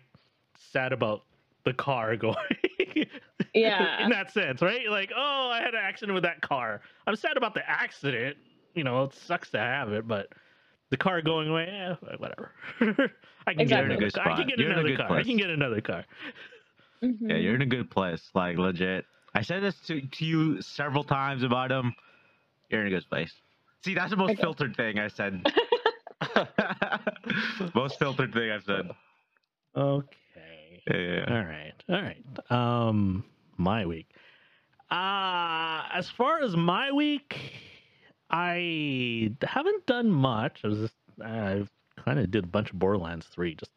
sad 0.58 0.92
about 0.92 1.22
the 1.64 1.72
car 1.72 2.16
going. 2.24 2.36
Yeah. 3.54 4.04
in 4.04 4.10
that 4.10 4.30
sense, 4.32 4.60
right? 4.62 4.88
Like, 4.90 5.10
oh, 5.16 5.50
I 5.52 5.58
had 5.60 5.74
an 5.74 5.80
accident 5.82 6.14
with 6.14 6.24
that 6.24 6.40
car. 6.42 6.80
I'm 7.06 7.16
sad 7.16 7.36
about 7.36 7.54
the 7.54 7.68
accident. 7.68 8.36
You 8.74 8.84
know, 8.84 9.04
it 9.04 9.14
sucks 9.14 9.50
to 9.50 9.58
have 9.58 9.92
it, 9.92 10.06
but 10.06 10.28
the 10.90 10.96
car 10.96 11.20
going 11.22 11.48
away, 11.48 11.66
eh, 11.68 11.94
whatever. 12.18 12.52
I 13.46 13.52
can 13.52 13.60
Exactly. 13.60 13.66
get 13.66 13.70
You're 13.70 13.84
in 13.84 13.90
a 13.90 13.94
another 13.94 13.98
good 13.98 14.14
car. 14.14 14.30
I 14.30 14.36
can 14.36 14.46
get 14.46 14.58
You're 14.58 14.70
another 14.70 14.88
good 14.88 14.98
car. 14.98 15.16
I 15.18 15.22
can 15.24 15.36
get 15.36 15.50
another 15.50 15.80
car. 15.80 16.04
Yeah, 17.00 17.08
Mhm. 17.10 17.42
you're 17.42 17.54
in 17.54 17.62
a 17.62 17.66
good 17.66 17.90
place. 17.90 18.30
Like, 18.34 18.58
legit. 18.58 19.04
I 19.34 19.42
said 19.42 19.62
this 19.62 19.78
to, 19.86 20.00
to 20.00 20.24
you 20.24 20.60
several 20.62 21.04
times 21.04 21.42
about 21.42 21.70
him. 21.70 21.94
You're 22.70 22.82
in 22.82 22.86
a 22.88 22.90
good 22.90 23.08
place. 23.08 23.32
See, 23.84 23.94
that's 23.94 24.10
the 24.10 24.16
most 24.16 24.32
Okay. 24.32 24.42
filtered 24.42 24.76
thing 24.76 24.98
I 24.98 25.08
said. 25.08 25.42
most 27.74 27.98
filtered 27.98 28.32
thing 28.32 28.50
I've 28.50 28.64
said. 28.64 28.90
Okay. 29.76 30.16
Yeah, 30.90 30.96
yeah, 30.96 31.24
All 31.28 31.34
yeah. 31.34 31.44
right. 31.44 31.84
All 31.88 32.02
right. 32.02 32.50
Um, 32.88 33.24
my 33.56 33.86
week. 33.86 34.08
Uh, 34.90 35.82
as 35.92 36.08
far 36.08 36.40
as 36.42 36.56
my 36.56 36.90
week, 36.92 37.36
I 38.30 39.32
haven't 39.42 39.84
done 39.86 40.10
much. 40.10 40.60
I 40.64 40.68
was 40.68 40.78
just, 40.78 40.94
I 41.22 41.64
kind 42.04 42.18
of 42.18 42.30
did 42.30 42.44
a 42.44 42.46
bunch 42.46 42.70
of 42.70 42.78
Borderlands 42.78 43.26
3 43.26 43.54
just 43.54 43.70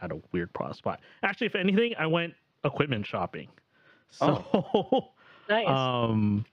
at 0.00 0.12
a 0.12 0.20
weird 0.32 0.52
pro- 0.52 0.72
spot. 0.72 1.00
Actually, 1.22 1.48
if 1.48 1.54
anything, 1.56 1.94
I 1.98 2.06
went 2.06 2.34
equipment 2.64 3.06
shopping. 3.06 3.48
So, 4.10 5.08
Nice. 5.48 5.66
um, 5.68 6.44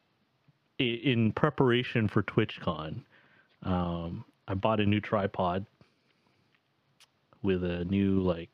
in 0.80 1.32
preparation 1.34 2.08
for 2.08 2.24
TwitchCon, 2.24 3.04
um, 3.64 4.26
I 4.48 4.56
bought 4.56 4.80
a 4.80 4.86
new 4.86 5.00
tripod 5.00 5.66
with 7.44 7.64
a 7.64 7.86
new 7.86 8.20
like 8.22 8.50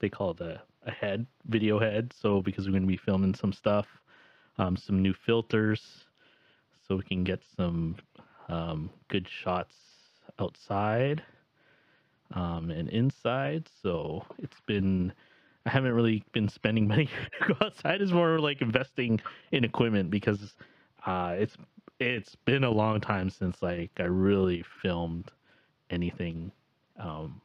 they 0.00 0.08
call 0.08 0.30
it 0.32 0.40
a, 0.40 0.60
a 0.86 0.90
head, 0.90 1.26
video 1.46 1.78
head. 1.78 2.12
So 2.12 2.40
because 2.42 2.66
we're 2.66 2.72
going 2.72 2.82
to 2.82 2.88
be 2.88 2.96
filming 2.96 3.34
some 3.34 3.52
stuff, 3.52 3.86
um, 4.58 4.76
some 4.76 5.02
new 5.02 5.14
filters, 5.14 6.04
so 6.86 6.96
we 6.96 7.02
can 7.02 7.24
get 7.24 7.40
some 7.56 7.96
um, 8.48 8.90
good 9.08 9.28
shots 9.28 9.74
outside 10.38 11.22
um, 12.34 12.70
and 12.70 12.88
inside. 12.88 13.68
So 13.82 14.24
it's 14.38 14.60
been 14.66 15.12
I 15.66 15.70
haven't 15.70 15.92
really 15.92 16.24
been 16.32 16.48
spending 16.48 16.88
money 16.88 17.10
to 17.40 17.54
go 17.54 17.66
outside. 17.66 18.00
It's 18.00 18.12
more 18.12 18.38
like 18.38 18.62
investing 18.62 19.20
in 19.52 19.64
equipment 19.64 20.10
because 20.10 20.54
uh, 21.04 21.36
it's 21.38 21.56
it's 22.00 22.34
been 22.36 22.64
a 22.64 22.70
long 22.70 23.00
time 23.00 23.28
since 23.28 23.60
like 23.62 23.90
I 23.98 24.04
really 24.04 24.64
filmed 24.82 25.30
anything. 25.90 26.52
Um, 26.98 27.40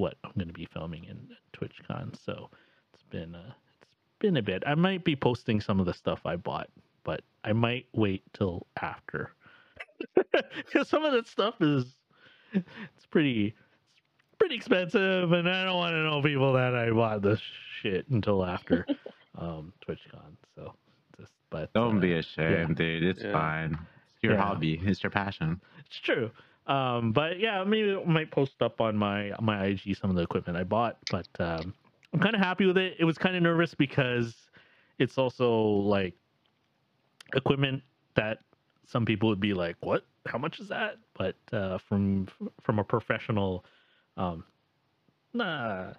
what 0.00 0.16
I'm 0.24 0.32
going 0.36 0.48
to 0.48 0.54
be 0.54 0.66
filming 0.72 1.04
in 1.04 1.28
TwitchCon, 1.54 2.18
so 2.18 2.48
it's 2.94 3.02
been 3.10 3.34
uh, 3.34 3.52
it's 3.82 4.16
been 4.18 4.38
a 4.38 4.42
bit. 4.42 4.62
I 4.66 4.74
might 4.74 5.04
be 5.04 5.14
posting 5.14 5.60
some 5.60 5.78
of 5.78 5.86
the 5.86 5.92
stuff 5.94 6.20
I 6.24 6.36
bought, 6.36 6.68
but 7.04 7.20
I 7.44 7.52
might 7.52 7.86
wait 7.92 8.22
till 8.32 8.66
after 8.80 9.34
because 10.56 10.88
some 10.88 11.04
of 11.04 11.12
that 11.12 11.28
stuff 11.28 11.54
is 11.60 11.84
it's 12.52 13.06
pretty 13.10 13.48
it's 14.26 14.36
pretty 14.38 14.54
expensive, 14.56 15.32
and 15.32 15.48
I 15.48 15.64
don't 15.64 15.76
want 15.76 15.92
to 15.92 16.02
know 16.02 16.22
people 16.22 16.54
that 16.54 16.74
I 16.74 16.90
bought 16.90 17.20
this 17.22 17.40
shit 17.82 18.08
until 18.08 18.44
after 18.44 18.86
um, 19.38 19.72
TwitchCon. 19.86 20.36
So 20.56 20.74
just 21.18 21.32
but 21.50 21.72
Don't 21.74 21.98
uh, 21.98 22.00
be 22.00 22.14
ashamed, 22.14 22.76
dude. 22.76 23.02
It's 23.04 23.22
Yeah. 23.22 23.32
fine. 23.32 23.78
It's 24.14 24.22
your 24.22 24.34
Yeah. 24.34 24.42
hobby. 24.44 24.80
It's 24.82 25.02
your 25.02 25.10
passion. 25.10 25.60
It's 25.86 25.98
true. 26.00 26.30
Um, 26.70 27.10
but 27.10 27.40
yeah, 27.40 27.64
maybe 27.64 27.96
I 27.96 28.04
might 28.08 28.30
post 28.30 28.62
up 28.62 28.80
on 28.80 28.96
my 28.96 29.32
my 29.40 29.66
IG 29.66 29.96
some 30.00 30.08
of 30.08 30.16
the 30.16 30.22
equipment 30.22 30.56
I 30.56 30.62
bought. 30.62 30.98
But 31.10 31.26
um, 31.40 31.74
I'm 32.14 32.20
kind 32.20 32.34
of 32.34 32.40
happy 32.40 32.64
with 32.64 32.78
it. 32.78 32.94
It 32.98 33.04
was 33.04 33.18
kind 33.18 33.34
of 33.34 33.42
nervous 33.42 33.74
because 33.74 34.34
it's 35.00 35.18
also 35.18 35.52
like 35.52 36.14
equipment 37.34 37.82
that 38.14 38.38
some 38.86 39.04
people 39.04 39.28
would 39.28 39.40
be 39.40 39.52
like, 39.52 39.76
"What? 39.80 40.04
How 40.26 40.38
much 40.38 40.60
is 40.60 40.68
that?" 40.68 40.98
But 41.18 41.34
uh, 41.52 41.78
from 41.78 42.28
from 42.60 42.78
a 42.78 42.84
professional, 42.84 43.64
um, 44.16 44.44
nah, 45.34 45.94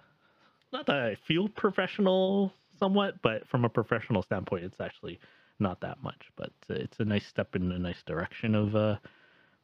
not 0.72 0.86
that 0.86 0.96
I 0.96 1.16
feel 1.26 1.48
professional 1.50 2.50
somewhat, 2.78 3.20
but 3.22 3.46
from 3.46 3.66
a 3.66 3.68
professional 3.68 4.22
standpoint, 4.22 4.64
it's 4.64 4.80
actually 4.80 5.20
not 5.58 5.82
that 5.82 6.02
much. 6.02 6.30
But 6.36 6.52
uh, 6.70 6.74
it's 6.74 6.98
a 6.98 7.04
nice 7.04 7.26
step 7.26 7.54
in 7.56 7.70
a 7.72 7.78
nice 7.78 8.02
direction 8.06 8.54
of 8.54 8.74
uh, 8.74 8.96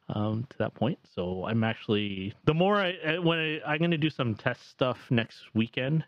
um, 0.09 0.45
to 0.49 0.57
that 0.59 0.73
point. 0.73 0.97
So 1.15 1.45
I'm 1.45 1.63
actually 1.63 2.33
the 2.45 2.53
more 2.53 2.77
I 2.77 2.93
I- 3.07 3.19
when 3.19 3.39
I, 3.39 3.61
I'm 3.65 3.79
going 3.79 3.91
to 3.91 3.97
do 3.97 4.09
some 4.09 4.35
test 4.35 4.69
stuff 4.69 4.97
next 5.09 5.37
weekend, 5.53 6.03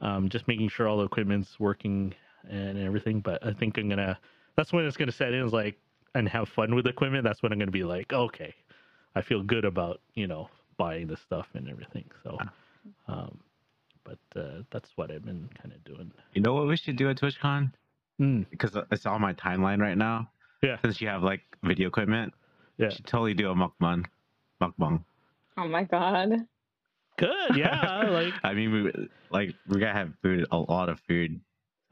um, 0.00 0.28
just 0.28 0.46
making 0.48 0.68
sure 0.68 0.88
all 0.88 0.98
the 0.98 1.04
equipment's 1.04 1.58
working 1.60 2.14
and 2.48 2.78
everything. 2.78 3.20
But 3.20 3.44
I 3.46 3.52
think 3.52 3.78
I'm 3.78 3.88
gonna 3.88 4.18
that's 4.56 4.72
when 4.72 4.84
it's 4.84 4.96
gonna 4.96 5.12
set 5.12 5.32
in 5.32 5.44
is 5.44 5.52
like 5.52 5.76
and 6.14 6.28
have 6.28 6.48
fun 6.48 6.74
with 6.74 6.86
equipment. 6.86 7.24
That's 7.24 7.42
when 7.42 7.52
I'm 7.52 7.58
gonna 7.58 7.70
be 7.70 7.84
like, 7.84 8.12
okay, 8.12 8.54
I 9.14 9.22
feel 9.22 9.42
good 9.42 9.64
about 9.64 10.00
you 10.14 10.26
know 10.26 10.48
buying 10.76 11.06
the 11.06 11.16
stuff 11.16 11.46
and 11.54 11.68
everything. 11.68 12.04
So, 12.24 12.38
um, 13.08 13.38
but 14.04 14.18
uh, 14.36 14.62
that's 14.72 14.90
what 14.96 15.10
I've 15.12 15.24
been 15.24 15.48
kind 15.60 15.72
of 15.72 15.84
doing. 15.84 16.10
You 16.34 16.42
know 16.42 16.54
what 16.54 16.66
we 16.66 16.76
should 16.76 16.96
do 16.96 17.08
at 17.10 17.16
TwitchCon? 17.20 17.72
Mm, 18.20 18.46
Because 18.50 18.76
it's 18.90 19.06
on 19.06 19.20
my 19.20 19.32
timeline 19.34 19.78
right 19.80 19.96
now. 19.96 20.28
Yeah. 20.62 20.78
Since 20.82 21.00
you 21.00 21.08
have 21.08 21.22
like 21.22 21.40
video 21.62 21.88
equipment. 21.88 22.34
Yeah. 22.82 22.90
Should 22.90 23.06
totally 23.06 23.34
do 23.34 23.50
a 23.50 23.54
mukbang. 23.54 24.04
Mukbang. 24.60 25.02
oh 25.56 25.68
my 25.68 25.84
god. 25.84 26.46
good, 27.16 27.56
yeah. 27.56 28.04
like 28.10 28.34
I 28.42 28.54
mean, 28.54 28.72
we 28.72 29.08
like 29.30 29.54
we 29.68 29.78
gotta 29.80 29.92
have 29.92 30.12
food, 30.22 30.46
a 30.50 30.58
lot 30.58 30.88
of 30.88 31.00
food. 31.00 31.40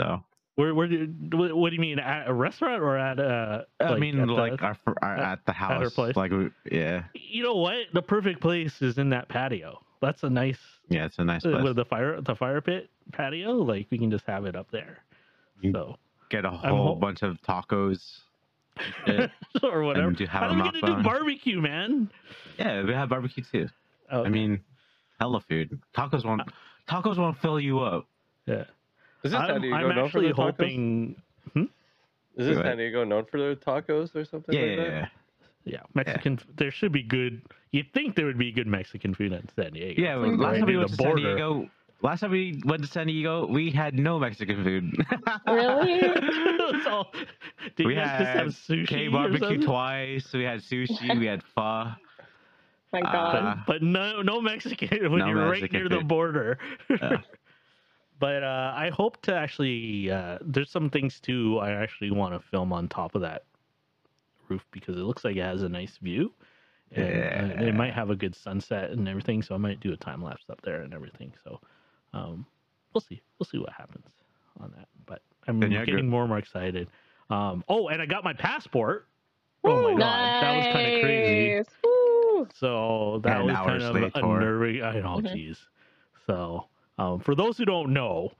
So 0.01 0.23
where 0.57 0.75
where 0.75 0.89
do 0.89 1.07
what, 1.33 1.55
what 1.57 1.71
do 1.71 1.75
you 1.77 1.81
mean 1.81 1.99
at 1.99 2.29
a 2.29 2.33
restaurant 2.33 2.83
or 2.83 2.97
at 2.97 3.19
a? 3.19 3.67
I 3.81 3.91
like, 3.91 4.01
mean, 4.01 4.19
at 4.21 4.27
the- 4.27 4.33
like 4.33 4.63
our, 4.63 4.77
our 5.03 5.17
at- 5.17 5.33
at 5.33 5.47
the 5.47 5.53
her 5.53 5.67
house, 5.83 5.95
place? 5.95 6.17
like 6.17 6.33
we, 6.33 6.51
yeah, 6.71 7.05
you 7.15 7.43
know 7.43 7.57
what? 7.57 7.77
The 7.93 8.03
perfect 8.03 8.41
place 8.41 8.81
is 8.83 8.99
in 8.99 9.11
that 9.11 9.29
patio. 9.29 9.81
That's 10.01 10.23
a 10.23 10.31
nice 10.31 10.59
yeah, 10.89 11.05
it's 11.05 11.19
a 11.19 11.25
nice 11.25 11.45
uh, 11.45 11.51
place. 11.51 11.65
with 11.65 11.77
the 11.77 11.85
fire 11.85 12.21
the 12.21 12.35
fire 12.35 12.61
pit 12.61 12.89
patio. 13.13 13.53
Like 13.53 13.87
we 13.91 13.99
can 13.99 14.11
just 14.11 14.27
have 14.27 14.45
it 14.47 14.57
up 14.57 14.71
there. 14.71 14.99
You- 15.61 15.73
So 15.73 15.97
Get 16.31 16.45
a 16.45 16.49
I'm 16.49 16.57
whole 16.75 16.87
ho- 16.87 16.95
bunch 16.95 17.23
of 17.23 17.41
tacos. 17.43 18.21
Shit. 19.07 19.31
or 19.63 19.83
whatever. 19.83 20.11
do 20.13 20.27
have 20.27 20.43
How 20.43 20.49
are 20.49 20.55
we 20.55 20.63
gonna 20.81 20.97
do 20.99 21.03
barbecue, 21.03 21.61
man? 21.61 22.11
yeah, 22.59 22.83
we 22.83 22.93
have 22.93 23.09
barbecue 23.09 23.45
too. 23.51 23.69
Oh, 24.11 24.25
I 24.25 24.29
mean, 24.29 24.61
hella 25.19 25.41
food. 25.41 25.79
Tacos 25.97 26.25
won't 26.25 26.43
tacos 26.89 27.17
won't 27.19 27.39
fill 27.39 27.61
you 27.61 27.81
up. 27.81 28.07
yeah. 28.47 28.65
Is 29.23 29.33
this 29.33 29.33
San 29.33 29.51
I'm, 29.51 29.61
Diego 29.63 29.77
I'm 29.77 29.89
known 29.95 30.07
actually 30.07 30.11
for 30.11 30.21
their 30.23 30.33
tacos? 30.33 30.57
hoping. 30.57 31.17
Hmm? 31.53 31.63
Is 32.37 32.47
this 32.47 32.57
San 32.57 32.77
Diego 32.79 33.05
known 33.05 33.27
for 33.31 33.39
their 33.39 33.55
tacos 33.57 34.15
or 34.17 34.25
something 34.25 34.55
Yeah, 34.55 34.61
like 34.63 34.71
yeah, 34.71 34.77
that? 34.77 34.91
yeah. 34.93 35.07
Yeah, 35.67 35.81
Mexican. 35.95 36.39
There 36.57 36.71
should 36.71 36.91
be 36.91 37.03
good. 37.03 37.43
You'd 37.71 37.93
think 37.93 38.17
there 38.17 38.25
would 38.25 38.39
be 38.39 38.51
good 38.51 38.67
Mexican 38.67 39.15
food 39.15 39.33
in 39.33 39.47
San 39.55 39.75
Diego. 39.75 40.01
Yeah, 40.03 40.15
It's 40.17 40.23
well, 40.23 40.31
like 40.31 40.41
last 40.41 40.59
time 40.61 40.67
we 40.67 40.73
near 40.73 40.79
went 40.81 40.91
the 40.93 40.97
to 40.97 41.03
San. 41.03 41.17
Diego, 41.17 41.71
last 42.03 42.21
time 42.21 42.31
we 42.31 42.61
went 42.65 42.83
to 42.83 42.89
San 42.89 43.07
Diego, 43.07 43.47
we 43.47 43.71
had 43.71 43.99
no 43.99 44.19
Mexican 44.19 44.63
food. 44.65 45.07
Really? 45.47 46.01
It's 46.73 46.87
all- 46.87 47.13
Did 47.77 47.87
we 47.87 47.95
you 47.95 48.01
guys 48.01 48.19
just 48.21 48.31
had 48.31 48.37
have 48.39 48.47
sushi? 48.49 48.87
K 48.87 49.09
barbecue 49.09 49.61
twice. 49.63 50.33
We 50.33 50.45
had 50.45 50.61
sushi. 50.61 51.19
we 51.19 51.27
had 51.27 51.43
pho. 51.43 51.93
My 52.93 53.01
Uh, 53.01 53.13
god. 53.13 53.59
but, 53.67 53.73
but 53.75 53.83
no 53.83 54.23
no 54.23 54.41
Mexican 54.41 55.11
when 55.11 55.19
No 55.21 55.29
you're 55.29 55.37
right 55.49 55.61
Mexican 55.63 55.81
near 55.81 55.89
the 55.89 56.05
border. 56.05 56.59
Yeah. 56.89 57.19
but 58.21 58.43
uh, 58.43 58.73
I 58.77 58.91
hope 58.91 59.21
to 59.23 59.35
actually. 59.35 60.11
Uh, 60.11 60.39
there's 60.43 60.71
some 60.71 60.91
things 60.91 61.21
too. 61.21 61.59
I 61.61 61.71
actually 61.73 62.11
want 62.11 62.35
to 62.35 62.41
film 62.49 62.73
on 62.73 62.89
top 62.89 63.15
of 63.15 63.21
that 63.23 63.45
roof 64.49 64.65
because 64.73 64.97
it 64.97 65.01
looks 65.03 65.25
like 65.25 65.37
it 65.37 65.43
has 65.43 65.63
a 65.63 65.69
nice 65.69 65.99
view. 65.99 66.33
And 66.93 67.53
uh, 67.53 67.63
it 67.63 67.75
might 67.77 67.93
have 67.93 68.11
a 68.11 68.17
good 68.17 68.35
sunset 68.35 68.91
and 68.91 69.09
everything, 69.09 69.43
so 69.43 69.55
I 69.55 69.59
might 69.59 69.79
do 69.79 69.93
a 69.93 69.97
time 69.97 70.25
lapse 70.25 70.45
up 70.51 70.61
there 70.63 70.83
and 70.83 70.93
everything. 70.93 71.33
So, 71.45 71.61
um, 72.13 72.47
we'll 72.95 73.01
see. 73.01 73.21
We'll 73.39 73.47
see 73.47 73.59
what 73.59 73.73
happens 73.73 74.05
on 74.61 74.73
that. 74.77 74.89
But 75.07 75.23
I'm 75.47 75.61
Then 75.61 75.71
you're 75.71 75.85
getting 75.87 76.05
good. 76.07 76.11
more 76.11 76.23
and 76.23 76.29
more 76.29 76.39
excited. 76.39 76.89
Um, 77.31 77.65
oh, 77.69 77.89
and 77.89 78.03
I 78.03 78.07
got 78.07 78.25
my 78.25 78.33
passport. 78.33 79.07
Oh 79.63 79.93
my 79.93 79.99
god, 79.99 80.43
that 80.43 80.57
was 80.57 80.67
kind 80.73 80.95
of 80.95 81.01
crazy. 81.03 81.63
Woo. 81.85 82.49
So 82.55 83.21
that 83.25 83.37
And 83.39 83.47
was 83.47 83.57
kind 83.57 83.69
we're 83.69 83.87
of 83.87 83.93
slave 83.93 84.13
tour. 84.15 84.37
unnerving. 84.41 84.83
I 84.83 84.95
know, 85.01 85.19
Mhm. 85.19 85.35
jeez. 85.35 85.59
So, 86.27 86.67
um, 86.99 87.21
for 87.21 87.35
those 87.35 87.59
who 87.59 87.65
don't 87.67 87.93
know, 87.93 88.33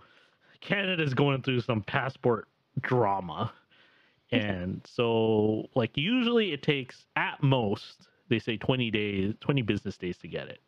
Canada's 0.61 1.13
going 1.15 1.43
through 1.43 1.61
some 1.61 1.83
passport 1.83 2.49
drama, 2.81 3.53
and 4.33 4.81
so 4.87 5.69
like 5.75 5.97
usually 5.97 6.53
it 6.53 6.63
takes 6.63 7.05
at 7.17 7.43
most 7.43 8.09
they 8.29 8.39
say 8.39 8.57
twenty 8.57 8.91
days, 8.91 9.35
twenty 9.41 9.63
business 9.63 9.97
days 9.99 10.17
to 10.19 10.29
get 10.29 10.49
it. 10.49 10.61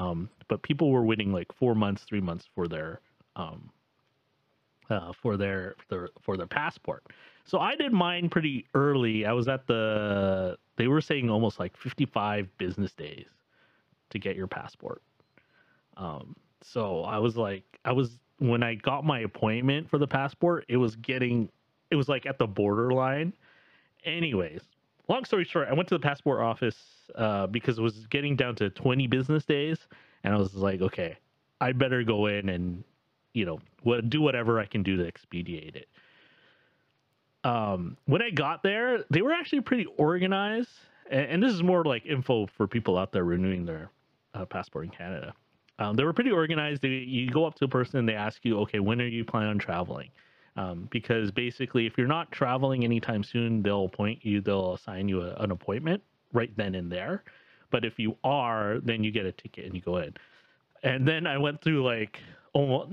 Um, 0.00 0.30
but 0.48 0.62
people 0.62 0.90
were 0.90 1.04
waiting 1.04 1.30
like 1.30 1.52
four 1.52 1.74
months, 1.74 2.04
three 2.04 2.22
months 2.22 2.48
for 2.54 2.66
their 2.66 3.00
um, 3.36 3.70
uh, 4.88 5.12
for 5.12 5.36
their 5.36 5.74
their 5.90 6.08
for 6.22 6.38
their 6.38 6.46
passport. 6.46 7.04
So 7.44 7.58
I 7.58 7.76
did 7.76 7.92
mine 7.92 8.30
pretty 8.30 8.66
early. 8.74 9.26
I 9.26 9.32
was 9.32 9.46
at 9.46 9.66
the 9.66 10.56
they 10.76 10.88
were 10.88 11.02
saying 11.02 11.28
almost 11.28 11.60
like 11.60 11.76
55 11.76 12.48
business 12.56 12.92
days 12.92 13.28
to 14.08 14.18
get 14.18 14.36
your 14.36 14.46
passport. 14.46 15.02
Um 15.96 16.34
so 16.62 17.02
I 17.02 17.18
was 17.18 17.36
like 17.36 17.64
I 17.84 17.92
was 17.92 18.18
when 18.38 18.62
I 18.62 18.76
got 18.76 19.04
my 19.04 19.20
appointment 19.20 19.90
for 19.90 19.98
the 19.98 20.06
passport, 20.06 20.64
it 20.68 20.78
was 20.78 20.96
getting 20.96 21.50
it 21.90 21.96
was 21.96 22.08
like 22.08 22.24
at 22.24 22.38
the 22.38 22.46
borderline. 22.46 23.34
Anyways, 24.04 24.62
long 25.10 25.24
story 25.26 25.44
short, 25.44 25.68
I 25.68 25.74
went 25.74 25.88
to 25.90 25.96
the 25.96 26.00
passport 26.00 26.40
office 26.40 26.78
uh, 27.14 27.46
because 27.48 27.78
it 27.78 27.82
was 27.82 28.06
getting 28.06 28.36
down 28.36 28.54
to 28.56 28.70
20 28.70 29.06
business 29.08 29.44
days 29.44 29.78
and 30.24 30.34
I 30.34 30.38
was 30.38 30.54
like, 30.54 30.80
okay, 30.80 31.16
I 31.60 31.72
better 31.72 32.02
go 32.04 32.26
in 32.26 32.48
and 32.48 32.84
you 33.34 33.44
know, 33.44 33.60
what 33.82 34.10
do 34.10 34.22
whatever 34.22 34.58
I 34.58 34.66
can 34.66 34.82
do 34.82 34.96
to 34.96 35.06
expedite 35.06 35.76
it 35.76 35.88
um, 37.44 37.96
when 38.06 38.22
I 38.22 38.30
got 38.30 38.62
there, 38.62 39.04
they 39.10 39.22
were 39.22 39.32
actually 39.32 39.62
pretty 39.62 39.86
organized, 39.96 40.70
and, 41.10 41.26
and 41.26 41.42
this 41.42 41.52
is 41.52 41.62
more 41.62 41.84
like 41.84 42.04
info 42.06 42.46
for 42.46 42.66
people 42.66 42.98
out 42.98 43.12
there 43.12 43.24
renewing 43.24 43.64
their 43.64 43.90
uh, 44.34 44.44
passport 44.44 44.84
in 44.84 44.90
Canada. 44.90 45.34
Um, 45.78 45.96
they 45.96 46.04
were 46.04 46.12
pretty 46.12 46.30
organized. 46.30 46.82
They, 46.82 46.88
you 46.88 47.30
go 47.30 47.46
up 47.46 47.54
to 47.56 47.64
a 47.64 47.68
person, 47.68 47.98
and 47.98 48.08
they 48.08 48.14
ask 48.14 48.44
you, 48.44 48.58
okay, 48.60 48.80
when 48.80 49.00
are 49.00 49.06
you 49.06 49.24
planning 49.24 49.50
on 49.50 49.58
traveling? 49.58 50.10
Um, 50.56 50.88
because 50.90 51.30
basically, 51.30 51.86
if 51.86 51.96
you're 51.96 52.08
not 52.08 52.30
traveling 52.32 52.84
anytime 52.84 53.22
soon, 53.22 53.62
they'll 53.62 53.84
appoint 53.84 54.24
you, 54.24 54.40
they'll 54.40 54.74
assign 54.74 55.08
you 55.08 55.22
a, 55.22 55.34
an 55.36 55.52
appointment 55.52 56.02
right 56.32 56.54
then 56.56 56.74
and 56.74 56.90
there. 56.90 57.22
But 57.70 57.84
if 57.84 57.98
you 57.98 58.16
are, 58.24 58.80
then 58.82 59.04
you 59.04 59.10
get 59.12 59.26
a 59.26 59.32
ticket 59.32 59.66
and 59.66 59.74
you 59.74 59.80
go 59.80 59.98
in. 59.98 60.12
And 60.82 61.06
then 61.06 61.26
I 61.26 61.38
went 61.38 61.62
through 61.62 61.84
like 61.84 62.18
almost, 62.52 62.92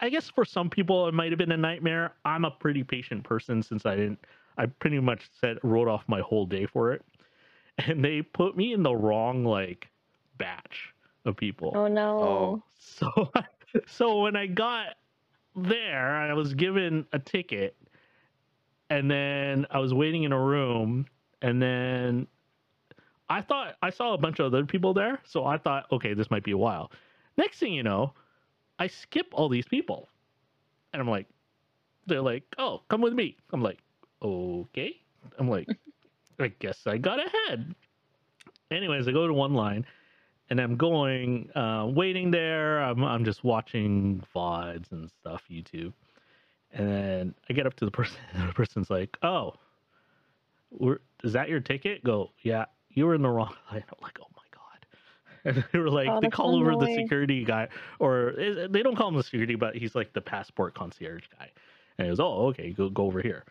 I 0.00 0.08
guess 0.08 0.30
for 0.30 0.44
some 0.44 0.70
people 0.70 1.06
it 1.08 1.14
might 1.14 1.30
have 1.30 1.38
been 1.38 1.52
a 1.52 1.56
nightmare. 1.56 2.14
I'm 2.24 2.44
a 2.44 2.50
pretty 2.50 2.82
patient 2.82 3.24
person 3.24 3.62
since 3.62 3.84
I 3.84 3.96
didn't, 3.96 4.18
I 4.56 4.66
pretty 4.66 4.98
much 5.00 5.28
said, 5.40 5.58
wrote 5.62 5.88
off 5.88 6.04
my 6.06 6.20
whole 6.20 6.46
day 6.46 6.66
for 6.66 6.92
it. 6.92 7.04
And 7.76 8.04
they 8.04 8.22
put 8.22 8.56
me 8.56 8.72
in 8.72 8.84
the 8.84 8.94
wrong 8.94 9.44
like 9.44 9.88
batch 10.38 10.94
of 11.24 11.36
people. 11.36 11.72
Oh 11.74 11.88
no. 11.88 12.20
Oh. 12.20 12.62
So, 12.78 13.32
so 13.86 14.20
when 14.20 14.36
I 14.36 14.46
got 14.46 14.94
there, 15.56 16.16
I 16.16 16.32
was 16.34 16.54
given 16.54 17.06
a 17.12 17.18
ticket, 17.18 17.76
and 18.90 19.10
then 19.10 19.66
I 19.70 19.78
was 19.78 19.94
waiting 19.94 20.24
in 20.24 20.32
a 20.32 20.40
room, 20.40 21.06
and 21.42 21.60
then 21.60 22.26
I 23.28 23.40
thought 23.40 23.76
I 23.82 23.90
saw 23.90 24.14
a 24.14 24.18
bunch 24.18 24.38
of 24.38 24.46
other 24.46 24.64
people 24.64 24.94
there, 24.94 25.20
so 25.24 25.44
I 25.44 25.58
thought, 25.58 25.86
okay, 25.92 26.14
this 26.14 26.30
might 26.30 26.44
be 26.44 26.52
a 26.52 26.58
while. 26.58 26.90
Next 27.36 27.58
thing 27.58 27.72
you 27.72 27.82
know, 27.82 28.12
I 28.78 28.86
skip 28.86 29.26
all 29.32 29.48
these 29.48 29.66
people, 29.66 30.08
and 30.92 31.00
I'm 31.00 31.08
like, 31.08 31.26
they're 32.06 32.20
like, 32.20 32.44
oh, 32.58 32.82
come 32.88 33.00
with 33.00 33.14
me. 33.14 33.36
I'm 33.52 33.62
like, 33.62 33.78
okay. 34.22 35.00
I'm 35.38 35.48
like, 35.48 35.68
I 36.38 36.48
guess 36.58 36.86
I 36.86 36.98
got 36.98 37.18
ahead. 37.18 37.74
Anyways, 38.70 39.08
I 39.08 39.12
go 39.12 39.26
to 39.26 39.32
one 39.32 39.54
line 39.54 39.86
and 40.50 40.60
I'm 40.60 40.76
going, 40.76 41.50
uh, 41.56 41.86
waiting 41.88 42.30
there. 42.30 42.80
I'm, 42.80 43.02
I'm 43.02 43.24
just 43.24 43.44
watching 43.44 44.22
VODs 44.34 44.92
and 44.92 45.10
stuff, 45.20 45.42
YouTube. 45.50 45.92
And 46.72 46.88
then 46.88 47.34
I 47.48 47.52
get 47.52 47.66
up 47.66 47.74
to 47.76 47.84
the 47.84 47.90
person, 48.00 48.18
and 48.32 48.48
the 48.48 48.52
person's 48.52 48.90
like, 48.90 49.16
oh, 49.22 49.54
we're, 50.70 50.98
is 51.22 51.32
that 51.32 51.48
your 51.48 51.60
ticket? 51.60 52.04
Go, 52.04 52.30
yeah, 52.42 52.66
you 52.90 53.06
were 53.06 53.14
in 53.14 53.22
the 53.22 53.30
wrong 53.30 53.54
line. 53.72 53.84
I'm 53.88 54.02
like, 54.02 54.18
oh 54.20 54.26
my 54.36 54.42
God. 54.50 54.60
And 55.46 55.62
they 55.72 55.78
were 55.78 55.90
like, 55.90 56.08
Oh, 56.08 56.20
they 56.22 56.30
call 56.30 56.56
over 56.58 56.74
the 56.74 56.94
security 56.94 57.44
guy, 57.44 57.68
or 57.98 58.32
they 58.70 58.82
don't 58.82 58.96
call 58.96 59.08
him 59.08 59.16
the 59.16 59.22
security, 59.22 59.56
but 59.56 59.76
he's 59.76 59.94
like 59.94 60.14
the 60.14 60.20
passport 60.22 60.74
concierge 60.74 61.24
guy. 61.38 61.50
And 61.98 62.06
he 62.06 62.10
goes, 62.10 62.18
oh, 62.20 62.46
okay, 62.48 62.70
go, 62.70 62.88
go 62.88 63.04
over 63.04 63.20
here. 63.20 63.44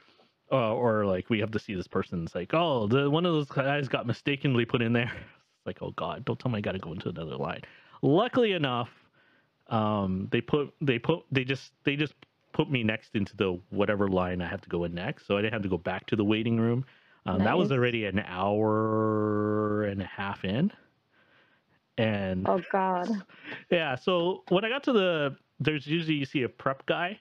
Uh, 0.51 0.73
or 0.73 1.05
like 1.05 1.29
we 1.29 1.39
have 1.39 1.51
to 1.51 1.59
see 1.59 1.75
this 1.75 1.87
person. 1.87 2.23
It's 2.23 2.35
like, 2.35 2.51
oh, 2.53 2.87
the 2.87 3.09
one 3.09 3.25
of 3.25 3.33
those 3.33 3.47
guys 3.47 3.87
got 3.87 4.05
mistakenly 4.07 4.65
put 4.65 4.81
in 4.81 4.93
there. 4.93 5.11
Like, 5.65 5.79
oh 5.81 5.91
god, 5.91 6.25
don't 6.25 6.39
tell 6.39 6.51
me 6.51 6.57
I 6.57 6.61
got 6.61 6.73
to 6.73 6.79
go 6.79 6.91
into 6.91 7.09
another 7.09 7.35
line. 7.35 7.61
Luckily 8.01 8.51
enough, 8.51 8.89
um, 9.67 10.27
they 10.31 10.41
put 10.41 10.73
they 10.81 10.99
put 10.99 11.23
they 11.31 11.43
just 11.43 11.71
they 11.83 11.95
just 11.95 12.13
put 12.51 12.69
me 12.69 12.83
next 12.83 13.15
into 13.15 13.35
the 13.35 13.59
whatever 13.69 14.07
line 14.07 14.41
I 14.41 14.47
have 14.47 14.61
to 14.61 14.69
go 14.69 14.83
in 14.83 14.93
next, 14.93 15.25
so 15.25 15.37
I 15.37 15.41
didn't 15.41 15.53
have 15.53 15.63
to 15.63 15.69
go 15.69 15.77
back 15.77 16.05
to 16.07 16.15
the 16.15 16.23
waiting 16.25 16.59
room. 16.59 16.85
Um, 17.25 17.43
That 17.43 17.57
was 17.57 17.71
already 17.71 18.05
an 18.05 18.19
hour 18.19 19.83
and 19.83 20.01
a 20.01 20.05
half 20.05 20.43
in, 20.43 20.71
and 21.97 22.47
Oh 22.47 22.61
God. 22.71 23.09
yeah. 23.71 23.95
So 23.95 24.43
when 24.49 24.65
I 24.65 24.69
got 24.69 24.83
to 24.83 24.93
the, 24.93 25.35
there's 25.59 25.87
usually 25.87 26.15
you 26.15 26.25
see 26.25 26.43
a 26.43 26.49
prep 26.49 26.85
guy, 26.85 27.19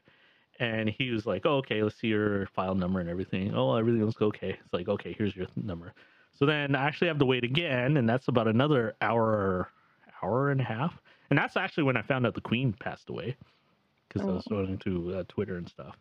and 0.58 0.88
he 0.88 1.10
was 1.10 1.26
like, 1.26 1.46
"Oh, 1.46 1.56
okay, 1.58 1.82
let's 1.82 1.96
see 1.96 2.08
your 2.08 2.46
file 2.46 2.74
number 2.74 2.98
and 3.00 3.08
everything. 3.08 3.54
Oh, 3.54 3.76
everything 3.76 4.04
looks 4.04 4.20
okay." 4.20 4.58
It's 4.64 4.72
like, 4.72 4.88
"Okay, 4.88 5.14
here's 5.16 5.36
your 5.36 5.46
number." 5.56 5.94
So 6.38 6.46
then 6.46 6.74
I 6.74 6.86
actually 6.86 7.08
have 7.08 7.18
to 7.18 7.26
wait 7.26 7.44
again, 7.44 7.96
and 7.96 8.08
that's 8.08 8.28
about 8.28 8.48
another 8.48 8.94
hour, 9.00 9.70
hour 10.22 10.50
and 10.50 10.60
a 10.60 10.64
half. 10.64 10.98
And 11.30 11.38
that's 11.38 11.56
actually 11.56 11.84
when 11.84 11.96
I 11.96 12.02
found 12.02 12.26
out 12.26 12.34
the 12.34 12.40
Queen 12.40 12.72
passed 12.72 13.10
away, 13.10 13.36
because 14.08 14.28
I 14.28 14.32
was 14.32 14.46
going 14.48 14.78
to 14.78 15.14
uh, 15.16 15.24
Twitter 15.28 15.56
and 15.56 15.68
stuff. 15.68 15.96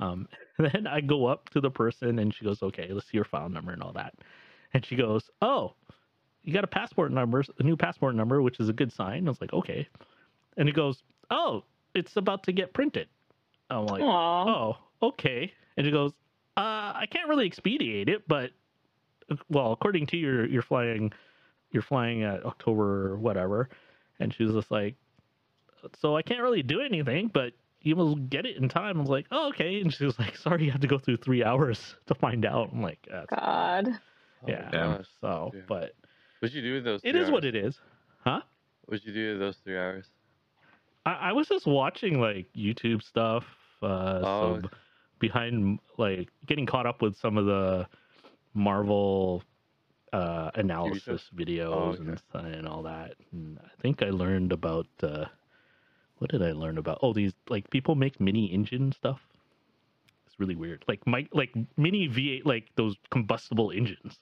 Um, 0.00 0.28
then 0.58 0.86
I 0.86 1.00
go 1.00 1.26
up 1.26 1.50
to 1.50 1.60
the 1.60 1.70
person, 1.70 2.18
and 2.18 2.34
she 2.34 2.44
goes, 2.44 2.62
"Okay, 2.62 2.88
let's 2.90 3.06
see 3.06 3.16
your 3.16 3.24
file 3.24 3.48
number 3.48 3.72
and 3.72 3.82
all 3.82 3.92
that." 3.92 4.14
And 4.74 4.84
she 4.84 4.96
goes, 4.96 5.30
"Oh, 5.40 5.74
you 6.42 6.52
got 6.52 6.64
a 6.64 6.68
passport 6.68 7.12
number, 7.12 7.44
a 7.58 7.62
new 7.62 7.76
passport 7.76 8.14
number, 8.14 8.40
which 8.42 8.60
is 8.60 8.68
a 8.68 8.72
good 8.72 8.92
sign." 8.92 9.26
I 9.26 9.30
was 9.30 9.40
like, 9.40 9.52
"Okay." 9.52 9.88
And 10.56 10.68
he 10.68 10.72
goes, 10.72 11.02
"Oh, 11.30 11.64
it's 11.94 12.16
about 12.16 12.42
to 12.44 12.52
get 12.52 12.72
printed." 12.72 13.08
I'm 13.70 13.86
like, 13.86 14.02
Aw. 14.02 14.48
"Oh, 14.48 14.78
okay." 15.08 15.52
And 15.76 15.86
she 15.86 15.90
goes, 15.90 16.12
"Uh, 16.56 16.92
I 16.94 17.06
can't 17.10 17.28
really 17.28 17.46
expedite 17.46 18.08
it, 18.08 18.26
but 18.28 18.50
well, 19.48 19.72
according 19.72 20.06
to 20.08 20.16
your, 20.16 20.46
you're 20.46 20.62
flying, 20.62 21.12
you're 21.70 21.82
flying 21.82 22.22
at 22.22 22.44
October 22.44 23.16
whatever." 23.16 23.68
And 24.20 24.32
she 24.32 24.44
was 24.44 24.54
just 24.54 24.70
like, 24.70 24.96
"So 26.00 26.16
I 26.16 26.22
can't 26.22 26.42
really 26.42 26.62
do 26.62 26.80
anything, 26.80 27.28
but." 27.32 27.52
You 27.84 27.96
will 27.96 28.14
get 28.14 28.46
it 28.46 28.56
in 28.58 28.68
time. 28.68 28.96
I 28.96 29.00
was 29.00 29.08
like, 29.10 29.26
oh, 29.32 29.48
okay. 29.48 29.80
And 29.80 29.92
she 29.92 30.04
was 30.04 30.16
like, 30.16 30.36
sorry, 30.36 30.64
you 30.66 30.70
have 30.70 30.82
to 30.82 30.86
go 30.86 30.98
through 31.00 31.16
three 31.16 31.42
hours 31.50 31.96
to 32.06 32.14
find 32.14 32.46
out. 32.46 32.70
I'm 32.72 32.80
like, 32.80 33.04
that's 33.10 33.26
God. 33.28 33.88
Oh 33.88 34.46
yeah. 34.46 34.70
gosh. 34.70 35.06
So, 35.20 35.50
Yeah. 35.52 35.62
but 35.66 35.96
What'd 36.38 36.54
you 36.54 36.62
do 36.62 36.74
with 36.74 36.84
those? 36.84 37.00
it 37.02 37.10
three 37.10 37.20
is 37.22 37.28
what 37.32 37.42
hours? 37.42 37.54
it 37.54 37.56
is. 37.56 37.80
Huh? 38.24 38.40
What'd 38.84 39.04
you 39.04 39.12
do 39.12 39.30
with 39.32 39.40
those 39.40 39.56
three 39.64 39.76
hours? 39.76 40.06
I, 41.04 41.10
I 41.14 41.32
was 41.32 41.48
just 41.48 41.66
watching 41.66 42.20
like 42.20 42.46
YouTube 42.56 43.02
stuff, 43.02 43.42
uh, 43.82 44.20
Oh. 44.22 44.60
some 44.60 44.70
behind 45.18 45.80
like 45.98 46.28
getting 46.46 46.66
caught 46.66 46.86
up 46.86 47.02
with 47.02 47.16
some 47.16 47.36
of 47.36 47.46
the 47.46 47.88
Marvel 48.54 49.42
uh, 50.12 50.50
analysis 50.54 51.22
videos 51.34 51.72
Oh, 51.72 51.96
okay. 52.00 52.20
and, 52.34 52.54
and 52.54 52.68
all 52.68 52.82
that. 52.82 53.14
And 53.32 53.58
I 53.64 53.80
think 53.80 54.02
I 54.02 54.10
learned 54.10 54.52
about 54.52 54.86
uh, 55.02 55.24
what 56.18 56.30
did 56.30 56.42
I 56.42 56.52
learn 56.52 56.78
about? 56.78 56.98
Oh, 57.02 57.12
these 57.12 57.32
like 57.48 57.68
people 57.70 57.94
make 57.94 58.20
mini 58.20 58.46
engine 58.46 58.92
stuff. 58.92 59.20
It's 60.26 60.38
really 60.38 60.54
weird. 60.54 60.84
Like 60.86 61.06
my 61.06 61.26
like 61.32 61.52
mini 61.76 62.08
V8, 62.08 62.44
like 62.44 62.68
those 62.76 62.96
combustible 63.10 63.70
engines. 63.70 64.20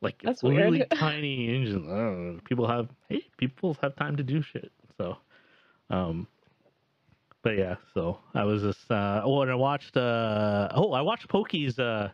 Like 0.00 0.20
That's 0.22 0.42
really 0.44 0.84
tiny 0.94 1.48
engines. 1.54 1.86
I 1.88 1.96
don't 1.96 2.34
know. 2.36 2.40
People 2.44 2.68
have 2.68 2.88
hey, 3.08 3.24
people 3.36 3.76
have 3.82 3.96
time 3.96 4.16
to 4.16 4.22
do 4.22 4.40
shit. 4.42 4.70
So, 4.96 5.16
um, 5.90 6.26
but 7.42 7.58
yeah. 7.58 7.76
So 7.94 8.18
I 8.34 8.44
was 8.44 8.62
just 8.62 8.90
uh, 8.90 9.22
oh, 9.24 9.42
and 9.42 9.50
I 9.50 9.54
watched 9.56 9.96
uh, 9.96 10.68
oh, 10.74 10.92
I 10.92 11.00
watched 11.02 11.28
Pokey's 11.28 11.78
uh, 11.78 12.10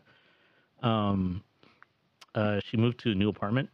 um, 0.85 1.43
uh, 2.35 2.61
she 2.69 2.77
moved 2.77 3.01
to 3.01 3.13
a 3.13 3.15
new 3.15 3.29
apartment. 3.29 3.69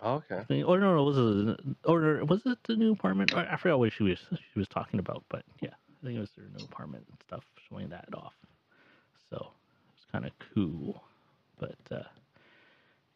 Oh, 0.00 0.22
okay. 0.30 0.44
I 0.50 0.62
Or 0.62 0.78
no, 0.78 0.94
no, 0.94 1.02
was 1.04 1.16
it 1.16 1.60
or 1.84 2.24
was 2.24 2.42
it 2.44 2.58
the 2.66 2.76
new 2.76 2.92
apartment? 2.92 3.34
I 3.34 3.46
I 3.52 3.56
forgot 3.56 3.78
what 3.78 3.92
she 3.92 4.02
was 4.02 4.18
she 4.30 4.58
was 4.58 4.68
talking 4.68 5.00
about, 5.00 5.24
but 5.30 5.44
yeah, 5.60 5.70
I 5.70 6.06
think 6.06 6.16
it 6.16 6.20
was 6.20 6.30
her 6.36 6.42
new 6.56 6.64
apartment 6.64 7.04
and 7.08 7.18
stuff, 7.26 7.44
showing 7.68 7.88
that 7.88 8.08
off. 8.14 8.34
So 9.30 9.36
it 9.36 9.40
was 9.40 10.06
kind 10.12 10.26
of 10.26 10.32
cool, 10.54 11.02
but 11.58 11.76
uh, 11.90 12.02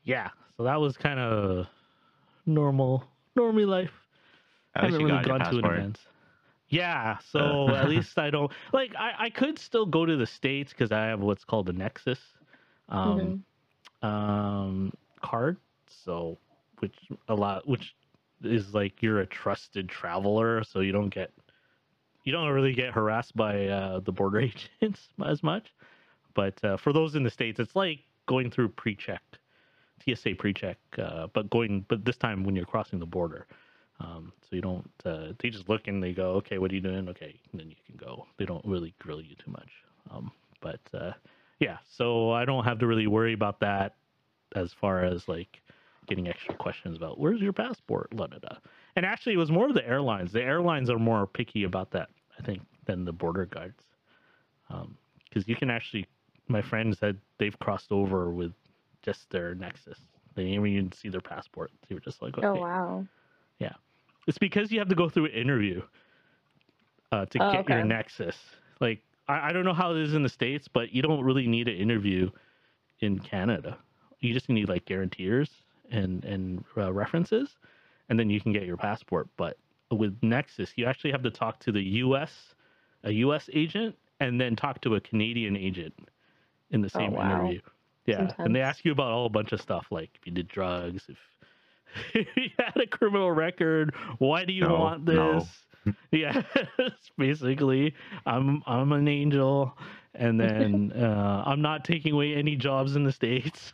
yeah, 0.05 0.31
so 0.57 0.63
that 0.63 0.81
was 0.81 0.97
kind 0.97 1.21
of 1.21 1.67
normal, 2.47 3.05
normal 3.37 3.67
life. 3.67 3.91
I 4.75 4.87
haven't 4.87 5.05
really 5.05 5.23
gone 5.25 5.41
to 5.41 5.59
an 5.59 5.65
event. 5.65 5.99
Yeah, 6.69 7.19
so 7.19 7.69
Uh. 7.69 7.75
at 7.75 7.89
least 7.89 8.19
I 8.19 8.31
don't 8.31 8.53
like. 8.73 8.95
I 8.97 9.13
I 9.27 9.31
could 9.31 9.59
still 9.59 9.87
go 9.87 10.05
to 10.07 10.17
the 10.17 10.27
states 10.27 10.73
because 10.73 10.93
I 10.93 11.07
have 11.07 11.21
what's 11.21 11.45
called 11.45 11.69
a 11.69 11.73
Nexus, 11.73 12.21
um, 12.89 13.45
um, 14.03 14.93
card. 15.21 15.59
So 15.87 16.39
which 16.81 16.97
a 17.29 17.35
lot 17.35 17.67
which 17.67 17.97
is 18.43 18.75
like 18.75 19.03
you're 19.03 19.21
a 19.21 19.27
trusted 19.27 19.89
traveler, 19.89 20.63
so 20.65 20.81
you 20.81 20.93
don't 20.93 21.09
get 21.11 21.33
you 22.25 22.33
don't 22.33 22.49
really 22.51 22.75
get 22.75 22.93
harassed 22.93 23.35
by 23.37 23.67
uh, 23.67 24.01
the 24.01 24.13
border 24.13 24.41
agents 24.83 25.09
as 25.25 25.43
much. 25.43 25.73
But 26.35 26.63
uh, 26.65 26.77
for 26.77 26.93
those 26.93 27.15
in 27.15 27.23
the 27.23 27.31
states, 27.31 27.59
it's 27.59 27.75
like 27.75 28.01
going 28.27 28.51
through 28.51 28.69
pre-check, 28.71 29.23
TSA 30.05 30.35
pre-check, 30.39 30.79
uh, 30.99 31.29
but 31.33 31.49
going 31.51 31.85
but 31.89 32.05
this 32.05 32.17
time 32.17 32.45
when 32.45 32.55
you're 32.55 32.67
crossing 32.67 32.99
the 32.99 33.07
border. 33.07 33.47
Um, 34.01 34.33
so 34.43 34.57
you 34.57 34.63
don't. 34.63 34.91
Uh, 35.05 35.33
they 35.39 35.51
just 35.51 35.69
look 35.69 35.89
and 35.89 36.03
they 36.03 36.13
go, 36.13 36.33
"Okay, 36.35 36.59
what 36.59 36.71
are 36.71 36.75
you 36.75 36.81
doing?" 36.81 37.09
Okay, 37.09 37.39
and 37.51 37.61
then 37.61 37.69
you 37.69 37.77
can 37.87 37.97
go. 37.97 38.27
They 38.37 38.45
don't 38.45 38.65
really 38.65 38.95
grill 38.99 39.21
you 39.21 39.35
too 39.35 39.51
much. 39.51 39.71
Um, 40.11 40.31
but 40.61 40.81
uh, 40.95 41.13
yeah, 41.59 41.79
so 41.89 42.31
I 42.31 42.45
don't 42.45 42.65
have 42.65 42.79
to 42.79 42.87
really 42.87 43.07
worry 43.07 43.33
about 43.33 43.61
that 43.61 43.97
as 44.55 44.73
far 44.73 45.05
as 45.05 45.29
like 45.29 45.61
getting 46.07 46.29
extra 46.29 46.55
questions 46.55 46.97
about 46.97 47.19
where's 47.19 47.41
your 47.41 47.53
passport, 47.53 48.15
la 48.15 48.27
da 48.27 48.39
da. 48.39 48.57
And 48.97 49.05
actually, 49.05 49.35
it 49.35 49.39
was 49.39 49.51
more 49.51 49.69
of 49.69 49.75
the 49.75 49.87
airlines. 49.87 50.33
The 50.33 50.43
airlines 50.43 50.91
are 50.91 50.99
more 50.99 51.27
picky 51.27 51.65
about 51.65 51.91
that, 51.93 52.09
I 52.39 52.43
think, 52.43 52.63
than 52.87 53.05
the 53.05 53.13
border 53.13 53.47
guards. 53.47 53.83
Because 55.25 55.47
you 55.49 55.57
can 55.57 55.71
actually, 55.71 56.07
my 56.49 56.63
friend 56.63 56.97
said 56.97 57.19
they've 57.39 57.59
crossed 57.59 57.93
over 57.93 58.31
with 58.31 58.53
just 59.03 59.29
their 59.31 59.55
Nexus. 59.55 59.99
They 60.35 60.45
didn't 60.45 60.67
even 60.67 60.93
see 60.93 61.09
their 61.09 61.21
passport. 61.21 61.71
They 61.89 61.95
were 61.95 62.01
just 62.01 62.23
like, 62.23 62.39
okay. 62.39 62.47
Oh 62.47 62.55
wow. 62.55 63.07
It's 64.29 64.39
because 64.39 64.71
you 64.71 64.79
have 64.79 64.89
to 64.91 64.95
go 64.95 65.09
through 65.09 65.27
an 65.27 65.33
interview 65.33 65.83
uh, 67.13 67.27
to 67.27 67.39
Oh, 67.41 67.53
get 67.53 67.69
your. 67.69 67.83
Nexus. 67.83 68.37
Like, 68.81 69.03
I, 69.29 69.49
I 69.49 69.53
don't 69.53 69.65
know 69.65 69.75
how 69.75 69.93
it 69.93 69.99
is 69.99 70.15
in 70.15 70.23
the 70.23 70.29
States, 70.29 70.69
but 70.69 70.93
you 70.93 71.03
don't 71.03 71.25
really 71.25 71.47
need 71.49 71.69
an 71.69 71.77
interview 71.77 72.31
in 73.01 73.19
Canada. 73.19 73.79
You 74.21 74.35
just 74.35 74.49
need 74.49 74.69
like 74.69 74.85
guarantors 74.85 75.51
and, 75.91 76.25
and 76.25 76.65
uh, 76.77 76.93
references. 76.93 77.57
and 78.09 78.19
then 78.21 78.31
you 78.31 78.41
can 78.41 78.53
get 78.53 78.65
your 78.67 78.77
passport. 78.77 79.29
But 79.37 79.57
with 79.91 80.17
Nexus, 80.23 80.73
you 80.77 80.87
actually 80.87 81.13
have 81.13 81.23
to 81.23 81.31
talk 81.31 81.59
to 81.61 81.73
the 81.73 81.83
U.S. 81.83 82.55
a 83.05 83.13
U.S. 83.13 83.49
agent 83.53 83.97
and 84.21 84.41
then 84.41 84.57
talk 84.57 84.81
to 84.83 84.97
a 84.97 85.01
Canadian 85.01 85.57
agent 85.57 85.95
in 86.71 86.83
the 86.83 86.91
Oh, 86.95 86.99
same 86.99 87.13
wow. 87.13 87.25
interview. 87.25 87.61
Yeah, 88.07 88.27
That's 88.27 88.35
and 88.41 88.55
they 88.57 88.61
ask 88.61 88.85
you 88.85 88.93
about 88.93 89.13
all 89.13 89.27
a 89.27 89.31
bunch 89.31 89.53
of 89.53 89.61
stuff 89.61 89.87
like 89.91 90.11
if 90.15 90.27
you 90.27 90.33
did 90.33 90.49
drugs, 90.49 91.05
if, 91.09 91.19
if 92.15 92.27
you 92.37 92.51
had 92.59 92.77
a 92.77 92.87
criminal 92.87 93.31
record, 93.33 93.95
why 94.19 94.45
do 94.45 94.53
you 94.53 94.63
No, 94.63 94.75
want 94.75 95.05
no. 95.05 95.41
this? 95.41 95.95
Yeah, 96.13 96.43
basically 97.19 97.95
I'm 98.27 98.63
I'm 98.67 98.93
an 98.93 99.09
angel, 99.09 99.77
and 100.15 100.39
then 100.39 100.93
uh, 100.97 101.43
I'm 101.47 101.63
not 101.63 101.85
taking 101.85 102.13
away 102.13 102.35
any 102.35 102.57
jobs 102.57 102.97
in 102.97 103.05
the 103.05 103.13
states. 103.13 103.73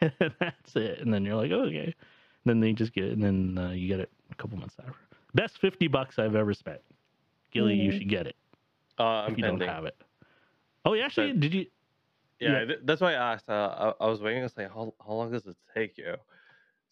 and 0.00 0.12
that's 0.40 0.76
it. 0.76 1.00
And 1.00 1.12
then 1.12 1.24
you're 1.24 1.34
like, 1.36 1.50
okay. 1.52 1.94
Then 2.44 2.60
they 2.60 2.72
just 2.72 2.92
get 2.92 3.04
it, 3.04 3.12
and 3.12 3.22
then 3.24 3.58
uh, 3.58 3.70
you 3.70 3.88
get 3.88 3.98
it 4.00 4.10
a 4.30 4.34
couple 4.36 4.58
months 4.58 4.76
after. 4.78 4.94
Best 5.34 5.58
fifty 5.58 5.88
bucks 5.88 6.18
I've 6.18 6.36
ever 6.36 6.54
spent. 6.54 6.80
Gilly, 7.52 7.74
you 7.74 7.90
Mm. 7.90 7.98
should 7.98 8.08
get 8.08 8.26
it 8.26 8.36
Uh, 8.98 9.02
I'm 9.02 9.32
if 9.32 9.38
you 9.38 9.44
pending. 9.44 9.60
don't 9.66 9.68
have 9.74 9.84
it. 9.86 9.96
Oh, 10.84 10.92
yeah, 10.92 11.06
actually, 11.06 11.32
But- 11.32 11.40
did 11.40 11.54
you? 11.54 11.66
Yeah, 12.38 12.52
Yeah. 12.60 12.64
th- 12.66 12.78
that's 12.84 13.00
why 13.00 13.14
I 13.14 13.32
asked. 13.32 13.48
Uh, 13.48 13.92
I, 14.00 14.04
I 14.04 14.08
was 14.08 14.20
waiting. 14.20 14.40
I 14.40 14.44
was 14.44 14.56
like, 14.56 14.68
how, 14.72 14.92
how 15.04 15.14
long 15.14 15.32
does 15.32 15.46
it 15.46 15.56
take 15.74 15.96
you? 15.98 16.14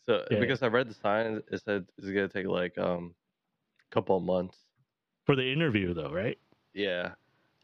So 0.07 0.25
Yeah. 0.31 0.41
because 0.41 0.63
I 0.63 0.67
read 0.69 0.89
the 0.89 0.95
sign, 0.95 1.43
it 1.51 1.63
said 1.65 1.87
it's 1.97 2.07
gonna 2.07 2.29
take 2.29 2.47
like 2.47 2.77
um, 2.79 3.15
couple 3.91 4.17
of 4.17 4.23
months. 4.23 4.59
For 5.25 5.37
the 5.37 5.51
interview, 5.53 5.95
though, 5.95 6.11
right? 6.13 6.39
Yeah, 6.75 7.15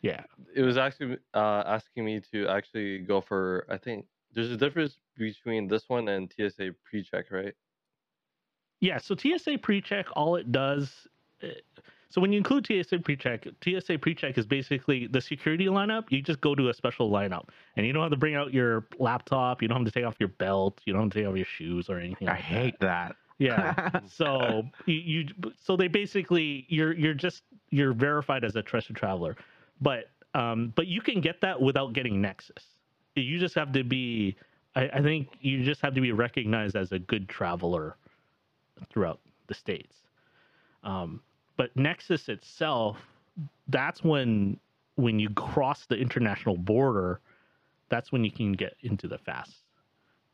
Yeah. 0.03 0.25
it 0.55 0.63
was 0.63 0.79
actually 0.79 1.19
uh, 1.35 1.63
asking 1.67 2.05
me 2.05 2.21
to 2.33 2.49
actually 2.49 3.01
go 3.01 3.21
for. 3.21 3.67
I 3.69 3.77
think 3.77 4.07
there's 4.33 4.51
a 4.51 4.57
difference 4.57 4.97
between 5.17 5.69
this 5.69 5.89
one 5.89 6.09
and 6.09 6.33
TSA 6.33 6.75
pre-check, 6.85 7.31
right? 7.31 7.55
Yeah, 8.81 8.99
so 8.99 9.15
TSA 9.15 9.59
PreCheck, 9.59 10.07
all 10.15 10.37
it 10.37 10.51
does. 10.53 11.07
uh, 11.43 11.49
So 12.11 12.21
when 12.21 12.33
you 12.33 12.39
include 12.39 12.67
TSA 12.67 12.99
PreCheck, 12.99 13.45
TSA 13.63 13.99
PreCheck 13.99 14.37
is 14.37 14.45
basically 14.45 15.07
the 15.07 15.21
security 15.21 15.67
lineup. 15.67 16.11
You 16.11 16.21
just 16.21 16.41
go 16.41 16.57
to 16.57 16.69
a 16.69 16.75
special 16.75 17.09
lineup, 17.09 17.49
and 17.77 17.87
you 17.87 17.93
don't 17.93 18.03
have 18.03 18.11
to 18.11 18.19
bring 18.19 18.35
out 18.35 18.53
your 18.53 18.85
laptop. 18.99 19.63
You 19.63 19.69
don't 19.69 19.79
have 19.79 19.87
to 19.87 19.93
take 19.93 20.05
off 20.05 20.17
your 20.19 20.29
belt. 20.29 20.81
You 20.85 20.93
don't 20.93 21.03
have 21.03 21.13
to 21.13 21.19
take 21.21 21.29
off 21.29 21.37
your 21.37 21.47
shoes 21.47 21.89
or 21.89 21.99
anything. 21.99 22.29
I 22.29 22.33
like 22.33 22.41
that. 22.41 22.45
hate 22.45 22.81
that. 22.81 23.17
Yeah. 23.39 24.01
so 24.09 24.65
you, 24.87 24.95
you 24.95 25.29
so 25.57 25.77
they 25.77 25.87
basically 25.87 26.67
you're 26.69 26.93
you're 26.93 27.15
just 27.15 27.45
you're 27.71 27.93
verified 27.93 28.45
as 28.45 28.57
a 28.57 28.63
trusted 28.63 28.97
traveler, 28.97 29.37
but 29.81 30.11
um 30.35 30.73
but 30.75 30.89
you 30.89 31.01
can 31.01 31.21
get 31.21 31.41
that 31.43 31.61
without 31.61 31.93
getting 31.93 32.21
Nexus. 32.21 32.65
You 33.15 33.39
just 33.39 33.55
have 33.55 33.73
to 33.73 33.85
be. 33.85 34.37
I, 34.75 34.89
I 34.95 35.03
think 35.03 35.29
you 35.41 35.65
just 35.65 35.81
have 35.81 35.95
to 35.95 36.01
be 36.01 36.13
recognized 36.13 36.77
as 36.77 36.91
a 36.93 36.99
good 36.99 37.29
traveler 37.29 37.97
throughout 38.89 39.21
the 39.47 39.55
states. 39.55 39.97
Um, 40.85 41.21
but 41.61 41.77
Nexus 41.77 42.31
itself, 42.31 42.97
that's 43.69 44.03
when 44.03 44.59
when 44.97 45.19
you 45.19 45.29
cross 45.31 45.85
the 45.87 45.97
international 45.97 46.57
border, 46.57 47.21
that's 47.91 48.11
when 48.13 48.25
you 48.25 48.31
can 48.31 48.53
get 48.53 48.75
into 48.81 49.07
the 49.09 49.19
fast. 49.19 49.53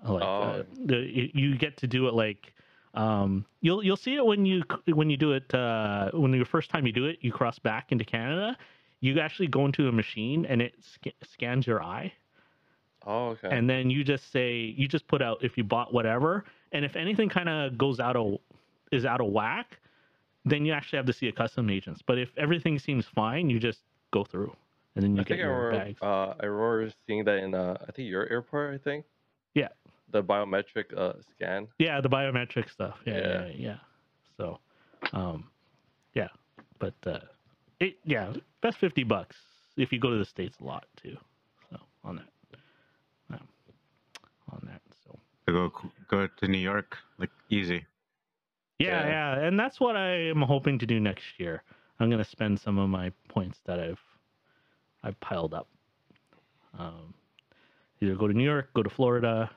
Like 0.06 0.22
uh, 0.22 0.26
Oh. 0.26 0.64
the, 0.84 0.96
you- 1.34 1.56
get 1.58 1.76
to 1.78 1.88
do 1.88 2.06
it 2.06 2.14
like 2.14 2.52
um, 2.94 3.44
you'll 3.60 3.82
you'll 3.82 3.96
see 4.06 4.14
it 4.14 4.24
when 4.24 4.46
you 4.46 4.62
when 5.00 5.10
you 5.10 5.16
do 5.16 5.32
it 5.32 5.52
uh, 5.52 6.10
when 6.12 6.30
the 6.30 6.44
first 6.44 6.70
time 6.70 6.86
you 6.86 6.92
do 6.92 7.06
it, 7.06 7.18
you 7.22 7.32
cross 7.32 7.58
back 7.58 7.90
into 7.90 8.04
Canada. 8.04 8.56
You 9.00 9.18
actually 9.18 9.48
go 9.48 9.66
into 9.66 9.88
a 9.88 9.92
machine 9.92 10.46
and 10.46 10.62
it 10.62 10.74
sc- 10.80 11.14
scans 11.32 11.66
your 11.66 11.82
eye 11.82 12.12
Oh, 13.04 13.28
okay. 13.30 13.48
and 13.50 13.68
then 13.68 13.90
you 13.90 14.04
just 14.04 14.30
say 14.32 14.52
you 14.80 14.86
just 14.88 15.06
put 15.08 15.20
out 15.22 15.38
if 15.42 15.58
you 15.58 15.64
bought 15.64 15.92
whatever 15.92 16.44
and 16.72 16.84
if 16.84 16.94
anything 16.96 17.28
kind 17.28 17.48
of 17.48 17.76
goes 17.76 17.98
out 18.00 18.16
of 18.16 18.38
is 18.92 19.04
out 19.04 19.20
of 19.20 19.26
whack 19.28 19.78
then 20.48 20.64
you 20.64 20.72
actually 20.72 20.96
have 20.96 21.06
to 21.06 21.12
see 21.12 21.28
a 21.28 21.32
custom 21.32 21.68
agents 21.68 22.00
but 22.06 22.16
if 22.18 22.30
everything 22.38 22.78
seems 22.78 23.04
fine 23.06 23.50
you 23.50 23.58
just 23.58 23.80
go 24.12 24.22
through 24.24 24.54
and 24.94 25.04
then 25.04 25.14
you 25.14 25.20
I 25.20 25.24
get 25.24 25.28
think 25.36 25.40
I 25.40 25.44
your 25.44 25.58
remember. 25.66 25.84
bags 25.84 25.98
Uh, 26.02 26.34
I 26.40 26.46
remember 26.46 26.92
seeing 27.06 27.24
that 27.24 27.38
in 27.44 27.54
uh, 27.54 27.76
I 27.88 27.92
think 27.92 28.08
your 28.08 28.26
airport. 28.30 28.74
I 28.74 28.78
think. 28.78 29.04
Yeah. 29.54 29.68
The 30.12 30.22
biometric 30.22 30.96
uh, 30.96 31.14
scan. 31.34 31.66
yeah 31.78 32.00
the 32.00 32.08
biometric 32.08 32.70
stuff 32.70 32.94
yeah 33.04 33.18
yeah 33.18 33.46
Yeah. 33.46 33.52
yeah, 33.68 33.76
so 34.38 34.58
um 35.12 35.44
yeah 36.14 36.28
but 36.78 36.94
uh 37.06 37.18
it 37.80 37.98
yeah 38.04 38.32
best 38.62 38.78
50 38.78 39.02
bucks 39.04 39.36
if 39.76 39.92
you 39.92 39.98
go 39.98 40.10
to 40.10 40.18
the 40.18 40.24
states 40.24 40.56
a 40.60 40.64
lot 40.64 40.84
too 41.02 41.16
so 41.70 41.76
on 42.04 42.16
that 42.16 42.30
um, 43.34 43.46
on 44.52 44.60
that 44.70 44.80
so 45.04 45.10
To 45.46 45.52
go 45.52 45.72
go 46.08 46.26
to 46.40 46.44
New 46.48 46.62
York, 46.72 46.96
like 47.18 47.30
easy. 47.50 47.84
Yeah, 48.78 49.06
Yeah. 49.06 49.06
yeah, 49.38 49.46
and 49.46 49.58
that's 49.58 49.80
what 49.80 49.96
I 49.96 50.10
am 50.28 50.42
hoping 50.42 50.78
to 50.80 50.86
do 50.86 51.00
next 51.00 51.24
year. 51.38 51.62
I'm 51.98 52.10
gonna 52.10 52.24
spend 52.24 52.60
some 52.60 52.78
of 52.78 52.88
my 52.90 53.10
points 53.28 53.58
that 53.64 53.80
I've 53.80 54.00
I've 55.02 55.18
piled 55.20 55.54
up. 55.54 55.68
Um, 56.78 57.14
either 58.02 58.14
go 58.14 58.28
to 58.28 58.34
New 58.34 58.44
York, 58.44 58.70
go 58.74 58.82
to 58.82 58.90
Florida, 58.90 59.50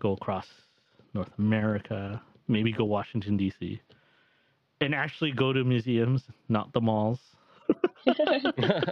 go 0.00 0.12
across 0.12 0.46
North 1.12 1.30
America, 1.38 2.22
maybe 2.48 2.72
go 2.72 2.84
Washington 2.84 3.36
D.C. 3.36 3.80
and 4.80 4.94
actually 4.94 5.32
go 5.32 5.52
to 5.52 5.64
museums, 5.64 6.24
not 6.48 6.72
the 6.72 6.80
malls. 6.80 7.20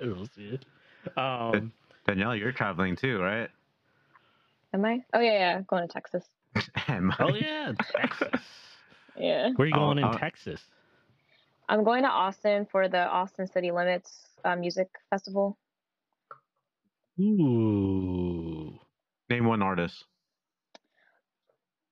We'll 0.00 0.26
see. 0.36 0.58
Um, 1.16 1.72
Danielle, 2.06 2.36
you're 2.36 2.52
traveling 2.52 2.96
too, 2.96 3.18
right? 3.18 3.48
Am 4.74 4.84
I? 4.84 5.02
Oh 5.14 5.20
yeah, 5.20 5.32
yeah. 5.32 5.60
Going 5.62 5.86
to 5.86 5.92
Texas. 5.92 6.24
Am 6.88 7.12
oh 7.20 7.34
yeah, 7.34 7.72
Texas. 7.96 8.40
Yeah. 9.16 9.50
Where 9.56 9.64
are 9.64 9.68
you 9.68 9.74
Oh, 9.74 9.78
going 9.78 9.98
in 9.98 10.04
uh, 10.04 10.18
Texas? 10.18 10.60
I'm 11.68 11.84
going 11.84 12.02
to 12.02 12.08
Austin 12.08 12.66
for 12.70 12.88
the 12.88 13.00
Austin 13.06 13.46
City 13.46 13.70
Limits 13.72 14.26
uh, 14.44 14.56
Music 14.56 14.88
Festival. 15.10 15.58
Ooh. 17.20 18.78
Name 19.30 19.46
one 19.46 19.62
artist. 19.62 20.04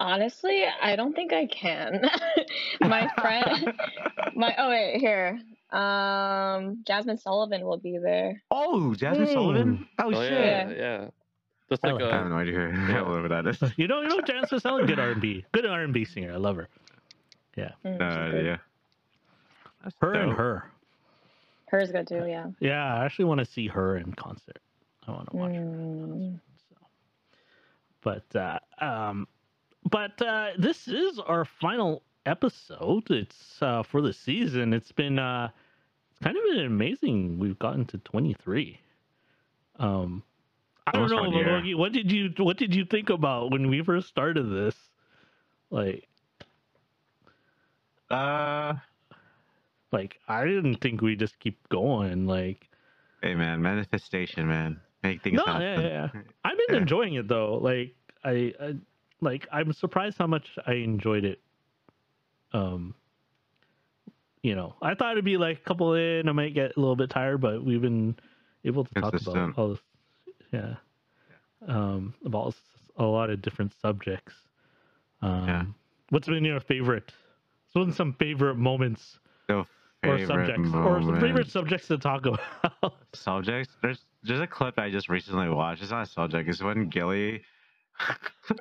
Honestly, 0.00 0.64
I 0.82 0.96
don't 0.96 1.14
think 1.14 1.32
I 1.32 1.46
can. 1.46 2.02
my 2.80 3.08
friend, 3.20 3.72
my 4.36 4.54
oh 4.58 4.68
wait, 4.68 4.98
here. 5.00 5.40
Um, 5.72 6.84
Jazmine 6.84 7.20
Sullivan 7.20 7.64
will 7.64 7.78
be 7.78 7.98
there. 8.02 8.42
Oh, 8.50 8.94
Jazmine 8.96 9.26
Hmm. 9.26 9.32
Sullivan. 9.32 9.86
Oh, 9.98 10.12
Oh 10.12 10.22
shit. 10.22 10.30
yeah, 10.30 10.70
yeah. 10.70 11.08
That's 11.82 11.84
I 11.84 11.92
like 11.92 12.02
like 12.02 12.12
I 12.12 12.16
have 12.16 12.26
uh, 12.26 12.28
no 12.30 12.36
idea 12.36 12.68
Yeah. 12.88 13.02
whatever 13.02 13.28
that 13.28 13.46
is. 13.46 13.62
You 13.76 13.86
know, 13.88 14.00
you 14.02 14.08
know, 14.08 14.20
Jansen 14.20 14.60
Sell, 14.60 14.84
good 14.86 14.98
R 14.98 15.10
and 15.10 15.20
B, 15.20 15.44
good 15.52 15.66
R 15.66 15.82
and 15.82 15.92
B 15.92 16.04
singer. 16.04 16.32
I 16.32 16.36
love 16.36 16.56
her. 16.56 16.68
Mm, 17.56 17.70
No 17.84 18.10
she's 18.10 18.34
idea. 18.34 18.60
That's 19.82 19.96
Her 20.00 20.14
and 20.14 20.30
dope. 20.30 20.38
her. 20.38 20.70
Hers 21.66 21.92
good 21.92 22.06
too. 22.06 22.26
Yeah. 22.26 22.46
Yeah, 22.60 22.94
I 22.96 23.04
actually 23.04 23.26
want 23.26 23.38
to 23.40 23.44
see 23.46 23.66
her 23.68 23.96
in 23.96 24.12
concert. 24.12 24.58
I 25.06 25.10
want 25.12 25.30
to 25.30 25.36
watch 25.36 25.52
her. 25.54 25.60
Mm. 25.60 26.40
So. 26.70 26.76
But 28.02 28.36
uh, 28.36 28.58
um, 28.84 29.26
but 29.90 30.20
uh, 30.22 30.50
this 30.58 30.88
is 30.88 31.18
our 31.18 31.44
final 31.44 32.02
episode. 32.26 33.10
It's 33.10 33.60
uh, 33.62 33.82
for 33.82 34.00
the 34.00 34.12
season. 34.12 34.72
It's 34.72 34.92
been 34.92 35.18
uh, 35.18 35.50
it's 36.10 36.18
kind 36.20 36.36
of 36.36 36.42
been 36.44 36.64
amazing. 36.66 37.38
We've 37.38 37.58
gotten 37.58 37.84
to 37.86 37.98
twenty 37.98 38.34
three. 38.34 38.80
Um, 39.78 40.22
I 40.86 40.92
don't 40.92 41.08
know, 41.08 41.76
what 41.76 41.92
did 41.92 42.12
you 42.12 42.30
what 42.38 42.56
did 42.56 42.74
you 42.74 42.84
think 42.84 43.10
about 43.10 43.50
when 43.50 43.68
we 43.68 43.82
first 43.82 44.08
started 44.08 44.44
this? 44.44 44.76
Like, 45.70 46.08
Uh, 48.10 48.74
like 49.92 50.20
I 50.28 50.44
didn't 50.44 50.76
think 50.76 51.00
we 51.00 51.16
just 51.16 51.38
keep 51.38 51.68
going. 51.68 52.26
Like, 52.26 52.68
hey 53.22 53.34
man, 53.34 53.62
manifestation, 53.62 54.46
man. 54.46 54.80
Make 55.02 55.22
things 55.22 55.36
No, 55.38 55.44
yeah, 55.46 55.80
happen. 55.80 55.84
yeah, 55.84 56.08
I've 56.44 56.58
been 56.58 56.76
Yeah. 56.76 56.82
enjoying 56.82 57.14
it 57.14 57.28
though. 57.28 57.56
Like 57.56 57.94
I, 58.22 58.52
I 58.60 58.74
like 59.20 59.46
I'm 59.52 59.72
surprised 59.72 60.18
how 60.18 60.26
much 60.26 60.58
I 60.66 60.74
enjoyed 60.74 61.24
it. 61.24 61.40
Um 62.52 62.94
you 64.42 64.54
know, 64.54 64.76
I 64.82 64.94
thought 64.94 65.12
it'd 65.12 65.24
be 65.24 65.38
like 65.38 65.58
a 65.58 65.62
couple 65.62 65.94
in, 65.94 66.28
I 66.28 66.32
might 66.32 66.52
get 66.52 66.76
a 66.76 66.80
little 66.80 66.96
bit 66.96 67.08
tired, 67.08 67.40
but 67.40 67.64
we've 67.64 67.80
been 67.80 68.14
able 68.64 68.84
to 68.84 68.94
talk 68.94 69.14
about 69.14 69.54
all 69.56 69.70
this 69.70 69.78
yeah. 70.54 70.74
Um 71.66 72.14
about 72.24 72.54
a 72.96 73.04
lot 73.04 73.30
of 73.30 73.42
different 73.42 73.72
subjects. 73.80 74.34
Um 75.22 75.48
Yeah. 75.48 75.64
what's 76.10 76.28
been 76.28 76.44
your 76.44 76.60
favorite? 76.60 77.12
What's 77.72 77.86
been 77.86 77.94
some 77.94 78.12
favorite 78.14 78.56
moments 78.56 79.18
So 79.48 79.66
or 80.06 80.18
favorite 80.18 80.26
subjects 80.28 80.70
or 80.74 81.20
favorite 81.20 81.50
subjects 81.50 81.88
to 81.88 81.98
talk 81.98 82.26
about? 82.32 82.94
subjects. 83.14 83.74
There's 83.82 84.04
there's 84.22 84.40
a 84.40 84.46
clip 84.46 84.78
I 84.78 84.90
just 84.90 85.08
recently 85.08 85.48
watched. 85.48 85.82
It's 85.82 85.90
not 85.90 86.02
a 86.06 86.10
subject. 86.10 86.48
It's 86.48 86.62
when 86.62 86.88
Gilly. 86.88 87.42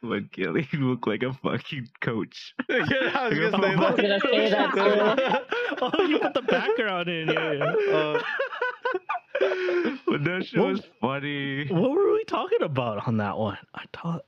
when 0.00 0.28
Gilly 0.32 0.68
looked 0.74 1.06
like 1.06 1.22
a 1.22 1.32
fucking 1.32 1.88
coach. 2.00 2.54
yeah, 2.68 2.82
I 3.14 3.28
was 3.28 3.38
gonna 3.38 3.62
say 3.62 3.68
I 3.72 3.76
gonna 3.76 4.20
say 4.20 4.50
that 4.50 4.74
that. 4.74 5.44
oh, 5.82 6.02
you 6.06 6.18
put 6.18 6.34
the 6.34 6.42
background 6.42 7.08
in, 7.08 7.28
yeah. 7.28 7.52
yeah. 7.52 7.96
Uh, 7.96 8.22
but 10.06 10.24
that 10.24 10.46
shit 10.46 10.60
What- 10.60 10.68
was 10.72 10.82
funny. 11.00 11.66
What 11.68 11.90
were 11.90 12.12
we 12.12 12.24
talking 12.24 12.62
about 12.62 13.06
on 13.06 13.16
that 13.18 13.36
one? 13.38 13.58
I 13.74 13.84
thought 13.92 14.24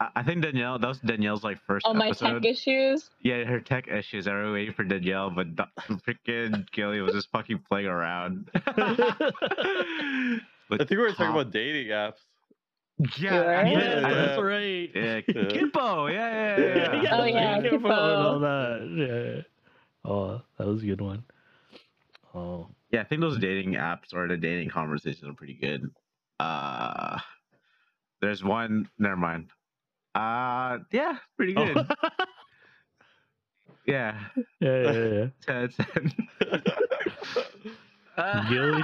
I, 0.00 0.08
I 0.16 0.22
think 0.22 0.42
Danielle. 0.42 0.78
That 0.78 0.88
was 0.88 0.98
Danielle's 1.00 1.42
like 1.44 1.58
first 1.66 1.86
Oh, 1.88 1.94
my 1.94 2.08
episode. 2.08 2.42
tech 2.42 2.50
issues. 2.52 3.10
Yeah, 3.22 3.44
her 3.44 3.60
tech 3.60 3.88
issues. 3.88 4.26
I 4.28 4.34
was 4.42 4.52
waiting 4.52 4.74
for 4.74 4.84
Danielle, 4.84 5.30
but 5.30 5.56
Do- 5.56 5.64
freaking 6.06 6.70
Gilly 6.72 7.00
was 7.00 7.12
just 7.14 7.30
fucking 7.30 7.60
playing 7.68 7.86
around. 7.86 8.50
I 8.54 10.40
think 10.70 10.90
we 10.90 10.96
were 10.98 11.10
talking 11.12 11.26
about 11.40 11.50
dating 11.52 11.88
apps. 11.88 12.14
Yeah, 13.18 13.66
You 13.66 13.74
were? 13.76 13.80
Yeah, 13.80 14.00
that's 14.00 14.40
right. 14.42 14.90
Yeah, 14.94 15.20
Yeah. 15.26 15.44
Kippo. 15.50 16.12
Yeah, 16.12 16.58
yeah, 16.58 16.58
yeah. 16.76 17.02
yeah. 17.02 17.18
Oh, 17.20 17.24
yeah, 17.24 17.60
Kippo 17.62 17.84
and 17.86 18.26
all 18.26 18.40
that. 18.40 19.44
Yeah. 20.04 20.10
Oh, 20.10 20.42
that 20.58 20.66
was 20.66 20.82
a 20.82 20.86
good 20.86 21.00
one. 21.00 21.24
Oh, 22.34 22.68
Yeah, 22.90 23.00
I 23.02 23.04
think 23.04 23.20
those 23.20 23.38
dating 23.38 23.74
apps 23.74 24.12
or 24.12 24.26
the 24.26 24.36
dating 24.36 24.70
conversations 24.70 25.24
are 25.28 25.34
pretty 25.34 25.54
good. 25.54 25.90
Uh, 26.40 27.18
there's 28.20 28.42
one. 28.42 28.88
Never 28.98 29.16
mind. 29.16 29.50
Uh, 30.14 30.78
yeah, 30.90 31.18
pretty 31.36 31.54
good. 31.54 31.76
Oh. 31.76 32.08
Yeah, 33.86 34.20
yeah, 34.60 34.82
yeah, 34.82 34.92
yeah. 34.92 35.26
ten, 35.46 35.68
ten. 35.70 36.12
Uh, 38.16 38.48
Gilly? 38.50 38.82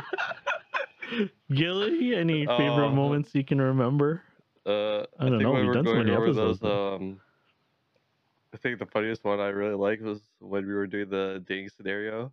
Gilly, 1.50 2.14
any 2.16 2.46
favorite 2.46 2.88
Uh, 2.88 2.92
moments 2.92 3.34
you 3.34 3.44
can 3.44 3.60
remember? 3.60 4.22
Uh, 4.64 5.00
I 5.18 5.28
don't 5.28 5.38
think 5.38 5.42
know, 5.42 5.52
we've 5.52 5.72
done 5.74 5.84
so 5.84 5.94
many 5.94 6.12
episodes, 6.12 6.58
those, 6.60 6.96
um, 7.00 7.20
I 8.54 8.56
think 8.56 8.78
the 8.78 8.86
funniest 8.86 9.22
one 9.24 9.38
I 9.38 9.48
really 9.48 9.74
liked 9.76 10.02
was 10.02 10.22
when 10.40 10.66
we 10.66 10.72
were 10.72 10.86
doing 10.86 11.10
the 11.10 11.44
dating 11.46 11.68
scenario. 11.68 12.32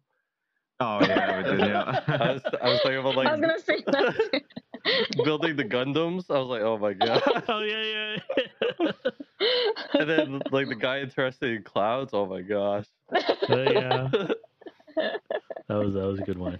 Oh 0.86 1.00
yeah, 1.08 1.38
we 1.38 1.44
did, 1.44 1.60
yeah. 1.62 2.02
I 2.08 2.32
was, 2.34 2.42
I 2.62 2.70
was 2.70 2.82
talking 2.82 2.98
about 2.98 3.16
like 3.16 3.28
I 3.28 3.32
was 3.32 3.42
gonna 3.42 3.60
say 3.60 3.84
that. 3.88 4.42
building 5.24 5.56
the 5.56 5.64
Gundams. 5.64 6.26
I 6.30 6.40
was 6.40 6.48
like, 6.50 6.62
oh 6.62 6.78
my 6.78 6.94
god. 6.94 7.22
oh 7.48 7.60
yeah, 7.62 8.18
yeah. 8.82 8.92
and 10.00 10.10
then 10.10 10.42
like 10.52 10.68
the 10.68 10.76
guy 10.76 11.00
interested 11.00 11.56
in 11.56 11.64
clouds. 11.64 12.12
Oh 12.14 12.26
my 12.26 12.42
gosh. 12.42 12.86
Oh, 13.50 13.62
yeah. 13.72 14.10
That 15.70 15.76
was 15.78 15.94
that 15.96 16.06
was 16.06 16.20
a 16.20 16.24
good 16.24 16.38
one. 16.38 16.60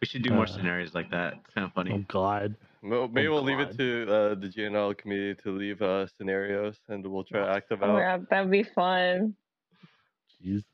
we 0.00 0.06
should 0.06 0.22
do 0.22 0.30
more 0.30 0.44
Uh, 0.44 0.46
scenarios 0.48 0.94
like 0.94 1.10
that. 1.12 1.34
It's 1.34 1.54
kind 1.54 1.64
of 1.66 1.72
funny. 1.72 1.90
Oh 1.90 1.94
funny. 1.94 2.06
God. 2.08 2.54
Well, 2.82 3.08
Maybe 3.08 3.28
Oh, 3.28 3.34
we'll 3.34 3.42
leave 3.44 3.60
it 3.60 3.76
to 3.78 4.02
uh, 4.12 4.34
the 4.34 4.48
GNL 4.48 4.98
community 4.98 5.40
to 5.44 5.50
leave 5.56 5.80
uh, 5.80 6.06
scenarios, 6.18 6.76
and 6.88 7.06
we'll 7.06 7.24
try 7.24 7.40
to 7.46 7.50
act 7.50 7.70
them 7.70 7.78
Oh, 7.82 7.92
out. 7.92 7.98
yeah, 7.98 8.18
that'd 8.28 8.50
be 8.50 8.62
fun. 8.64 9.34
Jeez. 10.44 10.64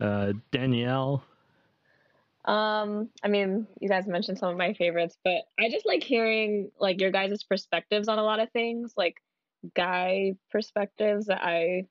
Uh, 0.00 0.32
Danielle. 0.52 1.24
Um, 2.48 3.10
I 3.22 3.28
mean, 3.28 3.66
you 3.78 3.90
guys 3.90 4.06
mentioned 4.06 4.38
some 4.38 4.50
of 4.50 4.56
my 4.56 4.72
favorites, 4.72 5.18
but 5.22 5.42
I 5.60 5.68
just 5.68 5.84
like 5.84 6.02
hearing 6.02 6.70
like 6.80 6.98
your 6.98 7.10
guys' 7.10 7.44
perspectives 7.44 8.08
on 8.08 8.18
a 8.18 8.22
lot 8.22 8.40
of 8.40 8.50
things, 8.52 8.94
like 8.96 9.16
guy 9.76 10.32
perspectives 10.50 11.26
that 11.26 11.42
I 11.42 11.84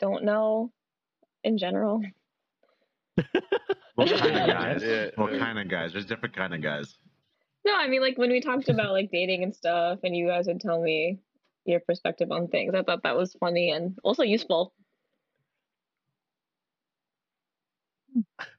don't 0.00 0.24
know 0.24 0.72
in 1.44 1.56
general. 1.56 2.02
What 3.94 4.08
kind 4.08 4.36
of 4.36 4.46
guys? 4.46 4.82
yeah, 4.86 5.10
What 5.16 5.38
kind 5.38 5.58
of 5.58 5.68
guys? 5.68 5.92
There's 5.92 6.06
different 6.06 6.34
kind 6.34 6.54
of 6.54 6.62
guys. 6.62 6.96
No, 7.64 7.76
I 7.76 7.86
mean 7.88 8.00
like 8.00 8.16
when 8.18 8.30
we 8.30 8.40
talked 8.40 8.70
about 8.70 8.92
like 8.92 9.10
dating 9.12 9.42
and 9.44 9.54
stuff, 9.54 10.00
and 10.02 10.16
you 10.16 10.26
guys 10.26 10.46
would 10.46 10.60
tell 10.60 10.80
me 10.80 11.20
your 11.66 11.80
perspective 11.80 12.32
on 12.32 12.48
things. 12.48 12.74
I 12.74 12.82
thought 12.82 13.02
that 13.04 13.16
was 13.16 13.36
funny 13.38 13.70
and 13.70 13.98
also 14.02 14.22
useful. 14.22 14.72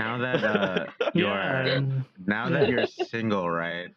Now 0.00 0.18
that 0.26 0.44
uh, 0.44 0.86
you're 1.14 1.28
Yeah. 1.28 1.80
now 2.26 2.48
that 2.50 2.68
you're 2.68 2.86
single, 2.86 3.50
right? 3.50 3.90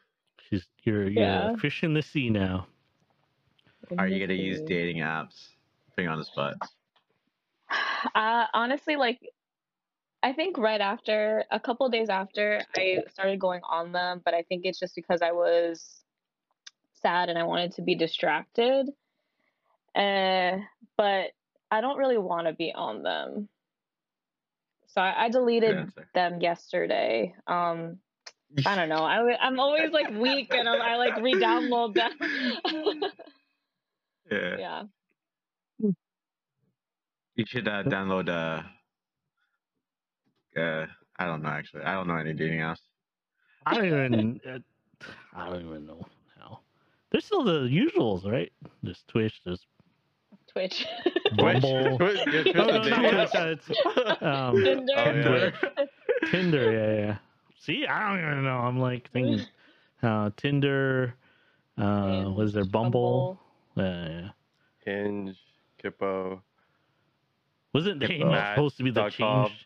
She's 0.49 0.67
you're 0.83 1.09
you're 1.09 1.23
Yeah. 1.23 1.53
a 1.53 1.57
fish 1.57 1.83
in 1.83 1.93
the 1.93 2.01
sea 2.01 2.29
now. 2.29 2.67
Are 3.97 4.07
you 4.07 4.19
gonna 4.25 4.39
use 4.39 4.61
dating 4.61 4.97
apps? 4.97 5.49
Putting 5.95 6.09
on 6.09 6.17
the 6.17 6.25
spot. 6.25 6.55
Uh, 8.15 8.45
honestly, 8.53 8.95
like, 8.95 9.19
I 10.21 10.33
think 10.33 10.57
right 10.57 10.81
after, 10.81 11.45
a 11.51 11.59
couple 11.59 11.89
days 11.89 12.09
after, 12.09 12.61
I 12.75 13.03
started 13.11 13.39
going 13.39 13.61
on 13.63 13.91
them, 13.91 14.21
but 14.23 14.33
I 14.33 14.43
think 14.43 14.65
it's 14.65 14.79
just 14.79 14.95
because 14.95 15.21
I 15.21 15.31
was 15.31 16.03
sad 17.01 17.29
and 17.29 17.37
I 17.37 17.43
wanted 17.43 17.73
to 17.73 17.81
be 17.81 17.95
distracted. 17.95 18.89
Uh, 19.95 20.57
but 20.97 21.31
I 21.71 21.81
don't 21.81 21.97
really 21.97 22.17
want 22.17 22.47
to 22.47 22.53
be 22.53 22.73
on 22.73 23.03
them. 23.03 23.49
So 24.93 25.01
I, 25.01 25.25
I 25.25 25.29
deleted 25.29 25.91
them 26.13 26.39
yesterday. 26.39 27.33
Um, 27.47 27.97
I 28.65 28.75
don't 28.75 28.89
know. 28.89 29.03
I'm 29.03 29.59
always 29.59 29.91
like 29.91 30.11
weak 30.11 30.53
and 30.53 30.69
I'm, 30.69 30.79
I 30.81 30.95
like 30.97 31.17
re-download 31.17 31.95
them. 31.95 33.01
Yeah. 34.31 34.55
yeah. 34.57 35.89
You 37.35 37.45
should 37.45 37.67
uh, 37.67 37.83
download 37.83 38.29
uh, 38.29 38.63
uh, 40.59 40.85
I 41.19 41.25
don't 41.25 41.41
know 41.43 41.49
actually. 41.49 41.83
I 41.83 41.93
don't 41.93 42.07
know 42.07 42.15
any 42.15 42.33
dating 42.33 42.59
apps. 42.59 42.79
I 43.65 43.75
don't 43.75 43.85
even. 43.85 44.41
Uh, 44.47 44.59
I 45.35 45.49
don't 45.49 45.65
even 45.65 45.85
know 45.85 46.05
now. 46.39 46.61
There's 47.11 47.25
still 47.25 47.43
the 47.43 47.67
usuals, 47.67 48.25
right? 48.25 48.51
There's 48.81 49.03
Twitch. 49.07 49.41
There's 49.45 49.67
Twitch. 50.55 50.85
Bumble. 51.37 51.97
Twitch- 51.99 52.19
yeah, 52.27 52.41
Twitch 52.43 52.55
no, 52.55 52.65
no, 52.65 52.81
is 52.81 52.89
not 52.89 53.01
dating 53.01 53.09
Twitch. 53.09 53.35
app. 53.35 53.35
uh, 53.35 53.47
It's 53.47 54.21
um, 54.21 54.63
Tinder. 54.63 54.93
Oh, 54.95 55.03
yeah. 55.05 55.13
Tinder. 55.13 55.53
Tinder. 56.31 56.71
Yeah, 56.71 57.05
yeah. 57.07 57.17
See, 57.59 57.85
I 57.87 58.09
don't 58.09 58.19
even 58.23 58.43
know. 58.43 58.57
I'm 58.57 58.79
like 58.79 59.09
thinking, 59.11 59.45
uh, 60.03 60.29
Tinder. 60.37 61.15
Uh, 61.77 61.81
And 61.83 62.35
was 62.35 62.53
there 62.53 62.65
Bumble? 62.65 63.39
Yeah, 63.75 64.07
yeah. 64.09 64.29
Hinge, 64.85 65.35
Kippo. 65.83 66.41
Wasn't 67.73 67.99
Get 67.99 68.11
Hinge 68.11 68.23
the 68.23 68.53
supposed 68.53 68.77
to 68.77 68.83
be 68.83 68.91
the 68.91 69.09
change? 69.09 69.65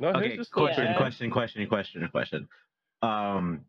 No, 0.00 0.08
Okay, 0.08 0.30
Hinge 0.30 0.50
question, 0.50 0.84
Yeah. 0.84 0.96
question, 0.96 1.30
question, 1.30 1.66
question, 1.68 2.08
question. 2.08 2.48
Um, 3.02 3.60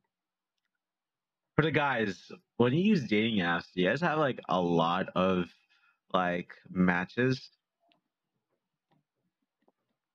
for 1.55 1.61
the 1.63 1.71
guys, 1.71 2.31
when 2.57 2.73
you 2.73 2.79
use 2.81 3.03
dating 3.07 3.39
apps, 3.39 3.65
do 3.75 3.81
you 3.81 3.89
guys 3.89 4.01
have 4.01 4.17
like 4.17 4.39
a 4.49 4.59
lot 4.59 5.09
of 5.15 5.45
like 6.13 6.53
matches? 6.69 7.49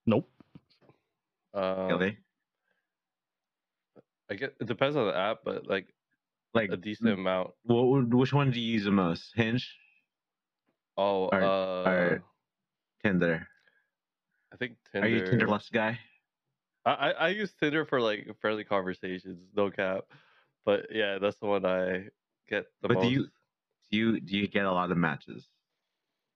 Nope. 0.07 0.29
Um, 1.55 1.89
Really? 1.89 2.19
I 4.31 4.35
guess 4.35 4.51
it 4.61 4.67
depends 4.67 4.97
on 4.97 5.07
the 5.07 5.17
app, 5.17 5.41
but 5.45 5.67
like 5.67 5.95
Like, 6.55 6.71
a 6.71 6.77
decent 6.77 7.11
amount. 7.11 7.53
what, 7.65 8.09
which 8.09 8.33
one 8.33 8.51
do 8.51 8.61
you 8.61 8.73
use 8.75 8.85
the 8.85 8.91
most? 8.91 9.33
Hinge, 9.35 9.77
Oh, 10.97 11.25
Or- 11.27 11.43
uh, 11.43 11.89
or 11.89 12.25
Tinder? 13.03 13.47
I 14.53 14.57
think 14.57 14.77
Tinder. 14.91 15.07
Are 15.07 15.11
you 15.11 15.19
a 15.19 15.27
Tinder 15.31 15.49
less 15.49 15.69
guy? 15.69 15.99
I, 16.87 16.93
I 16.93 17.11
I 17.11 17.29
use 17.29 17.53
Tinder 17.55 17.85
for 17.85 18.01
like 18.01 18.29
friendly 18.41 18.65
conversations, 18.65 19.49
no 19.55 19.71
cap. 19.71 20.05
But 20.65 20.87
yeah, 20.91 21.19
that's 21.19 21.37
the 21.39 21.47
one 21.47 21.67
I 21.67 22.09
get 22.49 22.67
the 22.83 22.89
But 22.89 22.95
most. 22.95 23.05
do 23.07 23.11
you 23.13 23.29
do 23.91 23.97
you 23.99 24.21
do 24.21 24.37
you 24.39 24.47
get 24.49 24.65
a 24.65 24.73
lot 24.73 24.91
of 24.91 24.97
matches? 24.97 25.49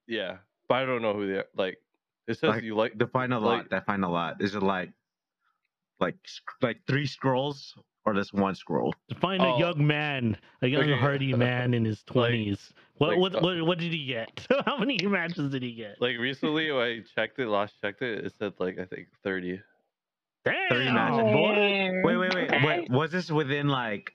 Yeah, 0.09 0.39
but 0.69 0.77
I 0.77 0.85
don't 0.87 1.03
know 1.03 1.13
who 1.15 1.27
they 1.29 1.39
are. 1.39 1.47
Like 1.57 1.79
it 2.27 2.39
says 2.39 2.49
Like, 2.51 2.63
you 2.65 2.75
like 2.75 2.99
Define 2.99 3.33
a 3.33 3.39
lot. 3.39 3.69
Define 3.71 4.03
a 4.03 4.11
lot. 4.11 4.41
Is 4.43 4.55
it 4.55 4.63
like 4.63 4.91
like 6.01 6.17
like 6.63 6.79
three 6.87 7.07
scrolls 7.07 7.75
or 8.05 8.15
just 8.15 8.33
one 8.33 8.55
scroll? 8.55 8.95
To 9.11 9.15
find 9.17 9.43
Oh. 9.43 9.55
a 9.55 9.59
young 9.59 9.87
man, 9.87 10.37
a 10.63 10.67
young 10.67 10.83
Okay. 10.85 10.97
hardy 10.99 11.35
man 11.47 11.75
in 11.75 11.85
his 11.85 12.03
twenties. 12.07 12.73
what, 12.97 13.11
like, 13.11 13.19
what 13.19 13.35
uh, 13.37 13.41
what 13.41 13.63
what 13.67 13.79
did 13.79 13.93
he 13.93 14.05
get? 14.07 14.47
How 14.67 14.79
many 14.79 14.99
matches 15.07 15.51
did 15.51 15.63
he 15.63 15.73
get? 15.75 16.01
like 16.01 16.17
recently 16.19 16.71
when 16.73 16.83
I 16.83 17.01
checked 17.15 17.39
it, 17.39 17.49
last 17.49 17.75
checked 17.81 18.03
it, 18.03 18.25
it 18.25 18.33
said 18.39 18.55
like 18.59 18.79
I 18.79 18.85
think 18.85 19.09
thirty. 19.23 19.61
Damn, 20.45 20.69
30 20.71 20.93
matches. 20.93 21.33
boy. 21.33 22.01
Wait, 22.05 22.17
wait, 22.17 22.35
wait. 22.35 22.65
Wait 22.65 22.91
was 22.91 23.11
this 23.11 23.31
within 23.31 23.69
like 23.69 24.15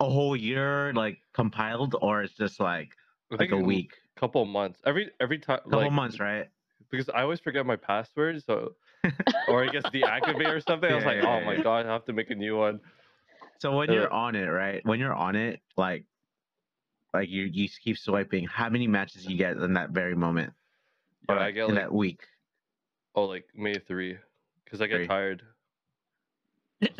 a 0.00 0.08
whole 0.08 0.34
year, 0.34 0.92
like 0.94 1.18
compiled, 1.32 1.94
or 2.00 2.22
it's 2.22 2.34
just 2.34 2.58
like 2.58 2.88
I 3.30 3.34
like 3.34 3.38
think 3.40 3.52
a 3.52 3.56
in 3.56 3.66
week, 3.66 3.92
couple 4.16 4.44
months. 4.44 4.80
Every 4.84 5.10
every 5.20 5.38
time, 5.38 5.58
couple 5.64 5.78
like 5.80 5.92
months, 5.92 6.20
right? 6.20 6.48
because 6.90 7.08
I 7.08 7.22
always 7.22 7.40
forget 7.40 7.66
my 7.66 7.76
password, 7.76 8.42
so 8.44 8.74
or 9.48 9.64
I 9.64 9.68
guess 9.70 9.82
deactivate 9.84 10.48
or 10.48 10.60
something. 10.60 10.90
I 10.90 10.94
was 10.94 11.04
like, 11.04 11.22
yeah, 11.22 11.28
oh 11.28 11.38
yeah, 11.40 11.46
my 11.46 11.62
god, 11.62 11.86
I 11.86 11.92
have 11.92 12.04
to 12.06 12.12
make 12.12 12.30
a 12.30 12.34
new 12.34 12.56
one. 12.56 12.80
So 13.58 13.76
when 13.76 13.90
Uh, 13.90 13.94
you're 13.94 14.12
on 14.12 14.34
it, 14.36 14.46
right? 14.46 14.84
When 14.84 15.00
you're 15.00 15.14
on 15.14 15.36
it, 15.36 15.60
like, 15.76 16.04
like 17.12 17.28
you 17.28 17.44
you 17.44 17.68
keep 17.82 17.98
swiping. 17.98 18.46
How 18.46 18.68
many 18.68 18.86
matches 18.86 19.26
you 19.26 19.36
get 19.36 19.56
in 19.56 19.74
that 19.74 19.90
very 19.90 20.14
moment? 20.14 20.52
Yeah, 21.28 21.34
Or 21.34 21.38
I 21.38 21.50
get 21.50 21.68
in 21.68 21.74
like 21.74 21.84
that 21.84 21.92
week. 21.92 22.20
oh 23.14 23.24
like 23.24 23.46
maybe 23.54 23.78
three, 23.80 24.18
because 24.64 24.80
I 24.80 24.86
get 24.86 24.98
Three. 24.98 25.06
tired. 25.08 25.42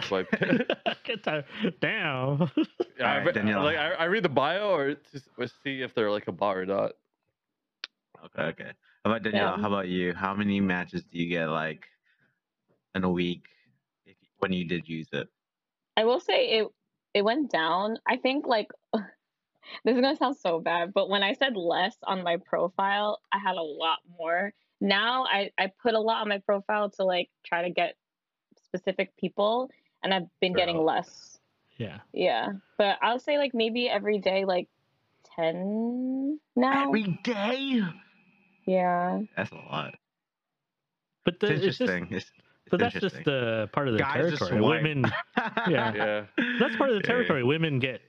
Swipe. 0.04 0.28
Get 1.04 1.22
tired. 1.22 1.44
Damn. 1.80 2.38
Yeah, 2.40 2.64
I, 3.00 3.02
Alright, 3.02 3.26
re- 3.26 3.32
Danielle. 3.32 3.62
like 3.62 3.76
I, 3.76 3.90
I 3.92 4.04
read 4.04 4.22
the 4.22 4.30
bio 4.30 4.70
or 4.70 4.94
to 4.94 5.48
see 5.62 5.82
if 5.82 5.94
they're 5.94 6.10
like 6.10 6.26
a 6.26 6.32
bot 6.32 6.56
or 6.56 6.64
not. 6.64 6.92
Okay, 8.26 8.42
okay. 8.42 8.72
How 9.04 9.10
about 9.10 9.22
Danielle? 9.22 9.54
Yeah. 9.56 9.60
How 9.60 9.68
about 9.68 9.88
you? 9.88 10.14
How 10.14 10.34
many 10.34 10.60
matches 10.60 11.04
do 11.04 11.18
you 11.18 11.28
get 11.28 11.46
like 11.48 11.84
in 12.94 13.04
a 13.04 13.10
week 13.10 13.44
if, 14.06 14.16
when 14.38 14.52
you 14.52 14.64
did 14.64 14.88
use 14.88 15.08
it? 15.12 15.28
I 15.96 16.04
will 16.04 16.20
say 16.20 16.58
it 16.58 16.68
it 17.12 17.22
went 17.22 17.50
down. 17.50 17.98
I 18.08 18.16
think 18.16 18.46
like 18.46 18.68
this 18.92 19.02
is 19.94 20.00
gonna 20.00 20.16
sound 20.16 20.36
so 20.36 20.58
bad, 20.60 20.94
but 20.94 21.08
when 21.08 21.22
I 21.22 21.34
said 21.34 21.56
less 21.56 21.96
on 22.02 22.22
my 22.22 22.38
profile, 22.38 23.20
I 23.32 23.38
had 23.38 23.56
a 23.56 23.62
lot 23.62 23.98
more. 24.18 24.52
Now 24.80 25.24
I, 25.24 25.50
I 25.58 25.70
put 25.82 25.94
a 25.94 26.00
lot 26.00 26.22
on 26.22 26.28
my 26.28 26.38
profile 26.38 26.90
to 26.90 27.04
like 27.04 27.30
try 27.44 27.62
to 27.62 27.70
get 27.70 27.94
specific 28.62 29.16
people 29.16 29.70
and 30.02 30.12
I've 30.12 30.28
been 30.40 30.52
getting 30.52 30.76
Bro. 30.76 30.84
less. 30.84 31.38
Yeah. 31.78 31.98
Yeah. 32.12 32.52
But 32.78 32.98
I'll 33.02 33.18
say 33.18 33.38
like 33.38 33.54
maybe 33.54 33.88
every 33.88 34.18
day 34.18 34.44
like 34.44 34.68
ten 35.36 36.38
now. 36.56 36.88
Every 36.88 37.18
day. 37.22 37.82
Yeah. 38.66 39.20
That's 39.36 39.50
a 39.52 39.56
lot. 39.56 39.94
But 41.24 41.40
the, 41.40 41.46
It's 41.52 41.64
it's 41.64 41.78
just, 41.78 41.80
interesting. 41.82 42.16
it's, 42.16 42.26
it's 42.26 42.32
but 42.70 42.80
that's 42.80 42.92
just 42.94 43.16
interesting. 43.16 43.24
the 43.24 43.68
part 43.72 43.88
of 43.88 43.94
the 43.94 44.00
Guys 44.00 44.30
just 44.30 44.42
territory. 44.42 44.60
Women, 44.60 45.04
yeah. 45.68 45.94
Yeah. 45.94 46.24
that's 46.58 46.76
part 46.76 46.90
of 46.90 46.96
the 46.96 47.02
Yeah. 47.02 47.06
territory. 47.14 47.42
Women 47.44 47.78
get 47.78 48.00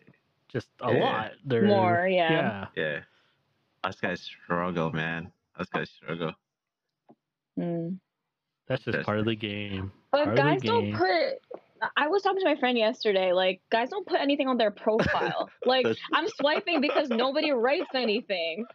just 0.49 0.67
a 0.81 0.93
Yeah. 0.93 0.99
lot. 1.03 1.31
They're 1.45 1.65
More, 1.65 2.07
yeah. 2.09 2.31
Yeah. 2.31 2.65
yeah. 2.75 2.99
Us 3.83 3.99
guys 4.01 4.21
struggle, 4.21 4.91
man. 4.91 5.31
Us 5.57 5.67
guys 5.69 5.89
struggle. 5.89 6.33
Mm. 7.57 7.97
That's 8.67 8.83
just 8.83 9.05
part 9.05 9.19
of 9.19 9.25
the 9.25 9.35
game. 9.35 9.91
But 10.11 10.17
Part 10.25 10.29
of 10.29 10.35
the 10.35 10.41
guys 10.41 10.61
don't 10.61 10.85
game. 10.85 10.97
put. 10.97 11.59
I 11.97 12.07
was 12.07 12.23
talking 12.23 12.39
to 12.39 12.45
my 12.45 12.55
friend 12.55 12.77
yesterday. 12.77 13.33
Like, 13.33 13.61
guys 13.71 13.89
don't 13.89 14.05
put 14.05 14.19
anything 14.19 14.47
on 14.47 14.57
their 14.57 14.71
profile. 14.71 15.49
like, 15.65 15.87
I'm 16.13 16.27
swiping 16.27 16.81
because 16.81 17.09
nobody 17.09 17.51
writes 17.51 17.89
anything. 17.93 18.65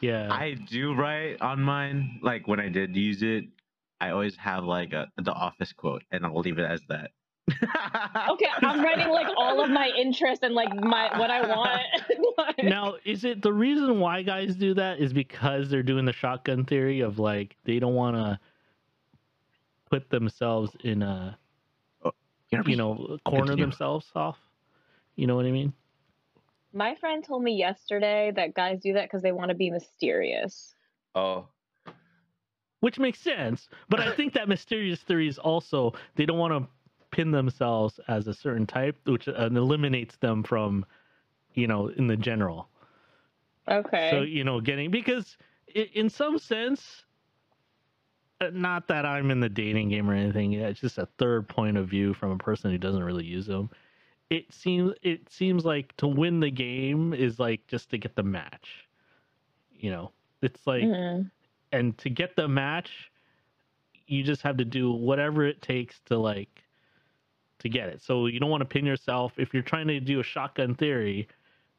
Yeah. 0.00 0.32
I 0.32 0.54
do 0.54 0.94
write 0.94 1.40
on 1.40 1.60
mine. 1.60 2.20
Like 2.22 2.48
when 2.48 2.60
I 2.60 2.68
did 2.68 2.96
use 2.96 3.22
it, 3.22 3.44
I 4.00 4.10
always 4.10 4.36
have 4.36 4.64
like 4.64 4.92
a 4.92 5.08
the 5.16 5.32
office 5.32 5.72
quote, 5.72 6.02
and 6.10 6.24
I'll 6.26 6.40
leave 6.40 6.58
it 6.58 6.70
as 6.70 6.80
that. 6.88 7.10
Okay, 8.28 8.46
I'm 8.60 8.82
writing 8.82 9.08
like 9.08 9.28
all 9.36 9.62
of 9.62 9.70
my 9.70 9.90
interests 9.96 10.42
and 10.42 10.54
like 10.54 10.74
my 10.74 11.16
what 11.18 11.30
I 11.30 11.46
want. 11.46 11.82
Like- 12.38 12.64
now, 12.64 12.96
is 13.04 13.24
it 13.24 13.40
the 13.40 13.52
reason 13.52 13.98
why 13.98 14.22
guys 14.22 14.56
do 14.56 14.74
that 14.74 14.98
is 14.98 15.12
because 15.12 15.70
they're 15.70 15.82
doing 15.82 16.04
the 16.04 16.12
shotgun 16.12 16.64
theory 16.64 17.00
of 17.00 17.18
like 17.18 17.56
they 17.64 17.78
don't 17.78 17.94
want 17.94 18.16
to 18.16 18.38
put 19.90 20.10
themselves 20.10 20.76
in 20.84 21.02
a 21.02 21.38
Gotta 21.38 21.45
you 22.50 22.62
be- 22.62 22.76
know 22.76 23.18
corner 23.24 23.46
Continue. 23.46 23.64
themselves 23.64 24.10
off. 24.14 24.38
You 25.16 25.26
know 25.26 25.36
what 25.36 25.46
I 25.46 25.50
mean? 25.50 25.72
my 26.76 26.94
friend 26.94 27.24
told 27.24 27.42
me 27.42 27.54
yesterday 27.54 28.30
that 28.36 28.54
guys 28.54 28.80
do 28.80 28.92
that 28.92 29.04
because 29.04 29.22
they 29.22 29.32
want 29.32 29.48
to 29.48 29.54
be 29.54 29.70
mysterious. 29.70 30.74
Oh. 31.14 31.48
Which 32.80 32.98
makes 32.98 33.18
sense, 33.18 33.68
but 33.88 34.00
I 34.00 34.14
think 34.14 34.34
that 34.34 34.48
mysterious 34.48 35.00
theory 35.00 35.26
is 35.26 35.38
also 35.38 35.94
they 36.14 36.26
don't 36.26 36.38
want 36.38 36.52
to 36.52 36.68
pin 37.10 37.30
themselves 37.30 37.98
as 38.06 38.28
a 38.28 38.34
certain 38.34 38.66
type, 38.66 38.96
which 39.06 39.26
uh, 39.26 39.32
eliminates 39.50 40.16
them 40.18 40.42
from, 40.42 40.84
you 41.54 41.66
know, 41.66 41.88
in 41.88 42.06
the 42.06 42.16
general. 42.16 42.68
Okay. 43.68 44.10
So 44.12 44.20
you 44.20 44.44
know, 44.44 44.60
getting 44.60 44.90
because 44.90 45.38
in 45.74 46.10
some 46.10 46.38
sense, 46.38 47.05
not 48.52 48.88
that 48.88 49.06
I'm 49.06 49.30
in 49.30 49.40
the 49.40 49.48
dating 49.48 49.88
game 49.88 50.08
or 50.10 50.14
anything. 50.14 50.52
yeah, 50.52 50.68
It's 50.68 50.80
just 50.80 50.98
a 50.98 51.08
third 51.18 51.48
point 51.48 51.76
of 51.76 51.88
view 51.88 52.14
from 52.14 52.32
a 52.32 52.38
person 52.38 52.70
who 52.70 52.78
doesn't 52.78 53.02
really 53.02 53.24
use 53.24 53.46
them. 53.46 53.70
It 54.28 54.52
seems 54.52 54.92
it 55.02 55.30
seems 55.30 55.64
like 55.64 55.96
to 55.98 56.06
win 56.08 56.40
the 56.40 56.50
game 56.50 57.14
is 57.14 57.38
like 57.38 57.66
just 57.68 57.90
to 57.90 57.98
get 57.98 58.16
the 58.16 58.22
match. 58.22 58.88
You 59.72 59.90
know, 59.90 60.12
it's 60.42 60.66
like 60.66 60.82
Mhm. 60.82 61.30
and 61.72 61.96
to 61.98 62.10
get 62.10 62.34
the 62.36 62.48
match, 62.48 63.10
you 64.06 64.22
just 64.22 64.42
have 64.42 64.56
to 64.56 64.64
do 64.64 64.92
whatever 64.92 65.44
it 65.44 65.62
takes 65.62 66.00
to 66.06 66.18
like 66.18 66.64
to 67.60 67.68
get 67.68 67.88
it. 67.88 68.02
So 68.02 68.26
you 68.26 68.38
don't 68.40 68.50
want 68.50 68.62
to 68.62 68.66
pin 68.68 68.84
yourself 68.84 69.32
if 69.38 69.54
you're 69.54 69.62
trying 69.62 69.86
to 69.88 70.00
do 70.00 70.20
a 70.20 70.24
shotgun 70.24 70.74
theory. 70.74 71.28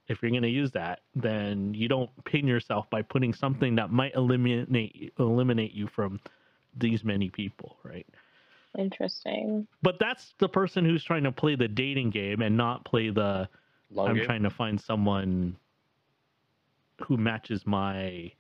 If 0.07 0.21
you're 0.21 0.31
going 0.31 0.43
to 0.43 0.49
use 0.49 0.71
that, 0.71 1.01
then 1.15 1.73
you 1.73 1.89
don't 1.89 2.09
pin 2.23 2.47
yourself 2.47 2.89
by 2.89 3.01
putting 3.01 3.33
something 3.33 3.75
that 3.75 3.91
might 3.91 4.15
eliminate 4.15 5.13
eliminate 5.19 5.73
you 5.73 5.87
from 5.87 6.19
these 6.79 7.03
many 7.03 7.29
people, 7.29 7.77
right? 7.83 8.07
Interesting. 8.77 9.67
But 9.81 9.99
that's 9.99 10.33
the 10.39 10.49
person 10.49 10.85
who's 10.85 11.03
trying 11.03 11.23
to 11.23 11.31
play 11.31 11.55
the 11.55 11.67
dating 11.67 12.11
game 12.11 12.41
and 12.41 12.55
not 12.57 12.85
play 12.85 13.09
the 13.09 13.49
Long 13.89 14.09
I'm 14.09 14.15
game? 14.17 14.25
trying 14.25 14.43
to 14.43 14.49
find 14.49 14.79
someone 14.79 15.55
who 17.01 17.17
matches 17.17 17.65
my 17.65 18.31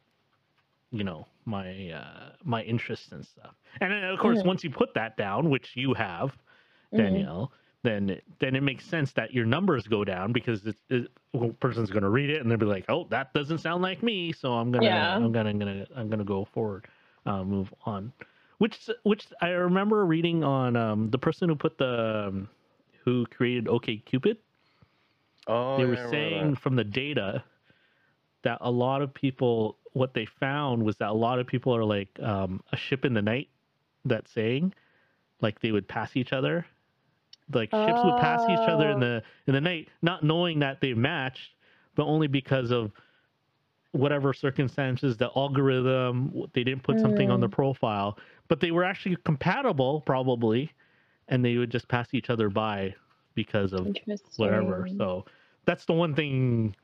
you 0.91 1.03
know 1.03 1.27
my 1.45 1.91
uh 1.91 2.31
my 2.43 2.63
interests 2.63 3.11
and 3.11 3.25
stuff 3.25 3.53
and 3.81 3.91
then, 3.91 4.03
of 4.05 4.17
course 4.19 4.39
Mhm. 4.39 4.45
once 4.45 4.63
you 4.63 4.69
put 4.69 4.93
that 4.93 5.15
down 5.17 5.49
which 5.49 5.75
you 5.75 5.93
have 5.93 6.35
Mhm. 6.93 6.97
danielle 6.97 7.51
then 7.83 8.09
it, 8.09 8.23
then 8.39 8.55
it 8.55 8.63
makes 8.63 8.85
sense 8.85 9.11
that 9.13 9.33
your 9.33 9.45
numbers 9.45 9.87
go 9.87 10.03
down 10.03 10.31
because 10.33 10.65
it's 10.65 10.81
it, 10.89 11.11
one 11.31 11.53
person's 11.55 11.91
going 11.91 12.03
to 12.03 12.09
read 12.09 12.29
it 12.29 12.41
and 12.41 12.49
they'll 12.49 12.57
be 12.57 12.65
like 12.65 12.85
oh 12.89 13.05
that 13.09 13.33
doesn't 13.33 13.59
sound 13.59 13.83
like 13.83 14.01
me 14.01 14.31
so 14.31 14.53
i'm 14.53 14.71
gonna 14.71 14.85
Yeah. 14.85 15.15
i'm 15.15 15.31
gonna 15.31 15.53
gonna 15.53 15.85
i'm 15.95 16.09
gonna 16.09 16.23
go 16.23 16.45
forward 16.45 16.87
uh, 17.27 17.43
move 17.43 17.71
on. 17.85 18.11
Which 18.59 18.89
which 19.03 19.27
i 19.41 19.49
remember 19.49 20.03
reading 20.05 20.43
on 20.43 20.75
um 20.75 21.11
the 21.11 21.17
person 21.19 21.47
who 21.49 21.55
put 21.55 21.77
the 21.77 22.25
um, 22.27 22.49
who 23.05 23.25
created 23.27 23.65
OKCupid 23.65 24.37
Oh, 25.47 25.77
they 25.77 25.83
were 25.85 25.91
remember 25.91 26.09
saying 26.11 26.55
from 26.55 26.75
the 26.75 26.83
data 26.83 27.43
that 28.43 28.57
a 28.61 28.69
lot 28.71 29.01
of 29.01 29.13
people 29.13 29.77
what 29.93 30.13
they 30.13 30.25
found 30.25 30.83
was 30.83 30.97
that 30.97 31.09
a 31.09 31.13
lot 31.13 31.39
of 31.39 31.47
people 31.47 31.75
are 31.75 31.83
like 31.85 32.09
um, 32.21 32.61
a 32.71 32.77
ship 32.77 33.05
in 33.05 33.13
the 33.13 33.21
night 33.21 33.49
that 34.05 34.27
saying 34.27 34.73
like 35.41 35.59
they 35.61 35.71
would 35.71 35.87
pass 35.87 36.15
each 36.15 36.33
other. 36.33 36.65
Like 37.53 37.69
ships 37.71 38.01
would 38.03 38.19
pass 38.19 38.41
each 38.49 38.67
other 38.67 38.89
in 38.89 38.97
Oh. 38.97 38.99
the 38.99 39.23
in 39.47 39.53
the 39.53 39.61
night 39.61 39.87
not 40.01 40.23
knowing 40.23 40.59
that 40.59 40.81
they 40.81 40.93
matched 40.93 41.51
but 41.95 42.05
only 42.05 42.27
because 42.27 42.71
of 42.71 42.91
whatever 43.91 44.33
circumstances 44.33 45.17
the 45.17 45.29
algorithm 45.35 46.31
they 46.53 46.63
didn't 46.63 46.83
put 46.83 46.99
something 46.99 47.29
on 47.29 47.39
the 47.39 47.47
Mm. 47.47 47.51
profile 47.53 48.17
but 48.47 48.59
they 48.59 48.71
were 48.71 48.83
actually 48.83 49.15
compatible 49.23 50.01
probably 50.01 50.71
and 51.29 51.43
they 51.43 51.57
would 51.57 51.69
just 51.69 51.87
pass 51.87 52.13
each 52.13 52.29
other 52.29 52.49
by 52.49 52.93
because 53.35 53.73
of 53.73 53.87
whatever. 54.37 54.87
So 54.97 55.25
that's 55.65 55.85
the 55.85 55.93
one 55.93 56.15
thing 56.15 56.75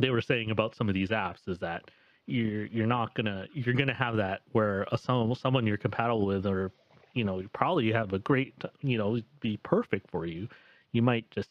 they 0.00 0.10
were 0.10 0.20
saying 0.20 0.50
about 0.50 0.74
some 0.74 0.88
of 0.88 0.94
these 0.94 1.10
apps 1.10 1.48
is 1.48 1.58
that 1.58 1.90
you're 2.26 2.66
you're 2.66 2.86
not 2.86 3.14
gonna 3.14 3.46
you're 3.54 3.74
gonna 3.74 3.94
have 3.94 4.16
that 4.16 4.42
where 4.52 4.86
a 4.92 4.98
some 4.98 5.34
someone 5.34 5.66
you're 5.66 5.76
compatible 5.76 6.26
with 6.26 6.46
or 6.46 6.72
you 7.14 7.24
know 7.24 7.38
you 7.40 7.48
probably 7.48 7.90
have 7.92 8.12
a 8.12 8.18
great 8.18 8.54
you 8.82 8.98
know 8.98 9.20
be 9.40 9.56
perfect 9.58 10.10
for 10.10 10.26
you. 10.26 10.48
You 10.92 11.02
might 11.02 11.30
just 11.30 11.50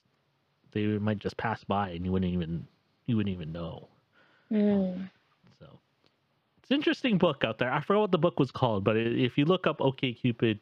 they 0.71 0.86
might 0.86 1.19
just 1.19 1.38
pass 1.38 1.63
by 1.63 1.89
and 1.89 2.05
you 2.05 2.11
wouldn't 2.11 2.32
even 2.34 2.67
you 3.07 3.17
wouldn't 3.17 3.34
even 3.34 3.51
know. 3.51 3.88
Mm. 4.52 5.10
So 5.60 5.80
it's 6.62 6.72
an 6.72 6.76
interesting 6.76 7.18
book 7.18 7.43
out 7.43 7.58
there. 7.58 7.72
I 7.72 7.82
forgot 7.82 8.02
what 8.02 8.12
the 8.12 8.18
book 8.18 8.39
was 8.39 8.52
called, 8.52 8.84
but 8.84 8.98
if 8.98 9.38
you 9.38 9.46
look 9.46 9.68
up 9.68 9.80
OKCupid 9.80 10.60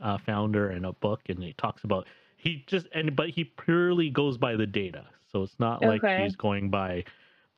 uh, 0.00 0.18
founder 0.18 0.70
and 0.70 0.86
a 0.86 0.92
book, 0.92 1.20
and 1.28 1.42
he 1.42 1.52
talks 1.54 1.84
about 1.84 2.06
he 2.36 2.64
just 2.66 2.86
and 2.92 3.14
but 3.16 3.30
he 3.30 3.44
purely 3.44 4.10
goes 4.10 4.36
by 4.36 4.56
the 4.56 4.66
data. 4.66 5.04
So 5.32 5.42
it's 5.42 5.58
not 5.58 5.82
like 5.82 6.04
he's 6.22 6.36
going 6.36 6.70
by 6.70 7.04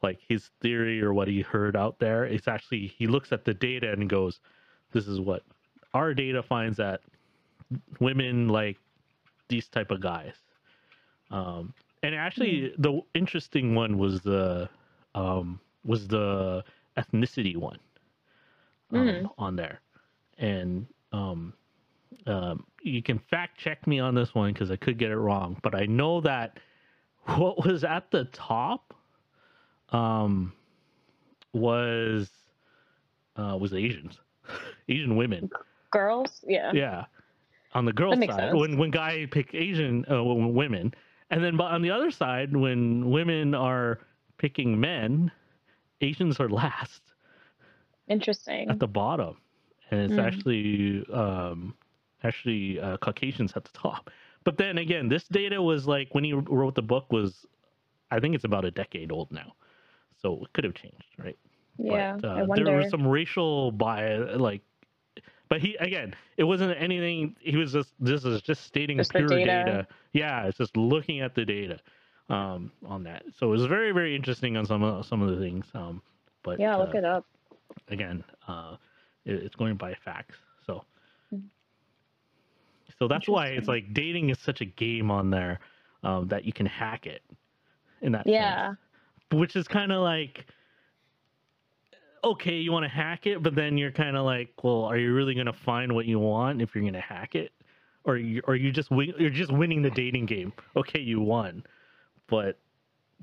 like 0.02 0.18
his 0.26 0.50
theory 0.60 1.02
or 1.02 1.12
what 1.12 1.28
he 1.28 1.42
heard 1.42 1.76
out 1.76 1.98
there. 1.98 2.24
It's 2.24 2.48
actually 2.48 2.86
he 2.86 3.06
looks 3.06 3.32
at 3.32 3.44
the 3.44 3.54
data 3.54 3.92
and 3.92 4.08
goes, 4.08 4.40
"This 4.92 5.08
is 5.08 5.20
what 5.20 5.42
our 5.92 6.14
data 6.14 6.42
finds 6.42 6.76
that 6.78 7.00
women 8.00 8.48
like 8.48 8.78
these 9.48 9.68
type 9.68 9.90
of 9.90 10.00
guys." 10.00 10.34
Um, 11.30 11.74
and 12.02 12.14
actually, 12.14 12.72
the 12.78 13.00
interesting 13.14 13.74
one 13.74 13.98
was 13.98 14.20
the 14.20 14.68
um, 15.14 15.60
was 15.86 16.08
the 16.08 16.64
ethnicity 16.96 17.56
one 17.56 17.78
um, 18.92 19.06
Mm. 19.06 19.30
on 19.38 19.56
there, 19.56 19.80
and 20.38 20.86
um, 21.12 21.52
um, 22.26 22.64
you 22.82 23.02
can 23.02 23.18
fact 23.18 23.58
check 23.58 23.86
me 23.86 23.98
on 23.98 24.14
this 24.14 24.34
one 24.34 24.52
because 24.52 24.70
I 24.70 24.76
could 24.76 24.98
get 24.98 25.10
it 25.10 25.16
wrong, 25.16 25.58
but 25.62 25.74
I 25.74 25.86
know 25.86 26.20
that 26.22 26.58
what 27.36 27.64
was 27.64 27.84
at 27.84 28.10
the 28.10 28.24
top 28.26 28.94
um, 29.90 30.52
was 31.52 32.30
uh, 33.36 33.56
was 33.60 33.74
Asians, 33.74 34.20
Asian 34.88 35.16
women. 35.16 35.50
Girls, 35.90 36.44
yeah. 36.46 36.72
Yeah, 36.72 37.04
on 37.74 37.84
the 37.84 37.92
girl 37.92 38.12
side, 38.12 38.30
sense. 38.30 38.54
when 38.54 38.78
when 38.78 38.90
guy 38.90 39.26
pick 39.30 39.54
Asian 39.54 40.04
uh, 40.10 40.22
women, 40.22 40.94
and 41.30 41.42
then 41.42 41.56
but 41.56 41.72
on 41.72 41.82
the 41.82 41.90
other 41.90 42.10
side, 42.10 42.56
when 42.56 43.10
women 43.10 43.54
are 43.54 44.00
picking 44.38 44.78
men, 44.78 45.30
Asians 46.00 46.40
are 46.40 46.48
last 46.48 47.02
Interesting. 48.08 48.70
at 48.70 48.78
the 48.78 48.86
bottom, 48.86 49.36
and 49.90 50.00
it's 50.00 50.14
Mm. 50.14 50.26
actually 50.26 51.06
um, 51.12 51.74
actually 52.22 52.80
uh, 52.80 52.96
Caucasians 52.98 53.52
at 53.56 53.64
the 53.64 53.72
top. 53.72 54.10
But 54.44 54.58
then 54.58 54.78
again, 54.78 55.08
this 55.08 55.24
data 55.28 55.60
was 55.60 55.86
like 55.86 56.14
when 56.14 56.24
he 56.24 56.32
wrote 56.32 56.74
the 56.74 56.82
book 56.82 57.10
was, 57.12 57.46
I 58.10 58.20
think 58.20 58.34
it's 58.34 58.44
about 58.44 58.64
a 58.64 58.70
decade 58.70 59.10
old 59.10 59.30
now, 59.32 59.54
so 60.16 60.44
it 60.44 60.52
could 60.52 60.64
have 60.64 60.74
changed, 60.74 61.06
right? 61.18 61.38
yeah, 61.78 62.16
but, 62.20 62.28
uh, 62.28 62.46
I 62.50 62.54
there 62.54 62.74
was 62.76 62.90
some 62.90 63.06
racial 63.06 63.72
bias, 63.72 64.38
like. 64.40 64.62
But 65.48 65.60
he 65.60 65.76
again, 65.76 66.14
it 66.36 66.44
wasn't 66.44 66.76
anything. 66.80 67.36
He 67.40 67.56
was 67.56 67.72
just 67.72 67.92
this 68.00 68.24
is 68.24 68.42
just 68.42 68.64
stating 68.64 68.98
Just 68.98 69.12
pure 69.12 69.28
data. 69.28 69.46
data. 69.64 69.86
Yeah, 70.12 70.46
it's 70.46 70.58
just 70.58 70.76
looking 70.76 71.20
at 71.20 71.34
the 71.36 71.44
data. 71.44 71.78
Um, 72.28 72.70
on 72.84 73.02
that. 73.04 73.24
So 73.38 73.46
it 73.46 73.50
was 73.50 73.66
very 73.66 73.92
very 73.92 74.14
interesting 74.16 74.56
on 74.56 74.66
some 74.66 74.82
of 74.82 75.06
some 75.06 75.22
of 75.22 75.30
the 75.30 75.38
things. 75.44 75.66
Um, 75.74 76.02
but 76.42 76.58
yeah, 76.60 76.76
look 76.76 76.94
uh, 76.94 76.98
it 76.98 77.04
up. 77.04 77.26
again, 77.88 78.24
uh, 78.48 78.76
it, 79.24 79.34
it's 79.34 79.56
going 79.56 79.76
by 79.76 79.94
facts. 79.94 80.36
So, 80.66 80.84
Mm. 81.34 81.42
so 82.98 83.08
that's 83.08 83.28
why 83.28 83.48
it's 83.48 83.68
like 83.68 83.92
dating 83.94 84.30
is 84.30 84.38
such 84.38 84.60
a 84.60 84.64
game 84.64 85.10
on 85.10 85.30
there 85.30 85.60
um, 86.04 86.28
that 86.28 86.44
you 86.44 86.52
can 86.52 86.66
hack 86.66 87.06
it. 87.06 87.22
In 88.02 88.12
that 88.12 88.26
Yeah. 88.26 88.68
sense. 88.68 88.78
which 89.32 89.56
is 89.56 89.66
kind 89.66 89.90
of 89.92 90.02
like 90.02 90.46
okay, 92.24 92.54
you 92.56 92.72
want 92.72 92.82
to 92.84 92.88
hack 92.88 93.26
it, 93.26 93.42
but 93.42 93.54
then 93.54 93.78
you're 93.78 93.92
kind 93.92 94.16
of 94.16 94.24
like, 94.24 94.50
well, 94.64 94.84
are 94.84 94.96
you 94.98 95.14
really 95.14 95.34
going 95.34 95.46
to 95.46 95.52
find 95.52 95.92
what 95.92 96.06
you 96.06 96.18
want 96.18 96.60
if 96.60 96.74
you're 96.74 96.82
going 96.82 96.92
to 96.94 97.00
hack 97.00 97.36
it, 97.36 97.52
or 98.04 98.16
you, 98.16 98.42
or 98.48 98.56
you 98.56 98.72
just 98.72 98.90
win, 98.90 99.14
you're 99.18 99.30
just 99.30 99.52
winning 99.52 99.80
the 99.80 99.90
dating 99.90 100.26
game? 100.26 100.52
Okay, 100.76 100.98
you 101.00 101.20
won, 101.20 101.62
but 102.28 102.58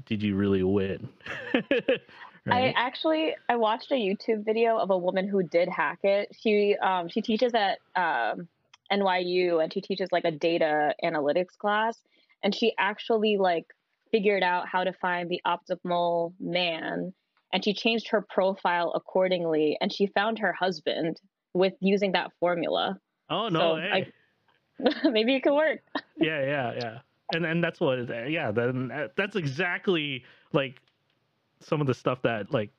did 0.06 0.24
you 0.24 0.36
really 0.36 0.64
win? 0.64 1.10
I 2.50 2.74
actually 2.76 3.36
I 3.48 3.56
watched 3.56 3.92
a 3.92 3.96
YouTube 3.96 4.44
video 4.44 4.78
of 4.78 4.90
a 4.90 4.98
woman 4.98 5.28
who 5.28 5.44
did 5.44 5.70
hack 5.70 6.00
it. 6.04 6.30
She 6.38 6.76
um 6.82 7.08
she 7.08 7.22
teaches 7.22 7.54
at 7.54 7.80
um 7.96 8.48
NYU 8.92 9.64
and 9.64 9.72
she 9.72 9.82
teaches 9.82 10.10
like 10.12 10.26
a 10.26 10.32
data 10.32 10.94
analytics 11.04 11.58
class 11.58 11.98
and 12.44 12.54
she 12.54 12.74
actually 12.78 13.38
like 13.38 13.66
figured 14.12 14.44
out 14.44 14.68
how 14.68 14.84
to 14.84 14.94
find 14.94 15.30
the 15.30 15.42
optimal 15.48 16.34
man 16.40 17.14
and 17.54 17.64
she 17.64 17.74
changed 17.74 18.10
her 18.10 18.22
profile 18.30 18.92
accordingly 18.94 19.78
and 19.80 19.92
she 19.94 20.08
found 20.08 20.40
her 20.40 20.52
husband 20.54 21.20
with 21.54 21.74
using 21.80 22.12
that 22.12 22.32
formula. 22.40 23.00
oh 23.30 23.48
no, 23.48 23.60
so, 23.60 23.76
hey. 23.78 23.92
I- 23.92 24.12
Maybe 25.10 25.36
it 25.36 25.44
could 25.44 25.54
work. 25.56 25.80
yeah, 26.18 26.42
yeah, 26.42 26.74
yeah. 26.76 27.00
And 27.34 27.46
and 27.46 27.64
that's 27.64 27.80
what, 27.80 28.10
yeah. 28.30 28.52
Then 28.52 28.92
that's 29.16 29.36
exactly 29.36 30.24
like 30.52 30.82
some 31.60 31.82
of 31.82 31.88
the 31.88 31.94
stuff 31.94 32.22
that 32.24 32.52
like, 32.52 32.70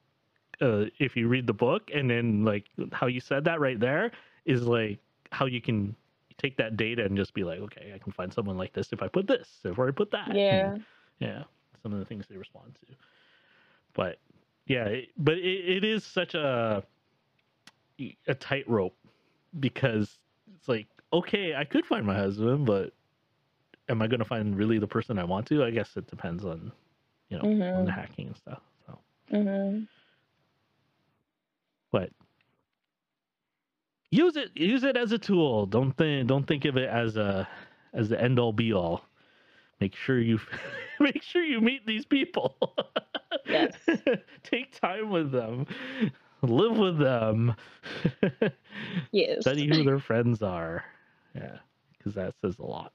uh, 0.61 0.84
if 0.98 1.16
you 1.16 1.28
read 1.28 1.46
the 1.46 1.52
book 1.52 1.90
and 1.92 2.09
then 2.09 2.44
like 2.44 2.66
how 2.92 3.07
you 3.07 3.20
said 3.20 3.44
that 3.44 3.61
right 3.61 3.80
there 3.80 4.12
is 4.44 4.62
like 4.62 4.98
how 5.32 5.46
you 5.46 5.61
can 5.61 5.96
take 6.38 6.57
that 6.57 6.76
data 6.76 7.05
and 7.05 7.16
just 7.16 7.34
be 7.34 7.44
like, 7.44 7.61
okay, 7.61 7.92
I 7.94 7.98
can 7.98 8.12
find 8.12 8.32
someone 8.32 8.57
like 8.57 8.72
this 8.72 8.92
if 8.92 9.02
I 9.02 9.09
put 9.09 9.26
this, 9.26 9.48
if 9.64 9.78
I 9.78 9.90
put 9.90 10.11
that. 10.12 10.34
Yeah. 10.34 10.76
yeah. 11.18 11.44
Some 11.82 11.92
of 11.92 11.98
the 11.98 12.05
things 12.05 12.26
they 12.28 12.36
respond 12.36 12.76
to, 12.86 12.94
but 13.92 14.18
yeah, 14.66 14.84
it, 14.84 15.09
but 15.18 15.34
it, 15.34 15.76
it 15.76 15.84
is 15.84 16.02
such 16.05 16.34
a 16.34 16.82
a 18.26 18.34
tightrope 18.34 18.96
because 19.61 20.18
it's 20.57 20.68
like 20.68 20.86
okay, 21.12 21.55
I 21.55 21.64
could 21.64 21.86
find 21.86 22.05
my 22.07 22.14
husband, 22.14 22.66
but 22.66 22.92
am 23.89 24.03
I 24.03 24.07
going 24.07 24.18
to 24.20 24.24
find 24.24 24.57
really 24.57 24.78
the 24.78 24.87
person 24.87 25.18
I 25.18 25.24
want 25.24 25.47
to? 25.49 25.64
I 25.64 25.70
guess 25.70 25.97
it 25.97 26.07
depends 26.07 26.45
on 26.45 26.72
you 27.28 27.39
know 27.39 27.45
on 27.45 27.85
the 27.85 27.91
Mhm. 27.91 27.95
hacking 27.95 28.26
and 28.28 28.37
stuff. 28.37 28.62
So, 28.87 28.99
Mhm. 29.32 29.89
but 31.91 32.11
use 34.11 34.37
it 34.37 34.51
use 34.57 34.85
it 34.85 34.97
as 34.97 35.12
a 35.12 35.18
tool. 35.18 35.66
Don't 35.66 35.93
think 35.93 36.26
don't 36.28 36.47
think 36.47 36.64
of 36.64 36.76
it 36.76 36.89
as 36.89 37.16
a 37.16 37.49
as 37.93 38.09
the 38.09 38.20
end 38.20 38.39
all 38.39 38.53
be 38.53 38.72
all. 38.72 39.05
Make 39.80 39.95
sure 39.97 40.20
you 40.20 40.39
make 41.01 41.22
sure 41.22 41.43
you 41.45 41.61
meet 41.61 41.87
these 41.87 42.05
people. 42.07 42.57
Yes. 43.47 43.74
Take 44.43 44.80
time 44.80 45.11
with 45.11 45.30
them. 45.30 45.66
Live 46.41 46.78
with 46.78 46.99
them. 46.99 47.55
Yes. 49.12 49.43
Study 49.43 49.66
who 49.66 49.85
their 49.85 49.99
friends 49.99 50.41
are. 50.43 50.82
Yeah, 51.35 51.59
because 51.99 52.14
that 52.14 52.35
says 52.41 52.59
a 52.59 52.64
lot. 52.64 52.93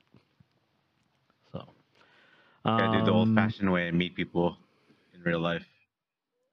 So, 2.66 2.78
Yeah, 2.78 2.91
do 2.99 3.05
the 3.05 3.12
um, 3.12 3.18
old 3.18 3.36
fashioned 3.36 3.72
way 3.72 3.88
and 3.88 3.97
meet 3.97 4.16
people 4.16 4.57
in 5.14 5.22
real 5.24 5.39
life. 5.39 5.66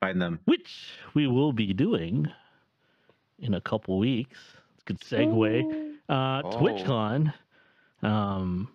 Find 0.01 0.21
them. 0.21 0.41
which 0.45 0.91
we 1.15 1.27
will 1.27 1.53
be 1.53 1.73
doing 1.73 2.27
in 3.39 3.55
a 3.55 3.61
couple 3.61 3.99
weeks. 3.99 4.39
It's 4.75 4.83
a 4.83 4.87
good 4.87 5.01
segue. 5.01 5.95
Uh, 6.09 6.43
Oh. 6.45 6.51
TwitchCon. 6.59 7.33
Um, 8.03 8.69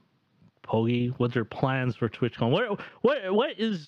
Pogi, 0.63 1.13
what's 1.17 1.35
your 1.35 1.45
plans 1.45 1.95
for 1.95 2.09
TwitchCon? 2.09 2.49
What 2.51 2.81
what 3.01 3.33
what 3.33 3.59
is? 3.59 3.87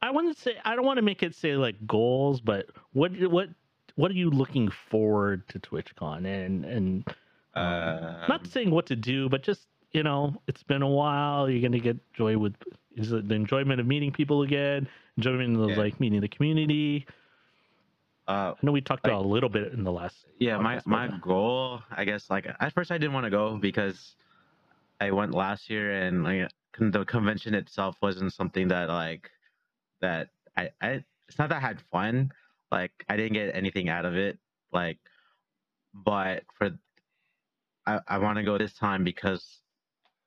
I 0.00 0.10
want 0.10 0.34
to 0.34 0.40
say 0.42 0.56
I 0.64 0.74
don't 0.74 0.84
want 0.84 0.96
to 0.96 1.02
make 1.02 1.22
it 1.22 1.34
say 1.34 1.54
like 1.56 1.76
goals, 1.86 2.40
but 2.40 2.66
what 2.92 3.12
what 3.30 3.48
what 3.94 4.10
are 4.10 4.14
you 4.14 4.30
looking 4.30 4.70
forward 4.90 5.46
to 5.50 5.60
TwitchCon 5.60 6.24
and 6.26 6.64
and 6.64 7.04
um, 7.54 7.64
Um, 7.64 8.16
not 8.28 8.46
saying 8.46 8.70
what 8.70 8.86
to 8.86 8.96
do, 8.96 9.28
but 9.28 9.42
just 9.42 9.68
you 9.92 10.02
know, 10.02 10.40
it's 10.46 10.62
been 10.62 10.82
a 10.82 10.88
while. 10.88 11.48
You're 11.50 11.62
gonna 11.62 11.78
get 11.80 11.98
joy 12.12 12.36
with 12.38 12.54
is 12.96 13.12
it 13.12 13.28
the 13.28 13.34
enjoyment 13.34 13.80
of 13.80 13.86
meeting 13.86 14.12
people 14.12 14.42
again, 14.42 14.88
enjoyment 15.16 15.58
of 15.60 15.70
Yeah. 15.70 15.76
like 15.76 16.00
meeting 16.00 16.20
the 16.20 16.28
community. 16.28 17.06
uh, 18.28 18.54
I 18.56 18.58
know 18.66 18.70
we 18.72 18.80
talked 18.80 19.04
Like- 19.04 19.12
about 19.12 19.24
a 19.24 19.28
little 19.28 19.48
bit 19.48 19.72
in 19.72 19.82
the 19.82 19.90
last. 19.92 20.26
yeah, 20.38 20.56
my 20.56 20.80
my 20.86 21.08
goal, 21.20 21.82
I 21.90 22.04
guess, 22.04 22.30
like 22.30 22.46
at 22.46 22.72
first 22.72 22.90
I 22.92 22.98
didn't 22.98 23.14
want 23.14 23.24
to 23.24 23.30
go 23.30 23.56
because 23.56 24.14
I 25.00 25.10
went 25.10 25.32
last 25.34 25.68
year 25.68 25.90
and 26.02 26.22
like 26.22 26.50
the 26.78 27.04
convention 27.04 27.54
itself 27.54 27.96
wasn't 28.00 28.32
something 28.32 28.68
that 28.68 28.88
like 28.88 29.30
that 30.00 30.28
I 30.56 30.70
I 30.80 31.04
it's 31.28 31.38
not 31.38 31.48
that 31.48 31.56
I 31.56 31.60
had 31.60 31.80
fun. 31.80 32.30
Like 32.70 32.92
I 33.08 33.16
didn't 33.16 33.32
get 33.34 33.54
anything 33.56 33.88
out 33.88 34.04
of 34.04 34.16
it. 34.16 34.38
Like, 34.72 34.98
but 35.92 36.44
for 36.54 36.70
I 37.86 38.00
I 38.06 38.18
want 38.18 38.36
to 38.36 38.44
go 38.44 38.56
this 38.56 38.72
time 38.74 39.02
because 39.02 39.61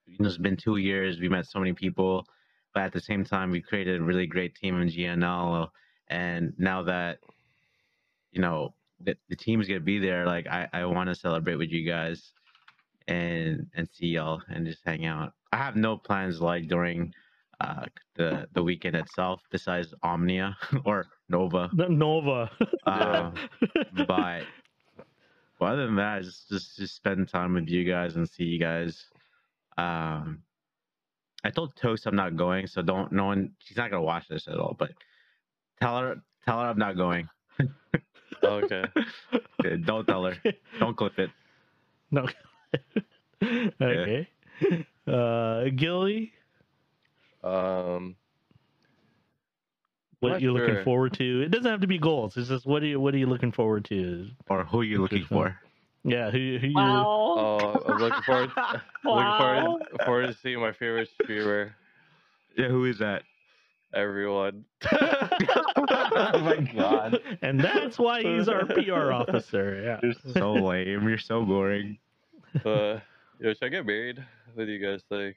you 0.05 0.17
know, 0.19 0.27
it's 0.27 0.37
been 0.37 0.57
two 0.57 0.77
years. 0.77 1.19
We 1.19 1.29
met 1.29 1.45
so 1.47 1.59
many 1.59 1.73
people, 1.73 2.25
but 2.73 2.83
at 2.83 2.93
the 2.93 3.01
same 3.01 3.23
time, 3.23 3.51
we 3.51 3.61
created 3.61 3.99
a 3.99 4.03
really 4.03 4.27
great 4.27 4.55
team 4.55 4.81
in 4.81 4.89
GNL. 4.89 5.69
And 6.09 6.53
now 6.57 6.83
that 6.83 7.19
you 8.31 8.41
know 8.41 8.73
the, 8.99 9.15
the 9.29 9.35
team's 9.35 9.67
gonna 9.67 9.79
be 9.79 9.99
there, 9.99 10.25
like 10.25 10.47
I, 10.47 10.67
I 10.73 10.85
want 10.85 11.09
to 11.09 11.15
celebrate 11.15 11.55
with 11.55 11.71
you 11.71 11.85
guys 11.87 12.31
and 13.07 13.67
and 13.75 13.87
see 13.91 14.07
y'all 14.07 14.41
and 14.49 14.65
just 14.65 14.81
hang 14.85 15.05
out. 15.05 15.33
I 15.51 15.57
have 15.57 15.75
no 15.75 15.97
plans 15.97 16.41
like 16.41 16.67
during 16.67 17.13
uh 17.61 17.85
the 18.15 18.47
the 18.53 18.61
weekend 18.61 18.95
itself 18.95 19.41
besides 19.51 19.93
Omnia 20.03 20.57
or 20.85 21.07
Nova. 21.29 21.69
The 21.73 21.87
Nova. 21.89 22.51
Uh, 22.85 23.31
but 24.07 24.43
but 25.59 25.65
other 25.65 25.85
than 25.85 25.95
that, 25.95 26.23
just, 26.23 26.49
just 26.49 26.77
just 26.77 26.95
spend 26.95 27.27
time 27.29 27.53
with 27.53 27.67
you 27.67 27.83
guys 27.83 28.15
and 28.15 28.29
see 28.29 28.43
you 28.43 28.59
guys. 28.59 29.05
Um, 29.77 30.43
I 31.43 31.49
told 31.49 31.75
Toast 31.75 32.05
I'm 32.05 32.15
not 32.15 32.35
going, 32.35 32.67
so 32.67 32.81
don't. 32.81 33.11
No 33.11 33.25
one. 33.25 33.51
She's 33.59 33.77
not 33.77 33.91
gonna 33.91 34.01
watch 34.03 34.27
this 34.27 34.47
at 34.47 34.57
all. 34.57 34.75
But 34.77 34.91
tell 35.81 35.99
her, 35.99 36.15
tell 36.45 36.59
her 36.59 36.67
I'm 36.67 36.77
not 36.79 36.97
going. 36.97 37.29
Okay. 38.43 38.83
Uh, 39.33 39.77
Don't 39.83 40.05
tell 40.05 40.23
her. 40.25 40.35
Don't 40.79 40.95
clip 40.95 41.17
it. 41.17 41.31
no. 42.11 42.27
okay. 43.81 44.27
Uh, 45.07 45.63
Gilly, 45.75 46.33
Um, 47.43 48.15
what 50.19 50.33
Not 50.33 50.41
you 50.41 50.51
looking 50.51 50.83
forward 50.83 51.13
to? 51.13 51.41
It 51.41 51.49
doesn't 51.49 51.69
have 51.69 51.81
to 51.81 51.87
be 51.87 51.97
goals. 51.97 52.37
It's 52.37 52.49
just 52.49 52.65
what 52.65 52.83
are 52.83 52.85
you 52.85 52.99
what 52.99 53.15
are 53.15 53.17
you 53.17 53.25
looking 53.25 53.51
forward 53.51 53.85
to? 53.85 54.27
Or 54.49 54.65
who 54.65 54.81
are 54.81 54.83
you 54.83 55.01
looking 55.01 55.25
for? 55.25 55.59
Yeah, 56.07 56.29
who 56.29 56.37
who 56.59 56.67
you? 56.67 56.73
Wow. 56.75 57.35
oh, 57.37 57.83
I'm 57.87 57.99
looking 57.99 58.21
forward, 58.23 58.51
Wow. 58.55 58.81
looking 59.03 59.37
forward, 59.37 60.05
forward 60.05 60.27
to 60.27 60.33
seeing 60.33 60.59
my 60.59 60.71
favorite 60.71 61.09
streamer. 61.21 61.75
Yeah, 62.57 62.67
who 62.67 62.85
is 62.85 62.99
that? 62.99 63.23
Everyone. 63.93 64.65
oh 64.91 66.39
my 66.43 66.69
god, 66.75 67.19
and 67.41 67.59
that's 67.59 67.97
why 67.97 68.21
he's 68.21 68.47
our 68.47 68.65
PR 68.65 69.11
officer. 69.11 69.81
Yeah. 69.83 69.99
you're 70.03 70.13
so 70.33 70.53
lame. 70.53 71.07
You're 71.07 71.17
so 71.17 71.43
boring. 71.43 71.97
Uh, 72.63 72.99
yo, 73.39 73.53
should 73.53 73.63
I 73.63 73.69
get 73.69 73.85
married? 73.85 74.23
What 74.53 74.65
do 74.65 74.71
you 74.71 74.85
guys 74.85 75.01
think? 75.09 75.35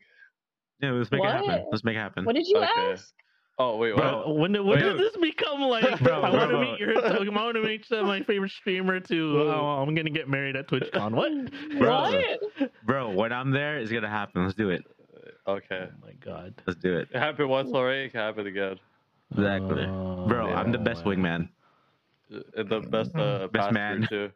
Yeah, 0.81 0.93
let's 0.93 1.11
make 1.11 1.25
it 1.25 1.31
happen. 1.31 1.65
Let's 1.71 1.83
make 1.85 1.97
it 1.97 2.01
happen. 2.01 2.25
What 2.25 2.35
did 2.37 2.47
you 2.47 2.57
Okay. 2.59 2.93
ask? 2.93 3.13
Oh 3.61 3.77
wait, 3.77 3.97
Bro, 3.97 4.19
what? 4.29 4.37
when 4.37 4.53
did, 4.53 4.61
when 4.61 4.79
Bro. 4.79 4.93
did 4.97 5.01
this 5.01 5.17
become 5.17 5.61
like? 5.63 6.01
Bro, 6.03 6.21
I 6.23 6.31
want 6.31 6.51
to 6.53 6.61
meet 6.61 6.79
your. 6.79 6.97
I 7.05 7.19
want 7.29 7.57
to 7.57 7.63
meet 7.63 7.85
uh, 7.91 8.03
my 8.05 8.23
favorite 8.23 8.53
streamer 8.53 9.01
to. 9.01 9.33
Bro. 9.35 9.51
Oh, 9.51 9.83
I'm 9.83 9.95
gonna 9.97 10.11
get 10.11 10.29
married 10.29 10.55
at 10.55 10.69
TwitchCon. 10.69 11.13
What? 11.13 11.33
Bro. 11.79 12.01
What? 12.03 12.71
Bro, 12.85 13.11
when 13.15 13.33
I'm 13.33 13.51
there, 13.51 13.79
it's 13.79 13.91
gonna 13.91 14.09
happen. 14.09 14.45
Let's 14.45 14.55
do 14.55 14.71
it. 14.71 14.83
Okay. 15.47 15.89
Oh 15.91 16.07
my 16.07 16.13
god. 16.25 16.55
Let's 16.67 16.79
do 16.81 16.97
it. 16.99 17.09
It 17.13 17.19
happened 17.19 17.49
once 17.49 17.71
already. 17.73 18.05
It 18.07 18.11
can 18.13 18.21
happen 18.21 18.47
again. 18.47 18.79
Exactly. 19.33 19.85
Oh, 19.87 20.27
Bro, 20.29 20.51
I'm 20.53 20.71
the 20.73 20.79
best 20.79 21.03
boy. 21.05 21.17
wingman. 21.17 21.49
The 22.31 22.65
best 22.91 23.15
uh, 23.17 23.49
Best 23.49 23.53
pastor, 23.55 23.73
man. 23.73 24.07
too. 24.09 24.31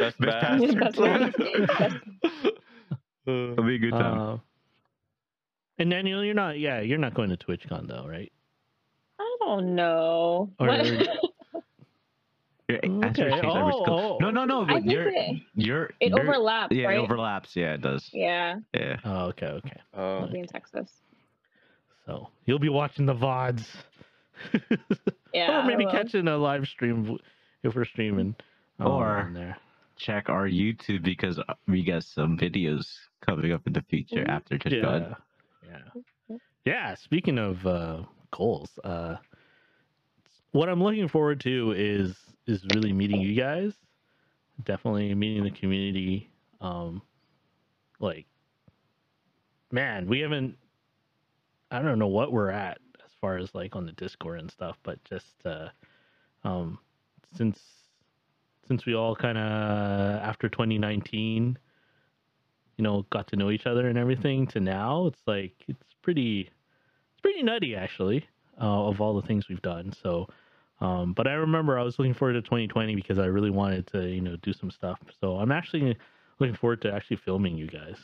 Best, 0.00 0.18
Best 0.20 0.20
man. 0.20 0.74
pastor. 0.78 1.66
Best 1.66 1.96
Uh, 3.26 3.52
It'll 3.52 3.64
be 3.64 3.74
a 3.76 3.78
good 3.78 3.90
time. 3.92 4.18
Uh, 4.18 4.36
and 5.78 5.90
Daniel, 5.90 6.22
you're 6.24 6.34
not. 6.34 6.58
Yeah, 6.58 6.80
you're 6.80 6.98
not 6.98 7.14
going 7.14 7.30
to 7.30 7.36
TwitchCon 7.36 7.86
though, 7.88 8.06
right? 8.06 8.30
I 9.58 9.60
don't. 9.60 9.78
Or- 9.80 10.50
What? 10.58 10.86
Your 12.68 12.78
answer 12.84 13.06
Okay. 13.24 13.30
changed 13.30 13.44
every 13.44 13.72
Oh, 13.74 13.82
school. 13.84 14.18
oh, 14.20 14.24
No, 14.24 14.30
no, 14.30 14.44
no. 14.44 14.62
I 14.62 14.66
But 14.66 14.72
think 14.82 14.92
you're, 14.92 15.08
it, 15.08 15.36
you're, 15.54 15.84
it 16.00 16.10
you're- 16.10 16.20
overlaps, 16.22 16.74
Yeah, 16.74 16.86
right? 16.86 16.98
it 16.98 17.00
overlaps. 17.00 17.56
Yeah, 17.56 17.74
it 17.74 17.80
does. 17.82 18.08
yeah, 18.12 18.56
Yeah. 18.74 18.96
Oh, 19.04 19.26
okay, 19.26 19.46
okay. 19.46 19.80
um, 19.94 20.00
I'll 20.02 20.32
be 20.32 20.38
in 20.40 20.46
Texas. 20.46 20.88
So 22.06 22.28
you'll 22.46 22.58
be 22.60 22.68
watching 22.68 23.06
the 23.06 23.14
VODs. 23.14 23.66
Yeah. 25.32 25.60
or 25.60 25.64
maybe 25.64 25.84
catching 25.86 26.26
a 26.26 26.36
live 26.36 26.66
stream 26.66 27.16
if 27.62 27.74
we're 27.76 27.84
streaming. 27.84 28.34
um, 28.80 28.86
Or- 28.88 29.18
on 29.18 29.34
there. 29.34 29.56
Check 29.96 30.28
our 30.30 30.48
YouTube 30.48 31.02
because 31.04 31.38
uh, 31.38 31.42
we 31.68 31.84
got 31.84 32.02
some 32.04 32.38
videos 32.38 32.86
coming 33.24 33.52
up 33.52 33.66
in 33.66 33.74
the 33.74 33.82
future 33.82 34.24
Mhm. 34.24 34.28
after 34.28 34.58
TwitchCon. 34.58 35.14
Yeah. 35.68 35.78
Yeah. 36.30 36.36
Yeah. 36.64 36.94
Speaking 36.94 37.38
of 37.38 37.64
uh, 37.66 38.02
goals, 38.32 38.70
uh, 38.82 39.16
what 40.52 40.68
I'm 40.68 40.82
looking 40.82 41.08
forward 41.08 41.40
to 41.40 41.74
is 41.76 42.16
is 42.46 42.64
really 42.74 42.92
meeting 42.92 43.20
you 43.20 43.34
guys. 43.34 43.72
Definitely 44.64 45.14
meeting 45.14 45.44
the 45.44 45.50
community. 45.50 46.30
Um, 46.60 47.02
like, 47.98 48.26
man, 49.70 50.06
we 50.06 50.20
haven't. 50.20 50.56
I 51.70 51.80
don't 51.80 51.98
know 51.98 52.08
what 52.08 52.32
we're 52.32 52.50
at 52.50 52.78
as 53.04 53.12
far 53.20 53.36
as 53.36 53.54
like 53.54 53.76
on 53.76 53.86
the 53.86 53.92
Discord 53.92 54.40
and 54.40 54.50
stuff, 54.50 54.76
but 54.82 55.02
just 55.04 55.34
uh, 55.44 55.68
um, 56.44 56.78
since 57.36 57.60
since 58.66 58.86
we 58.86 58.94
all 58.94 59.16
kind 59.16 59.38
of 59.38 60.22
after 60.22 60.48
2019 60.48 61.58
you 62.76 62.84
know 62.84 63.04
got 63.10 63.26
to 63.26 63.36
know 63.36 63.50
each 63.50 63.66
other 63.66 63.88
and 63.88 63.98
everything 63.98 64.46
to 64.46 64.60
now 64.60 65.06
it's 65.06 65.20
like 65.26 65.52
it's 65.66 65.82
pretty 66.02 66.42
it's 66.42 67.20
pretty 67.20 67.42
nutty 67.42 67.74
actually 67.74 68.24
uh, 68.60 68.86
of 68.88 69.00
all 69.00 69.20
the 69.20 69.26
things 69.26 69.48
we've 69.48 69.62
done. 69.62 69.92
So 70.02 70.28
um, 70.82 71.12
but 71.12 71.26
i 71.26 71.32
remember 71.32 71.78
i 71.78 71.82
was 71.82 71.98
looking 71.98 72.14
forward 72.14 72.32
to 72.32 72.40
2020 72.40 72.94
because 72.94 73.18
i 73.18 73.26
really 73.26 73.50
wanted 73.50 73.86
to 73.88 74.08
you 74.08 74.22
know 74.22 74.36
do 74.36 74.52
some 74.52 74.70
stuff. 74.70 74.98
So 75.20 75.36
i'm 75.36 75.52
actually 75.52 75.96
looking 76.38 76.56
forward 76.56 76.80
to 76.82 76.92
actually 76.92 77.18
filming 77.18 77.56
you 77.56 77.66
guys. 77.66 77.96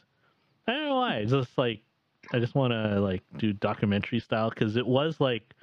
I 0.69 0.73
don't 0.73 0.85
know 0.85 0.97
why. 0.97 1.17
It's 1.17 1.33
just 1.33 1.57
like 1.57 1.81
i 2.33 2.39
just 2.39 2.55
want 2.55 2.73
to 2.73 3.01
like 3.01 3.23
do 3.39 3.53
documentary 3.53 4.21
style 4.21 4.51
because 4.51 4.77
it 4.77 4.87
was 4.87 5.21
like 5.21 5.55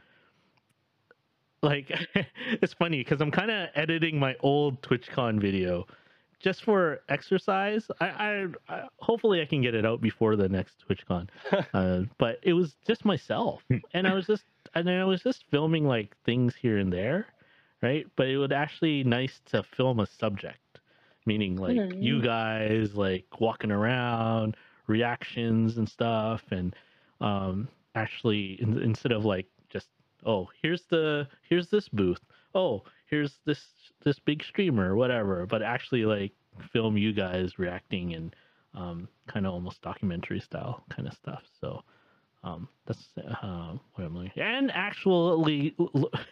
like 1.61 1.91
it's 2.61 2.73
funny 2.73 2.99
because 2.99 3.21
i'm 3.21 3.31
kind 3.31 3.51
of 3.51 3.69
editing 3.75 4.19
my 4.19 4.35
old 4.41 4.81
twitchcon 4.81 5.39
video 5.39 5.85
just 6.43 6.63
for 6.63 7.01
exercise. 7.09 7.89
I, 8.01 8.07
I, 8.07 8.47
I 8.69 8.83
hopefully 8.99 9.41
I 9.41 9.45
can 9.45 9.61
get 9.61 9.73
it 9.75 9.85
out 9.85 10.01
before 10.01 10.35
the 10.35 10.49
next 10.49 10.83
TwitchCon. 10.87 11.29
uh, 11.73 12.01
but 12.19 12.39
it 12.43 12.53
was 12.53 12.75
just 12.85 13.05
myself, 13.05 13.63
and 13.93 14.07
I 14.07 14.13
was 14.13 14.27
just 14.27 14.45
and 14.75 14.89
I 14.89 15.05
was 15.05 15.23
just 15.23 15.45
filming 15.49 15.85
like 15.87 16.15
things 16.25 16.55
here 16.55 16.77
and 16.77 16.91
there, 16.93 17.27
right? 17.81 18.05
But 18.15 18.27
it 18.27 18.37
would 18.37 18.53
actually 18.53 19.03
nice 19.03 19.41
to 19.47 19.63
film 19.63 19.99
a 19.99 20.05
subject, 20.07 20.79
meaning 21.25 21.55
like 21.57 21.77
Mhm. 21.77 22.01
you 22.03 22.21
guys 22.21 22.95
like 22.95 23.25
walking 23.39 23.71
around, 23.71 24.57
reactions 24.87 25.77
and 25.77 25.87
stuff, 25.89 26.43
and 26.51 26.75
um, 27.21 27.67
actually 27.95 28.61
in, 28.61 28.77
instead 28.81 29.11
of 29.13 29.25
like 29.25 29.47
just 29.69 29.89
oh 30.25 30.49
here's 30.61 30.83
the 30.85 31.27
here's 31.47 31.69
this 31.69 31.87
booth, 31.89 32.21
oh 32.53 32.83
here's 33.13 33.39
this 33.45 33.67
this 34.03 34.19
big 34.19 34.43
streamer 34.43 34.91
or 34.91 34.95
whatever 34.95 35.45
but 35.45 35.61
actually 35.61 36.05
like 36.05 36.31
film 36.71 36.97
you 36.97 37.13
guys 37.13 37.59
reacting 37.59 38.13
and 38.13 38.35
um, 38.75 39.07
kind 39.27 39.45
of 39.45 39.53
almost 39.53 39.81
documentary 39.81 40.39
style 40.39 40.83
kind 40.89 41.07
of 41.07 41.13
stuff. 41.13 41.43
So 41.59 41.83
um, 42.43 42.67
that's 42.85 43.09
uh, 43.17 43.73
what 43.93 44.03
i'm 44.03 44.17
looking 44.17 44.31
and 44.35 44.69
actually 44.73 45.75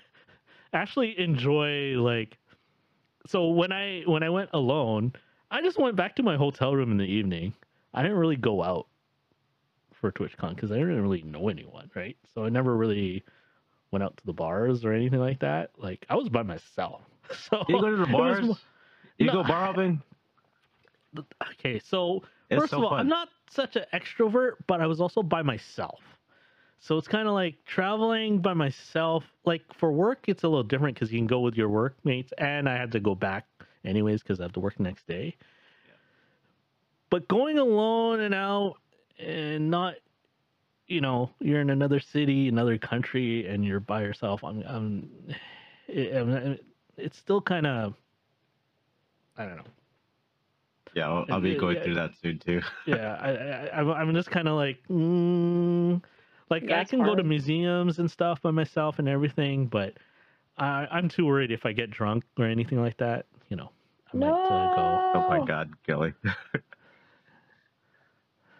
actually 0.74 1.18
enjoy 1.18 1.94
like 1.98 2.38
so 3.28 3.48
when 3.48 3.72
i 3.72 4.02
when 4.06 4.22
i 4.24 4.30
went 4.30 4.50
alone 4.54 5.14
i 5.52 5.62
just 5.62 5.80
went 5.80 5.96
back 5.96 6.16
to 6.18 6.24
my 6.24 6.36
hotel 6.36 6.76
room 6.76 6.92
in 6.92 6.98
the 6.98 7.06
evening. 7.06 7.54
I 7.94 8.02
didn't 8.02 8.18
really 8.18 8.36
go 8.36 8.64
out 8.64 8.88
for 9.94 10.12
twitchcon 10.12 10.56
because 10.56 10.72
i 10.72 10.76
didn't 10.76 11.02
really 11.02 11.22
know 11.22 11.48
anyone 11.48 11.90
right? 11.96 12.18
So 12.34 12.44
i 12.44 12.50
never 12.50 12.76
really 12.76 13.24
went 13.92 14.04
out 14.04 14.16
to 14.18 14.26
the 14.26 14.34
bars 14.34 14.84
or 14.86 14.94
anything 14.94 15.20
like 15.20 15.40
that 15.40 15.72
like 15.78 16.06
i 16.10 16.16
was 16.16 16.30
by 16.30 16.44
myself 16.44 17.02
so 17.50 17.64
You 17.68 17.80
go 17.80 17.90
to 17.90 17.98
the 17.98 18.04
it 18.04 18.12
was 18.12 18.48
bars. 18.48 18.60
You 19.18 19.28
No, 19.28 19.34
go 19.34 19.44
bar 19.44 19.66
hopping. 19.68 20.02
okay 21.52 21.80
so 21.80 22.24
It's 22.50 22.60
First 22.62 22.72
so 22.72 22.78
of 22.78 22.84
all, 22.84 22.90
fun. 22.92 23.00
I'm 23.02 23.08
not 23.08 23.30
such 23.50 23.76
an 23.76 23.84
extrovert, 23.94 24.54
but 24.68 24.82
I 24.82 24.88
was 24.88 25.00
also 25.02 25.22
by 25.24 25.42
myself. 25.42 26.00
So 26.80 26.98
it's 26.98 27.08
kind 27.08 27.28
of 27.28 27.34
like 27.34 27.64
traveling 27.66 28.40
by 28.40 28.54
myself. 28.54 29.24
Like 29.46 29.62
for 29.74 29.92
work, 29.92 30.26
it's 30.28 30.44
a 30.44 30.48
little 30.48 30.64
different 30.64 30.96
because 30.96 31.12
you 31.12 31.20
can 31.20 31.28
go 31.28 31.42
with 31.42 31.56
your 31.56 31.70
workmates, 31.70 32.34
and 32.38 32.68
I 32.68 32.76
had 32.76 32.92
to 32.94 33.00
go 33.00 33.14
back 33.14 33.46
anyways 33.86 34.22
because 34.24 34.40
I 34.40 34.44
have 34.44 34.54
to 34.54 34.60
work 34.60 34.78
the 34.78 34.84
next 34.84 35.06
day. 35.08 35.36
But 37.10 37.28
going 37.28 37.58
alone 37.60 38.22
and 38.22 38.34
out 38.34 38.76
and 39.20 39.70
not, 39.70 39.96
you 40.92 41.02
know, 41.02 41.30
you're 41.40 41.62
in 41.62 41.70
another 41.70 42.00
city, 42.00 42.50
another 42.50 42.78
country, 42.78 43.48
and 43.48 43.66
you're 43.66 43.80
by 43.80 44.02
yourself. 44.02 44.44
I'm, 44.44 44.62
I'm, 44.68 45.10
it, 45.88 46.14
I'm- 46.16 46.60
it's 46.98 47.18
still 47.18 47.42
kind 47.42 47.66
of, 47.66 47.94
I 49.38 49.46
don't 49.46 49.56
know. 49.58 49.64
Yeah, 50.94 51.08
I'll, 51.08 51.26
I'll 51.32 51.42
be 51.42 51.56
going 51.56 51.78
yeah. 51.78 51.84
through 51.84 51.96
that 51.96 52.12
soon 52.22 52.38
too. 52.38 52.62
yeah, 52.86 53.18
I, 53.22 53.30
I, 53.32 53.80
I'm, 53.80 53.90
I'm 53.90 54.14
just 54.14 54.30
kind 54.30 54.50
of 54.50 54.56
like, 54.56 54.78
mm, 54.90 56.02
like 56.50 56.64
Yeah, 56.64 56.80
I 56.80 56.82
it's 56.82 56.92
can 56.92 57.02
go 57.02 57.16
to 57.16 57.24
museums 57.24 57.98
and 58.00 58.12
stuff 58.12 58.42
by 58.42 58.52
myself 58.52 59.00
and 59.00 59.08
everything, 59.08 59.68
but 59.68 59.94
I, 60.58 60.88
I'm 60.92 61.08
too 61.08 61.26
worried 61.26 61.52
if 61.52 61.66
I 61.66 61.72
get 61.72 61.90
drunk 61.92 62.26
or 62.38 62.46
anything 62.46 62.82
like 62.82 62.98
that. 62.98 63.26
You 63.48 63.56
know, 63.56 63.70
I 64.14 64.18
might 64.18 64.30
uh, 64.30 64.76
go. 64.76 65.12
Oh 65.16 65.26
my 65.30 65.48
god, 65.48 65.72
Gilly. 65.88 66.14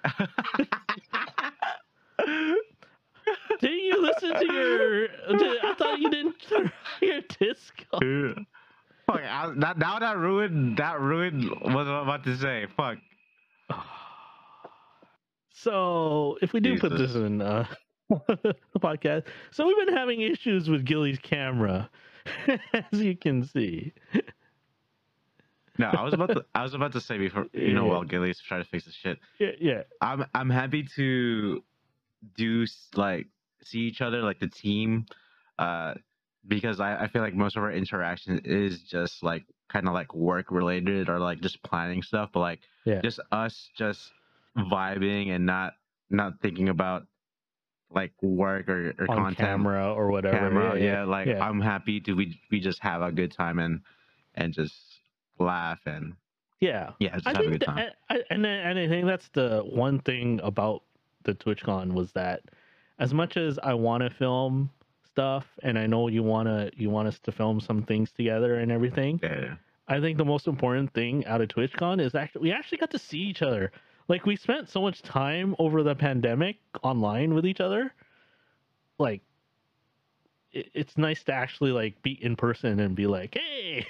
Did 3.60 3.72
you 3.72 4.02
listen 4.02 4.34
to 4.34 4.54
your? 4.54 5.08
I 5.64 5.76
thought 5.78 6.00
you 6.00 6.10
didn't 6.10 6.36
turn 6.50 6.72
your 7.02 7.22
disc 7.40 7.86
on. 7.94 8.46
Fuck, 9.08 9.22
I, 9.22 9.52
that, 9.58 9.78
now 9.78 10.00
that 10.00 10.18
ruined 10.18 10.78
that 10.78 11.00
ruined 11.00 11.50
what 11.50 11.88
I'm 11.88 12.04
about 12.08 12.24
to 12.26 12.36
say. 12.38 12.68
Fuck. 12.76 12.98
So 15.54 16.38
if 16.42 16.54
we 16.54 16.60
do 16.60 16.80
put 16.80 16.98
this 16.98 17.14
in 17.14 17.42
uh, 17.42 17.68
the 18.10 18.56
podcast, 18.80 19.28
so 19.52 19.68
we've 19.68 19.86
been 19.86 19.96
having 19.96 20.22
issues 20.22 20.70
with 20.70 20.86
Gilly's 20.86 21.20
camera, 21.20 21.88
as 22.74 23.00
you 23.00 23.16
can 23.16 23.46
see. 23.46 23.94
No, 25.78 25.88
I 25.88 26.02
was 26.04 26.14
about 26.14 26.30
to 26.30 26.46
I 26.56 26.64
was 26.64 26.74
about 26.74 26.94
to 26.94 27.02
say 27.02 27.18
before 27.20 27.46
you 27.54 27.74
know 27.74 27.86
Yeah. 27.86 27.92
while 27.92 28.04
Gilly's 28.04 28.40
trying 28.40 28.64
to 28.64 28.70
fix 28.70 28.86
the 28.86 28.92
shit. 28.92 29.20
Yeah, 29.40 29.50
yeah, 29.60 29.82
I'm 30.02 30.26
I'm 30.34 30.50
happy 30.50 30.84
to 30.96 31.64
do 32.36 32.66
like 32.96 33.28
see 33.64 33.80
each 33.80 34.02
other 34.02 34.22
like 34.22 34.40
the 34.40 34.48
team, 34.48 35.06
uh, 35.60 35.96
because 36.48 36.80
I 36.80 37.04
I 37.04 37.08
feel 37.08 37.22
like 37.22 37.34
most 37.36 37.58
of 37.58 37.64
our 37.64 37.72
interaction 37.72 38.42
is 38.46 38.82
just 38.82 39.24
like 39.24 39.46
kind 39.70 39.88
of 39.88 39.94
like 39.94 40.14
work 40.14 40.52
related 40.52 41.10
or 41.10 41.20
like 41.20 41.42
just 41.42 41.62
planning 41.64 42.02
stuff, 42.04 42.30
but 42.34 42.40
like 42.40 42.60
Yeah. 42.86 43.02
just 43.02 43.20
us 43.32 43.70
just 43.78 44.12
vibing 44.58 45.30
and 45.30 45.46
not 45.46 45.74
not 46.10 46.34
thinking 46.42 46.70
about 46.70 47.08
like 47.94 48.12
work 48.22 48.70
or, 48.70 48.94
or 49.00 49.10
on 49.10 49.18
content 49.18 49.38
camera 49.38 49.94
or 49.94 50.12
whatever. 50.12 50.38
camera. 50.38 50.80
Yeah, 50.80 51.04
like 51.04 51.28
yeah. 51.28 51.44
I'm 51.46 51.62
happy 51.62 52.00
to 52.02 52.14
we 52.14 52.40
we 52.50 52.60
just 52.60 52.82
have 52.82 53.02
a 53.02 53.12
good 53.12 53.32
time 53.32 53.60
and 53.60 53.82
and 54.36 54.54
just 54.54 54.76
laugh 55.40 55.80
and 55.86 56.14
yeah. 56.60 56.92
yeah, 57.00 57.16
just 57.16 57.28
I 57.28 57.34
have 57.34 57.46
a 57.48 57.50
good 57.50 57.62
time. 57.62 57.90
I, 58.10 58.20
and 58.30 58.46
and 58.46 58.80
I 58.80 58.88
think 58.88 59.08
that's 59.08 59.30
the 59.30 59.62
one 59.66 60.00
thing 60.00 60.40
about 60.44 60.84
the 61.24 61.34
TwitchCon 61.34 61.94
was 61.94 62.12
that 62.14 62.42
as 63.00 63.14
much 63.14 63.38
as 63.38 63.60
I 63.62 63.74
want 63.74 64.04
to 64.04 64.10
film 64.10 64.70
stuff 65.06 65.46
and 65.64 65.78
I 65.78 65.88
know 65.88 66.08
you 66.08 66.24
want 66.24 66.48
to 66.48 66.72
you 66.76 66.90
want 66.90 67.08
us 67.08 67.20
to 67.20 67.32
film 67.32 67.60
some 67.60 67.84
things 67.84 68.12
together 68.12 68.56
and 68.60 68.72
everything, 68.72 69.20
yeah. 69.22 69.56
I 69.88 70.00
think 70.00 70.18
the 70.18 70.26
most 70.26 70.48
important 70.48 70.94
thing 70.94 71.26
out 71.26 71.42
of 71.42 71.50
TwitchCon 71.50 72.00
is 72.00 72.16
actually 72.16 72.42
we 72.44 72.52
actually 72.52 72.78
got 72.78 72.92
to 72.92 73.00
see 73.00 73.20
each 73.20 73.42
other. 73.42 73.72
Like 74.08 74.26
we 74.26 74.36
spent 74.36 74.70
so 74.70 74.82
much 74.82 75.02
time 75.02 75.56
over 75.60 75.84
the 75.84 75.96
pandemic 75.96 76.58
online 76.84 77.34
with 77.34 77.46
each 77.46 77.60
other. 77.60 77.94
Like 79.00 79.22
it, 80.52 80.70
it's 80.74 80.98
nice 80.98 81.24
to 81.24 81.34
actually 81.34 81.72
like 81.72 82.02
be 82.02 82.24
in 82.24 82.36
person 82.36 82.80
and 82.80 82.96
be 82.96 83.08
like, 83.08 83.36
"Hey," 83.36 83.86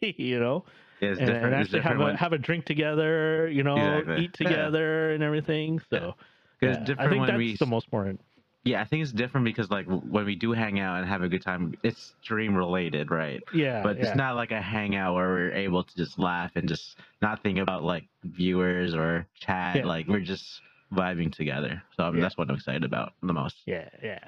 you 0.00 0.38
know, 0.38 0.64
Yeah, 1.00 1.16
and, 1.18 1.30
and 1.30 1.54
actually 1.54 1.80
have 1.80 2.00
a 2.00 2.16
have 2.16 2.32
a 2.32 2.38
drink 2.38 2.64
together, 2.64 3.48
you 3.48 3.62
know, 3.62 3.98
Exactly. 3.98 4.24
eat 4.24 4.36
Yeah. 4.40 4.48
together 4.48 5.12
and 5.12 5.22
everything. 5.22 5.80
So 5.90 5.96
Yeah. 5.96 6.12
'Cause 6.60 6.68
yeah, 6.68 6.70
it's 6.72 6.80
I 6.80 6.84
different 6.84 7.10
think 7.10 7.20
when 7.20 7.26
that's 7.28 7.38
we 7.38 7.56
the 7.56 7.66
most 7.66 7.86
important. 7.86 8.20
Yeah, 8.64 8.80
I 8.80 8.84
think 8.84 9.02
it's 9.04 9.12
different 9.12 9.44
because 9.44 9.70
like 9.70 9.86
when 9.86 10.24
we 10.26 10.34
do 10.34 10.50
hang 10.52 10.80
out 10.80 10.98
and 10.98 11.08
have 11.08 11.22
a 11.22 11.28
good 11.28 11.42
time, 11.42 11.74
it's 11.84 12.14
stream 12.20 12.56
related, 12.56 13.12
right? 13.12 13.40
Yeah, 13.54 13.80
but 13.82 13.96
yeah. 13.96 14.06
it's 14.06 14.16
not 14.16 14.34
like 14.34 14.50
a 14.50 14.60
hangout 14.60 15.14
where 15.14 15.28
we're 15.28 15.52
able 15.52 15.84
to 15.84 15.96
just 15.96 16.18
laugh 16.18 16.50
and 16.56 16.68
just 16.68 16.98
not 17.22 17.42
think 17.44 17.58
about 17.58 17.84
like 17.84 18.08
viewers 18.24 18.92
or 18.92 19.24
chat. 19.34 19.76
Yeah. 19.76 19.84
Like 19.86 20.08
we're 20.08 20.18
just 20.18 20.62
vibing 20.92 21.32
together. 21.32 21.80
So 21.96 22.02
I 22.02 22.06
mean, 22.10 22.16
Yeah. 22.18 22.22
that's 22.22 22.36
what 22.36 22.50
I'm 22.50 22.56
excited 22.56 22.82
about 22.82 23.12
the 23.22 23.32
most. 23.32 23.56
Yeah, 23.66 23.88
yeah, 24.02 24.18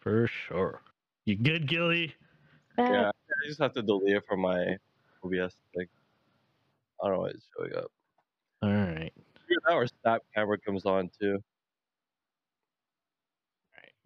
for 0.00 0.26
sure. 0.28 0.82
You 1.24 1.36
good, 1.36 1.66
Gilly? 1.66 2.14
Yeah, 2.76 3.08
I 3.08 3.46
just 3.46 3.58
have 3.60 3.72
to 3.72 3.82
delete 3.82 4.16
it 4.16 4.24
from 4.28 4.40
my 4.42 4.76
OBS 5.24 5.56
thing. 5.74 5.86
I 7.02 7.06
don't 7.08 7.14
know 7.16 7.20
why 7.22 7.28
it's 7.28 7.46
showing 7.56 7.74
up. 7.74 7.90
All 9.68 9.78
right. 9.78 9.78
Even 9.78 9.78
Our 9.78 9.86
snap 10.02 10.22
camera 10.34 10.58
comes 10.58 10.86
on 10.86 11.10
too. 11.20 11.38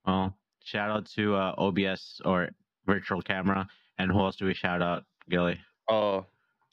Well, 0.07 0.37
shout 0.65 0.91
out 0.91 1.07
to 1.17 1.35
uh, 1.35 1.55
OBS 1.59 2.21
or 2.25 2.51
virtual 2.87 3.23
camera. 3.23 3.69
And 3.99 4.11
who 4.11 4.19
else 4.21 4.37
do 4.37 4.47
we 4.47 4.55
shout 4.55 4.83
out, 4.83 5.05
Gilly? 5.29 5.59
Oh, 5.89 6.27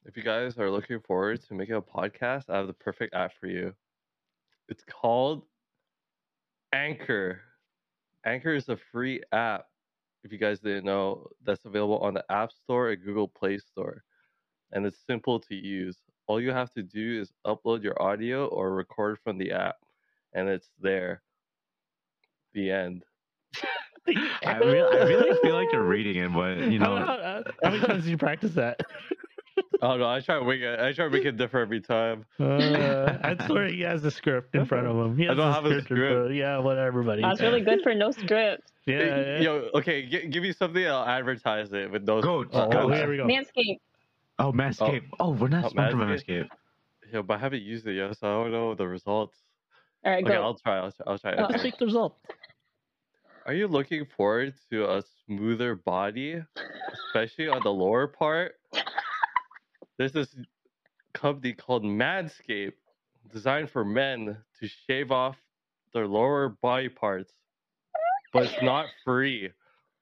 if 0.06 0.16
you 0.16 0.24
guys 0.24 0.58
are 0.58 0.72
looking 0.72 1.00
forward 1.02 1.42
to 1.48 1.54
making 1.54 1.76
a 1.76 1.82
podcast, 1.82 2.50
I 2.50 2.58
have 2.58 2.68
the 2.68 2.74
perfect 2.74 3.14
app 3.14 3.32
for 3.40 3.48
you. 3.48 3.74
It's 4.70 4.84
called 4.90 5.44
Anchor. 6.74 7.42
Anchor 8.26 8.54
is 8.54 8.70
a 8.70 8.78
free 8.92 9.22
app, 9.32 9.66
if 10.24 10.32
you 10.32 10.38
guys 10.38 10.60
didn't 10.60 10.86
know, 10.86 11.28
that's 11.44 11.66
available 11.66 12.00
on 12.00 12.14
the 12.14 12.24
App 12.30 12.52
Store 12.52 12.90
and 12.92 13.04
Google 13.04 13.28
Play 13.28 13.58
Store. 13.58 14.04
And 14.72 14.86
it's 14.86 15.00
simple 15.06 15.40
to 15.42 15.56
use. 15.56 15.98
All 16.28 16.42
you 16.42 16.52
have 16.52 16.72
to 16.74 16.84
do 16.84 17.22
is 17.22 17.32
upload 17.46 17.84
your 17.84 18.02
audio 18.02 18.48
or 18.48 18.74
record 18.74 19.18
from 19.24 19.38
the 19.38 19.52
app, 19.52 19.78
and 20.34 20.48
it's 20.50 20.70
there. 20.80 21.22
The 22.54 22.72
end. 22.72 23.04
I, 24.46 24.58
really, 24.60 24.98
I 24.98 25.04
really 25.04 25.38
feel 25.42 25.56
like 25.56 25.68
you're 25.74 25.84
reading 25.84 26.16
it, 26.24 26.34
but 26.34 26.58
you 26.72 26.80
know, 26.80 26.96
how, 26.96 27.44
how 27.62 27.70
many 27.70 27.86
times 27.86 28.04
did 28.06 28.10
you 28.12 28.18
practice 28.18 28.54
that? 28.54 28.80
Oh 29.82 29.98
no, 29.98 30.08
I 30.08 30.22
try 30.22 30.40
to 30.40 30.46
make 30.46 30.62
it. 30.62 30.80
I 30.80 30.94
try 30.94 31.06
to 31.06 31.12
make 31.12 31.26
it 31.26 31.36
different 31.36 31.66
every 31.68 31.82
time. 31.82 32.26
Uh, 32.40 33.18
I 33.22 33.36
swear 33.48 33.68
he 33.68 33.82
has 33.82 34.04
a 34.06 34.12
script 34.12 34.56
in 34.56 34.66
front 34.66 34.88
of 34.88 34.96
him. 34.96 35.18
He 35.18 35.26
I 35.26 35.30
has 35.32 35.38
don't 35.38 35.50
a 35.50 35.54
have 35.54 35.66
a 35.66 35.68
in 35.68 35.74
front- 35.74 35.86
script. 35.86 36.34
Yeah, 36.36 36.60
whatever, 36.60 37.04
buddy. 37.04 37.22
That's 37.22 37.42
really 37.42 37.62
good 37.62 37.82
for 37.84 37.94
no 37.94 38.12
script. 38.12 38.72
Yeah, 38.86 39.00
yeah. 39.04 39.40
Yo, 39.42 39.70
okay, 39.76 40.08
gi- 40.08 40.28
give 40.28 40.42
me 40.44 40.54
something. 40.54 40.86
I'll 40.88 41.06
advertise 41.06 41.74
it 41.74 41.92
with 41.92 42.06
those. 42.06 42.24
Goat. 42.24 42.50
Oh, 42.54 42.70
Goat. 42.70 42.94
here 42.94 43.10
we 43.10 43.18
go. 43.18 43.26
Manscaped. 43.26 43.80
Oh, 44.40 44.52
Manscaped. 44.52 45.04
Oh, 45.20 45.28
oh, 45.28 45.30
we're 45.32 45.48
not 45.48 45.66
Oh, 45.66 45.70
sponsored 45.70 46.00
by 46.00 46.06
Manscaped? 46.06 46.28
Manscaped. 46.28 46.50
Yo, 47.14 47.24
but 47.24 47.36
I 47.36 47.38
haven't 47.38 47.62
used 47.64 47.88
it 47.88 47.94
yet, 47.94 48.18
so 48.18 48.28
I 48.28 48.44
don't 48.44 48.52
know 48.52 48.76
the 48.76 48.88
results. 48.88 49.38
All 50.06 50.12
right, 50.12 50.24
Okay, 50.24 50.34
go. 50.34 50.42
I'll 50.44 50.56
try. 50.56 50.78
I'll 50.78 50.92
try. 50.92 51.06
I'll 51.08 51.18
try. 51.20 51.36
Oh. 51.38 51.48
Let's 51.50 51.64
take 51.64 51.78
the 51.78 51.86
result. 51.86 52.18
Are 53.46 53.54
you 53.54 53.68
looking 53.68 54.06
forward 54.18 54.54
to 54.72 54.86
a 54.92 55.04
smoother 55.26 55.76
body, 55.76 56.42
especially 57.08 57.48
on 57.48 57.62
the 57.64 57.70
lower 57.72 58.08
part? 58.08 58.56
There's 59.98 60.12
this 60.12 60.36
company 61.14 61.54
called 61.54 61.84
Manscaped, 61.84 62.74
designed 63.32 63.70
for 63.72 63.86
men 63.86 64.38
to 64.60 64.68
shave 64.88 65.12
off 65.12 65.38
their 65.94 66.08
lower 66.08 66.50
body 66.62 66.90
parts, 66.90 67.32
but 68.34 68.44
it's 68.44 68.62
not 68.62 68.88
free. 69.06 69.50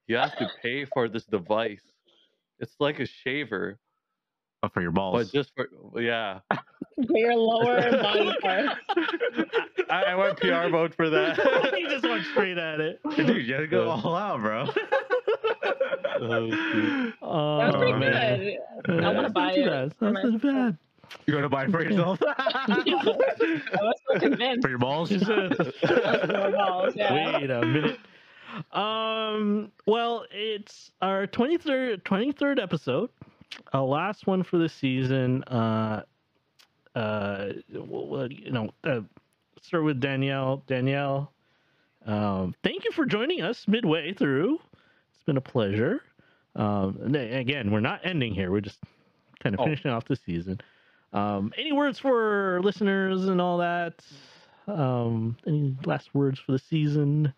You 0.07 0.17
have 0.17 0.35
to 0.39 0.49
pay 0.61 0.85
for 0.85 1.07
this 1.07 1.25
device. 1.25 1.83
It's 2.59 2.75
like 2.79 2.99
a 2.99 3.05
shaver, 3.05 3.79
Oh, 4.63 4.69
for 4.69 4.81
your 4.81 4.91
balls. 4.91 5.13
but 5.13 5.17
balls. 5.19 5.31
just 5.31 5.51
for 5.55 5.99
yeah. 6.01 6.39
For 7.07 7.17
your 7.17 7.35
lower 7.35 7.91
body 8.01 8.31
parts. 8.41 8.79
I, 9.89 10.03
I 10.03 10.15
went 10.15 10.37
PR 10.39 10.69
mode 10.69 10.95
for 10.95 11.09
that. 11.09 11.73
he 11.77 11.83
just 11.89 12.05
went 12.07 12.23
straight 12.27 12.57
at 12.57 12.79
it. 12.79 13.01
Dude, 13.17 13.45
you 13.45 13.53
gotta 13.53 13.67
go 13.67 13.89
all 13.89 14.15
out, 14.15 14.39
bro. 14.39 14.65
Oh, 16.21 16.49
shoot. 16.49 17.13
Oh, 17.21 17.57
That 17.57 17.65
was 17.67 17.75
pretty 17.75 17.93
man. 17.99 18.57
good. 18.85 19.03
I 19.03 19.07
wanna 19.11 19.21
that's 19.23 19.33
buy 19.33 19.45
not 19.47 19.55
too 19.55 19.61
it 19.61 19.65
bad. 19.65 19.93
That's 19.99 20.23
not 20.23 20.41
bad. 20.41 20.77
you 21.27 21.33
gonna 21.33 21.49
buy 21.49 21.65
it 21.65 21.71
for 21.71 21.83
yourself? 21.83 22.19
I 22.25 22.81
was 23.81 23.93
so 24.13 24.19
convinced. 24.19 24.61
for 24.61 24.69
your 24.69 24.77
balls? 24.79 25.09
Just, 25.09 25.29
uh, 25.29 25.49
balls, 26.51 26.93
yeah. 26.95 27.13
Wait 27.39 27.49
a 27.51 27.61
minute. 27.65 27.99
Um. 28.71 29.69
Well, 29.85 30.25
it's 30.31 30.91
our 31.01 31.27
twenty 31.27 31.57
third 31.57 32.05
twenty 32.05 32.31
third 32.31 32.57
episode, 32.57 33.09
a 33.73 33.81
last 33.81 34.27
one 34.27 34.43
for 34.43 34.57
the 34.57 34.69
season. 34.69 35.43
Uh. 35.43 36.03
Uh. 36.95 37.49
Well, 37.73 38.07
well, 38.07 38.31
you 38.31 38.51
know. 38.51 38.69
Uh, 38.83 39.01
start 39.61 39.83
with 39.83 39.99
Danielle. 39.99 40.63
Danielle. 40.67 41.31
Um. 42.05 42.53
Thank 42.63 42.83
you 42.85 42.91
for 42.91 43.05
joining 43.05 43.41
us 43.41 43.67
midway 43.67 44.13
through. 44.13 44.59
It's 45.13 45.23
been 45.25 45.37
a 45.37 45.41
pleasure. 45.41 46.01
Um. 46.55 46.99
And 47.03 47.15
again, 47.15 47.71
we're 47.71 47.79
not 47.79 48.01
ending 48.03 48.33
here. 48.33 48.51
We're 48.51 48.61
just 48.61 48.79
kind 49.41 49.53
of 49.55 49.61
Oh. 49.61 49.63
finishing 49.65 49.91
off 49.91 50.05
the 50.05 50.15
season. 50.15 50.59
Um. 51.13 51.53
Any 51.57 51.71
words 51.71 51.99
for 51.99 52.61
listeners 52.63 53.25
and 53.27 53.39
all 53.41 53.57
that? 53.59 53.93
Um. 54.67 55.37
Any 55.45 55.75
last 55.85 56.13
words 56.13 56.39
for 56.39 56.51
the 56.53 56.59
season? 56.59 57.33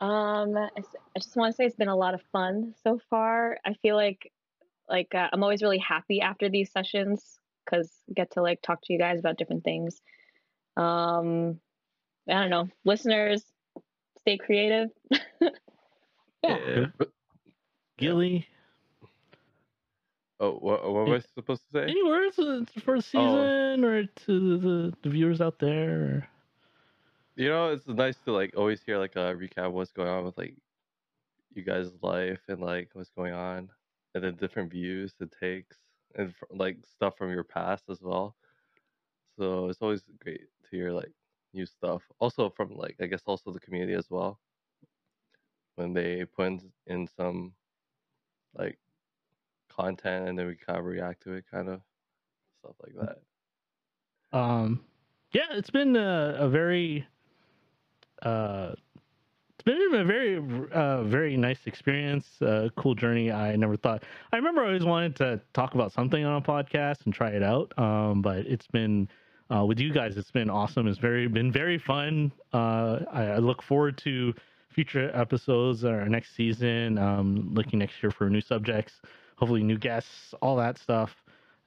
Um, 0.00 0.56
I 0.56 0.80
just 1.16 1.36
want 1.36 1.52
to 1.52 1.56
say 1.56 1.64
it's 1.64 1.76
been 1.76 1.86
a 1.86 1.94
lot 1.94 2.12
of 2.12 2.20
fun 2.32 2.74
so 2.82 3.00
far. 3.08 3.58
I 3.64 3.74
feel 3.74 3.94
like, 3.94 4.31
like 4.92 5.14
uh, 5.14 5.28
I'm 5.32 5.42
always 5.42 5.62
really 5.62 5.78
happy 5.78 6.20
after 6.20 6.48
these 6.48 6.70
sessions 6.70 7.40
because 7.64 7.90
get 8.14 8.32
to 8.32 8.42
like 8.42 8.62
talk 8.62 8.80
to 8.84 8.92
you 8.92 8.98
guys 8.98 9.18
about 9.18 9.38
different 9.38 9.64
things. 9.64 10.00
Um, 10.76 11.58
I 12.28 12.34
don't 12.34 12.50
know, 12.50 12.68
listeners, 12.84 13.42
stay 14.20 14.38
creative. 14.38 14.90
Yeah. 16.44 16.86
Gilly, 17.98 18.48
Oh, 20.42 20.54
what, 20.54 20.92
what 20.92 21.06
am 21.06 21.14
I 21.14 21.20
supposed 21.36 21.62
to 21.62 21.68
say? 21.72 21.82
any 21.84 22.02
words 22.02 22.34
for 22.34 22.96
the 22.96 23.00
season 23.00 23.84
or 23.84 24.04
to 24.04 24.58
the, 24.58 24.92
the 25.04 25.08
viewers 25.08 25.40
out 25.40 25.60
there? 25.60 25.90
Or... 25.92 26.28
You 27.36 27.48
know, 27.48 27.68
it's 27.68 27.86
nice 27.86 28.16
to 28.24 28.32
like 28.32 28.54
always 28.56 28.82
hear 28.82 28.98
like 28.98 29.14
a 29.14 29.36
recap 29.36 29.68
of 29.68 29.72
what's 29.72 29.92
going 29.92 30.08
on 30.08 30.24
with 30.24 30.36
like 30.36 30.56
you 31.54 31.62
guys' 31.62 31.92
life 32.02 32.40
and 32.48 32.60
like 32.60 32.90
what's 32.92 33.10
going 33.10 33.32
on, 33.32 33.68
and 34.14 34.22
then 34.22 34.36
different 34.36 34.70
views 34.70 35.14
it 35.20 35.34
takes 35.38 35.76
and 36.14 36.34
like 36.50 36.78
stuff 36.84 37.16
from 37.16 37.30
your 37.30 37.44
past 37.44 37.84
as 37.90 38.00
well. 38.02 38.36
So 39.38 39.68
it's 39.68 39.80
always 39.80 40.02
great 40.22 40.40
to 40.40 40.76
hear 40.76 40.92
like 40.92 41.12
new 41.54 41.66
stuff. 41.66 42.02
Also 42.18 42.50
from 42.50 42.76
like 42.76 42.96
I 43.00 43.06
guess 43.06 43.22
also 43.26 43.52
the 43.52 43.60
community 43.60 43.94
as 43.94 44.10
well. 44.10 44.38
When 45.76 45.94
they 45.94 46.24
put 46.24 46.46
in, 46.48 46.60
in 46.86 47.08
some 47.16 47.54
like 48.54 48.78
content 49.74 50.28
and 50.28 50.38
then 50.38 50.46
we 50.46 50.56
kind 50.56 50.78
of 50.78 50.84
react 50.84 51.22
to 51.24 51.32
it, 51.32 51.44
kind 51.50 51.68
of 51.68 51.80
stuff 52.60 52.74
like 52.82 52.94
that. 53.00 54.38
Um, 54.38 54.84
yeah, 55.32 55.46
it's 55.52 55.70
been 55.70 55.96
a, 55.96 56.36
a 56.38 56.48
very, 56.48 57.06
uh, 58.22 58.72
it's 59.64 59.90
been 59.92 60.00
a 60.00 60.04
very, 60.04 60.42
uh, 60.72 61.04
very 61.04 61.36
nice 61.36 61.60
experience. 61.66 62.42
Uh, 62.42 62.68
cool 62.76 62.96
journey. 62.96 63.30
I 63.30 63.54
never 63.54 63.76
thought. 63.76 64.02
I 64.32 64.36
remember 64.36 64.62
I 64.62 64.66
always 64.66 64.84
wanted 64.84 65.14
to 65.16 65.40
talk 65.52 65.74
about 65.74 65.92
something 65.92 66.24
on 66.24 66.36
a 66.36 66.44
podcast 66.44 67.04
and 67.04 67.14
try 67.14 67.30
it 67.30 67.44
out. 67.44 67.72
Um, 67.78 68.22
but 68.22 68.38
it's 68.38 68.66
been 68.66 69.08
uh, 69.54 69.64
with 69.64 69.78
you 69.78 69.92
guys. 69.92 70.16
It's 70.16 70.32
been 70.32 70.50
awesome. 70.50 70.88
It's 70.88 70.98
very 70.98 71.28
been 71.28 71.52
very 71.52 71.78
fun. 71.78 72.32
Uh, 72.52 73.00
I, 73.12 73.22
I 73.24 73.38
look 73.38 73.62
forward 73.62 73.98
to 73.98 74.34
future 74.68 75.12
episodes 75.14 75.84
or 75.84 76.08
next 76.08 76.34
season. 76.34 76.98
Um, 76.98 77.50
looking 77.54 77.78
next 77.78 78.02
year 78.02 78.10
for 78.10 78.28
new 78.28 78.40
subjects, 78.40 78.94
hopefully 79.36 79.62
new 79.62 79.78
guests, 79.78 80.34
all 80.42 80.56
that 80.56 80.76
stuff, 80.76 81.14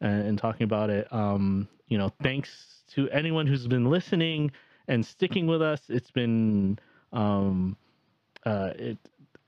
and, 0.02 0.28
and 0.28 0.38
talking 0.38 0.66
about 0.66 0.90
it. 0.90 1.08
Um, 1.14 1.70
you 1.88 1.98
know, 1.98 2.12
thanks 2.22 2.84
to 2.90 3.10
anyone 3.12 3.48
who's 3.48 3.68
been 3.68 3.90
listening 3.90 4.52
and 4.90 5.06
sticking 5.06 5.48
with 5.48 5.62
us. 5.62 5.84
It's 5.88 6.12
been, 6.12 6.78
um, 7.14 7.78
uh, 8.46 8.72
it, 8.76 8.98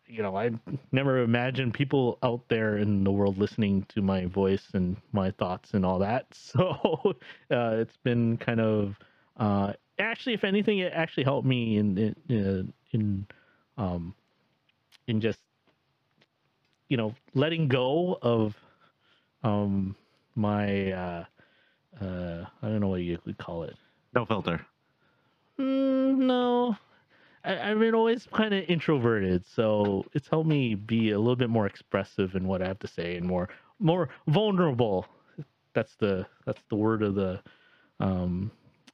you 0.07 0.21
know, 0.21 0.35
I 0.37 0.51
never 0.91 1.19
imagined 1.19 1.73
people 1.73 2.17
out 2.23 2.41
there 2.49 2.77
in 2.77 3.03
the 3.03 3.11
world 3.11 3.37
listening 3.37 3.83
to 3.89 4.01
my 4.01 4.25
voice 4.25 4.67
and 4.73 4.97
my 5.11 5.31
thoughts 5.31 5.73
and 5.73 5.85
all 5.85 5.99
that. 5.99 6.27
So 6.33 7.15
uh, 7.51 7.75
it's 7.81 7.97
been 7.97 8.37
kind 8.37 8.59
of, 8.61 8.97
uh, 9.37 9.73
actually, 9.99 10.33
if 10.33 10.43
anything, 10.43 10.79
it 10.79 10.93
actually 10.93 11.23
helped 11.23 11.47
me 11.47 11.77
in 11.77 11.97
in 11.97 12.15
in, 12.29 12.73
in 12.91 13.27
um, 13.77 14.15
in 15.07 15.21
just 15.21 15.39
you 16.89 16.97
know 16.97 17.13
letting 17.33 17.67
go 17.67 18.17
of 18.21 18.55
um 19.43 19.95
my 20.35 20.91
uh 20.91 21.25
uh 22.01 22.45
I 22.61 22.67
don't 22.67 22.79
know 22.81 22.87
what 22.89 23.01
you 23.01 23.19
would 23.25 23.37
call 23.37 23.63
it. 23.63 23.75
No 24.13 24.25
filter. 24.25 24.65
Mm, 25.59 26.17
no, 26.27 26.77
I, 27.47 27.71
I've 27.71 27.79
been 27.79 27.95
always 27.95 28.27
kind 28.33 28.53
of 28.53 28.63
introverted, 28.67 29.45
so 29.45 30.05
it's 30.13 30.27
helped 30.27 30.49
me 30.49 30.75
be 30.75 31.11
a 31.11 31.19
little 31.19 31.35
bit 31.35 31.49
more 31.49 31.65
expressive 31.65 32.35
in 32.35 32.47
what 32.47 32.61
I 32.61 32.67
have 32.67 32.79
to 32.79 32.87
say 32.87 33.15
and 33.17 33.25
more 33.25 33.49
more 33.79 34.09
vulnerable. 34.27 35.05
That's 35.73 35.95
the 35.95 36.25
that's 36.45 36.63
the 36.69 36.75
word 36.75 37.03
of 37.03 37.15
the 37.15 37.41
um 37.99 38.51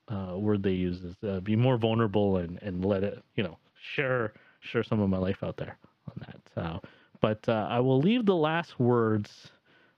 uh, 0.09 0.37
word 0.37 0.63
they 0.63 0.71
use 0.73 1.03
is 1.03 1.15
uh, 1.23 1.39
be 1.39 1.55
more 1.55 1.77
vulnerable 1.77 2.37
and 2.37 2.59
and 2.61 2.83
let 2.85 3.03
it 3.03 3.23
you 3.35 3.43
know 3.43 3.57
share 3.95 4.33
share 4.59 4.83
some 4.83 4.99
of 4.99 5.09
my 5.09 5.17
life 5.17 5.43
out 5.43 5.57
there 5.57 5.77
on 6.07 6.13
that. 6.27 6.37
So, 6.55 6.81
but 7.21 7.47
uh, 7.49 7.67
I 7.69 7.79
will 7.79 7.99
leave 7.99 8.25
the 8.25 8.35
last 8.35 8.79
words 8.79 9.51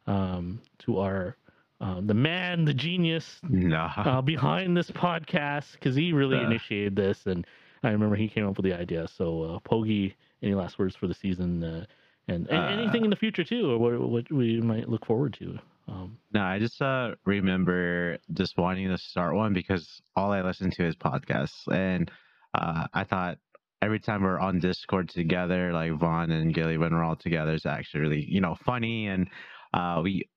um, 0.07 0.61
to 0.80 0.99
our 0.99 1.36
uh, 1.82 2.02
the 2.02 2.14
man, 2.14 2.64
the 2.65 2.73
genius, 2.73 3.40
Nah. 3.44 3.91
uh, 3.98 4.22
behind 4.22 4.77
this 4.77 4.90
podcast 4.91 5.73
because 5.73 5.95
he 5.95 6.14
really 6.14 6.38
initiated 6.45 6.95
this, 6.95 7.26
and 7.26 7.45
I 7.86 7.91
remember 7.91 8.16
he 8.16 8.28
came 8.28 8.48
up 8.48 8.57
with 8.57 8.66
the 8.66 8.74
idea. 8.74 9.07
So, 9.07 9.44
uh, 9.44 9.60
Pogi, 9.60 10.14
any 10.41 10.53
last 10.56 10.80
words 10.80 10.95
for 10.95 11.07
the 11.07 11.14
season, 11.14 11.64
uh, 11.64 11.86
and, 12.28 12.48
and 12.49 12.57
Uh. 12.57 12.68
anything 12.82 13.03
in 13.03 13.10
the 13.10 13.16
future 13.16 13.44
too, 13.44 13.70
or 13.72 13.78
what, 13.78 14.10
what 14.10 14.32
we 14.32 14.60
might 14.62 14.90
look 14.90 15.06
forward 15.06 15.34
to? 15.40 15.60
Um, 15.88 16.18
No, 16.34 16.41
I 16.41 16.57
just 16.60 16.82
uh, 16.82 17.16
remember 17.26 18.18
just 18.34 18.57
wanting 18.57 18.88
to 18.90 18.98
start 18.98 19.36
one 19.36 19.53
because 19.53 20.02
all 20.16 20.32
I 20.32 20.41
listen 20.41 20.72
to 20.72 20.84
is 20.86 20.95
podcasts, 20.95 21.68
and 21.72 22.10
uh, 22.56 22.88
I 22.94 23.03
thought 23.03 23.38
every 23.82 23.99
time 23.99 24.24
we're 24.24 24.40
on 24.40 24.60
Discord 24.60 25.10
together, 25.10 25.72
like 25.72 25.91
Von 25.94 26.32
and 26.32 26.53
Gilly, 26.53 26.78
when 26.80 26.91
we're 26.91 27.03
all 27.03 27.16
together, 27.16 27.53
it's 27.53 27.68
actually 27.68 28.02
really 28.02 28.26
you 28.28 28.41
know 28.41 28.56
funny, 28.66 29.07
and 29.07 29.30
uh, 29.74 30.02
we 30.03 30.28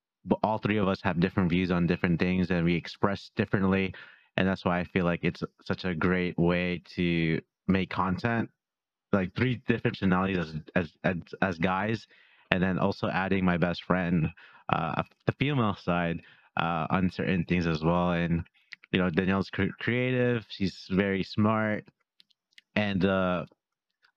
all 0.43 0.59
three 0.59 0.77
of 0.77 0.89
us 0.89 1.01
have 1.03 1.19
different 1.21 1.49
views 1.49 1.71
on 1.71 1.87
different 1.87 2.19
things, 2.21 2.51
and 2.51 2.65
we 2.65 2.75
express 2.75 3.31
differently, 3.35 3.95
and 4.39 4.49
that's 4.49 4.65
why 4.65 4.81
I 4.81 4.85
feel 4.85 5.05
like 5.05 5.21
it's 5.23 5.43
such 5.67 5.85
a 5.85 5.95
great 5.95 6.39
way 6.39 6.83
to 6.97 7.43
make 7.67 7.91
content, 7.91 8.49
like 9.13 9.35
three 9.37 9.61
different 9.69 9.99
personalities 9.99 10.39
as 10.39 10.55
as 10.75 10.93
as, 11.05 11.17
as 11.43 11.59
guys, 11.59 12.07
and 12.51 12.63
then 12.63 12.79
also 12.79 13.09
adding 13.09 13.45
my 13.45 13.59
best 13.59 13.85
friend, 13.85 14.29
uh, 14.73 15.03
the 15.27 15.33
female 15.33 15.77
side, 15.83 16.23
uh, 16.59 16.87
on 16.89 17.11
certain 17.11 17.45
things 17.45 17.67
as 17.67 17.83
well, 17.85 18.13
and 18.13 18.45
you 18.93 18.99
know 18.99 19.11
Danielle's 19.11 19.51
cre- 19.51 19.77
creative, 19.79 20.47
she's 20.49 20.87
very 20.91 21.23
smart 21.23 21.85
and 22.79 23.05
uh, 23.05 23.45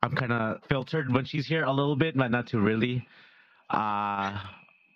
I'm 0.03 0.15
kind 0.15 0.31
of 0.31 0.57
filtered 0.69 1.11
when 1.13 1.25
she's 1.25 1.47
here 1.47 1.63
a 1.63 1.71
little 1.71 1.95
bit, 1.95 2.15
but 2.15 2.31
not 2.31 2.47
too 2.47 2.59
really. 2.59 3.07
Uh, 3.69 4.37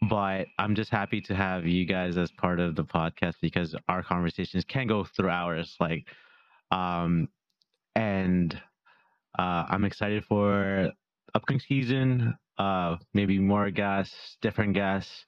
but 0.10 0.46
I'm 0.58 0.76
just 0.76 0.92
happy 0.92 1.22
to 1.22 1.36
have 1.36 1.66
you 1.66 1.86
guys 1.86 2.18
as 2.18 2.32
part 2.32 2.60
of 2.60 2.76
the 2.76 2.84
podcast 2.84 3.36
because 3.42 3.76
our 3.88 4.04
conversations 4.04 4.66
can 4.66 4.88
go 4.88 5.04
through 5.04 5.30
hours. 5.30 5.76
Like, 5.80 6.08
um, 6.72 7.30
and 7.96 8.54
uh, 9.38 9.66
I'm 9.70 9.86
excited 9.86 10.24
for 10.26 10.92
upcoming 11.34 11.60
season. 11.60 12.36
Uh, 12.58 12.98
maybe 13.14 13.40
more 13.40 13.70
guests, 13.72 14.38
different 14.42 14.74
guests. 14.74 15.26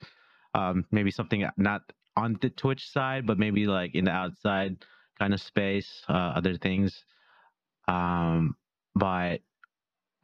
Um, 0.54 0.84
maybe 0.90 1.10
something 1.10 1.46
not 1.56 1.82
on 2.16 2.38
the 2.40 2.50
Twitch 2.50 2.90
side, 2.90 3.26
but 3.26 3.38
maybe 3.38 3.66
like 3.66 3.94
in 3.94 4.04
the 4.06 4.10
outside 4.10 4.84
kind 5.18 5.34
of 5.34 5.40
space. 5.40 6.02
Uh, 6.08 6.32
other 6.36 6.56
things. 6.56 7.04
Um, 7.86 8.56
but 8.94 9.40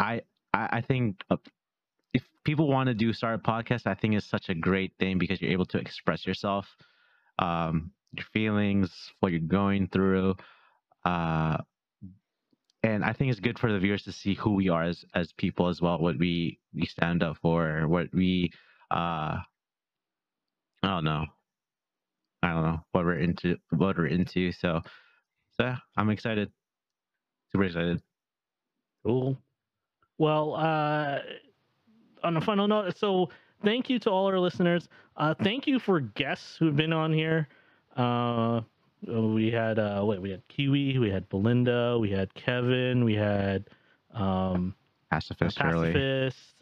I, 0.01 0.23
I 0.53 0.69
I 0.79 0.81
think 0.81 1.23
uh, 1.31 1.37
people 2.45 2.69
want 2.69 2.89
to 2.89 2.95
do 2.95 3.13
start 3.13 3.41
a 3.41 3.51
podcast, 3.51 3.87
I 3.87 3.95
think 3.95 4.15
it's 4.15 4.29
such 4.29 4.49
a 4.49 4.55
great 4.55 4.93
thing 4.99 5.19
because 5.19 5.41
you're 5.41 5.53
able 5.53 5.67
to 5.67 5.79
express 5.79 6.27
yourself, 6.27 6.67
um, 7.39 7.91
your 8.13 8.27
feelings, 8.33 8.93
what 9.21 9.33
you're 9.33 9.41
going 9.41 9.89
through, 9.89 10.37
uh, 11.05 11.59
and 12.83 13.03
I 13.03 13.15
think 13.15 13.31
it's 13.31 13.41
good 13.41 13.59
for 13.59 13.73
the 13.73 13.79
viewers 13.79 14.03
to 14.03 14.13
see 14.13 14.35
who 14.35 14.53
we 14.53 14.69
are 14.69 14.83
as 14.83 15.05
as 15.15 15.33
people 15.33 15.69
as 15.69 15.81
well, 15.81 15.99
what 15.99 16.19
we 16.19 16.59
we 16.75 16.85
stand 16.85 17.23
up 17.23 17.39
for, 17.41 17.89
what 17.89 18.09
we 18.13 18.53
uh, 18.91 19.39
I 20.83 20.89
don't 20.89 21.05
know, 21.05 21.25
I 22.43 22.53
don't 22.53 22.63
know 22.63 22.81
what 22.93 23.05
we're 23.07 23.19
into, 23.19 23.57
what 23.71 23.97
we're 23.97 24.07
into. 24.07 24.53
So, 24.53 24.83
so 25.57 25.65
yeah, 25.65 25.77
I'm 25.97 26.11
excited. 26.11 26.53
Super 27.51 27.65
excited. 27.65 28.03
Cool. 29.05 29.39
Well, 30.19 30.55
uh, 30.55 31.21
on 32.25 32.37
a 32.37 32.41
final 32.41 32.67
note, 32.67 32.97
so 32.97 33.29
thank 33.63 33.89
you 33.89 33.99
to 34.01 34.11
all 34.11 34.27
our 34.27 34.39
listeners. 34.39 34.89
Uh, 35.17 35.35
thank 35.43 35.67
you 35.67 35.79
for 35.79 36.01
guests 36.01 36.57
who've 36.57 36.77
been 36.77 36.93
on 36.93 37.13
here. 37.13 37.49
Uh, 37.97 38.63
we 39.07 39.51
had 39.51 39.79
uh, 39.79 40.03
wait, 40.05 40.21
we 40.21 40.31
had 40.31 40.47
Kiwi, 40.49 40.99
we 40.99 41.11
had 41.11 41.29
Belinda, 41.29 41.99
we 41.99 42.11
had 42.11 42.33
Kevin, 42.35 43.05
we 43.05 43.15
had 43.15 43.69
um, 44.15 44.75
Pacifist, 45.11 45.59
Pacifist. 45.59 46.55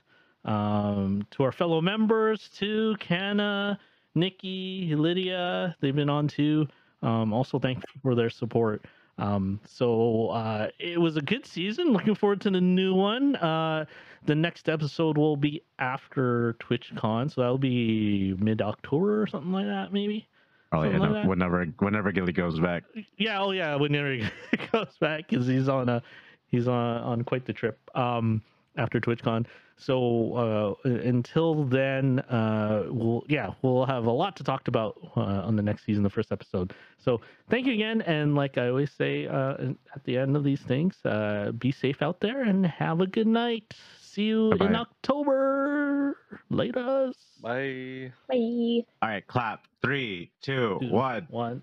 Um, 0.44 1.24
to 1.30 1.44
our 1.44 1.52
fellow 1.52 1.80
members 1.80 2.50
too, 2.52 2.96
Kana, 2.98 3.78
Nikki, 4.16 4.94
Lydia, 4.96 5.76
they've 5.80 5.94
been 5.94 6.10
on 6.10 6.26
too. 6.26 6.66
Um, 7.02 7.32
also, 7.32 7.58
thank 7.58 7.78
you 7.78 8.00
for 8.02 8.14
their 8.14 8.30
support. 8.30 8.84
Um, 9.22 9.60
so 9.64 10.28
uh, 10.28 10.68
it 10.78 11.00
was 11.00 11.16
a 11.16 11.20
good 11.22 11.46
season. 11.46 11.92
Looking 11.92 12.14
forward 12.14 12.40
to 12.42 12.50
the 12.50 12.60
new 12.60 12.94
one. 12.94 13.36
Uh, 13.36 13.84
the 14.24 14.34
next 14.34 14.68
episode 14.68 15.16
will 15.16 15.36
be 15.36 15.62
after 15.78 16.56
TwitchCon, 16.60 17.32
so 17.32 17.40
that'll 17.40 17.58
be 17.58 18.34
mid 18.38 18.62
October 18.62 19.22
or 19.22 19.26
something 19.26 19.52
like 19.52 19.66
that, 19.66 19.92
maybe. 19.92 20.28
Something 20.72 21.00
like 21.00 21.24
in- 21.24 21.28
whenever 21.28 21.64
whenever 21.78 22.12
Gilly 22.12 22.32
goes 22.32 22.58
back. 22.58 22.84
Yeah, 23.16 23.42
oh 23.42 23.50
yeah, 23.50 23.74
whenever 23.76 24.12
he 24.14 24.24
goes 24.72 24.96
back, 25.00 25.28
because 25.28 25.46
he's 25.46 25.68
on 25.68 25.88
a 25.88 26.02
he's 26.46 26.66
on 26.66 26.98
on 27.02 27.24
quite 27.24 27.44
the 27.44 27.52
trip. 27.52 27.78
Um, 27.94 28.42
after 28.76 29.00
TwitchCon. 29.00 29.46
So 29.76 30.76
uh, 30.84 30.88
until 30.88 31.64
then, 31.64 32.20
uh, 32.20 32.84
we'll 32.88 33.24
yeah 33.28 33.50
we'll 33.62 33.84
have 33.86 34.04
a 34.06 34.10
lot 34.10 34.36
to 34.36 34.44
talk 34.44 34.68
about 34.68 34.96
uh, 35.16 35.20
on 35.20 35.56
the 35.56 35.62
next 35.62 35.84
season, 35.84 36.02
the 36.04 36.10
first 36.10 36.30
episode. 36.30 36.72
So 36.98 37.20
thank 37.50 37.66
you 37.66 37.72
again, 37.72 38.02
and 38.02 38.34
like 38.36 38.58
I 38.58 38.68
always 38.68 38.92
say 38.92 39.26
uh, 39.26 39.54
at 39.94 40.04
the 40.04 40.18
end 40.18 40.36
of 40.36 40.44
these 40.44 40.60
things, 40.60 41.04
uh, 41.04 41.52
be 41.58 41.72
safe 41.72 42.00
out 42.00 42.20
there 42.20 42.42
and 42.42 42.64
have 42.64 43.00
a 43.00 43.06
good 43.06 43.26
night. 43.26 43.74
See 44.00 44.24
you 44.24 44.52
in 44.52 44.58
Bye-bye. 44.58 44.74
October. 44.74 46.18
Later. 46.50 47.12
Bye. 47.42 48.12
Bye. 48.28 48.84
All 49.00 49.08
right, 49.08 49.26
clap. 49.26 49.66
Three, 49.80 50.30
two, 50.42 50.78
Two, 50.80 50.90
one. 50.90 51.26
One. 51.30 51.62